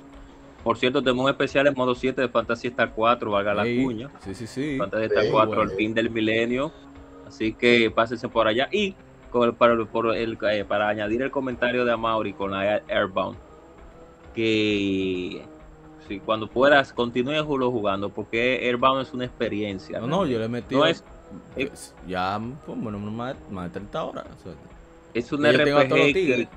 [0.62, 4.10] Por cierto, tenemos un especial en modo 7 de Fantasy Star 4, valga la cuña.
[4.20, 4.76] Sí, sí, sí.
[4.78, 5.70] Fantasy Star Sí, 4, bueno.
[5.70, 6.72] el fin del milenio.
[7.26, 8.68] Así que pásense por allá.
[8.70, 8.94] Y
[9.30, 12.84] con el- para, por el, eh, para añadir el comentario de Amaury con la Air-
[12.88, 13.36] Airbound,
[14.34, 15.42] que
[16.06, 19.98] si cuando puedas, continúe ju- jugando, porque Airbound es una experiencia.
[20.00, 20.74] No, no, yo le metí.
[20.74, 21.04] No es-
[21.54, 24.26] pues, ya, pues, bueno, más, más de 30 horas.
[24.40, 24.52] o sea,
[25.14, 26.48] Es un RPG que,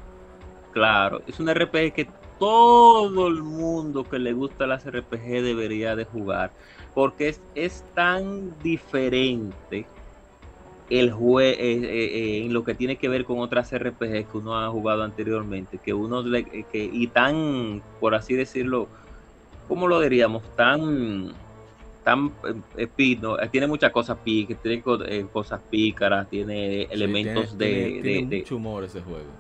[0.71, 2.07] claro, es un RPG que
[2.39, 6.51] todo el mundo que le gusta las RPG debería de jugar,
[6.93, 9.85] porque es, es tan diferente
[10.89, 15.03] el juego en lo que tiene que ver con otras RPG que uno ha jugado
[15.03, 18.87] anteriormente, que uno le, eh, que, y tan, por así decirlo,
[19.67, 20.43] ¿cómo lo diríamos?
[20.55, 21.33] Tan
[22.07, 26.29] tan eh, eh, pi- no, eh, tiene muchas cosas pi, tiene co- eh, cosas pícaras,
[26.29, 29.31] tiene sí, elementos tiene- de, tiene- de- tiene de- mucho humor ese juego.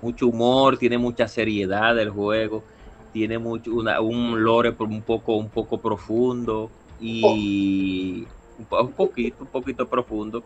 [0.00, 2.66] mucho humor, tiene mucha seriedad el juego,
[3.10, 9.44] tiene mucho una- un lore un poco un poco profundo y un, po- un poquito
[9.44, 10.44] un poquito profundo.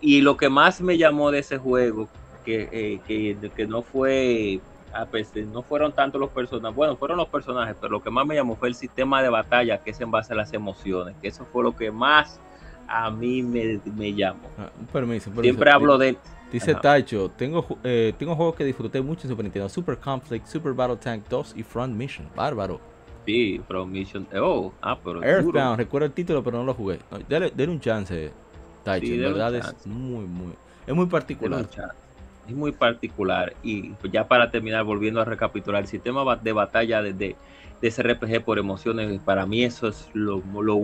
[0.00, 4.64] Y lo que más me llamó de ese juego que, eh, que, que no fue
[4.94, 8.26] a pesar- no fueron tanto los personajes, bueno, fueron los personajes, pero lo que más
[8.26, 11.28] me llamó fue el sistema de batalla que es en base a las emociones, que
[11.28, 12.40] eso fue lo que más
[12.88, 14.40] a mí me, me llamó.
[14.58, 15.42] Ah, un permiso, un permiso.
[15.42, 16.16] Siempre hablo de
[16.52, 16.80] Dice Ajá.
[16.82, 19.70] Tacho, tengo, eh, tengo juegos que disfruté mucho en Super Nintendo.
[19.70, 22.28] Super Conflict, Super Battle Tank 2 y Front Mission.
[22.36, 22.78] Bárbaro.
[23.24, 25.22] sí, From Mission, oh, ah, pero.
[25.24, 26.98] Earthbound, recuerdo el título, pero no lo jugué.
[27.10, 28.30] No, dale, dale un chance,
[28.84, 29.06] Tacho.
[29.06, 29.88] Sí, en un verdad es chance.
[29.88, 30.52] muy, muy...
[30.86, 31.66] Es muy particular.
[32.52, 33.54] Es muy particular.
[33.62, 37.34] Y pues, ya para terminar, volviendo a recapitular, el sistema de batalla de, de,
[37.80, 40.78] de ese RPG por emociones, para mí eso es lo, lo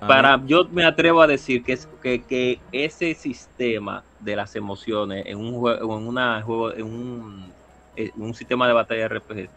[0.00, 5.24] Para, yo me atrevo a decir que, es, que, que ese sistema de las emociones
[5.26, 7.52] en un juego, en una juego, en un,
[7.94, 9.48] en un sistema de batalla RPG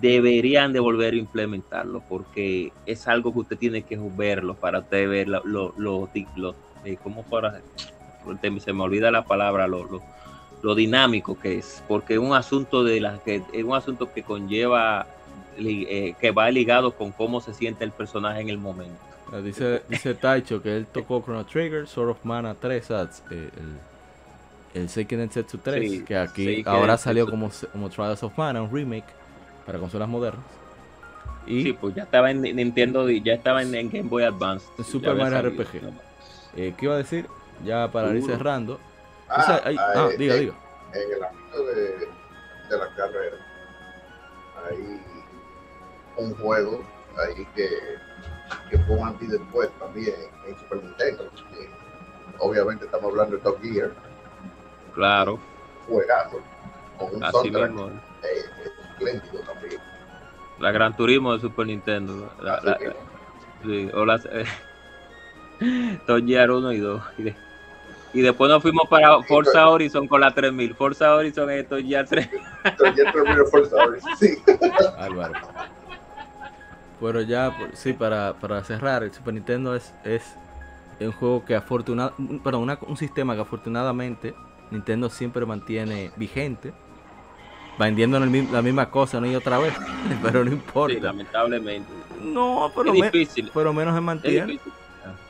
[0.00, 5.08] deberían de volver a implementarlo porque es algo que usted tiene que verlo para usted
[5.08, 7.60] ver lo, lo, lo, lo eh, ¿cómo para?
[8.60, 10.02] Se me olvida la palabra, lo, lo,
[10.62, 14.22] lo dinámico que es, porque es un asunto de la que es un asunto que
[14.22, 15.06] conlleva
[15.58, 18.96] eh, que va ligado con cómo se siente el personaje en el momento.
[19.32, 24.80] Ah, dice, dice Taicho que él tocó Chrono Trigger, Sword of Mana 3, eh, el,
[24.80, 29.04] el Seiken Densetsu 3, que aquí ahora salió como, como Trials of Mana, un remake
[29.66, 30.44] para consolas modernas.
[31.46, 34.66] Y sí, pues ya estaba en Nintendo, ya estaba en, Game Boy Advance.
[34.84, 35.92] Super Mario RPG.
[36.56, 37.26] Eh, ¿Qué iba a decir?
[37.64, 38.78] Ya para ir cerrando.
[39.28, 40.54] Ah, ah, diga, diga.
[40.94, 42.08] En el ámbito de,
[42.70, 43.36] de la carrera,
[44.64, 45.00] hay
[46.16, 46.82] un juego
[47.18, 47.68] ahí que,
[48.70, 50.14] que fue un antes y después también
[50.46, 51.30] en Super Nintendo.
[52.38, 53.90] obviamente estamos hablando de Top Gear.
[54.94, 55.38] Claro.
[55.86, 56.40] Juegazo.
[56.98, 57.72] Con un soundtrack
[58.24, 58.44] eh,
[58.90, 59.80] espléndido también.
[60.58, 62.32] La Gran Turismo de Super Nintendo.
[62.40, 62.78] La, la,
[63.62, 64.44] sí, o las, eh,
[66.06, 67.02] Top Gear 1 y 2.
[68.12, 70.74] Y, de, y después nos fuimos para Forza Horizon con la 3000.
[70.74, 72.28] Forza Horizon es Top Gear 3.
[72.76, 74.36] Top Gear 3000 Forza Horizon, sí.
[74.98, 75.34] Álvaro.
[77.00, 80.24] Pero ya, sí, para, para cerrar, el Super Nintendo es, es
[81.00, 84.34] un juego que afortunadamente, perdón, un sistema que afortunadamente
[84.70, 86.72] Nintendo siempre mantiene vigente,
[87.78, 89.74] vendiendo la misma cosa una y otra vez,
[90.22, 90.94] pero no importa.
[90.94, 91.88] Sí, lamentablemente.
[92.22, 93.50] No, pero, es difícil.
[93.54, 94.54] pero menos se mantiene.
[94.54, 94.60] Es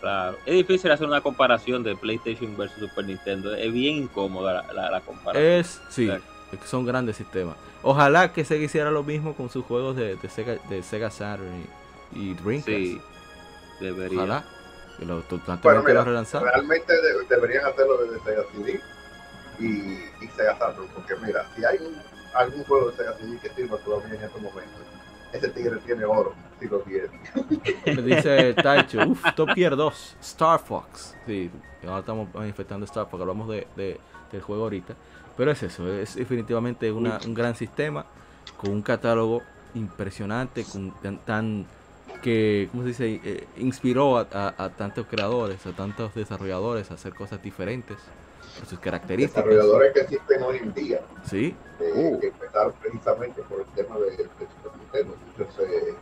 [0.00, 3.54] claro, es difícil hacer una comparación de PlayStation versus Super Nintendo.
[3.54, 5.44] Es bien incómoda la, la, comparación.
[5.44, 6.10] Es, sí,
[6.64, 7.56] son grandes sistemas.
[7.82, 11.66] Ojalá que se hiciera lo mismo con sus juegos de, de, Sega, de Sega Saturn
[12.12, 12.68] y, y Dreamcast.
[12.68, 13.00] Sí,
[13.80, 14.18] debería.
[14.18, 14.44] Ojalá.
[14.98, 15.22] Que lo,
[15.62, 16.92] bueno, mira, realmente
[17.28, 18.80] deberían hacerlo desde Sega CD
[19.60, 21.96] y, y, Sega Saturn, porque mira, si hay un,
[22.34, 24.80] algún juego de Sega CD que sirva todavía en estos momentos,
[25.32, 27.08] ese tigre tiene oro, si lo quiere.
[27.86, 31.14] Me dice Taicho, uff, Top Gear 2, Star Fox.
[31.26, 31.50] Sí,
[31.84, 34.00] ahora estamos manifestando Star Fox, hablamos de, de,
[34.32, 34.94] del juego ahorita.
[35.36, 38.04] Pero es eso, es definitivamente una, un gran sistema
[38.56, 39.42] con un catálogo
[39.74, 40.92] impresionante, con
[41.24, 41.66] tan,
[42.22, 43.20] que, ¿cómo se dice?
[43.24, 47.96] Eh, inspiró a, tantos creadores, a tantos desarrolladores a hacer cosas diferentes
[48.58, 49.44] por sus características.
[49.44, 51.00] Desarrolladores que existen hoy en día.
[51.24, 51.54] Sí.
[51.80, 52.18] Eh, uh.
[52.18, 55.04] Que empezaron precisamente por el tema de, de.
[55.04, 55.94] Muchos se,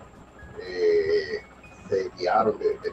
[0.66, 1.42] eh,
[1.88, 2.92] se guiaron de, de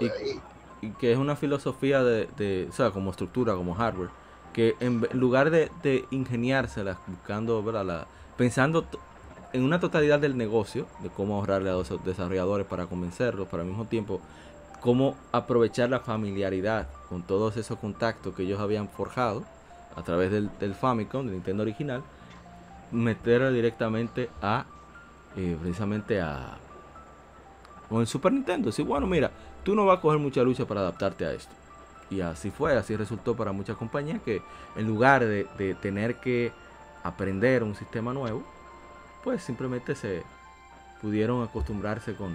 [0.00, 0.40] y, ahí.
[0.80, 4.10] y que es una filosofía de, de, o sea, como estructura, como hardware
[4.52, 7.84] que en lugar de, de ingeniárselas buscando, ¿verdad?
[7.84, 8.86] La, pensando
[9.52, 13.68] en una totalidad del negocio, de cómo ahorrarle a los desarrolladores para convencerlos, pero al
[13.68, 14.20] mismo tiempo
[14.80, 19.44] cómo aprovechar la familiaridad con todos esos contactos que ellos habían forjado
[19.94, 22.02] a través del, del Famicom, del Nintendo original,
[22.90, 24.64] meterlo directamente a,
[25.36, 26.58] eh, precisamente a,
[27.92, 28.66] o en Super Nintendo.
[28.66, 29.30] Decir, bueno, mira,
[29.62, 31.54] tú no vas a coger mucha lucha para adaptarte a esto.
[32.10, 34.42] Y así fue, así resultó para muchas compañías que
[34.76, 36.52] en lugar de, tener que
[37.02, 38.42] aprender un sistema nuevo,
[39.24, 40.22] pues simplemente se
[41.00, 42.34] pudieron acostumbrarse con,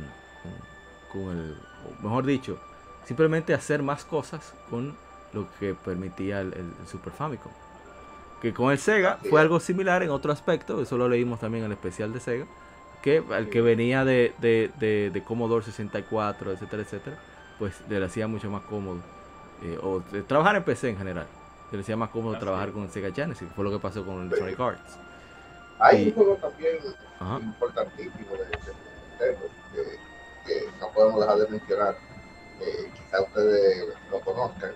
[1.11, 1.57] con, el,
[2.01, 2.59] mejor dicho,
[3.05, 4.95] simplemente hacer más cosas con
[5.33, 6.53] lo que permitía el,
[6.89, 7.51] Super Famicom.
[8.41, 11.71] Que con el Sega fue algo similar en otro aspecto, eso lo leímos también en
[11.71, 12.45] el especial de Sega,
[13.07, 17.17] que el que venía de, de, de, de Commodore 64, etcétera, etcétera,
[17.57, 18.99] pues le hacía mucho más cómodo
[19.63, 21.25] eh, o trabajar en PC en general.
[21.69, 24.23] Se les hacía más cómodo trabajar con el Sega Genesis, fue lo que pasó con
[24.23, 24.97] Electronic Arts.
[25.79, 26.77] Hay un juego también
[27.41, 31.97] importantísimo de, Nintendo que, que, no podemos dejar de mencionar,
[32.59, 34.71] eh, quizá ustedes lo conozcan,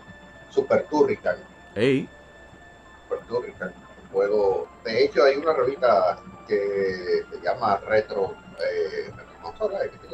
[0.49, 1.35] Super Turrican.
[1.75, 2.07] Hey.
[3.03, 3.73] Super Turrican,
[4.11, 9.11] juego, de hecho hay una revista que se llama Retro, eh,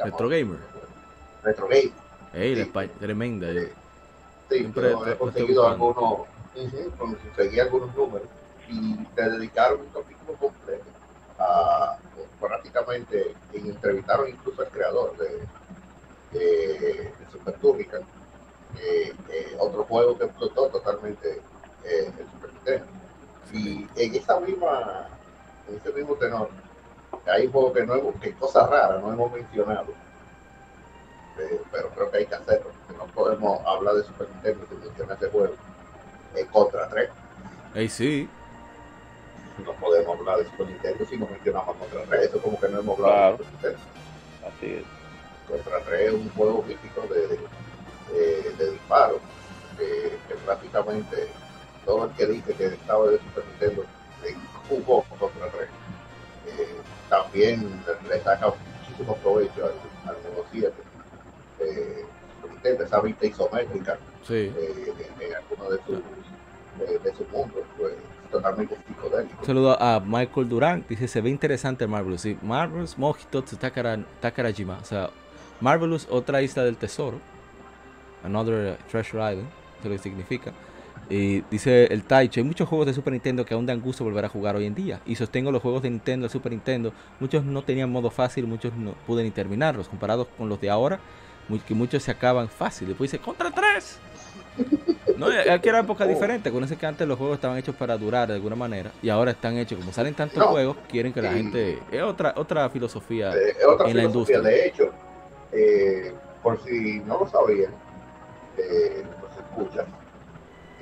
[0.04, 0.60] Retro Gamer.
[1.44, 1.92] Retro Gamer.
[2.34, 3.50] Hey, tremenda.
[3.50, 3.74] Eh.
[4.50, 6.28] Sí, pero he conseguido algunos,
[6.98, 8.28] conseguí algunos números
[8.70, 10.86] y te dedicaron un capítulo completo
[11.40, 11.98] a
[12.40, 18.02] prácticamente y entrevistaron incluso al creador de, de, Super Turrican,
[18.80, 21.42] eh, eh, otro juego que explotó totalmente
[21.84, 22.86] eh, el Super Nintendo.
[23.54, 25.08] Y en esa misma,
[25.68, 26.50] en ese mismo tenor,
[27.26, 29.94] hay juegos que no hemos, que cosas raras no hemos mencionado
[31.38, 32.72] este, pero creo que hay que hacerlo.
[32.98, 35.54] No podemos hablar de Super Nintendo sin mencionar ese juego.
[36.36, 37.10] En Contra 3.
[37.74, 38.30] Hey, sí.
[39.64, 42.22] No podemos hablar de Super Nintendo si no mencionamos Contra 3.
[42.30, 43.80] Eso como que no hemos hablado de Super Nintendo.
[44.48, 44.84] Así es.
[45.48, 49.20] Contra 3 es un juego mítico de, de, de disparo.
[49.78, 51.30] Que, que, prácticamente
[51.88, 53.84] todo el que dice que estaba de Super Nintendo
[54.70, 55.70] jugó Contra 3.
[56.48, 56.76] Eh,
[57.10, 58.48] también le saca
[58.82, 60.74] muchísimo provecho al, al Modo 7.
[61.62, 62.06] Eh,
[62.64, 64.52] esa vista isométrica Sí.
[64.56, 66.00] eh, en, en alguno de sus
[66.86, 67.94] de, de sus mundos, pues
[68.30, 69.46] totalmente psicodélico.
[69.46, 70.86] Saludo a Michael Durán.
[70.88, 72.22] Dice, se ve interesante Marvelous.
[72.22, 74.78] Sí, Marvelous Mojito Takara, Takarajima.
[74.82, 75.10] O sea,
[75.62, 77.20] Marvelous, otra isla del tesoro.
[78.24, 79.48] Another Treasure Island.
[79.48, 80.52] Eso es lo que significa.
[81.10, 84.26] Y dice el Taicho, hay muchos juegos de Super Nintendo que aún dan gusto volver
[84.26, 85.00] a jugar hoy en día.
[85.06, 86.92] Y sostengo los juegos de Nintendo, de Super Nintendo.
[87.20, 89.88] Muchos no tenían modo fácil, muchos no pude ni terminarlos.
[89.88, 91.00] Comparados con los de ahora,
[91.48, 92.90] muy- que muchos se acaban fácil.
[92.90, 94.00] Después dice, contra 3.
[95.18, 96.52] No, aquí era época diferente.
[96.52, 98.92] Con que antes los juegos estaban hechos para durar de alguna manera.
[99.02, 100.48] Y ahora están hechos, como salen tantos No.
[100.48, 101.80] juegos, quieren que la gente.
[101.92, 103.32] Es otra, otra filosofía.
[103.34, 104.42] Eh, otra en la industria.
[104.42, 104.92] De hecho,
[105.54, 106.14] eh,
[106.44, 107.72] por si no lo sabían,
[108.58, 109.32] eh, los
[109.66, 109.86] escuchas,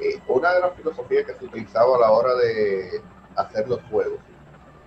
[0.02, 3.02] eh, una de las filosofías que se utilizaba a la hora de
[3.36, 4.20] hacer los juegos,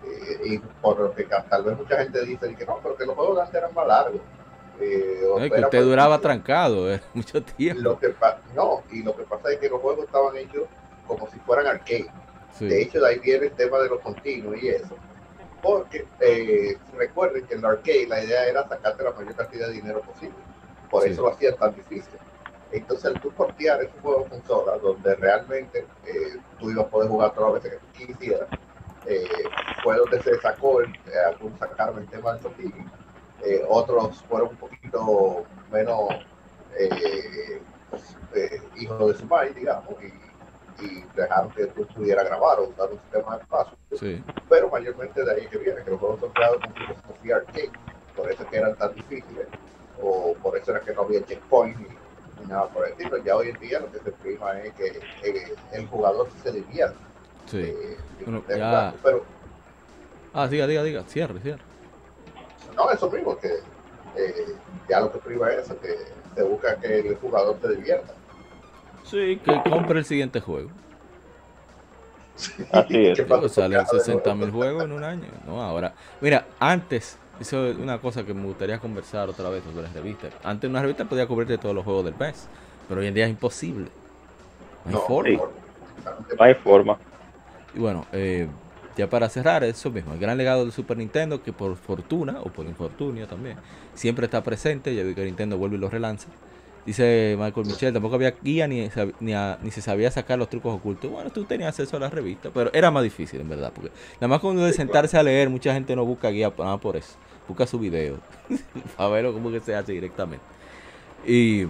[0.04, 3.14] eh, y por lo que tal vez mucha gente dice que no, pero que los
[3.14, 4.20] juegos de antes eran más largos.
[4.80, 7.82] eh, No, es que usted duraba trancado eh, mucho tiempo.
[7.82, 10.64] Lo que pa- no, y lo que pasa es que los juegos estaban hechos
[11.06, 12.10] como si fueran arcade.
[12.60, 14.94] De hecho, de ahí viene el tema de los continuos y eso.
[15.62, 19.74] Porque eh, recuerden que en la arcade la idea era sacarte la mayor cantidad de
[19.74, 20.36] dinero posible.
[20.90, 21.10] Por Sí.
[21.10, 22.14] eso lo hacían tan difícil.
[22.70, 27.08] Entonces, al tú portear esos juegos de consola, donde realmente eh, tú ibas a poder
[27.08, 28.48] jugar todas las veces que tú quisieras,
[29.06, 29.26] eh,
[29.82, 32.52] fue donde se sacó, el, eh, algunos sacaron el tema del
[33.42, 36.08] eh, otros fueron un poquito menos
[38.76, 43.00] hijos de su madre, digamos, y, y dejaron que tú pudieras grabar o usar un
[43.00, 43.38] sistema
[43.90, 44.22] de sí.
[44.48, 47.72] Pero mayormente de ahí que viene, que los juegos son creados con filosofía arcade,
[48.14, 49.46] por eso es que eran tan difíciles,
[50.02, 51.78] o por eso era que no había checkpoint
[52.40, 53.16] ni, nada por el estilo.
[53.24, 54.86] Ya hoy en día lo que se prima es que
[55.22, 56.98] eh, el jugador se divierta.
[57.46, 57.58] sí.
[57.60, 58.94] eh, Bueno, ya-.
[59.02, 59.24] Pero
[60.34, 61.02] Ah, diga, diga, diga.
[61.04, 61.62] Cierre, cierre.
[62.76, 63.48] no, eso mismo, que
[64.16, 64.54] eh,
[64.88, 65.96] ya lo que prima es eso, que
[66.34, 68.12] se busca que el jugador se divierta.
[69.04, 70.70] Sí, que compre el siguiente juego.
[72.70, 73.18] Así es.
[73.18, 75.26] ¿Qué pasa Digo, con salen cada de 60 mil juegos en un año.
[75.46, 75.94] No, ahora.
[76.20, 80.34] Mira, antes, eso es una cosa que me gustaría conversar otra vez sobre las revistas.
[80.42, 82.50] Antes una revista podía cubrirte todos los juegos del mes,
[82.86, 83.92] pero hoy en día es imposible.
[84.84, 85.40] No hay No, forma.
[85.40, 85.50] sí.
[86.38, 86.98] No hay forma.
[87.72, 88.56] Y bueno, eh,
[88.96, 92.52] ya para cerrar, eso mismo, el gran legado del Super Nintendo, que por fortuna o
[92.52, 93.60] por infortunio también,
[93.92, 96.34] siempre está presente, ya vi que Nintendo vuelve y lo relanza.
[96.88, 98.88] Dice Michael Michel, tampoco había guía ni,
[99.20, 101.10] ni, a- ni se sabía sacar los trucos ocultos.
[101.10, 104.28] Bueno, tú tenías acceso a la revista, pero era más difícil en verdad, porque nada
[104.28, 107.10] más cuando de sentarse a leer, mucha gente no busca guía nada por eso,
[107.46, 108.16] busca su video,
[108.96, 110.42] a verlo cómo que se hace directamente.
[111.26, 111.66] Y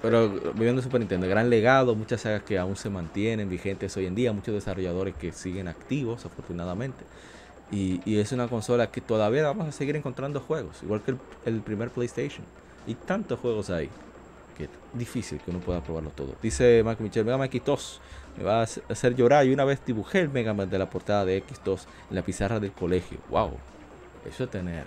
[0.00, 4.14] pero viviendo Super Nintendo, gran legado, muchas sagas que aún se mantienen vigentes hoy en
[4.14, 7.02] día, muchos desarrolladores que siguen activos, afortunadamente.
[7.72, 11.18] Y, y es una consola que todavía vamos a seguir encontrando juegos, igual que el,
[11.46, 12.44] el primer PlayStation.
[12.86, 13.88] Y tantos juegos ahí,
[14.56, 16.34] que difícil que uno pueda probarlo todo.
[16.42, 17.98] Dice Marco Michel, Mega Man X2
[18.38, 19.46] me va a hacer- llorar.
[19.46, 22.58] Y una vez dibujé el Mega Man de la portada de X2 en la pizarra
[22.60, 23.18] del colegio.
[23.28, 23.52] ¡Wow!
[24.28, 24.84] Eso es tener.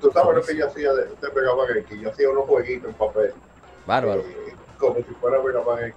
[0.00, 2.88] Tú sabes lo que yo hacía de, de Mega Man X, yo hacía unos jueguitos
[2.90, 3.32] en papel.
[3.86, 4.20] Bárbaro.
[4.22, 5.94] eh, como si fuera Mega Man X.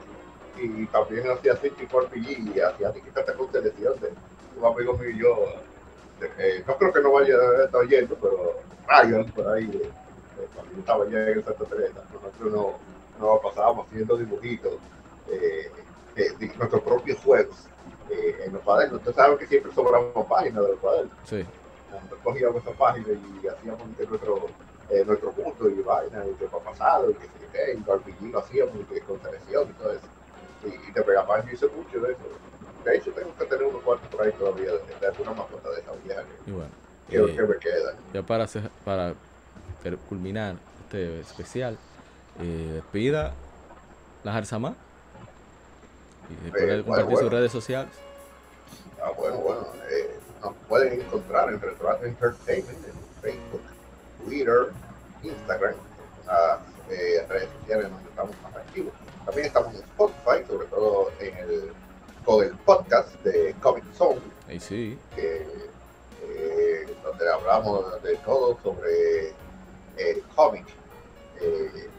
[0.58, 3.74] Y también hacía City for PG y hacía tiquitas con de
[4.58, 5.36] un amigo mío y yo.
[6.40, 8.54] eh, no creo que no vaya a estar oyendo, pero
[8.88, 9.90] Ryan por ahí, eh,
[10.74, 12.74] yo estaba allá en Santa Teresa, nosotros
[13.20, 14.74] nos no pasábamos haciendo dibujitos
[15.32, 15.72] eh,
[16.16, 17.56] de, de nuestros propios juegos
[18.10, 19.00] eh, en los cuadernos.
[19.00, 21.46] Usted sabe que siempre sobraban páginas de los cuadernos Sí.
[21.92, 24.48] nosotros cogíamos esa página y hacíamos que nuestro,
[24.90, 27.74] eh, nuestro punto y vaina, y que pasado, y que se qué,
[28.22, 30.08] y lo hacíamos, y que con selección y todo eso.
[30.66, 32.22] Y, y te pegaba, yo hice mucho de eso.
[32.84, 35.80] De hecho, tengo que tener unos cuantos por ahí todavía de, de alguna mascota de
[35.80, 36.70] esa vieja que, Y bueno.
[37.10, 37.94] que, eh, que me queda.
[38.14, 38.46] ya para,
[38.84, 39.14] para
[40.08, 41.78] culminar este especial,
[42.40, 43.34] eh, despida
[44.24, 44.76] la Jarzamá
[46.30, 47.20] y después Eh, bueno, compartir bueno.
[47.20, 47.92] sus redes sociales.
[49.02, 53.62] Ah, bueno, bueno, eh, nos pueden encontrar en Retroactive Entertainment en Facebook,
[54.24, 54.72] Twitter,
[55.24, 55.76] Instagram,
[56.26, 58.94] las eh, redes sociales donde estamos más activos.
[59.26, 61.72] También estamos en Spotify, sobre todo en el,
[62.24, 65.48] con el podcast de Comic Zone, Ahí sí, que,
[66.24, 69.30] eh, donde hablamos de todo sobre
[69.98, 70.66] el cómic,
[71.42, 71.90] eh,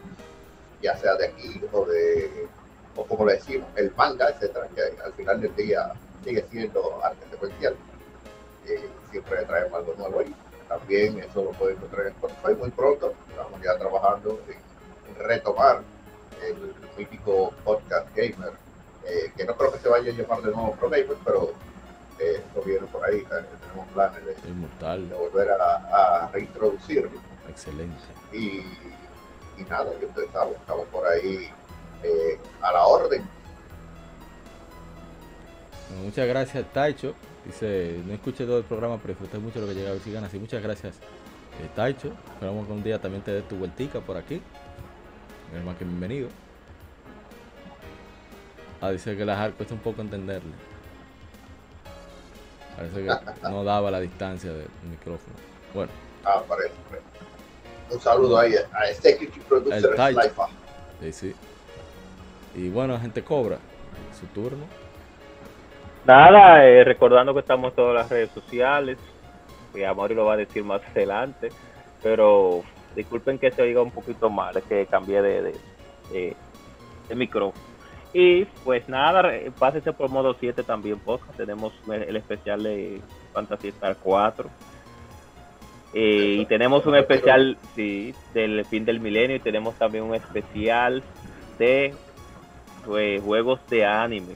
[0.81, 2.47] ya sea de aquí o de,
[2.95, 7.25] o como le decimos, el manga, etcétera, que al final del día sigue siendo arte
[7.29, 7.75] secuencial.
[8.65, 10.35] Eh, siempre traemos algo nuevo ahí.
[10.67, 13.13] También eso lo pueden encontrar en Spotify muy pronto.
[13.29, 15.81] Estamos ya trabajando en retomar
[16.45, 18.51] el mítico podcast gamer,
[19.05, 21.53] eh, que no creo que se vaya a llamar de nuevo Pro Gamer, pero
[22.19, 22.43] eh,
[22.91, 23.87] por ahí, eh, tenemos
[24.79, 27.19] planes de volver a, a reintroducirlo.
[27.47, 27.95] Excelente.
[28.33, 28.63] Y,
[29.57, 31.49] y nada, yo ustedes saben, estamos por ahí
[32.03, 33.23] eh, a la orden.
[35.89, 37.13] Bueno, muchas gracias, Taicho.
[37.45, 40.33] Dice, no escuché todo el programa, pero disfruté mucho lo que llegaba y ganas.
[40.33, 42.11] Y muchas gracias, eh, Taicho.
[42.33, 44.41] Esperamos que un día también te dé tu vueltica por aquí.
[45.53, 46.27] Eres más que bienvenido.
[48.81, 50.51] Ah, dice que la hard cuesta un poco entenderle.
[52.75, 53.09] Parece que
[53.49, 55.35] no daba la distancia del micrófono.
[55.73, 55.91] Bueno,
[56.25, 56.73] Ah, parece.
[57.91, 59.95] Un saludo ahí a Executive Producer.
[59.95, 60.47] Slifa.
[61.01, 61.35] sí, sí.
[62.55, 63.57] Y bueno, gente cobra.
[64.19, 64.65] Su turno.
[66.05, 68.97] Nada, eh, recordando que estamos en todas las redes sociales,
[69.73, 71.49] que Amori lo va a decir más adelante,
[72.01, 72.63] pero
[72.95, 75.55] disculpen que se oiga un poquito mal, es que cambié de, de,
[76.11, 76.35] de-
[77.09, 77.63] de micrófono.
[78.13, 81.37] Y pues nada, pásese por modo 7 también, podcast.
[81.37, 83.01] Tenemos el especial de
[83.33, 84.49] Fantasy Star 4.
[85.93, 91.01] Eh, y tenemos un especial sí, del fin del milenio y tenemos también un especial
[91.57, 91.93] de
[92.85, 94.35] pues, juegos de anime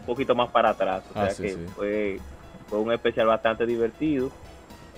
[0.00, 1.02] un poquito más para atrás.
[1.14, 1.66] O Ah, sea sí, que sí.
[1.74, 2.18] Fue,
[2.68, 4.30] fue un especial bastante divertido.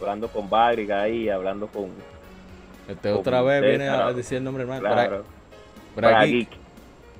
[0.00, 1.90] Hablando con Bagric ahí, hablando con.
[2.88, 4.80] Este otra vez usted, viene a decir el nombre hermano.
[4.80, 5.24] Claro,
[5.94, 6.48] Brageek.
[6.48, 6.48] Bragic.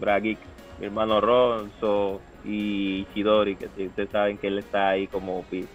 [0.01, 0.39] Bragic.
[0.79, 5.67] Mi hermano Ronzo y Chidori, que ustedes saben que él está ahí como pi-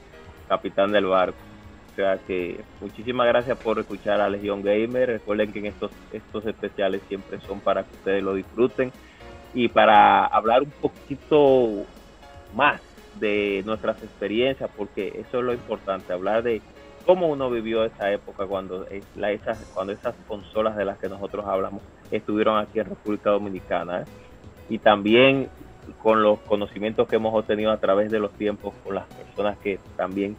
[0.47, 1.37] capitán del barco.
[1.95, 5.09] Sea que muchísimas gracias por escuchar a Legión Gamer.
[5.09, 8.91] Recuerden que en estos, estos especiales siempre son para que ustedes lo disfruten
[9.53, 11.85] y para hablar un poquito
[12.55, 12.81] más
[13.19, 16.61] de nuestras experiencias, porque eso es lo importante, hablar de
[17.05, 21.45] cómo uno vivió esa época cuando, la- esas, cuando esas consolas de las que nosotros
[21.45, 24.01] hablamos estuvieron aquí en República Dominicana.
[24.01, 24.05] ¿eh?
[24.69, 25.49] Y también
[25.97, 29.79] con los conocimientos que hemos obtenido a través de los tiempos con las personas que
[29.97, 30.37] también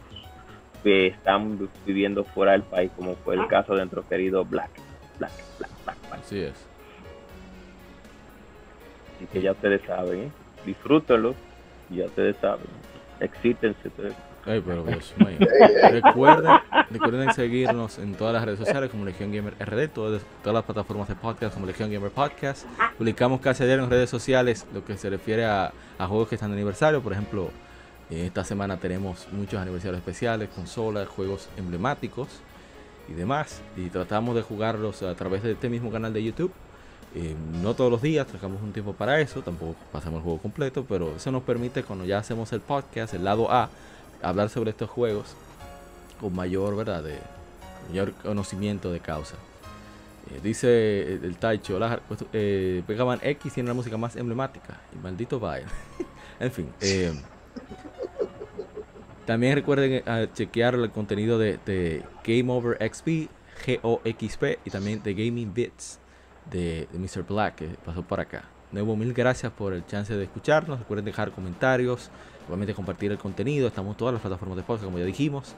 [0.85, 4.69] eh, están viviendo fuera del país, como fue el caso de nuestro querido Black.
[5.19, 6.21] Black, Black, Black, Black.
[6.21, 6.53] Así es.
[9.15, 10.31] Así que ya ustedes saben, ¿eh?
[10.65, 11.35] disfrútenlo,
[11.89, 12.65] ya ustedes saben,
[13.19, 13.87] excítense.
[13.87, 14.13] ustedes.
[14.45, 15.27] Ay, pero Dios mío.
[15.29, 15.37] Ey,
[15.83, 16.51] ey, Recuerden,
[16.89, 21.07] recuerden seguirnos en todas las redes sociales como Legión Gamer RD, todas, todas las plataformas
[21.07, 22.65] de podcast como Legión Gamer Podcast.
[22.97, 26.35] Publicamos casi a diario en redes sociales lo que se refiere a, a juegos que
[26.35, 27.01] están de aniversario.
[27.01, 27.51] Por ejemplo,
[28.09, 32.27] esta semana tenemos muchos aniversarios especiales, consolas, juegos emblemáticos
[33.09, 33.61] y demás.
[33.75, 36.51] Y tratamos de jugarlos a través de este mismo canal de YouTube.
[37.15, 40.83] Eh, no todos los días, sacamos un tiempo para eso, tampoco pasamos el juego completo,
[40.87, 43.69] pero eso nos permite cuando ya hacemos el podcast, el lado A,
[44.23, 45.35] hablar sobre estos juegos
[46.19, 47.03] con mayor, ¿verdad?
[47.89, 49.35] Mayor conocimiento de causa.
[50.31, 54.79] Eh, dice el, Taicho, la, pues, eh, Mega Man X tiene la música más emblemática.
[54.93, 55.67] Y maldito baile.
[56.39, 56.69] en fin.
[59.25, 63.29] También recuerden eh, chequear el contenido de, de Game Over XP,
[63.81, 65.99] GOXP y también de Gaming Bits
[66.49, 67.23] de, Mr.
[67.23, 68.43] Black que pasó por acá.
[68.71, 70.79] De nuevo, mil gracias por el chance de escucharnos.
[70.79, 72.09] Recuerden dejar comentarios,
[72.45, 73.67] igualmente compartir el contenido.
[73.67, 75.55] Estamos en todas las plataformas de podcast, como ya dijimos.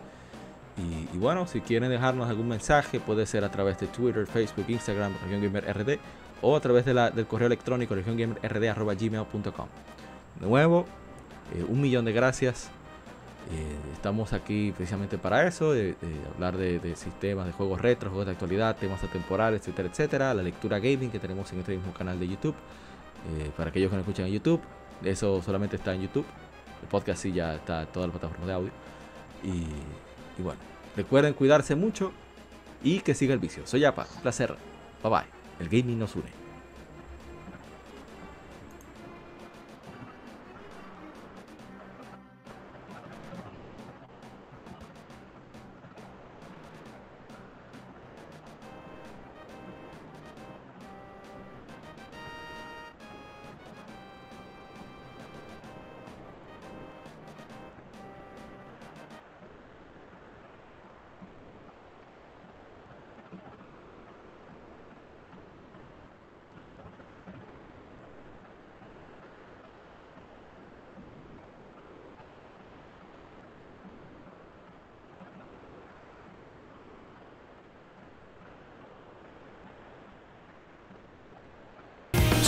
[1.13, 5.13] Y, bueno, si quieren dejarnos algún mensaje, puede ser a través de Twitter, Facebook, Instagram,
[5.23, 5.97] Región Gamer RD,
[6.41, 9.67] o a través de la- del correo electrónico regiongamerrd.gmail.com.
[10.41, 10.85] De nuevo,
[11.55, 12.69] eh, un millón de gracias.
[13.51, 15.73] Eh, estamos aquí precisamente para eso,
[16.33, 20.33] hablar de, sistemas, de juegos retro, juegos de actualidad, temas atemporales, etcétera, etcétera.
[20.33, 22.55] La lectura gaming que tenemos en este mismo canal de YouTube.
[23.37, 24.61] Eh, para aquellos que no escuchan en YouTube,
[25.03, 26.25] eso solamente está en YouTube.
[26.81, 28.71] El podcast sí ya está en todas las plataformas de audio.
[29.43, 30.59] Y, y bueno,
[30.95, 32.11] recuerden cuidarse mucho
[32.83, 33.65] y que siga el vicio.
[33.65, 34.55] Soy Yapa, un placer.
[35.03, 35.25] Bye bye.
[35.59, 36.44] El gaming nos une.